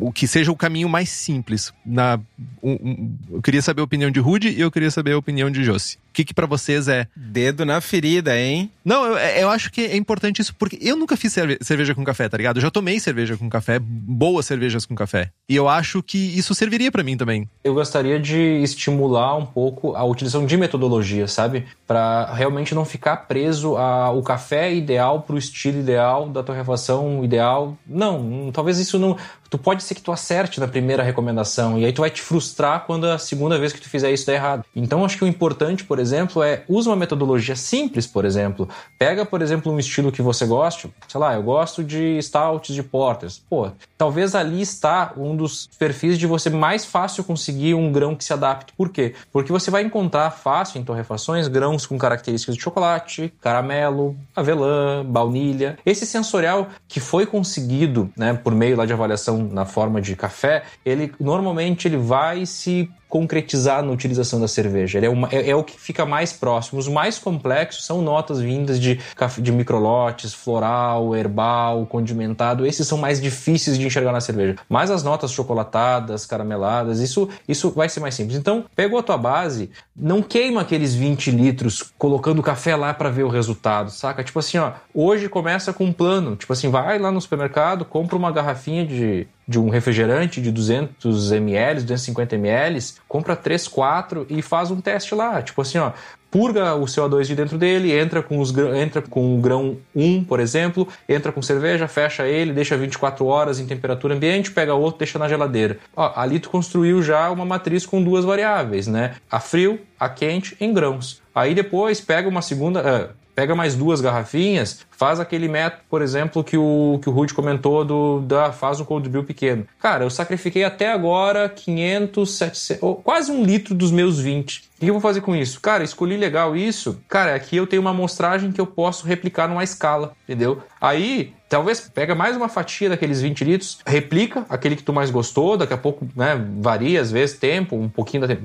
O 0.00 0.12
que 0.12 0.26
seja 0.26 0.50
o 0.50 0.56
caminho 0.56 0.88
mais 0.88 1.08
simples. 1.08 1.72
Na, 1.84 2.18
um, 2.62 2.72
um, 2.72 3.16
eu 3.32 3.42
queria 3.42 3.62
saber 3.62 3.80
a 3.80 3.84
opinião 3.84 4.10
de 4.10 4.20
Rude 4.20 4.48
e 4.48 4.60
eu 4.60 4.70
queria 4.70 4.90
saber 4.90 5.12
a 5.12 5.18
opinião 5.18 5.50
de 5.50 5.64
Josi. 5.64 5.96
O 6.10 6.12
que, 6.18 6.24
que 6.24 6.34
para 6.34 6.46
vocês 6.46 6.88
é. 6.88 7.06
Dedo 7.14 7.64
na 7.64 7.80
ferida, 7.80 8.36
hein? 8.36 8.70
Não, 8.84 9.04
eu, 9.04 9.16
é, 9.16 9.42
eu 9.42 9.50
acho 9.50 9.70
que 9.70 9.82
é 9.82 9.96
importante 9.96 10.42
isso, 10.42 10.54
porque 10.54 10.78
eu 10.80 10.96
nunca 10.96 11.16
fiz 11.16 11.32
cerveja 11.60 11.94
com 11.94 12.02
café, 12.02 12.28
tá 12.28 12.36
ligado? 12.36 12.56
Eu 12.56 12.62
já 12.62 12.70
tomei 12.70 12.98
cerveja 12.98 13.36
com 13.36 13.48
café, 13.48 13.78
boas 13.78 14.46
cervejas 14.46 14.84
com 14.84 14.94
café. 14.94 15.30
E 15.48 15.54
eu 15.54 15.68
acho 15.68 16.02
que 16.02 16.18
isso 16.18 16.54
serviria 16.54 16.90
para 16.90 17.04
mim 17.04 17.16
também. 17.16 17.48
Eu 17.62 17.74
gostaria 17.74 18.18
de 18.18 18.38
estimular 18.62 19.36
um 19.36 19.46
pouco 19.46 19.94
a 19.94 20.04
utilização 20.04 20.44
de 20.44 20.56
metodologia, 20.56 21.28
sabe? 21.28 21.66
Para 21.86 22.32
realmente 22.34 22.74
não 22.74 22.84
ficar 22.84 23.16
preso 23.28 23.76
ao 23.76 24.22
café 24.22 24.74
ideal, 24.74 25.22
pro 25.22 25.38
estilo 25.38 25.78
ideal, 25.78 26.28
da 26.28 26.42
torrefação 26.42 27.24
ideal. 27.24 27.76
Não, 27.86 28.50
talvez 28.52 28.78
isso 28.78 28.98
não 28.98 29.16
tu 29.50 29.58
pode 29.58 29.82
ser 29.82 29.94
que 29.94 30.02
tu 30.02 30.12
acerte 30.12 30.60
na 30.60 30.68
primeira 30.68 31.02
recomendação 31.02 31.78
e 31.78 31.84
aí 31.84 31.92
tu 31.92 32.00
vai 32.00 32.10
te 32.10 32.22
frustrar 32.22 32.84
quando 32.86 33.04
a 33.04 33.18
segunda 33.18 33.58
vez 33.58 33.72
que 33.72 33.80
tu 33.80 33.88
fizer 33.88 34.10
isso 34.10 34.26
der 34.26 34.34
errado. 34.34 34.64
Então 34.74 35.04
acho 35.04 35.16
que 35.16 35.24
o 35.24 35.28
importante, 35.28 35.84
por 35.84 35.98
exemplo, 35.98 36.42
é 36.42 36.62
usa 36.68 36.90
uma 36.90 36.96
metodologia 36.96 37.56
simples, 37.56 38.06
por 38.06 38.24
exemplo. 38.24 38.68
Pega, 38.98 39.24
por 39.24 39.42
exemplo, 39.42 39.72
um 39.72 39.78
estilo 39.78 40.12
que 40.12 40.22
você 40.22 40.46
goste, 40.46 40.92
sei 41.06 41.20
lá, 41.20 41.34
eu 41.34 41.42
gosto 41.42 41.82
de 41.82 42.18
stouts 42.22 42.74
de 42.74 42.82
porters. 42.82 43.42
Pô, 43.48 43.70
talvez 43.96 44.34
ali 44.34 44.60
está 44.60 45.12
um 45.16 45.36
dos 45.36 45.68
perfis 45.78 46.18
de 46.18 46.26
você 46.26 46.50
mais 46.50 46.84
fácil 46.84 47.24
conseguir 47.24 47.74
um 47.74 47.90
grão 47.90 48.14
que 48.14 48.24
se 48.24 48.32
adapte. 48.32 48.72
Por 48.76 48.90
quê? 48.90 49.14
Porque 49.32 49.52
você 49.52 49.70
vai 49.70 49.82
encontrar 49.82 50.30
fácil 50.30 50.80
em 50.80 50.84
torrefações 50.84 51.48
grãos 51.48 51.86
com 51.86 51.98
características 51.98 52.56
de 52.56 52.62
chocolate, 52.62 53.32
caramelo, 53.40 54.16
avelã, 54.34 55.04
baunilha. 55.04 55.78
Esse 55.84 56.06
sensorial 56.06 56.68
que 56.86 57.00
foi 57.00 57.26
conseguido, 57.26 58.10
né, 58.16 58.34
por 58.34 58.54
meio 58.54 58.76
lá 58.76 58.86
de 58.86 58.92
avaliação 58.92 59.37
na 59.38 59.64
forma 59.64 60.00
de 60.00 60.14
café, 60.16 60.64
ele 60.84 61.12
normalmente 61.20 61.88
ele 61.88 61.96
vai 61.96 62.44
se 62.46 62.90
concretizar 63.08 63.82
na 63.82 63.90
utilização 63.90 64.40
da 64.40 64.46
cerveja. 64.46 64.98
Ele 64.98 65.06
é, 65.06 65.10
uma, 65.10 65.28
é, 65.32 65.50
é, 65.50 65.56
o 65.56 65.64
que 65.64 65.78
fica 65.78 66.04
mais 66.04 66.32
próximo. 66.32 66.78
Os 66.78 66.88
mais 66.88 67.18
complexos 67.18 67.84
são 67.84 68.02
notas 68.02 68.40
vindas 68.40 68.78
de, 68.78 69.00
de 69.38 69.52
microlotes, 69.52 70.34
floral, 70.34 71.16
herbal, 71.16 71.86
condimentado. 71.86 72.66
Esses 72.66 72.86
são 72.86 72.98
mais 72.98 73.20
difíceis 73.20 73.78
de 73.78 73.86
enxergar 73.86 74.12
na 74.12 74.20
cerveja. 74.20 74.56
Mas 74.68 74.90
as 74.90 75.02
notas 75.02 75.32
chocolatadas, 75.32 76.26
carameladas, 76.26 77.00
isso, 77.00 77.28
isso 77.48 77.70
vai 77.70 77.88
ser 77.88 78.00
mais 78.00 78.14
simples. 78.14 78.36
Então, 78.36 78.64
pegou 78.76 78.98
a 78.98 79.02
tua 79.02 79.16
base, 79.16 79.70
não 79.96 80.22
queima 80.22 80.60
aqueles 80.60 80.94
20 80.94 81.30
litros 81.30 81.92
colocando 81.96 82.42
café 82.42 82.76
lá 82.76 82.92
para 82.92 83.10
ver 83.10 83.22
o 83.22 83.28
resultado, 83.28 83.90
saca? 83.90 84.22
Tipo 84.22 84.38
assim, 84.38 84.58
ó, 84.58 84.72
hoje 84.92 85.28
começa 85.28 85.72
com 85.72 85.84
um 85.84 85.92
plano. 85.92 86.36
Tipo 86.36 86.52
assim, 86.52 86.68
vai 86.68 86.98
lá 86.98 87.10
no 87.10 87.20
supermercado, 87.20 87.84
compra 87.84 88.16
uma 88.16 88.30
garrafinha 88.30 88.86
de 88.86 89.26
de 89.48 89.58
um 89.58 89.70
refrigerante 89.70 90.42
de 90.42 90.52
200 90.52 91.32
ml, 91.32 91.80
250 91.80 92.36
ml, 92.36 92.78
compra 93.08 93.34
3, 93.34 93.66
4 93.66 94.26
e 94.28 94.42
faz 94.42 94.70
um 94.70 94.78
teste 94.78 95.14
lá. 95.14 95.40
Tipo 95.40 95.62
assim, 95.62 95.78
ó, 95.78 95.92
purga 96.30 96.74
o 96.74 96.84
CO2 96.84 97.24
de 97.24 97.34
dentro 97.34 97.56
dele, 97.56 97.92
entra 97.92 98.22
com, 98.22 98.38
os, 98.38 98.54
entra 98.56 99.00
com 99.00 99.36
o 99.36 99.40
grão 99.40 99.78
1, 99.94 100.24
por 100.24 100.40
exemplo, 100.40 100.86
entra 101.08 101.32
com 101.32 101.40
cerveja, 101.40 101.88
fecha 101.88 102.26
ele, 102.26 102.52
deixa 102.52 102.76
24 102.76 103.24
horas 103.24 103.58
em 103.58 103.66
temperatura 103.66 104.14
ambiente, 104.14 104.50
pega 104.50 104.74
outro, 104.74 104.98
deixa 104.98 105.18
na 105.18 105.28
geladeira. 105.28 105.78
Ó, 105.96 106.12
ali 106.14 106.38
tu 106.38 106.50
construiu 106.50 107.02
já 107.02 107.30
uma 107.30 107.44
matriz 107.44 107.86
com 107.86 108.02
duas 108.02 108.24
variáveis, 108.24 108.86
né? 108.86 109.14
A 109.30 109.40
frio, 109.40 109.80
a 109.98 110.08
quente, 110.08 110.56
em 110.60 110.72
grãos. 110.72 111.22
Aí 111.34 111.54
depois 111.54 112.00
pega 112.00 112.28
uma 112.28 112.42
segunda, 112.42 112.80
uh, 112.80 113.14
pega 113.38 113.54
mais 113.54 113.76
duas 113.76 114.00
garrafinhas, 114.00 114.84
faz 114.90 115.20
aquele 115.20 115.46
método, 115.46 115.84
por 115.88 116.02
exemplo, 116.02 116.42
que 116.42 116.58
o, 116.58 116.98
que 117.00 117.08
o 117.08 117.12
Rude 117.12 117.32
comentou 117.32 117.84
do 117.84 118.20
da 118.22 118.50
faz 118.50 118.80
um 118.80 118.84
cold 118.84 119.08
brew 119.08 119.22
pequeno. 119.22 119.64
Cara, 119.78 120.02
eu 120.02 120.10
sacrifiquei 120.10 120.64
até 120.64 120.90
agora 120.90 121.48
500, 121.48 122.34
700, 122.36 122.98
quase 123.04 123.30
um 123.30 123.44
litro 123.44 123.76
dos 123.76 123.92
meus 123.92 124.18
20. 124.18 124.58
O 124.58 124.80
que 124.80 124.86
eu 124.86 124.94
vou 124.94 125.00
fazer 125.00 125.20
com 125.20 125.36
isso? 125.36 125.60
Cara, 125.60 125.84
escolhi 125.84 126.16
legal 126.16 126.56
isso. 126.56 127.00
Cara, 127.08 127.36
aqui 127.36 127.56
eu 127.56 127.64
tenho 127.64 127.80
uma 127.80 127.90
amostragem 127.90 128.50
que 128.50 128.60
eu 128.60 128.66
posso 128.66 129.06
replicar 129.06 129.46
numa 129.46 129.62
escala, 129.62 130.16
entendeu? 130.24 130.60
Aí, 130.80 131.32
talvez 131.48 131.80
pega 131.80 132.14
mais 132.14 132.36
uma 132.36 132.48
fatia 132.48 132.88
daqueles 132.88 133.20
20 133.20 133.44
litros, 133.44 133.78
replica 133.86 134.44
aquele 134.48 134.76
que 134.76 134.82
tu 134.82 134.92
mais 134.92 135.10
gostou, 135.10 135.56
daqui 135.56 135.72
a 135.72 135.78
pouco, 135.78 136.06
né, 136.14 136.40
varia 136.60 137.00
às 137.00 137.10
vezes 137.10 137.38
tempo, 137.38 137.76
um 137.76 137.88
pouquinho 137.88 138.26
da 138.26 138.36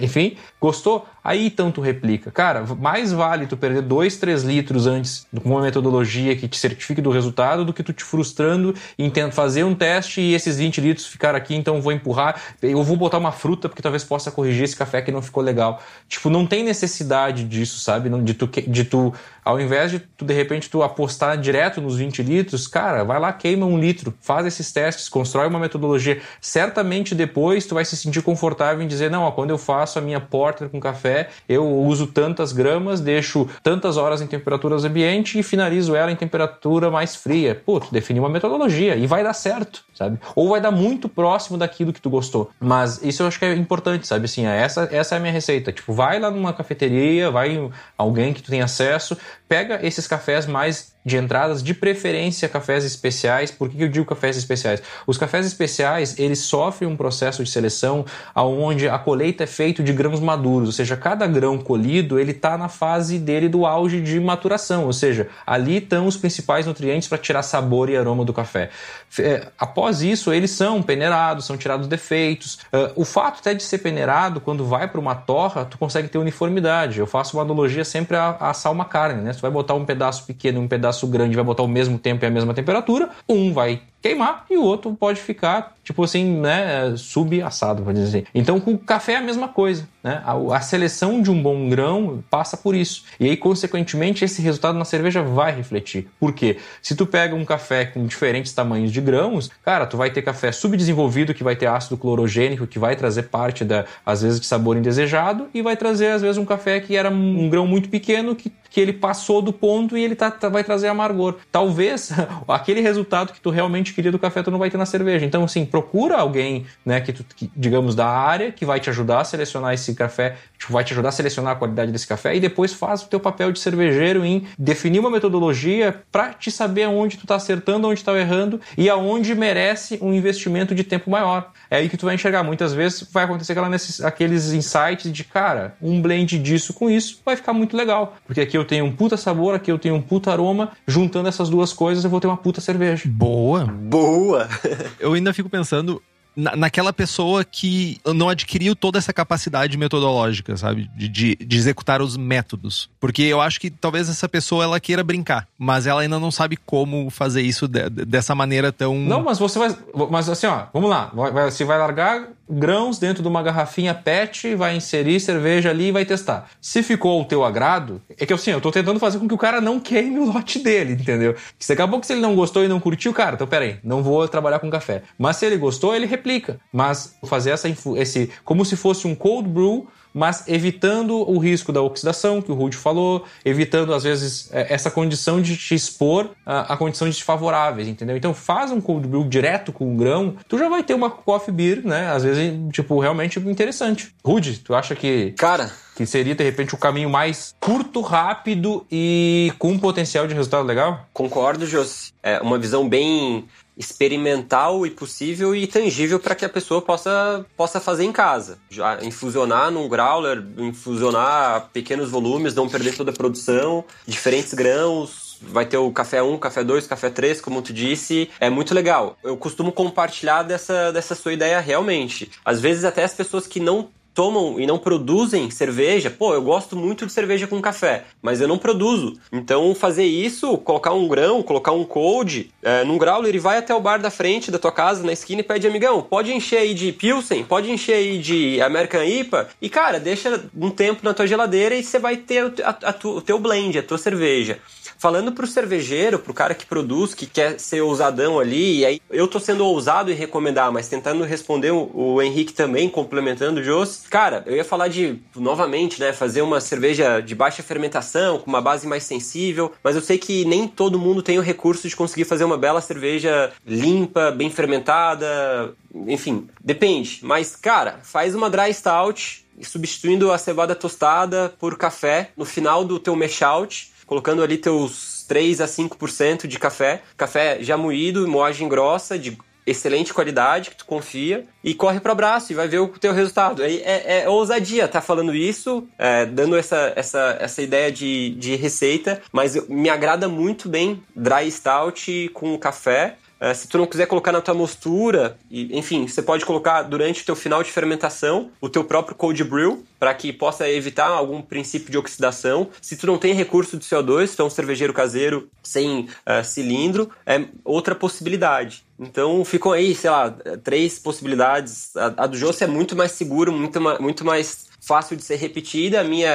enfim, 0.00 0.36
gostou? 0.60 1.06
Aí 1.22 1.50
tu 1.50 1.80
replica. 1.80 2.30
Cara, 2.30 2.64
mais 2.78 3.12
vale 3.12 3.46
tu 3.46 3.56
perder 3.56 3.82
2, 3.82 4.16
3 4.16 4.44
litros 4.44 4.86
antes 4.86 5.26
com 5.42 5.50
uma 5.50 5.62
metodologia 5.62 6.36
que 6.36 6.46
te 6.46 6.56
certifique 6.56 7.00
do 7.00 7.10
resultado 7.10 7.64
do 7.64 7.72
que 7.72 7.82
tu 7.82 7.92
te 7.92 8.04
frustrando 8.04 8.74
em 8.98 9.10
fazer 9.32 9.64
um 9.64 9.74
teste 9.74 10.20
e 10.20 10.34
esses 10.34 10.56
20 10.56 10.80
litros 10.80 11.06
ficar 11.06 11.34
aqui, 11.34 11.54
então 11.54 11.80
vou 11.80 11.92
empurrar, 11.92 12.40
eu 12.62 12.82
vou 12.82 12.96
botar 12.96 13.18
uma 13.18 13.32
fruta 13.32 13.68
porque 13.68 13.82
talvez 13.82 14.04
possa 14.04 14.30
corrigir 14.30 14.64
esse 14.64 14.76
café 14.76 15.02
que 15.02 15.10
não 15.10 15.20
ficou 15.20 15.42
legal. 15.42 15.82
Tipo, 16.08 16.30
não 16.30 16.46
tem 16.46 16.62
necessidade 16.62 17.44
disso, 17.44 17.80
sabe? 17.80 18.08
De 18.22 18.34
tu, 18.34 18.46
de 18.46 18.84
tu 18.84 19.12
ao 19.46 19.60
invés 19.60 19.92
de 19.92 20.00
tu, 20.00 20.24
de 20.24 20.34
repente, 20.34 20.68
tu 20.68 20.82
apostar 20.82 21.38
direto 21.38 21.80
nos 21.80 21.96
20 21.96 22.20
litros, 22.20 22.66
cara, 22.66 23.04
vai 23.04 23.20
lá, 23.20 23.32
queima 23.32 23.64
um 23.64 23.78
litro, 23.78 24.12
faz 24.20 24.44
esses 24.44 24.72
testes, 24.72 25.08
constrói 25.08 25.46
uma 25.46 25.60
metodologia. 25.60 26.20
Certamente 26.40 27.14
depois 27.14 27.64
tu 27.64 27.76
vai 27.76 27.84
se 27.84 27.96
sentir 27.96 28.22
confortável 28.22 28.82
em 28.82 28.88
dizer, 28.88 29.08
não, 29.08 29.22
ó, 29.22 29.30
quando 29.30 29.50
eu 29.50 29.58
faço 29.58 30.00
a 30.00 30.02
minha 30.02 30.18
porter 30.18 30.68
com 30.68 30.80
café, 30.80 31.28
eu 31.48 31.64
uso 31.64 32.08
tantas 32.08 32.52
gramas, 32.52 33.00
deixo 33.00 33.48
tantas 33.62 33.96
horas 33.96 34.20
em 34.20 34.26
temperaturas 34.26 34.84
ambiente 34.84 35.38
e 35.38 35.44
finalizo 35.44 35.94
ela 35.94 36.10
em 36.10 36.16
temperatura 36.16 36.90
mais 36.90 37.14
fria. 37.14 37.54
Pô, 37.54 37.78
tu 37.78 37.92
definiu 37.92 38.24
uma 38.24 38.28
metodologia 38.28 38.96
e 38.96 39.06
vai 39.06 39.22
dar 39.22 39.32
certo, 39.32 39.84
sabe? 39.94 40.18
Ou 40.34 40.48
vai 40.48 40.60
dar 40.60 40.72
muito 40.72 41.08
próximo 41.08 41.56
daquilo 41.56 41.92
que 41.92 42.00
tu 42.00 42.10
gostou. 42.10 42.50
Mas 42.58 43.00
isso 43.00 43.22
eu 43.22 43.28
acho 43.28 43.38
que 43.38 43.44
é 43.44 43.54
importante, 43.54 44.08
sabe? 44.08 44.24
Assim, 44.24 44.44
essa, 44.44 44.88
essa 44.90 45.14
é 45.14 45.18
a 45.18 45.20
minha 45.20 45.32
receita. 45.32 45.70
Tipo, 45.70 45.92
vai 45.92 46.18
lá 46.18 46.32
numa 46.32 46.52
cafeteria, 46.52 47.30
vai 47.30 47.70
alguém 47.96 48.32
que 48.32 48.42
tu 48.42 48.50
tem 48.50 48.60
acesso, 48.60 49.16
pega 49.48 49.84
esses 49.86 50.06
cafés 50.06 50.46
mais 50.46 50.95
de 51.06 51.16
entradas, 51.16 51.62
de 51.62 51.72
preferência 51.72 52.48
cafés 52.48 52.84
especiais. 52.84 53.52
Por 53.52 53.70
que 53.70 53.80
eu 53.80 53.88
digo 53.88 54.04
cafés 54.04 54.36
especiais? 54.36 54.82
Os 55.06 55.16
cafés 55.16 55.46
especiais, 55.46 56.18
eles 56.18 56.40
sofrem 56.40 56.90
um 56.90 56.96
processo 56.96 57.44
de 57.44 57.48
seleção 57.48 58.04
onde 58.34 58.88
a 58.88 58.98
colheita 58.98 59.44
é 59.44 59.46
feita 59.46 59.84
de 59.84 59.92
grãos 59.92 60.18
maduros, 60.18 60.68
ou 60.68 60.72
seja, 60.72 60.96
cada 60.96 61.26
grão 61.28 61.58
colhido, 61.58 62.18
ele 62.18 62.32
está 62.32 62.58
na 62.58 62.68
fase 62.68 63.20
dele 63.20 63.48
do 63.48 63.64
auge 63.64 64.00
de 64.00 64.18
maturação, 64.18 64.86
ou 64.86 64.92
seja, 64.92 65.28
ali 65.46 65.76
estão 65.76 66.06
os 66.06 66.16
principais 66.16 66.66
nutrientes 66.66 67.06
para 67.08 67.18
tirar 67.18 67.42
sabor 67.42 67.88
e 67.88 67.96
aroma 67.96 68.24
do 68.24 68.32
café. 68.32 68.70
É, 69.18 69.46
após 69.58 70.02
isso, 70.02 70.32
eles 70.32 70.50
são 70.50 70.82
peneirados, 70.82 71.46
são 71.46 71.56
tirados 71.56 71.86
defeitos. 71.86 72.58
Uh, 72.72 72.92
o 72.96 73.04
fato 73.04 73.38
até 73.38 73.54
de 73.54 73.62
ser 73.62 73.78
peneirado, 73.78 74.40
quando 74.40 74.64
vai 74.64 74.88
para 74.88 75.00
uma 75.00 75.14
torra, 75.14 75.64
tu 75.64 75.78
consegue 75.78 76.08
ter 76.08 76.18
uniformidade. 76.18 76.98
Eu 76.98 77.06
faço 77.06 77.36
uma 77.36 77.42
analogia 77.42 77.84
sempre 77.84 78.16
a 78.16 78.36
assar 78.40 78.72
uma 78.72 78.84
carne, 78.84 79.22
né? 79.22 79.32
Tu 79.32 79.40
vai 79.40 79.50
botar 79.50 79.74
um 79.74 79.84
pedaço 79.84 80.24
pequeno 80.24 80.60
e 80.60 80.64
um 80.64 80.68
pedaço 80.68 80.95
grande, 81.04 81.34
vai 81.34 81.44
botar 81.44 81.64
o 81.64 81.68
mesmo 81.68 81.98
tempo 81.98 82.24
e 82.24 82.26
a 82.26 82.30
mesma 82.30 82.54
temperatura, 82.54 83.10
um 83.28 83.52
vai 83.52 83.82
queimar 84.02 84.44
e 84.48 84.56
o 84.56 84.62
outro 84.62 84.94
pode 84.94 85.20
ficar, 85.20 85.74
tipo 85.82 86.04
assim, 86.04 86.24
né, 86.24 86.94
subassado, 86.96 87.82
pode 87.82 87.98
dizer. 87.98 88.26
Então, 88.34 88.60
com 88.60 88.72
o 88.72 88.78
café 88.78 89.14
é 89.14 89.16
a 89.16 89.20
mesma 89.20 89.48
coisa, 89.48 89.88
né? 90.02 90.22
A, 90.24 90.56
a, 90.56 90.60
seleção 90.60 91.20
de 91.20 91.30
um 91.30 91.42
bom 91.42 91.68
grão 91.68 92.22
passa 92.30 92.56
por 92.56 92.74
isso. 92.74 93.04
E 93.18 93.28
aí, 93.28 93.36
consequentemente, 93.36 94.24
esse 94.24 94.40
resultado 94.40 94.78
na 94.78 94.84
cerveja 94.84 95.22
vai 95.22 95.52
refletir. 95.52 96.08
Por 96.20 96.32
quê? 96.32 96.58
Se 96.80 96.94
tu 96.94 97.06
pega 97.06 97.34
um 97.34 97.44
café 97.44 97.84
com 97.84 98.06
diferentes 98.06 98.52
tamanhos 98.52 98.92
de 98.92 99.00
grãos, 99.00 99.50
cara, 99.64 99.86
tu 99.86 99.96
vai 99.96 100.10
ter 100.10 100.22
café 100.22 100.52
subdesenvolvido 100.52 101.34
que 101.34 101.42
vai 101.42 101.56
ter 101.56 101.66
ácido 101.66 101.96
clorogênico, 101.96 102.66
que 102.66 102.78
vai 102.78 102.94
trazer 102.94 103.24
parte 103.24 103.64
da, 103.64 103.84
às 104.04 104.22
vezes, 104.22 104.38
de 104.38 104.46
sabor 104.46 104.76
indesejado, 104.76 105.48
e 105.52 105.62
vai 105.62 105.76
trazer, 105.76 106.12
às 106.12 106.22
vezes, 106.22 106.38
um 106.38 106.44
café 106.44 106.78
que 106.78 106.94
era 106.94 107.10
um 107.10 107.50
grão 107.50 107.66
muito 107.66 107.88
pequeno, 107.88 108.36
que, 108.36 108.52
que 108.70 108.80
ele 108.80 108.92
passou 108.92 109.42
do 109.42 109.52
ponto 109.52 109.96
e 109.96 110.04
ele 110.04 110.14
tá, 110.14 110.30
tá 110.30 110.48
vai 110.48 110.62
trazer 110.62 110.88
amargor. 110.88 111.36
Talvez 111.50 112.10
aquele 112.46 112.80
resultado 112.80 113.32
que 113.32 113.40
tu 113.40 113.50
realmente 113.50 113.85
queria 113.92 114.12
do 114.12 114.18
café 114.18 114.42
tu 114.42 114.50
não 114.50 114.58
vai 114.58 114.70
ter 114.70 114.78
na 114.78 114.86
cerveja. 114.86 115.24
Então, 115.24 115.44
assim, 115.44 115.64
procura 115.64 116.16
alguém, 116.16 116.66
né, 116.84 117.00
que, 117.00 117.12
tu, 117.12 117.24
que 117.34 117.50
digamos, 117.56 117.94
da 117.94 118.06
área, 118.06 118.52
que 118.52 118.64
vai 118.64 118.80
te 118.80 118.90
ajudar 118.90 119.20
a 119.20 119.24
selecionar 119.24 119.74
esse 119.74 119.94
café, 119.94 120.36
tipo, 120.58 120.72
vai 120.72 120.84
te 120.84 120.92
ajudar 120.92 121.10
a 121.10 121.12
selecionar 121.12 121.52
a 121.52 121.56
qualidade 121.56 121.92
desse 121.92 122.06
café 122.06 122.34
e 122.34 122.40
depois 122.40 122.72
faz 122.72 123.02
o 123.02 123.08
teu 123.08 123.20
papel 123.20 123.52
de 123.52 123.58
cervejeiro 123.58 124.24
em 124.24 124.46
definir 124.58 125.00
uma 125.00 125.10
metodologia 125.10 126.02
para 126.10 126.32
te 126.32 126.50
saber 126.50 126.86
onde 126.86 127.16
tu 127.16 127.26
tá 127.26 127.36
acertando, 127.36 127.88
onde 127.88 128.02
tá 128.02 128.16
errando 128.18 128.60
e 128.76 128.88
aonde 128.88 129.34
merece 129.34 129.98
um 130.00 130.12
investimento 130.12 130.74
de 130.74 130.84
tempo 130.84 131.10
maior. 131.10 131.52
É 131.70 131.76
aí 131.76 131.88
que 131.88 131.96
tu 131.96 132.06
vai 132.06 132.14
enxergar. 132.14 132.42
Muitas 132.42 132.72
vezes 132.72 133.06
vai 133.12 133.24
acontecer 133.24 133.52
aquela 133.52 133.68
aqueles 134.04 134.52
insights 134.52 135.12
de, 135.12 135.24
cara, 135.24 135.76
um 135.80 136.00
blend 136.00 136.38
disso 136.38 136.72
com 136.72 136.88
isso 136.88 137.20
vai 137.24 137.36
ficar 137.36 137.52
muito 137.52 137.76
legal. 137.76 138.16
Porque 138.26 138.40
aqui 138.40 138.56
eu 138.56 138.64
tenho 138.64 138.84
um 138.84 138.92
puta 138.92 139.16
sabor, 139.16 139.54
aqui 139.54 139.70
eu 139.70 139.78
tenho 139.78 139.94
um 139.94 140.02
puta 140.02 140.30
aroma, 140.30 140.72
juntando 140.86 141.28
essas 141.28 141.48
duas 141.48 141.72
coisas 141.72 142.04
eu 142.04 142.10
vou 142.10 142.20
ter 142.20 142.26
uma 142.26 142.36
puta 142.36 142.60
cerveja. 142.60 143.04
Boa! 143.06 143.75
Boa! 143.76 144.48
eu 144.98 145.12
ainda 145.12 145.32
fico 145.32 145.48
pensando 145.48 146.02
na, 146.36 146.54
naquela 146.54 146.92
pessoa 146.92 147.42
que 147.42 147.98
não 148.14 148.28
adquiriu 148.28 148.76
toda 148.76 148.98
essa 148.98 149.12
capacidade 149.12 149.76
metodológica, 149.78 150.56
sabe? 150.56 150.90
De, 150.94 151.08
de, 151.08 151.36
de, 151.36 151.56
executar 151.56 152.02
os 152.02 152.16
métodos. 152.16 152.90
Porque 153.00 153.22
eu 153.22 153.40
acho 153.40 153.58
que 153.58 153.70
talvez 153.70 154.08
essa 154.08 154.28
pessoa 154.28 154.64
ela 154.64 154.78
queira 154.78 155.02
brincar, 155.02 155.48
mas 155.58 155.86
ela 155.86 156.02
ainda 156.02 156.20
não 156.20 156.30
sabe 156.30 156.56
como 156.56 157.08
fazer 157.08 157.40
isso 157.40 157.66
de, 157.66 157.88
dessa 157.88 158.34
maneira 158.34 158.70
tão. 158.70 158.94
Não, 158.96 159.24
mas 159.24 159.38
você 159.38 159.58
vai. 159.58 159.74
Mas 160.10 160.28
assim, 160.28 160.46
ó, 160.46 160.66
vamos 160.72 160.90
lá. 160.90 161.10
Vai, 161.14 161.50
você 161.50 161.64
vai 161.64 161.78
largar 161.78 162.28
grãos 162.48 162.98
dentro 162.98 163.22
de 163.22 163.28
uma 163.28 163.42
garrafinha 163.42 163.94
PET, 163.94 164.54
vai 164.54 164.76
inserir 164.76 165.20
cerveja 165.20 165.70
ali 165.70 165.88
e 165.88 165.92
vai 165.92 166.04
testar. 166.04 166.48
Se 166.60 166.82
ficou 166.82 167.18
ao 167.18 167.24
teu 167.24 167.44
agrado, 167.44 168.00
é 168.18 168.24
que 168.24 168.32
assim, 168.32 168.50
eu 168.50 168.60
tô 168.60 168.70
tentando 168.70 169.00
fazer 169.00 169.18
com 169.18 169.28
que 169.28 169.34
o 169.34 169.38
cara 169.38 169.60
não 169.60 169.80
queime 169.80 170.18
o 170.18 170.32
lote 170.32 170.58
dele, 170.58 170.94
entendeu? 170.94 171.34
Se 171.58 171.68
daqui 171.68 171.82
a 171.82 171.88
pouco 171.88 172.06
se 172.06 172.12
ele 172.12 172.20
não 172.22 172.34
gostou 172.34 172.64
e 172.64 172.68
não 172.68 172.80
curtiu, 172.80 173.12
cara, 173.12 173.34
então 173.34 173.46
peraí, 173.46 173.78
não 173.82 174.02
vou 174.02 174.26
trabalhar 174.28 174.58
com 174.58 174.70
café. 174.70 175.02
Mas 175.18 175.36
se 175.36 175.46
ele 175.46 175.56
gostou, 175.56 175.94
ele 175.94 176.06
replica. 176.06 176.58
Mas 176.72 177.16
fazer 177.24 177.50
essa 177.50 177.68
esse 177.68 178.30
como 178.44 178.64
se 178.64 178.76
fosse 178.76 179.06
um 179.06 179.14
cold 179.14 179.48
brew 179.48 179.88
mas 180.16 180.48
evitando 180.48 181.14
o 181.30 181.36
risco 181.36 181.70
da 181.70 181.82
oxidação, 181.82 182.40
que 182.40 182.50
o 182.50 182.54
Rudy 182.54 182.74
falou, 182.74 183.26
evitando, 183.44 183.92
às 183.92 184.02
vezes, 184.02 184.48
é, 184.50 184.72
essa 184.72 184.90
condição 184.90 185.42
de 185.42 185.54
te 185.58 185.74
expor 185.74 186.30
a, 186.46 186.74
condições 186.74 187.16
desfavoráveis, 187.16 187.86
entendeu? 187.86 188.16
Então 188.16 188.32
faz 188.32 188.70
um 188.70 188.80
cold 188.80 189.06
brew 189.06 189.28
direto 189.28 189.72
com 189.72 189.92
o 189.92 189.96
grão, 189.96 190.34
tu 190.48 190.56
já 190.56 190.70
vai 190.70 190.82
ter 190.82 190.94
uma 190.94 191.10
coffee 191.10 191.52
beer, 191.52 191.82
né? 191.84 192.10
Às 192.10 192.22
vezes, 192.22 192.54
tipo, 192.72 192.98
realmente 192.98 193.38
interessante. 193.38 194.14
Rudy, 194.24 194.58
tu 194.60 194.74
acha 194.74 194.94
que... 194.94 195.32
Cara, 195.32 195.70
que 195.94 196.06
seria 196.06 196.34
de 196.34 196.44
repente 196.44 196.74
o 196.74 196.78
caminho 196.78 197.10
mais 197.10 197.54
curto, 197.60 198.00
rápido 198.00 198.86
e 198.90 199.52
com 199.58 199.72
um 199.72 199.78
potencial 199.78 200.26
de 200.26 200.34
resultado 200.34 200.66
legal? 200.66 201.06
Concordo, 201.12 201.66
Josi. 201.66 202.12
É 202.22 202.40
uma 202.40 202.58
visão 202.58 202.88
bem 202.88 203.46
experimental 203.76 204.86
e 204.86 204.90
possível 204.90 205.54
e 205.54 205.66
tangível 205.66 206.18
para 206.18 206.34
que 206.34 206.44
a 206.44 206.48
pessoa 206.48 206.80
possa, 206.80 207.44
possa 207.56 207.78
fazer 207.78 208.04
em 208.04 208.12
casa. 208.12 208.58
Já 208.70 209.04
infusionar 209.04 209.70
num 209.70 209.88
growler, 209.88 210.42
infusionar 210.56 211.68
pequenos 211.72 212.10
volumes, 212.10 212.54
não 212.54 212.68
perder 212.68 212.96
toda 212.96 213.10
a 213.10 213.14
produção, 213.14 213.84
diferentes 214.06 214.54
grãos, 214.54 215.26
vai 215.40 215.66
ter 215.66 215.76
o 215.76 215.90
café 215.90 216.22
1, 216.22 216.38
café 216.38 216.64
2, 216.64 216.86
café 216.86 217.10
3, 217.10 217.40
como 217.40 217.62
tu 217.62 217.72
disse, 217.72 218.30
é 218.40 218.48
muito 218.48 218.74
legal. 218.74 219.18
Eu 219.22 219.36
costumo 219.36 219.72
compartilhar 219.72 220.42
dessa, 220.42 220.92
dessa 220.92 221.14
sua 221.14 221.32
ideia 221.32 221.60
realmente. 221.60 222.30
Às 222.44 222.60
vezes 222.60 222.84
até 222.84 223.04
as 223.04 223.14
pessoas 223.14 223.46
que 223.46 223.60
não 223.60 223.88
tomam 224.16 224.58
e 224.58 224.66
não 224.66 224.78
produzem 224.78 225.50
cerveja, 225.50 226.10
pô, 226.10 226.32
eu 226.32 226.40
gosto 226.40 226.74
muito 226.74 227.04
de 227.04 227.12
cerveja 227.12 227.46
com 227.46 227.60
café, 227.60 228.04
mas 228.22 228.40
eu 228.40 228.48
não 228.48 228.56
produzo. 228.56 229.20
Então, 229.30 229.74
fazer 229.74 230.06
isso, 230.06 230.56
colocar 230.56 230.94
um 230.94 231.06
grão, 231.06 231.42
colocar 231.42 231.72
um 231.72 231.84
cold 231.84 232.50
é, 232.62 232.82
num 232.82 232.96
growler 232.96 233.34
e 233.34 233.38
vai 233.38 233.58
até 233.58 233.74
o 233.74 233.80
bar 233.80 234.00
da 234.00 234.10
frente 234.10 234.50
da 234.50 234.58
tua 234.58 234.72
casa, 234.72 235.04
na 235.04 235.12
esquina, 235.12 235.42
e 235.42 235.44
pede, 235.44 235.66
amigão, 235.66 236.00
pode 236.00 236.32
encher 236.32 236.60
aí 236.60 236.72
de 236.72 236.92
Pilsen, 236.92 237.44
pode 237.44 237.70
encher 237.70 237.92
aí 237.92 238.18
de 238.18 238.58
American 238.62 239.04
IPA, 239.04 239.50
e 239.60 239.68
cara, 239.68 240.00
deixa 240.00 240.48
um 240.56 240.70
tempo 240.70 241.04
na 241.04 241.12
tua 241.12 241.26
geladeira 241.26 241.74
e 241.74 241.84
você 241.84 241.98
vai 241.98 242.16
ter 242.16 242.54
a, 242.64 242.70
a, 242.70 242.90
a, 242.90 243.08
o 243.08 243.20
teu 243.20 243.38
blend, 243.38 243.78
a 243.78 243.82
tua 243.82 243.98
cerveja. 243.98 244.58
Falando 244.98 245.32
pro 245.32 245.46
cervejeiro, 245.46 246.18
pro 246.18 246.34
cara 246.34 246.54
que 246.54 246.66
produz, 246.66 247.14
que 247.14 247.26
quer 247.26 247.60
ser 247.60 247.80
ousadão 247.80 248.38
ali, 248.38 248.78
e 248.78 248.86
aí 248.86 249.00
eu 249.10 249.28
tô 249.28 249.38
sendo 249.38 249.64
ousado 249.64 250.10
em 250.10 250.14
recomendar, 250.14 250.72
mas 250.72 250.88
tentando 250.88 251.24
responder 251.24 251.70
o, 251.70 251.90
o 251.94 252.22
Henrique 252.22 252.52
também, 252.52 252.88
complementando 252.88 253.60
o 253.60 253.62
Jos. 253.62 254.04
Cara, 254.08 254.42
eu 254.46 254.56
ia 254.56 254.64
falar 254.64 254.88
de, 254.88 255.18
novamente, 255.34 256.00
né, 256.00 256.12
fazer 256.12 256.42
uma 256.42 256.60
cerveja 256.60 257.20
de 257.20 257.34
baixa 257.34 257.62
fermentação, 257.62 258.38
com 258.38 258.48
uma 258.48 258.60
base 258.60 258.86
mais 258.86 259.04
sensível, 259.04 259.72
mas 259.82 259.96
eu 259.96 260.02
sei 260.02 260.18
que 260.18 260.44
nem 260.44 260.66
todo 260.66 260.98
mundo 260.98 261.22
tem 261.22 261.38
o 261.38 261.42
recurso 261.42 261.88
de 261.88 261.96
conseguir 261.96 262.24
fazer 262.24 262.44
uma 262.44 262.56
bela 262.56 262.80
cerveja 262.80 263.52
limpa, 263.66 264.30
bem 264.30 264.50
fermentada, 264.50 265.74
enfim, 266.06 266.48
depende. 266.62 267.20
Mas, 267.22 267.54
cara, 267.54 268.00
faz 268.02 268.34
uma 268.34 268.50
dry 268.50 268.72
stout, 268.72 269.46
substituindo 269.62 270.32
a 270.32 270.38
cevada 270.38 270.74
tostada 270.74 271.54
por 271.58 271.76
café 271.76 272.30
no 272.36 272.44
final 272.44 272.84
do 272.84 272.98
teu 272.98 273.16
mash 273.16 273.42
out 273.42 273.95
colocando 274.06 274.42
ali 274.42 274.56
teus 274.56 275.24
3 275.28 275.60
a 275.60 275.66
5% 275.66 276.46
de 276.46 276.58
café, 276.58 277.02
café 277.16 277.58
já 277.60 277.76
moído, 277.76 278.26
moagem 278.28 278.68
grossa, 278.68 279.18
de 279.18 279.36
excelente 279.66 280.14
qualidade, 280.14 280.70
que 280.70 280.76
tu 280.76 280.86
confia, 280.86 281.44
e 281.62 281.74
corre 281.74 281.98
para 281.98 282.10
o 282.10 282.12
abraço 282.12 282.52
e 282.52 282.54
vai 282.54 282.68
ver 282.68 282.78
o 282.78 282.88
teu 282.88 283.12
resultado. 283.12 283.64
É, 283.64 283.72
é, 283.72 284.20
é 284.22 284.28
ousadia 284.28 284.86
tá 284.86 285.00
falando 285.00 285.34
isso, 285.34 285.86
é, 285.98 286.24
dando 286.24 286.56
essa, 286.56 286.92
essa, 286.94 287.36
essa 287.40 287.60
ideia 287.60 287.90
de, 287.90 288.30
de 288.38 288.54
receita, 288.54 289.20
mas 289.32 289.68
me 289.68 289.90
agrada 289.90 290.28
muito 290.28 290.68
bem 290.68 291.02
dry 291.14 291.50
stout 291.50 292.30
com 292.32 292.56
café, 292.56 293.16
Uh, 293.40 293.54
se 293.54 293.68
tu 293.68 293.78
não 293.78 293.86
quiser 293.86 294.06
colocar 294.06 294.32
na 294.32 294.40
tua 294.40 294.54
mostura, 294.54 295.36
e, 295.50 295.76
enfim, 295.76 296.06
você 296.06 296.22
pode 296.22 296.44
colocar 296.44 296.82
durante 296.82 297.22
o 297.22 297.24
teu 297.24 297.36
final 297.36 297.62
de 297.62 297.70
fermentação 297.70 298.50
o 298.60 298.68
teu 298.68 298.82
próprio 298.82 299.14
cold 299.14 299.42
brew 299.44 299.84
para 299.98 300.14
que 300.14 300.32
possa 300.32 300.68
evitar 300.68 301.08
algum 301.08 301.42
princípio 301.42 301.90
de 301.90 301.98
oxidação. 301.98 302.68
Se 302.80 302.96
tu 302.96 303.06
não 303.06 303.18
tem 303.18 303.34
recurso 303.34 303.76
de 303.76 303.84
CO2, 303.84 304.34
tu 304.34 304.42
é 304.42 304.44
um 304.44 304.50
cervejeiro 304.50 304.92
caseiro 304.92 305.48
sem 305.62 306.00
uh, 306.00 306.44
cilindro, 306.44 307.10
é 307.26 307.44
outra 307.64 307.94
possibilidade. 307.94 308.84
Então 308.98 309.44
ficam 309.44 309.72
aí, 309.72 309.94
sei 309.94 310.10
lá, 310.10 310.34
três 310.62 310.98
possibilidades. 310.98 311.94
A, 311.96 312.24
a 312.24 312.26
do 312.26 312.36
Josse 312.36 312.64
é 312.64 312.66
muito 312.66 312.96
mais 312.96 313.12
seguro, 313.12 313.52
muito, 313.52 313.78
muito 314.00 314.24
mais 314.24 314.66
fácil 314.86 315.16
de 315.16 315.24
ser 315.24 315.36
repetida. 315.36 316.00
A 316.00 316.04
minha, 316.04 316.30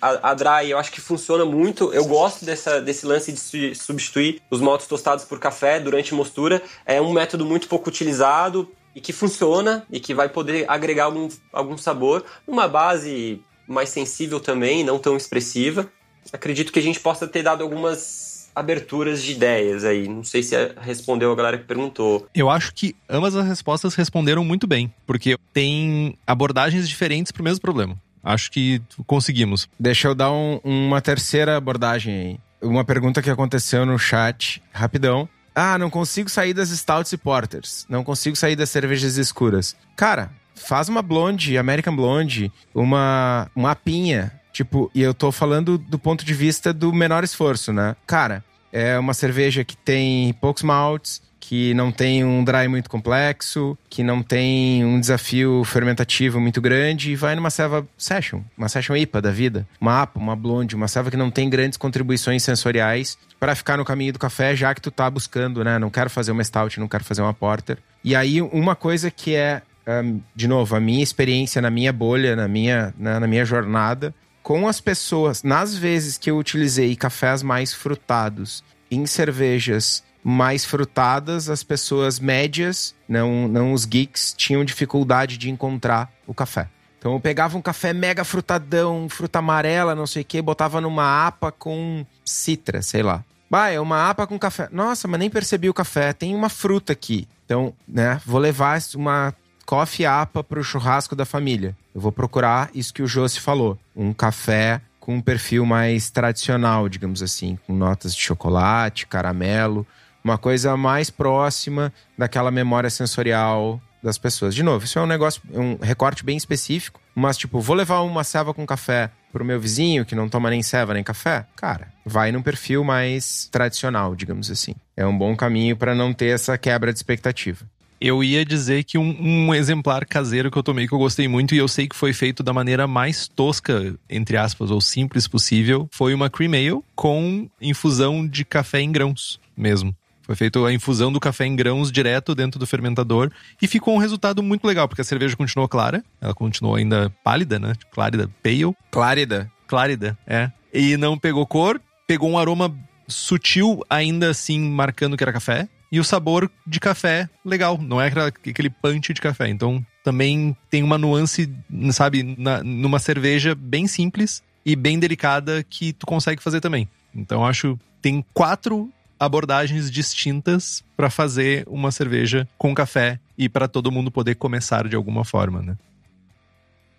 a, 0.00 0.30
a 0.30 0.34
Dry, 0.34 0.70
eu 0.70 0.78
acho 0.78 0.92
que 0.92 1.00
funciona 1.00 1.44
muito. 1.44 1.92
Eu 1.92 2.04
gosto 2.04 2.44
dessa, 2.44 2.80
desse 2.80 3.04
lance 3.04 3.32
de 3.32 3.74
substituir 3.74 4.40
os 4.48 4.60
maltes 4.60 4.86
tostados 4.86 5.24
por 5.24 5.40
café 5.40 5.80
durante 5.80 6.14
mostura. 6.14 6.62
É 6.86 7.00
um 7.00 7.12
método 7.12 7.44
muito 7.44 7.66
pouco 7.66 7.88
utilizado 7.88 8.70
e 8.94 9.00
que 9.00 9.12
funciona 9.12 9.84
e 9.90 9.98
que 9.98 10.14
vai 10.14 10.28
poder 10.28 10.64
agregar 10.68 11.04
algum, 11.04 11.28
algum 11.52 11.76
sabor. 11.76 12.24
Uma 12.46 12.68
base 12.68 13.42
mais 13.66 13.88
sensível 13.88 14.38
também, 14.38 14.84
não 14.84 15.00
tão 15.00 15.16
expressiva. 15.16 15.90
Acredito 16.32 16.72
que 16.72 16.78
a 16.78 16.82
gente 16.82 17.00
possa 17.00 17.26
ter 17.26 17.42
dado 17.42 17.62
algumas 17.62 18.35
aberturas 18.56 19.22
de 19.22 19.32
ideias 19.32 19.84
aí. 19.84 20.08
Não 20.08 20.24
sei 20.24 20.42
se 20.42 20.56
respondeu 20.80 21.30
a 21.30 21.36
galera 21.36 21.58
que 21.58 21.64
perguntou. 21.64 22.26
Eu 22.34 22.48
acho 22.48 22.72
que 22.72 22.96
ambas 23.08 23.36
as 23.36 23.46
respostas 23.46 23.94
responderam 23.94 24.42
muito 24.42 24.66
bem, 24.66 24.92
porque 25.06 25.36
tem 25.52 26.16
abordagens 26.26 26.88
diferentes 26.88 27.30
para 27.30 27.42
o 27.42 27.44
mesmo 27.44 27.60
problema. 27.60 27.96
Acho 28.24 28.50
que 28.50 28.80
conseguimos. 29.06 29.68
Deixa 29.78 30.08
eu 30.08 30.14
dar 30.14 30.32
um, 30.32 30.58
uma 30.64 31.00
terceira 31.02 31.56
abordagem 31.56 32.14
aí. 32.14 32.40
Uma 32.60 32.84
pergunta 32.84 33.22
que 33.22 33.30
aconteceu 33.30 33.84
no 33.84 33.98
chat, 33.98 34.62
rapidão. 34.72 35.28
Ah, 35.54 35.78
não 35.78 35.88
consigo 35.88 36.28
sair 36.28 36.52
das 36.52 36.70
stouts 36.70 37.12
e 37.12 37.16
porters. 37.16 37.86
Não 37.88 38.02
consigo 38.02 38.34
sair 38.34 38.56
das 38.56 38.70
cervejas 38.70 39.16
escuras. 39.16 39.76
Cara, 39.94 40.30
faz 40.56 40.88
uma 40.88 41.02
blonde, 41.02 41.56
American 41.56 41.94
Blonde, 41.94 42.50
uma, 42.74 43.48
uma 43.54 43.70
apinha. 43.70 44.32
Tipo, 44.56 44.90
e 44.94 45.02
eu 45.02 45.12
tô 45.12 45.30
falando 45.30 45.76
do 45.76 45.98
ponto 45.98 46.24
de 46.24 46.32
vista 46.32 46.72
do 46.72 46.90
menor 46.90 47.22
esforço, 47.22 47.74
né? 47.74 47.94
Cara, 48.06 48.42
é 48.72 48.98
uma 48.98 49.12
cerveja 49.12 49.62
que 49.62 49.76
tem 49.76 50.32
poucos 50.40 50.62
maltes, 50.62 51.20
que 51.38 51.74
não 51.74 51.92
tem 51.92 52.24
um 52.24 52.42
dry 52.42 52.66
muito 52.66 52.88
complexo, 52.88 53.76
que 53.90 54.02
não 54.02 54.22
tem 54.22 54.82
um 54.82 54.98
desafio 54.98 55.62
fermentativo 55.64 56.40
muito 56.40 56.58
grande 56.58 57.12
e 57.12 57.16
vai 57.16 57.36
numa 57.36 57.50
ceva 57.50 57.86
session, 57.98 58.40
uma 58.56 58.70
session 58.70 58.96
IPA 58.96 59.20
da 59.20 59.30
vida, 59.30 59.68
uma 59.78 60.00
APA, 60.00 60.18
uma 60.18 60.34
blonde, 60.34 60.74
uma 60.74 60.88
ceva 60.88 61.10
que 61.10 61.18
não 61.18 61.30
tem 61.30 61.50
grandes 61.50 61.76
contribuições 61.76 62.42
sensoriais 62.42 63.18
para 63.38 63.54
ficar 63.54 63.76
no 63.76 63.84
caminho 63.84 64.14
do 64.14 64.18
café, 64.18 64.56
já 64.56 64.74
que 64.74 64.80
tu 64.80 64.90
tá 64.90 65.10
buscando, 65.10 65.62
né? 65.62 65.78
Não 65.78 65.90
quero 65.90 66.08
fazer 66.08 66.32
uma 66.32 66.42
stout, 66.42 66.80
não 66.80 66.88
quero 66.88 67.04
fazer 67.04 67.20
uma 67.20 67.34
porter. 67.34 67.76
E 68.02 68.16
aí 68.16 68.40
uma 68.40 68.74
coisa 68.74 69.10
que 69.10 69.34
é 69.34 69.60
um, 69.86 70.20
de 70.34 70.48
novo, 70.48 70.74
a 70.74 70.80
minha 70.80 71.02
experiência 71.02 71.62
na 71.62 71.70
minha 71.70 71.92
bolha, 71.92 72.34
na 72.34 72.48
minha, 72.48 72.92
na, 72.98 73.20
na 73.20 73.26
minha 73.26 73.44
jornada, 73.44 74.14
com 74.46 74.68
as 74.68 74.80
pessoas, 74.80 75.42
nas 75.42 75.76
vezes 75.76 76.16
que 76.16 76.30
eu 76.30 76.38
utilizei 76.38 76.94
cafés 76.94 77.42
mais 77.42 77.74
frutados 77.74 78.62
em 78.88 79.04
cervejas 79.04 80.04
mais 80.22 80.64
frutadas, 80.64 81.50
as 81.50 81.64
pessoas 81.64 82.20
médias, 82.20 82.94
não, 83.08 83.48
não 83.48 83.72
os 83.72 83.84
geeks, 83.84 84.32
tinham 84.36 84.64
dificuldade 84.64 85.36
de 85.36 85.50
encontrar 85.50 86.12
o 86.28 86.32
café. 86.32 86.68
Então 86.96 87.14
eu 87.14 87.18
pegava 87.18 87.58
um 87.58 87.60
café 87.60 87.92
mega 87.92 88.22
frutadão, 88.22 89.08
fruta 89.08 89.40
amarela, 89.40 89.96
não 89.96 90.06
sei 90.06 90.22
o 90.22 90.24
que, 90.24 90.40
botava 90.40 90.80
numa 90.80 91.26
apa 91.26 91.50
com 91.50 92.06
citra, 92.24 92.82
sei 92.82 93.02
lá. 93.02 93.24
Bah, 93.50 93.70
é 93.70 93.80
uma 93.80 94.08
apa 94.08 94.28
com 94.28 94.38
café. 94.38 94.68
Nossa, 94.70 95.08
mas 95.08 95.18
nem 95.18 95.28
percebi 95.28 95.68
o 95.68 95.74
café. 95.74 96.12
Tem 96.12 96.32
uma 96.36 96.48
fruta 96.48 96.92
aqui. 96.92 97.26
Então, 97.44 97.74
né, 97.86 98.20
vou 98.24 98.38
levar 98.38 98.80
uma 98.94 99.34
coffee 99.66 100.06
apa 100.06 100.42
para 100.42 100.60
o 100.60 100.64
churrasco 100.64 101.16
da 101.16 101.26
família. 101.26 101.76
Eu 101.94 102.00
vou 102.00 102.12
procurar 102.12 102.70
isso 102.72 102.94
que 102.94 103.02
o 103.02 103.06
Josi 103.06 103.40
falou. 103.40 103.76
Um 103.94 104.12
café 104.12 104.80
com 105.00 105.16
um 105.16 105.20
perfil 105.20 105.66
mais 105.66 106.08
tradicional, 106.08 106.88
digamos 106.88 107.22
assim, 107.22 107.58
com 107.66 107.74
notas 107.74 108.14
de 108.14 108.20
chocolate, 108.20 109.06
caramelo, 109.06 109.86
uma 110.24 110.38
coisa 110.38 110.76
mais 110.76 111.10
próxima 111.10 111.92
daquela 112.16 112.50
memória 112.50 112.90
sensorial 112.90 113.80
das 114.02 114.18
pessoas. 114.18 114.54
De 114.54 114.62
novo, 114.62 114.84
isso 114.84 114.98
é 114.98 115.02
um 115.02 115.06
negócio, 115.06 115.42
um 115.52 115.76
recorte 115.80 116.24
bem 116.24 116.36
específico, 116.36 117.00
mas 117.14 117.36
tipo, 117.36 117.60
vou 117.60 117.76
levar 117.76 118.00
uma 118.02 118.24
ceva 118.24 118.54
com 118.54 118.66
café 118.66 119.10
pro 119.32 119.44
meu 119.44 119.60
vizinho 119.60 120.04
que 120.04 120.14
não 120.14 120.28
toma 120.28 120.50
nem 120.50 120.62
ceva 120.62 120.94
nem 120.94 121.04
café? 121.04 121.46
Cara, 121.54 121.88
vai 122.04 122.32
num 122.32 122.42
perfil 122.42 122.82
mais 122.82 123.48
tradicional, 123.50 124.14
digamos 124.14 124.50
assim. 124.50 124.74
É 124.96 125.06
um 125.06 125.16
bom 125.16 125.36
caminho 125.36 125.76
para 125.76 125.94
não 125.94 126.12
ter 126.12 126.34
essa 126.34 126.56
quebra 126.56 126.92
de 126.92 126.98
expectativa. 126.98 127.66
Eu 128.00 128.22
ia 128.22 128.44
dizer 128.44 128.84
que 128.84 128.98
um, 128.98 129.16
um, 129.48 129.54
exemplar 129.54 130.04
caseiro 130.04 130.50
que 130.50 130.58
eu 130.58 130.62
tomei 130.62 130.86
que 130.86 130.92
eu 130.92 130.98
gostei 130.98 131.26
muito 131.26 131.54
e 131.54 131.58
eu 131.58 131.68
sei 131.68 131.88
que 131.88 131.96
foi 131.96 132.12
feito 132.12 132.42
da 132.42 132.52
maneira 132.52 132.86
mais 132.86 133.26
tosca, 133.28 133.94
entre 134.08 134.36
aspas, 134.36 134.70
ou 134.70 134.80
simples 134.80 135.26
possível, 135.26 135.88
foi 135.90 136.12
uma 136.12 136.28
cream 136.28 136.52
ale 136.52 136.82
com 136.94 137.48
infusão 137.60 138.26
de 138.26 138.44
café 138.44 138.80
em 138.80 138.92
grãos 138.92 139.40
mesmo. 139.56 139.94
Foi 140.26 140.34
feita 140.34 140.58
a 140.58 140.72
infusão 140.72 141.12
do 141.12 141.20
café 141.20 141.46
em 141.46 141.54
grãos 141.54 141.92
direto 141.92 142.34
dentro 142.34 142.58
do 142.58 142.66
fermentador 142.66 143.30
e 143.62 143.68
ficou 143.68 143.94
um 143.94 143.98
resultado 143.98 144.42
muito 144.42 144.66
legal, 144.66 144.88
porque 144.88 145.00
a 145.00 145.04
cerveja 145.04 145.36
continuou 145.36 145.68
clara, 145.68 146.04
ela 146.20 146.34
continuou 146.34 146.74
ainda 146.74 147.12
pálida, 147.22 147.60
né? 147.60 147.74
Clárida, 147.92 148.28
pale. 148.42 148.76
Clárida. 148.90 149.50
Clárida, 149.68 150.18
é. 150.26 150.50
E 150.74 150.96
não 150.96 151.16
pegou 151.16 151.46
cor, 151.46 151.80
pegou 152.08 152.28
um 152.28 152.36
aroma 152.36 152.74
sutil, 153.06 153.84
ainda 153.88 154.28
assim 154.30 154.58
marcando 154.60 155.16
que 155.16 155.22
era 155.22 155.32
café. 155.32 155.68
E 155.90 156.00
o 156.00 156.04
sabor 156.04 156.50
de 156.66 156.80
café 156.80 157.28
legal, 157.44 157.78
não 157.80 158.00
é 158.00 158.08
aquele 158.08 158.70
punch 158.70 159.12
de 159.12 159.20
café. 159.20 159.48
Então 159.48 159.84
também 160.02 160.56
tem 160.70 160.82
uma 160.82 160.98
nuance, 160.98 161.52
sabe, 161.92 162.22
na, 162.38 162.62
numa 162.62 162.98
cerveja 162.98 163.54
bem 163.54 163.86
simples 163.86 164.42
e 164.64 164.74
bem 164.74 164.98
delicada 164.98 165.64
que 165.68 165.92
tu 165.92 166.06
consegue 166.06 166.42
fazer 166.42 166.60
também. 166.60 166.88
Então 167.14 167.46
acho 167.46 167.78
tem 168.02 168.24
quatro 168.34 168.90
abordagens 169.18 169.90
distintas 169.90 170.84
para 170.96 171.08
fazer 171.08 171.64
uma 171.66 171.90
cerveja 171.90 172.46
com 172.58 172.74
café 172.74 173.18
e 173.38 173.48
para 173.48 173.68
todo 173.68 173.90
mundo 173.90 174.10
poder 174.10 174.34
começar 174.34 174.86
de 174.88 174.96
alguma 174.96 175.24
forma, 175.24 175.62
né? 175.62 175.76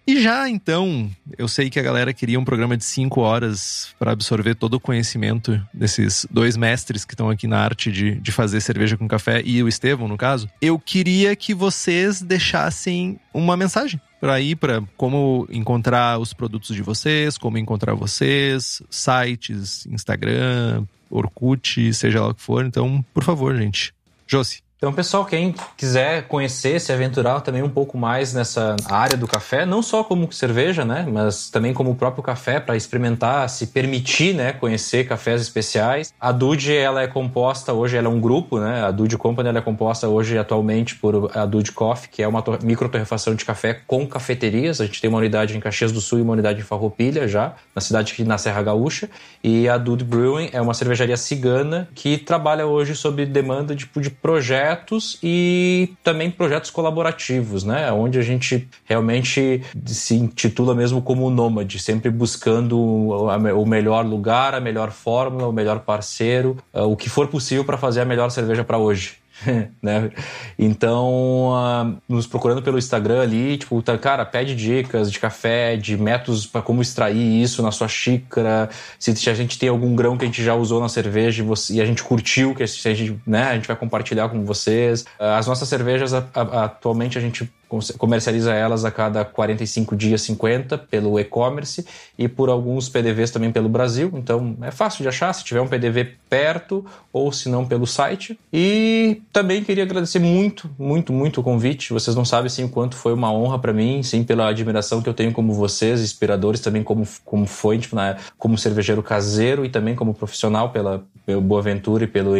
E 0.07 0.21
já 0.21 0.47
então, 0.47 1.11
eu 1.37 1.49
sei 1.49 1.69
que 1.69 1.77
a 1.77 1.83
galera 1.83 2.13
queria 2.13 2.39
um 2.39 2.45
programa 2.45 2.77
de 2.77 2.85
cinco 2.85 3.19
horas 3.19 3.89
para 3.99 4.13
absorver 4.13 4.55
todo 4.55 4.75
o 4.75 4.79
conhecimento 4.79 5.61
desses 5.73 6.25
dois 6.31 6.55
mestres 6.55 7.03
que 7.03 7.13
estão 7.13 7.29
aqui 7.29 7.45
na 7.45 7.59
arte 7.59 7.91
de, 7.91 8.15
de 8.15 8.31
fazer 8.31 8.61
cerveja 8.61 8.95
com 8.95 9.05
café 9.05 9.41
e 9.43 9.61
o 9.61 9.67
Estevão, 9.67 10.07
no 10.07 10.15
caso. 10.15 10.49
Eu 10.61 10.79
queria 10.79 11.35
que 11.35 11.53
vocês 11.53 12.21
deixassem 12.21 13.19
uma 13.33 13.57
mensagem 13.57 13.99
para 14.21 14.39
ir 14.39 14.55
para 14.55 14.81
como 14.95 15.45
encontrar 15.51 16.17
os 16.19 16.31
produtos 16.31 16.73
de 16.73 16.81
vocês, 16.81 17.37
como 17.37 17.57
encontrar 17.57 17.93
vocês, 17.93 18.81
sites, 18.89 19.85
Instagram, 19.87 20.85
Orkut, 21.09 21.93
seja 21.93 22.21
lá 22.21 22.29
o 22.29 22.33
que 22.33 22.41
for. 22.41 22.65
Então, 22.65 23.03
por 23.13 23.25
favor, 23.25 23.53
gente. 23.57 23.93
Josi. 24.25 24.66
Então, 24.77 24.93
pessoal, 24.93 25.25
quem 25.25 25.55
quiser 25.75 26.27
conhecer, 26.27 26.79
se 26.79 26.93
aventurar 26.93 27.41
também 27.41 27.63
um 27.63 27.69
pouco 27.69 27.97
mais 27.97 28.31
nessa 28.31 28.75
área 28.87 29.17
do 29.17 29.25
café, 29.25 29.65
não 29.65 29.81
só 29.81 30.03
como 30.03 30.31
cerveja, 30.31 30.85
né, 30.85 31.03
mas 31.11 31.49
também 31.49 31.73
como 31.73 31.89
o 31.89 31.95
próprio 31.95 32.21
café 32.21 32.59
para 32.59 32.75
experimentar, 32.75 33.49
se 33.49 33.65
permitir, 33.65 34.35
né, 34.35 34.53
conhecer 34.53 35.07
cafés 35.07 35.41
especiais. 35.41 36.13
A 36.19 36.31
Dude, 36.31 36.75
ela 36.75 37.01
é 37.01 37.07
composta 37.07 37.73
hoje, 37.73 37.97
ela 37.97 38.05
é 38.05 38.09
um 38.11 38.21
grupo, 38.21 38.59
né? 38.59 38.83
A 38.83 38.91
Dude 38.91 39.17
Company 39.17 39.49
ela 39.49 39.57
é 39.57 39.61
composta 39.63 40.07
hoje 40.07 40.37
atualmente 40.37 40.95
por 40.95 41.31
a 41.35 41.43
Dude 41.47 41.71
Coffee, 41.71 42.09
que 42.09 42.21
é 42.21 42.27
uma 42.27 42.43
micro 42.61 42.87
torrefação 42.87 43.33
de 43.33 43.43
café 43.43 43.81
com 43.87 44.05
cafeterias. 44.05 44.79
A 44.79 44.85
gente 44.85 45.01
tem 45.01 45.09
uma 45.09 45.17
unidade 45.17 45.57
em 45.57 45.59
Caxias 45.59 45.91
do 45.91 45.99
Sul 45.99 46.19
e 46.19 46.21
uma 46.21 46.33
unidade 46.33 46.59
em 46.59 46.63
Farroupilha 46.63 47.27
já, 47.27 47.55
na 47.73 47.81
cidade 47.81 48.13
aqui 48.13 48.23
na 48.23 48.37
Serra 48.37 48.61
Gaúcha. 48.61 49.09
E 49.43 49.67
a 49.67 49.75
Dude 49.75 50.03
Brewing 50.03 50.51
é 50.53 50.61
uma 50.61 50.75
cervejaria 50.75 51.17
cigana 51.17 51.89
que 51.95 52.15
trabalha 52.15 52.67
hoje 52.67 52.93
sob 52.95 53.25
demanda 53.25 53.75
tipo 53.75 53.99
de 53.99 54.11
projetos 54.11 54.66
projetos 54.67 55.17
e 55.23 55.93
também 56.03 56.29
projetos 56.29 56.69
colaborativos, 56.69 57.63
né? 57.63 57.91
Onde 57.91 58.19
a 58.19 58.21
gente 58.21 58.67
realmente 58.85 59.63
se 59.85 60.15
intitula 60.15 60.75
mesmo 60.75 61.01
como 61.01 61.29
nômade, 61.29 61.79
sempre 61.79 62.09
buscando 62.09 62.77
o 62.77 63.65
melhor 63.65 64.05
lugar, 64.05 64.53
a 64.53 64.59
melhor 64.59 64.91
fórmula, 64.91 65.47
o 65.47 65.53
melhor 65.53 65.79
parceiro, 65.79 66.57
eh, 66.73 66.81
o 66.81 66.95
que 66.95 67.09
for 67.09 67.27
possível 67.27 67.63
para 67.63 67.77
fazer 67.77 68.01
a 68.01 68.05
melhor 68.05 68.29
cerveja 68.29 68.63
para 68.63 68.77
hoje. 68.77 69.15
né? 69.81 70.09
Então, 70.57 71.49
uh, 71.49 71.97
nos 72.07 72.25
procurando 72.25 72.61
pelo 72.61 72.77
Instagram 72.77 73.21
ali, 73.21 73.57
tipo, 73.57 73.81
tá, 73.81 73.97
cara, 73.97 74.25
pede 74.25 74.55
dicas 74.55 75.11
de 75.11 75.19
café, 75.19 75.75
de 75.75 75.97
métodos 75.97 76.45
para 76.45 76.61
como 76.61 76.81
extrair 76.81 77.41
isso 77.41 77.61
na 77.61 77.71
sua 77.71 77.87
xícara, 77.87 78.69
se, 78.99 79.15
se, 79.15 79.29
a 79.29 79.33
gente 79.33 79.59
tem 79.59 79.69
algum 79.69 79.95
grão 79.95 80.17
que 80.17 80.25
a 80.25 80.27
gente 80.27 80.43
já 80.43 80.55
usou 80.55 80.81
na 80.81 80.89
cerveja 80.89 81.43
e, 81.43 81.45
você, 81.45 81.73
e 81.73 81.81
a 81.81 81.85
gente 81.85 82.03
curtiu, 82.03 82.55
que 82.55 82.63
a 82.63 82.67
gente, 82.67 83.19
né, 83.25 83.43
a 83.43 83.55
gente 83.55 83.67
vai 83.67 83.77
compartilhar 83.77 84.29
com 84.29 84.43
vocês. 84.43 85.01
Uh, 85.01 85.23
as 85.37 85.47
nossas 85.47 85.69
cervejas, 85.69 86.13
a, 86.13 86.25
a, 86.33 86.63
atualmente, 86.65 87.17
a 87.17 87.21
gente 87.21 87.49
comercializa 87.97 88.53
elas 88.53 88.85
a 88.85 88.91
cada 88.91 89.25
45 89.25 89.95
dias 89.95 90.21
50 90.21 90.77
pelo 90.77 91.19
e-commerce 91.19 91.85
e 92.17 92.27
por 92.27 92.49
alguns 92.49 92.87
PDVs 92.87 93.31
também 93.31 93.51
pelo 93.51 93.67
Brasil. 93.67 94.11
Então 94.13 94.55
é 94.61 94.71
fácil 94.71 95.03
de 95.03 95.09
achar 95.09 95.33
se 95.33 95.43
tiver 95.43 95.61
um 95.61 95.67
PDV 95.67 96.15
perto 96.29 96.85
ou 97.11 97.31
se 97.31 97.49
não 97.49 97.65
pelo 97.65 97.85
site. 97.85 98.39
E 98.51 99.21
também 99.33 99.63
queria 99.63 99.83
agradecer 99.83 100.19
muito, 100.19 100.69
muito, 100.79 101.11
muito 101.11 101.41
o 101.41 101.43
convite. 101.43 101.91
Vocês 101.91 102.15
não 102.15 102.23
sabem 102.23 102.49
sim 102.49 102.63
o 102.63 102.69
quanto 102.69 102.95
foi 102.95 103.13
uma 103.13 103.31
honra 103.31 103.59
para 103.59 103.73
mim, 103.73 104.01
sim 104.01 104.23
pela 104.23 104.47
admiração 104.47 105.01
que 105.01 105.09
eu 105.09 105.13
tenho 105.13 105.33
como 105.33 105.53
vocês, 105.53 106.01
inspiradores 106.01 106.61
também 106.61 106.83
como 106.83 107.05
como 107.25 107.45
foi, 107.45 107.77
tipo, 107.77 107.95
como 108.37 108.57
cervejeiro 108.57 109.03
caseiro 109.03 109.65
e 109.65 109.69
também 109.69 109.95
como 109.95 110.13
profissional 110.13 110.69
pela 110.69 111.03
pelo 111.25 111.41
Boaventura 111.41 112.05
e 112.05 112.07
pelo 112.07 112.31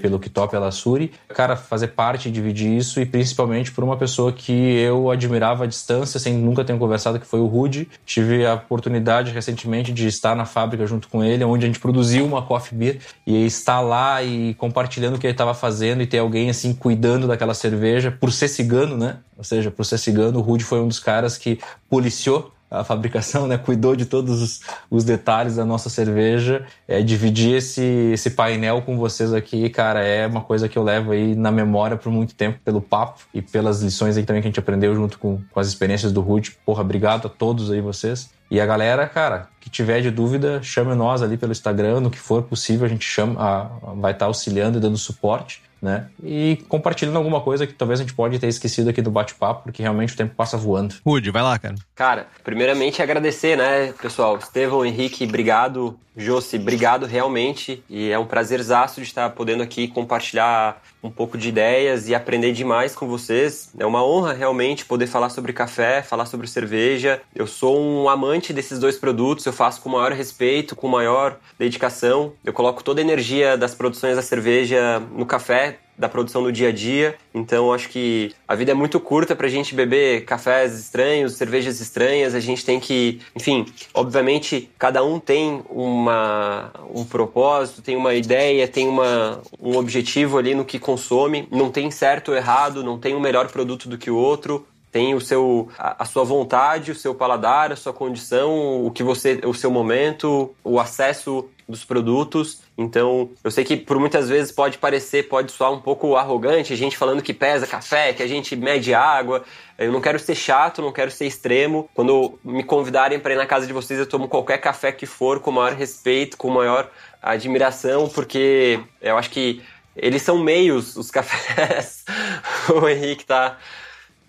pelo 0.00 0.18
Kitop 0.18 0.54
Alassuri. 0.56 1.12
Cara, 1.28 1.56
fazer 1.56 1.88
parte, 1.88 2.30
dividir 2.30 2.76
isso 2.76 3.00
e 3.00 3.06
principalmente 3.06 3.70
por 3.72 3.84
uma 3.84 3.96
pessoa 3.96 4.32
que 4.32 4.69
eu 4.70 5.10
admirava 5.10 5.64
à 5.64 5.66
distância, 5.66 6.18
sem 6.20 6.34
nunca 6.34 6.64
ter 6.64 6.76
conversado, 6.78 7.18
que 7.18 7.26
foi 7.26 7.40
o 7.40 7.46
Rude. 7.46 7.88
Tive 8.04 8.46
a 8.46 8.54
oportunidade 8.54 9.32
recentemente 9.32 9.92
de 9.92 10.06
estar 10.06 10.34
na 10.34 10.44
fábrica 10.44 10.86
junto 10.86 11.08
com 11.08 11.22
ele, 11.22 11.44
onde 11.44 11.64
a 11.64 11.66
gente 11.66 11.80
produziu 11.80 12.24
uma 12.24 12.42
coffee 12.42 12.76
beer 12.76 12.98
e 13.26 13.46
estar 13.46 13.80
lá 13.80 14.22
e 14.22 14.54
compartilhando 14.54 15.16
o 15.16 15.18
que 15.18 15.26
ele 15.26 15.32
estava 15.32 15.54
fazendo 15.54 16.02
e 16.02 16.06
ter 16.06 16.18
alguém 16.18 16.50
assim 16.50 16.72
cuidando 16.72 17.26
daquela 17.26 17.54
cerveja, 17.54 18.10
por 18.10 18.32
ser 18.32 18.48
cigano, 18.48 18.96
né? 18.96 19.18
Ou 19.36 19.44
seja, 19.44 19.70
por 19.70 19.84
ser 19.84 19.98
cigano, 19.98 20.38
o 20.38 20.42
Rude 20.42 20.64
foi 20.64 20.80
um 20.80 20.88
dos 20.88 21.00
caras 21.00 21.38
que 21.38 21.58
policiou 21.88 22.52
a 22.70 22.84
fabricação, 22.84 23.46
né? 23.46 23.58
Cuidou 23.58 23.96
de 23.96 24.06
todos 24.06 24.40
os, 24.40 24.60
os 24.90 25.04
detalhes 25.04 25.56
da 25.56 25.64
nossa 25.64 25.90
cerveja. 25.90 26.64
É, 26.86 27.02
dividir 27.02 27.56
esse, 27.56 27.82
esse 28.12 28.30
painel 28.30 28.82
com 28.82 28.96
vocês 28.96 29.32
aqui, 29.32 29.68
cara, 29.68 30.04
é 30.04 30.26
uma 30.26 30.40
coisa 30.40 30.68
que 30.68 30.78
eu 30.78 30.82
levo 30.82 31.12
aí 31.12 31.34
na 31.34 31.50
memória 31.50 31.96
por 31.96 32.12
muito 32.12 32.34
tempo, 32.34 32.60
pelo 32.64 32.80
papo 32.80 33.20
e 33.34 33.42
pelas 33.42 33.82
lições 33.82 34.16
aí 34.16 34.24
também 34.24 34.40
que 34.40 34.48
a 34.48 34.50
gente 34.50 34.60
aprendeu 34.60 34.94
junto 34.94 35.18
com, 35.18 35.40
com 35.50 35.60
as 35.60 35.66
experiências 35.66 36.12
do 36.12 36.20
Rude. 36.20 36.56
Porra, 36.64 36.82
obrigado 36.82 37.26
a 37.26 37.28
todos 37.28 37.70
aí 37.70 37.80
vocês. 37.80 38.30
E 38.50 38.60
a 38.60 38.66
galera, 38.66 39.06
cara, 39.06 39.48
que 39.60 39.70
tiver 39.70 40.00
de 40.00 40.10
dúvida, 40.10 40.60
chame 40.62 40.94
nós 40.94 41.22
ali 41.22 41.36
pelo 41.36 41.52
Instagram, 41.52 42.00
no 42.00 42.10
que 42.10 42.18
for 42.18 42.42
possível, 42.42 42.84
a 42.84 42.88
gente 42.88 43.04
chama, 43.04 43.40
a, 43.40 43.62
vai 43.94 44.12
estar 44.12 44.24
tá 44.24 44.26
auxiliando 44.26 44.78
e 44.78 44.80
dando 44.80 44.96
suporte. 44.96 45.62
Né? 45.80 46.08
E 46.22 46.58
compartilhando 46.68 47.16
alguma 47.16 47.40
coisa 47.40 47.66
que 47.66 47.72
talvez 47.72 48.00
a 48.00 48.02
gente 48.02 48.14
pode 48.14 48.38
ter 48.38 48.48
esquecido 48.48 48.90
aqui 48.90 49.00
do 49.00 49.10
bate-papo, 49.10 49.64
porque 49.64 49.82
realmente 49.82 50.14
o 50.14 50.16
tempo 50.16 50.34
passa 50.34 50.56
voando. 50.56 50.94
Rude, 51.04 51.30
vai 51.30 51.42
lá, 51.42 51.58
cara. 51.58 51.74
Cara, 51.94 52.26
primeiramente 52.44 53.02
agradecer, 53.02 53.56
né, 53.56 53.92
pessoal? 54.00 54.36
Estevão, 54.36 54.84
Henrique, 54.84 55.24
obrigado. 55.24 55.98
Josi, 56.20 56.56
obrigado 56.56 57.06
realmente. 57.06 57.82
E 57.88 58.10
é 58.10 58.18
um 58.18 58.26
prazerzaço 58.26 59.00
de 59.00 59.06
estar 59.06 59.30
podendo 59.30 59.62
aqui 59.62 59.88
compartilhar 59.88 60.82
um 61.02 61.10
pouco 61.10 61.38
de 61.38 61.48
ideias 61.48 62.08
e 62.08 62.14
aprender 62.14 62.52
demais 62.52 62.94
com 62.94 63.06
vocês. 63.06 63.72
É 63.78 63.86
uma 63.86 64.04
honra 64.04 64.32
realmente 64.32 64.84
poder 64.84 65.06
falar 65.06 65.30
sobre 65.30 65.52
café, 65.52 66.02
falar 66.02 66.26
sobre 66.26 66.46
cerveja. 66.46 67.22
Eu 67.34 67.46
sou 67.46 67.80
um 67.80 68.08
amante 68.08 68.52
desses 68.52 68.78
dois 68.78 68.98
produtos, 68.98 69.46
eu 69.46 69.52
faço 69.52 69.80
com 69.80 69.88
o 69.88 69.92
maior 69.92 70.12
respeito, 70.12 70.76
com 70.76 70.88
maior 70.88 71.38
dedicação. 71.58 72.32
Eu 72.44 72.52
coloco 72.52 72.84
toda 72.84 73.00
a 73.00 73.04
energia 73.04 73.56
das 73.56 73.74
produções 73.74 74.16
da 74.16 74.22
cerveja 74.22 75.00
no 75.12 75.24
café, 75.24 75.78
da 76.00 76.08
produção 76.08 76.42
do 76.42 76.50
dia 76.50 76.70
a 76.70 76.72
dia. 76.72 77.14
Então 77.32 77.72
acho 77.72 77.90
que 77.90 78.34
a 78.48 78.54
vida 78.54 78.72
é 78.72 78.74
muito 78.74 78.98
curta 78.98 79.36
para 79.36 79.46
a 79.46 79.50
gente 79.50 79.74
beber 79.74 80.24
cafés 80.24 80.78
estranhos, 80.78 81.34
cervejas 81.34 81.78
estranhas. 81.78 82.34
A 82.34 82.40
gente 82.40 82.64
tem 82.64 82.80
que, 82.80 83.20
enfim, 83.36 83.66
obviamente 83.92 84.70
cada 84.78 85.04
um 85.04 85.20
tem 85.20 85.62
uma, 85.68 86.72
um 86.92 87.04
propósito, 87.04 87.82
tem 87.82 87.96
uma 87.96 88.14
ideia, 88.14 88.66
tem 88.66 88.88
uma, 88.88 89.42
um 89.60 89.76
objetivo 89.76 90.38
ali 90.38 90.54
no 90.54 90.64
que 90.64 90.78
consome. 90.78 91.46
Não 91.50 91.70
tem 91.70 91.90
certo 91.90 92.30
ou 92.30 92.36
errado, 92.36 92.82
não 92.82 92.98
tem 92.98 93.14
um 93.14 93.20
melhor 93.20 93.48
produto 93.48 93.88
do 93.88 93.98
que 93.98 94.10
o 94.10 94.16
outro 94.16 94.66
tem 94.90 95.14
o 95.14 95.20
seu 95.20 95.68
a, 95.78 96.02
a, 96.02 96.04
sua 96.04 96.24
vontade, 96.24 96.90
o 96.90 96.94
seu 96.94 97.14
paladar, 97.14 97.72
a 97.72 97.76
sua 97.76 97.92
condição, 97.92 98.84
o 98.84 98.90
que 98.90 99.02
você, 99.02 99.40
o 99.44 99.54
seu 99.54 99.70
momento, 99.70 100.54
o 100.64 100.80
acesso 100.80 101.48
dos 101.68 101.84
produtos. 101.84 102.62
Então, 102.76 103.30
eu 103.44 103.50
sei 103.50 103.64
que 103.64 103.76
por 103.76 103.98
muitas 103.98 104.28
vezes 104.28 104.50
pode 104.50 104.78
parecer, 104.78 105.28
pode 105.28 105.52
soar 105.52 105.72
um 105.72 105.80
pouco 105.80 106.16
arrogante, 106.16 106.72
a 106.72 106.76
gente 106.76 106.96
falando 106.96 107.22
que 107.22 107.32
pesa 107.32 107.66
café, 107.66 108.12
que 108.12 108.22
a 108.22 108.26
gente 108.26 108.56
mede 108.56 108.92
água. 108.92 109.44
Eu 109.78 109.92
não 109.92 110.00
quero 110.00 110.18
ser 110.18 110.34
chato, 110.34 110.82
não 110.82 110.92
quero 110.92 111.10
ser 111.10 111.26
extremo. 111.26 111.88
Quando 111.94 112.38
me 112.44 112.64
convidarem 112.64 113.20
para 113.20 113.32
ir 113.32 113.36
na 113.36 113.46
casa 113.46 113.66
de 113.66 113.72
vocês, 113.72 113.98
eu 113.98 114.06
tomo 114.06 114.28
qualquer 114.28 114.58
café 114.58 114.90
que 114.90 115.06
for 115.06 115.40
com 115.40 115.50
o 115.50 115.54
maior 115.54 115.72
respeito, 115.72 116.36
com 116.36 116.50
maior 116.50 116.90
admiração, 117.22 118.08
porque 118.08 118.80
eu 119.00 119.16
acho 119.16 119.30
que 119.30 119.62
eles 119.96 120.22
são 120.22 120.38
meios, 120.38 120.96
os 120.96 121.10
cafés. 121.10 122.04
o 122.82 122.88
Henrique 122.88 123.24
tá 123.24 123.58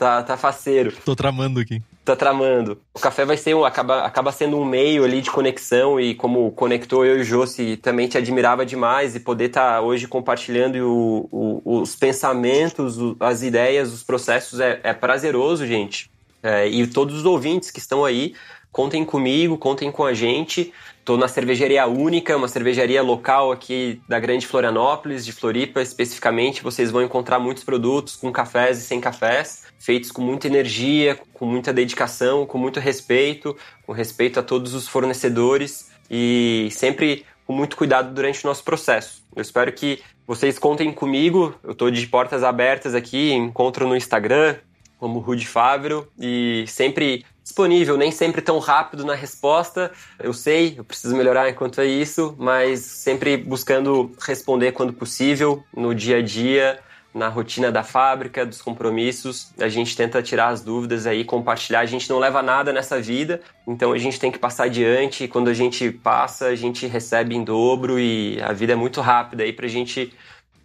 tá, 0.02 0.24
tá 0.24 0.36
faceiro. 0.36 0.92
Tô 1.06 1.16
tramando 1.16 1.60
aqui. 1.60 1.80
Tá 2.04 2.16
tramando. 2.16 2.82
O 2.92 3.00
café 3.00 3.24
vai 3.24 3.38
ser 3.38 3.56
um, 3.56 3.64
acaba, 3.64 4.02
acaba 4.02 4.32
sendo 4.32 4.58
um 4.58 4.66
meio 4.66 5.04
ali 5.04 5.22
de 5.22 5.30
conexão 5.30 6.00
e 6.00 6.16
como 6.16 6.52
conectou 6.54 7.06
eu 7.06 7.20
e 7.20 7.22
o 7.22 7.24
Josi, 7.24 7.78
também 7.78 8.08
te 8.08 8.18
admirava 8.18 8.66
demais 8.66 9.16
e 9.16 9.20
poder 9.20 9.46
estar 9.46 9.76
tá 9.76 9.82
hoje 9.82 10.08
compartilhando 10.08 10.78
o, 10.78 11.30
o, 11.64 11.82
os 11.82 11.96
pensamentos, 11.96 12.98
as 13.20 13.44
ideias, 13.44 13.94
os 13.94 14.02
processos 14.02 14.60
é, 14.60 14.80
é 14.82 14.92
prazeroso, 14.92 15.68
gente. 15.68 16.10
É, 16.42 16.68
e 16.68 16.88
todos 16.88 17.18
os 17.18 17.26
ouvintes 17.26 17.70
que 17.70 17.78
estão 17.78 18.04
aí, 18.04 18.34
contem 18.72 19.06
comigo, 19.06 19.56
contem 19.56 19.92
com 19.92 20.04
a 20.04 20.16
gente. 20.16 20.74
Estou 20.98 21.16
na 21.16 21.28
cervejaria 21.28 21.86
única, 21.86 22.36
uma 22.36 22.48
cervejaria 22.48 23.04
local 23.04 23.52
aqui 23.52 24.02
da 24.10 24.20
Grande 24.20 24.48
Florianópolis, 24.48 25.24
de 25.24 25.32
Floripa 25.32 25.80
especificamente. 25.80 26.64
Vocês 26.64 26.90
vão 26.90 27.04
encontrar 27.04 27.38
muitos 27.38 27.64
produtos 27.64 28.16
com 28.16 28.32
cafés 28.32 28.80
e 28.80 28.82
sem 28.82 29.00
cafés 29.00 29.70
feitos 29.82 30.12
com 30.12 30.22
muita 30.22 30.48
energia, 30.48 31.20
com 31.34 31.46
muita 31.46 31.74
dedicação, 31.74 32.46
com 32.46 32.58
muito 32.58 32.80
respeito, 32.80 33.58
com 33.86 33.92
respeito 33.92 34.40
a 34.40 34.44
todos 34.44 34.74
os 34.74 34.88
fornecedores 34.88 35.92
e 36.10 36.70
sempre 36.72 37.26
com 37.48 37.54
muito 37.54 37.76
cuidado 37.76 38.14
durante 38.14 38.46
o 38.46 38.48
nosso 38.48 38.64
processo. 38.64 39.24
Eu 39.36 39.42
espero 39.42 39.72
que 39.74 40.02
vocês 40.28 40.60
contem 40.60 40.92
comigo, 40.94 41.56
eu 41.64 41.72
estou 41.72 41.90
de 41.90 42.06
portas 42.06 42.44
abertas 42.44 42.94
aqui, 42.94 43.34
encontro 43.34 43.88
no 43.88 43.96
Instagram 43.96 44.56
como 45.00 45.20
Rude 45.20 45.48
Fávero 45.48 46.08
e 46.20 46.64
sempre 46.68 47.26
disponível, 47.44 47.98
nem 47.98 48.12
sempre 48.12 48.40
tão 48.40 48.60
rápido 48.60 49.04
na 49.04 49.16
resposta. 49.16 49.92
Eu 50.20 50.32
sei, 50.32 50.76
eu 50.78 50.84
preciso 50.84 51.16
melhorar 51.16 51.50
enquanto 51.50 51.82
é 51.82 51.88
isso, 51.88 52.36
mas 52.38 52.82
sempre 52.82 53.36
buscando 53.36 54.12
responder 54.22 54.74
quando 54.74 54.94
possível, 54.94 55.64
no 55.76 55.96
dia 55.96 56.18
a 56.18 56.22
dia, 56.22 56.80
na 57.14 57.28
rotina 57.28 57.72
da 57.72 57.84
fábrica, 57.84 58.46
dos 58.46 58.62
compromissos. 58.62 59.52
A 59.60 59.68
gente 59.68 59.96
tenta 59.96 60.22
tirar 60.22 60.48
as 60.50 60.62
dúvidas 60.62 61.06
aí, 61.06 61.24
compartilhar. 61.24 61.82
A 61.82 61.86
gente 61.86 62.10
não 62.10 62.20
leva 62.20 62.42
nada 62.42 62.72
nessa 62.72 63.02
vida, 63.02 63.42
então 63.68 63.92
a 63.92 63.98
gente 63.98 64.20
tem 64.20 64.32
que 64.32 64.40
passar 64.40 64.66
adiante. 64.66 65.26
E 65.26 65.28
quando 65.28 65.50
a 65.50 65.54
gente 65.54 65.92
passa, 65.92 66.48
a 66.48 66.56
gente 66.56 66.88
recebe 66.88 67.36
em 67.36 67.44
dobro 67.44 68.00
e 68.00 68.42
a 68.42 68.54
vida 68.54 68.74
é 68.74 68.76
muito 68.76 69.02
rápida 69.02 69.44
aí 69.44 69.54
pra 69.54 69.68
gente 69.68 70.14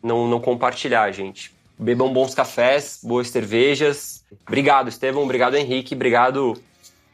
não, 0.03 0.29
não 0.29 0.41
compartilhar, 0.41 1.11
gente. 1.11 1.55
Bebam 1.79 2.13
bons 2.13 2.35
cafés, 2.35 3.01
boas 3.03 3.29
cervejas. 3.29 4.25
Obrigado, 4.47 4.89
Estevão. 4.89 5.25
Obrigado, 5.25 5.57
Henrique. 5.57 5.95
Obrigado 5.95 6.57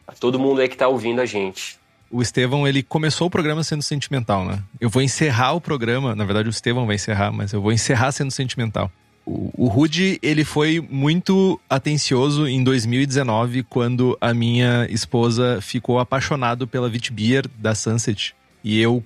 a 0.07 0.13
todo 0.13 0.39
mundo 0.39 0.61
aí 0.61 0.69
que 0.69 0.77
tá 0.77 0.89
ouvindo 0.89 1.21
a 1.21 1.27
gente 1.27 1.81
o 2.13 2.21
Estevão, 2.21 2.69
ele 2.69 2.83
começou 2.83 3.27
o 3.27 3.31
programa 3.31 3.65
sendo 3.65 3.83
sentimental, 3.83 4.45
né? 4.45 4.63
Eu 4.79 4.91
vou 4.91 5.01
encerrar 5.01 5.55
o 5.55 5.61
programa, 5.61 6.15
na 6.15 6.27
verdade 6.27 6.47
o 6.47 6.51
Estevão 6.51 6.87
vai 6.87 6.97
encerrar, 6.97 7.33
mas 7.33 7.55
eu 7.55 7.63
vou 7.63 7.73
encerrar 7.73 8.13
sendo 8.13 8.31
sentimental. 8.31 8.93
O, 9.25 9.69
Rude, 9.69 10.19
ele 10.21 10.45
foi 10.45 10.85
muito 10.91 11.61
atencioso 11.71 12.47
em 12.47 12.63
2019, 12.63 13.63
quando 13.63 14.17
a 14.21 14.35
minha 14.35 14.87
esposa 14.91 15.61
ficou 15.61 16.01
apaixonado 16.01 16.67
pela 16.67 16.89
Vitbeer 16.89 17.47
da 17.59 17.75
Sunset. 17.75 18.35
E 18.65 18.81
eu 18.81 19.03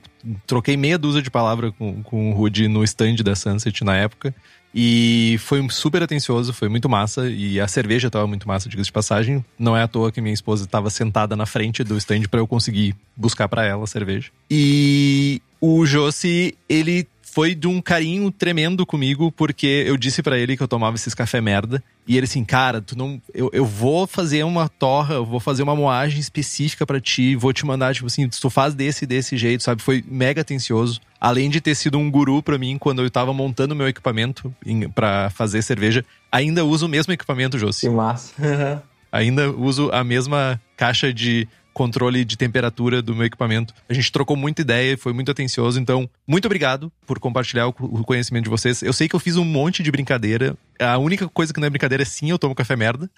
troquei 0.46 0.76
meia 0.76 0.98
dúzia 0.98 1.22
de 1.22 1.30
palavras 1.30 1.72
com, 1.78 2.02
com 2.02 2.30
o 2.30 2.34
Rude 2.34 2.68
no 2.68 2.82
stand 2.84 3.16
da 3.16 3.34
Sunset 3.34 3.84
na 3.84 3.96
época. 3.96 4.34
E 4.74 5.36
foi 5.38 5.66
super 5.70 6.02
atencioso, 6.02 6.52
foi 6.52 6.68
muito 6.68 6.88
massa. 6.88 7.30
E 7.30 7.58
a 7.58 7.66
cerveja 7.66 8.08
estava 8.08 8.26
muito 8.26 8.46
massa, 8.46 8.68
diga-se 8.68 8.88
de 8.88 8.92
passagem. 8.92 9.42
Não 9.58 9.74
é 9.74 9.82
à 9.82 9.88
toa 9.88 10.12
que 10.12 10.20
minha 10.20 10.34
esposa 10.34 10.64
estava 10.64 10.90
sentada 10.90 11.34
na 11.34 11.46
frente 11.46 11.82
do 11.82 11.96
stand 11.96 12.24
para 12.30 12.40
eu 12.40 12.46
conseguir 12.46 12.94
buscar 13.16 13.48
para 13.48 13.64
ela 13.64 13.84
a 13.84 13.86
cerveja. 13.86 14.30
E 14.50 15.40
o 15.60 15.86
Josi, 15.86 16.54
ele 16.68 17.08
foi 17.36 17.54
de 17.54 17.68
um 17.68 17.82
carinho 17.82 18.30
tremendo 18.30 18.86
comigo, 18.86 19.30
porque 19.30 19.84
eu 19.86 19.98
disse 19.98 20.22
para 20.22 20.38
ele 20.38 20.56
que 20.56 20.62
eu 20.62 20.66
tomava 20.66 20.96
esses 20.96 21.12
café 21.12 21.38
merda. 21.38 21.84
E 22.08 22.16
ele 22.16 22.24
assim, 22.24 22.42
cara, 22.42 22.80
tu 22.80 22.96
não. 22.96 23.20
Eu, 23.34 23.50
eu 23.52 23.66
vou 23.66 24.06
fazer 24.06 24.42
uma 24.42 24.70
torra, 24.70 25.16
eu 25.16 25.26
vou 25.26 25.38
fazer 25.38 25.62
uma 25.62 25.76
moagem 25.76 26.18
específica 26.18 26.86
para 26.86 26.98
ti, 26.98 27.36
vou 27.36 27.52
te 27.52 27.66
mandar, 27.66 27.92
tipo 27.92 28.06
assim, 28.06 28.26
tu 28.26 28.48
faz 28.48 28.72
desse 28.72 29.04
desse 29.04 29.36
jeito, 29.36 29.62
sabe? 29.62 29.82
Foi 29.82 30.02
mega 30.08 30.40
atencioso. 30.40 30.98
Além 31.20 31.50
de 31.50 31.60
ter 31.60 31.74
sido 31.74 31.98
um 31.98 32.10
guru 32.10 32.42
para 32.42 32.56
mim 32.56 32.78
quando 32.78 33.02
eu 33.02 33.10
tava 33.10 33.34
montando 33.34 33.76
meu 33.76 33.86
equipamento 33.86 34.50
para 34.94 35.28
fazer 35.28 35.60
cerveja, 35.60 36.06
ainda 36.32 36.64
uso 36.64 36.86
o 36.86 36.88
mesmo 36.88 37.12
equipamento, 37.12 37.58
Josi. 37.58 37.80
Que 37.82 37.90
massa. 37.90 38.32
ainda 39.12 39.50
uso 39.50 39.90
a 39.92 40.02
mesma 40.02 40.58
caixa 40.74 41.12
de 41.12 41.46
controle 41.76 42.24
de 42.24 42.38
temperatura 42.38 43.02
do 43.02 43.14
meu 43.14 43.26
equipamento. 43.26 43.74
A 43.86 43.92
gente 43.92 44.10
trocou 44.10 44.34
muita 44.34 44.62
ideia 44.62 44.94
e 44.94 44.96
foi 44.96 45.12
muito 45.12 45.30
atencioso. 45.30 45.78
Então, 45.78 46.08
muito 46.26 46.46
obrigado 46.46 46.90
por 47.06 47.18
compartilhar 47.18 47.68
o 47.68 48.02
conhecimento 48.02 48.44
de 48.44 48.50
vocês. 48.50 48.80
Eu 48.80 48.94
sei 48.94 49.06
que 49.06 49.14
eu 49.14 49.20
fiz 49.20 49.36
um 49.36 49.44
monte 49.44 49.82
de 49.82 49.90
brincadeira. 49.90 50.56
A 50.80 50.96
única 50.96 51.28
coisa 51.28 51.52
que 51.52 51.60
não 51.60 51.66
é 51.66 51.70
brincadeira 51.70 52.02
é 52.02 52.06
sim, 52.06 52.30
eu 52.30 52.38
tomo 52.38 52.54
café 52.54 52.74
merda. 52.76 53.10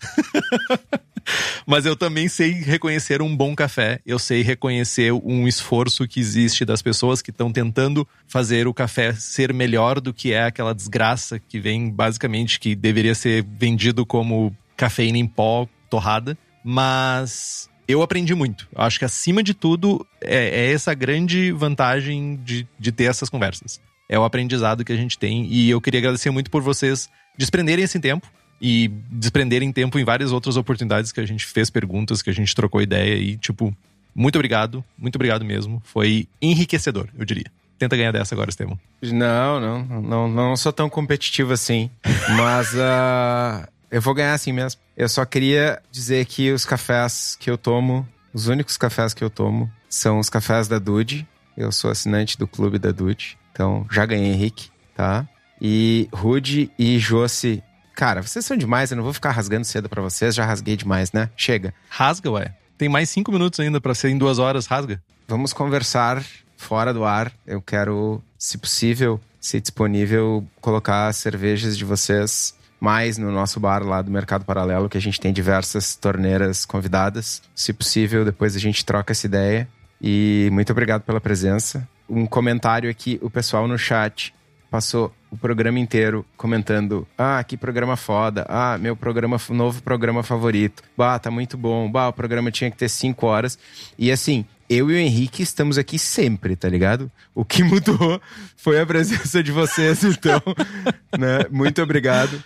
Mas 1.65 1.87
eu 1.87 1.95
também 1.95 2.27
sei 2.27 2.51
reconhecer 2.51 3.23
um 3.23 3.37
bom 3.37 3.55
café. 3.55 4.01
Eu 4.05 4.19
sei 4.19 4.43
reconhecer 4.43 5.13
um 5.13 5.47
esforço 5.47 6.09
que 6.09 6.19
existe 6.19 6.65
das 6.65 6.83
pessoas 6.83 7.23
que 7.23 7.31
estão 7.31 7.53
tentando 7.53 8.09
fazer 8.27 8.67
o 8.67 8.75
café 8.75 9.13
ser 9.13 9.55
melhor 9.55 10.01
do 10.01 10.13
que 10.13 10.33
é 10.33 10.43
aquela 10.43 10.75
desgraça 10.75 11.39
que 11.39 11.61
vem 11.61 11.91
basicamente 11.91 12.59
que 12.59 12.75
deveria 12.75 13.15
ser 13.15 13.45
vendido 13.45 14.05
como 14.05 14.53
cafeína 14.77 15.19
em 15.19 15.27
pó 15.29 15.69
torrada. 15.89 16.37
Mas 16.65 17.71
eu 17.89 18.03
aprendi 18.03 18.35
muito. 18.35 18.69
Acho 18.77 18.99
que 18.99 19.05
acima 19.07 19.43
de 19.43 19.55
tudo 19.55 20.07
é, 20.21 20.67
é 20.67 20.73
essa 20.73 20.93
grande 20.93 21.51
vantagem 21.51 22.39
de, 22.45 22.69
de 22.79 22.93
ter 22.93 23.05
essas 23.05 23.31
conversas. 23.31 23.81
É 24.09 24.19
o 24.19 24.25
aprendizado 24.25 24.85
que 24.85 24.93
a 24.93 24.97
gente 24.97 25.19
tem 25.19 25.47
e 25.47 25.71
eu 25.71 25.81
queria 25.81 25.99
agradecer 25.99 26.31
muito 26.31 26.51
por 26.51 26.63
vocês 26.63 27.09
desprenderem 27.37 27.85
esse 27.85 27.99
tempo 27.99 28.31
e 28.61 28.89
desprenderem 29.11 29.73
tempo 29.73 29.99
em 29.99 30.05
várias 30.05 30.33
outras 30.33 30.57
oportunidades 30.57 31.13
que 31.13 31.21
a 31.21 31.27
gente 31.27 31.47
fez 31.47 31.71
perguntas, 31.71 32.21
que 32.21 32.29
a 32.31 32.33
gente 32.33 32.55
trocou 32.55 32.83
ideia 32.83 33.15
e, 33.15 33.37
tipo, 33.37 33.75
muito 34.15 34.37
obrigado, 34.37 34.85
muito 34.99 35.17
obrigado 35.17 35.45
mesmo. 35.45 35.81
Foi 35.85 36.27
enriquecedor, 36.43 37.09
eu 37.17 37.25
diria. 37.25 37.47
Tenta 37.79 37.97
ganhar 37.97 38.11
dessa 38.11 38.35
agora, 38.35 38.51
Estevam. 38.51 38.79
Não, 39.01 39.61
não, 39.61 40.03
não, 40.03 40.29
não 40.29 40.57
sou 40.57 40.73
tão 40.73 40.91
competitivo 40.91 41.53
assim. 41.53 41.89
Mas 42.37 42.75
uh, 42.75 43.69
eu 43.91 44.01
vou 44.01 44.15
ganhar 44.15 44.35
assim 44.35 44.53
mesmo. 44.53 44.81
Eu 44.97 45.09
só 45.09 45.25
queria 45.25 45.81
dizer 45.91 46.25
que 46.27 46.53
os 46.53 46.65
cafés 46.65 47.37
que 47.39 47.51
eu 47.51 47.57
tomo, 47.57 48.07
os 48.33 48.47
únicos 48.47 48.77
cafés 48.77 49.15
que 49.15 49.25
eu 49.25 49.31
tomo, 49.31 49.71
são 49.89 50.19
os 50.19 50.29
cafés 50.29 50.69
da 50.69 50.79
Dude. 50.79 51.27
Eu 51.57 51.73
sou 51.73 51.91
assinante 51.91 52.39
do 52.39 52.47
clube 52.47 52.79
da 52.79 52.93
Dude. 52.93 53.39
Então, 53.53 53.87
já 53.91 54.07
ganhei 54.07 54.33
Henrique, 54.33 54.71
tá? 54.95 55.27
E 55.61 56.09
Rude 56.13 56.71
e 56.79 56.99
Josi. 56.99 57.63
Cara, 57.95 58.23
vocês 58.23 58.45
são 58.45 58.57
demais, 58.57 58.91
eu 58.91 58.97
não 58.97 59.03
vou 59.03 59.13
ficar 59.13 59.33
rasgando 59.33 59.65
cedo 59.65 59.89
para 59.89 60.01
vocês, 60.01 60.35
já 60.35 60.45
rasguei 60.45 60.77
demais, 60.77 61.11
né? 61.11 61.31
Chega. 61.37 61.75
Rasga, 61.89 62.31
ué. 62.31 62.55
Tem 62.77 62.89
mais 62.89 63.11
cinco 63.11 63.33
minutos 63.33 63.59
ainda 63.59 63.81
para 63.81 63.95
ser 63.95 64.11
em 64.11 64.19
duas 64.19 64.39
horas, 64.39 64.67
rasga. 64.67 65.03
Vamos 65.27 65.53
conversar 65.53 66.25
fora 66.57 66.95
do 66.95 67.05
ar. 67.05 67.33
Eu 67.45 67.61
quero, 67.61 68.23
se 68.39 68.57
possível, 68.57 69.21
se 69.41 69.61
disponível 69.61 70.47
colocar 70.61 71.13
cervejas 71.13 71.77
de 71.77 71.85
vocês 71.85 72.55
mais 72.81 73.19
no 73.19 73.31
nosso 73.31 73.59
bar 73.59 73.83
lá 73.83 74.01
do 74.03 74.11
Mercado 74.11 74.45
Paralelo, 74.45 74.89
que 74.89 74.99
a 74.99 75.01
gente 75.01 75.21
tem 75.21 75.33
diversas 75.33 75.97
torneiras 75.97 76.65
convidadas. 76.65 77.43
Se 77.55 77.73
possível, 77.73 78.25
depois 78.25 78.55
a 78.55 78.59
gente 78.59 78.85
troca 78.85 79.13
essa 79.13 79.27
ideia. 79.27 79.69
E 80.01 80.49
muito 80.53 80.71
obrigado 80.71 81.03
pela 81.03 81.21
presença. 81.21 81.87
Um 82.09 82.25
comentário 82.25 82.89
aqui, 82.89 83.19
o 83.21 83.29
pessoal 83.29 83.67
no 83.67 83.77
chat 83.77 84.33
passou 84.71 85.13
o 85.31 85.37
programa 85.37 85.79
inteiro 85.79 86.25
comentando: 86.37 87.07
"Ah, 87.17 87.43
que 87.43 87.57
programa 87.57 87.97
foda. 87.97 88.47
Ah, 88.49 88.79
meu 88.79 88.97
programa 88.97 89.39
novo 89.51 89.83
programa 89.83 90.23
favorito. 90.23 90.83
Bah, 90.97 91.19
tá 91.19 91.31
muito 91.31 91.57
bom. 91.57 91.91
Bah, 91.91 92.09
o 92.09 92.13
programa 92.13 92.51
tinha 92.51 92.71
que 92.71 92.77
ter 92.77 92.89
cinco 92.89 93.27
horas". 93.27 93.59
E 93.99 94.13
assim, 94.13 94.47
eu 94.69 94.91
e 94.91 94.95
o 94.95 94.99
Henrique 94.99 95.43
estamos 95.43 95.79
aqui 95.79 95.99
sempre, 95.99 96.55
tá 96.55 96.69
ligado? 96.69 97.11
O 97.35 97.45
que 97.45 97.63
mudou 97.65 98.21
foi 98.57 98.81
a 98.81 98.87
presença 98.87 99.43
de 99.43 99.51
vocês, 99.51 100.05
então, 100.05 100.41
né? 101.19 101.45
Muito 101.51 101.83
obrigado. 101.83 102.43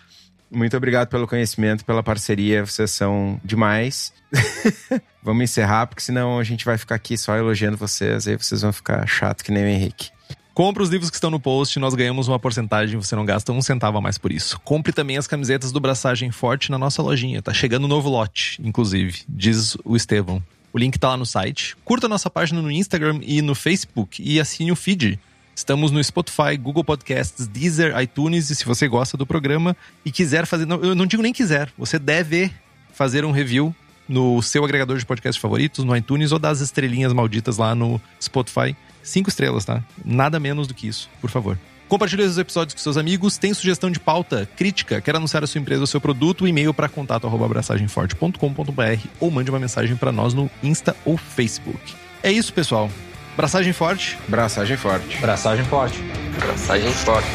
Muito 0.53 0.77
obrigado 0.77 1.09
pelo 1.09 1.27
conhecimento, 1.27 1.83
pela 1.83 2.03
parceria, 2.03 2.65
vocês 2.65 2.91
são 2.91 3.41
demais. 3.43 4.13
Vamos 5.23 5.45
encerrar, 5.45 5.87
porque 5.87 6.03
senão 6.03 6.39
a 6.39 6.45
gente 6.45 6.65
vai 6.65 6.77
ficar 6.77 6.95
aqui 6.95 7.17
só 7.17 7.35
elogiando 7.37 7.79
vocês, 7.79 8.29
aí 8.29 8.37
vocês 8.37 8.61
vão 8.61 8.71
ficar 8.71 9.07
chato 9.07 9.43
que 9.43 9.51
nem 9.51 9.65
o 9.65 9.67
Henrique. 9.67 10.11
Compre 10.53 10.83
os 10.83 10.91
livros 10.91 11.09
que 11.09 11.17
estão 11.17 11.31
no 11.31 11.41
post, 11.41 11.79
nós 11.79 11.95
ganhamos 11.95 12.29
uma 12.29 12.39
porcentagem, 12.39 13.01
você 13.01 13.17
não 13.17 13.25
gasta 13.25 13.51
um 13.51 13.63
centavo 13.63 13.97
a 13.97 14.01
mais 14.03 14.19
por 14.19 14.31
isso. 14.31 14.61
Compre 14.61 14.93
também 14.93 15.17
as 15.17 15.27
camisetas 15.27 15.73
do 15.73 15.81
Braçagem 15.81 16.31
Forte 16.31 16.71
na 16.71 16.77
nossa 16.77 17.01
lojinha, 17.01 17.41
tá 17.41 17.55
chegando 17.55 17.87
um 17.87 17.89
novo 17.89 18.11
lote, 18.11 18.61
inclusive, 18.63 19.23
diz 19.27 19.79
o 19.83 19.97
Estevão. 19.97 20.43
O 20.71 20.79
link 20.79 20.99
tá 20.99 21.09
lá 21.09 21.17
no 21.17 21.25
site. 21.25 21.77
Curta 21.85 22.09
nossa 22.09 22.29
página 22.29 22.61
no 22.61 22.71
Instagram 22.71 23.21
e 23.23 23.41
no 23.41 23.55
Facebook 23.55 24.23
e 24.23 24.39
assine 24.39 24.73
o 24.73 24.77
feed. 24.77 25.19
Estamos 25.55 25.91
no 25.91 26.03
Spotify, 26.03 26.57
Google 26.61 26.83
Podcasts, 26.83 27.47
Deezer, 27.47 27.99
iTunes. 28.01 28.51
E 28.51 28.55
se 28.55 28.65
você 28.65 28.89
gosta 28.89 29.17
do 29.17 29.27
programa 29.27 29.77
e 30.05 30.11
quiser 30.11 30.47
fazer. 30.47 30.67
Não, 30.67 30.83
eu 30.83 30.95
não 30.95 31.07
digo 31.07 31.23
nem 31.23 31.33
quiser, 31.33 31.71
você 31.77 31.99
deve 31.99 32.51
fazer 32.93 33.25
um 33.25 33.31
review 33.31 33.75
no 34.09 34.43
seu 34.43 34.65
agregador 34.65 34.99
de 34.99 35.07
podcasts 35.07 35.41
favoritos, 35.41 35.85
no 35.85 35.97
iTunes 35.97 36.33
ou 36.33 36.39
das 36.39 36.61
estrelinhas 36.61 37.13
malditas 37.13 37.59
lá 37.59 37.75
no 37.75 38.01
Spotify. 38.21 38.77
Cinco 39.03 39.29
estrelas, 39.29 39.65
tá? 39.65 39.83
Nada 40.05 40.39
menos 40.39 40.67
do 40.67 40.75
que 40.75 40.87
isso, 40.87 41.09
por 41.21 41.31
favor. 41.31 41.59
Compartilhe 41.89 42.23
os 42.23 42.39
episódios 42.39 42.75
com 42.75 42.81
seus 42.81 42.97
amigos. 42.97 43.37
Tem 43.37 43.53
sugestão 43.53 43.91
de 43.91 44.01
pauta, 44.01 44.49
crítica, 44.57 45.01
quer 45.01 45.15
anunciar 45.15 45.45
a 45.45 45.47
sua 45.47 45.61
empresa 45.61 45.83
ou 45.83 45.87
seu 45.87 46.01
produto? 46.01 46.49
E-mail 46.49 46.73
para 46.73 46.89
contato@abraçagemforte.com.br 46.89 49.07
ou 49.21 49.31
mande 49.31 49.51
uma 49.51 49.59
mensagem 49.59 49.97
para 49.97 50.11
nós 50.11 50.33
no 50.33 50.51
Insta 50.63 50.97
ou 51.05 51.19
Facebook. 51.19 51.95
É 52.23 52.33
isso, 52.33 52.53
pessoal. 52.53 52.89
Braçagem 53.37 53.73
forte. 53.73 54.19
Braçagem 54.29 54.77
forte. 54.77 55.19
Braçagem 55.19 55.65
forte. 55.65 55.99
Braçagem 56.39 56.93
forte. 56.93 57.27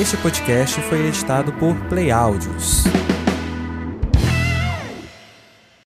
Este 0.00 0.16
podcast 0.18 0.80
foi 0.82 1.06
editado 1.06 1.52
por 1.54 1.74
Play 1.88 2.12
Áudios. 2.12 2.84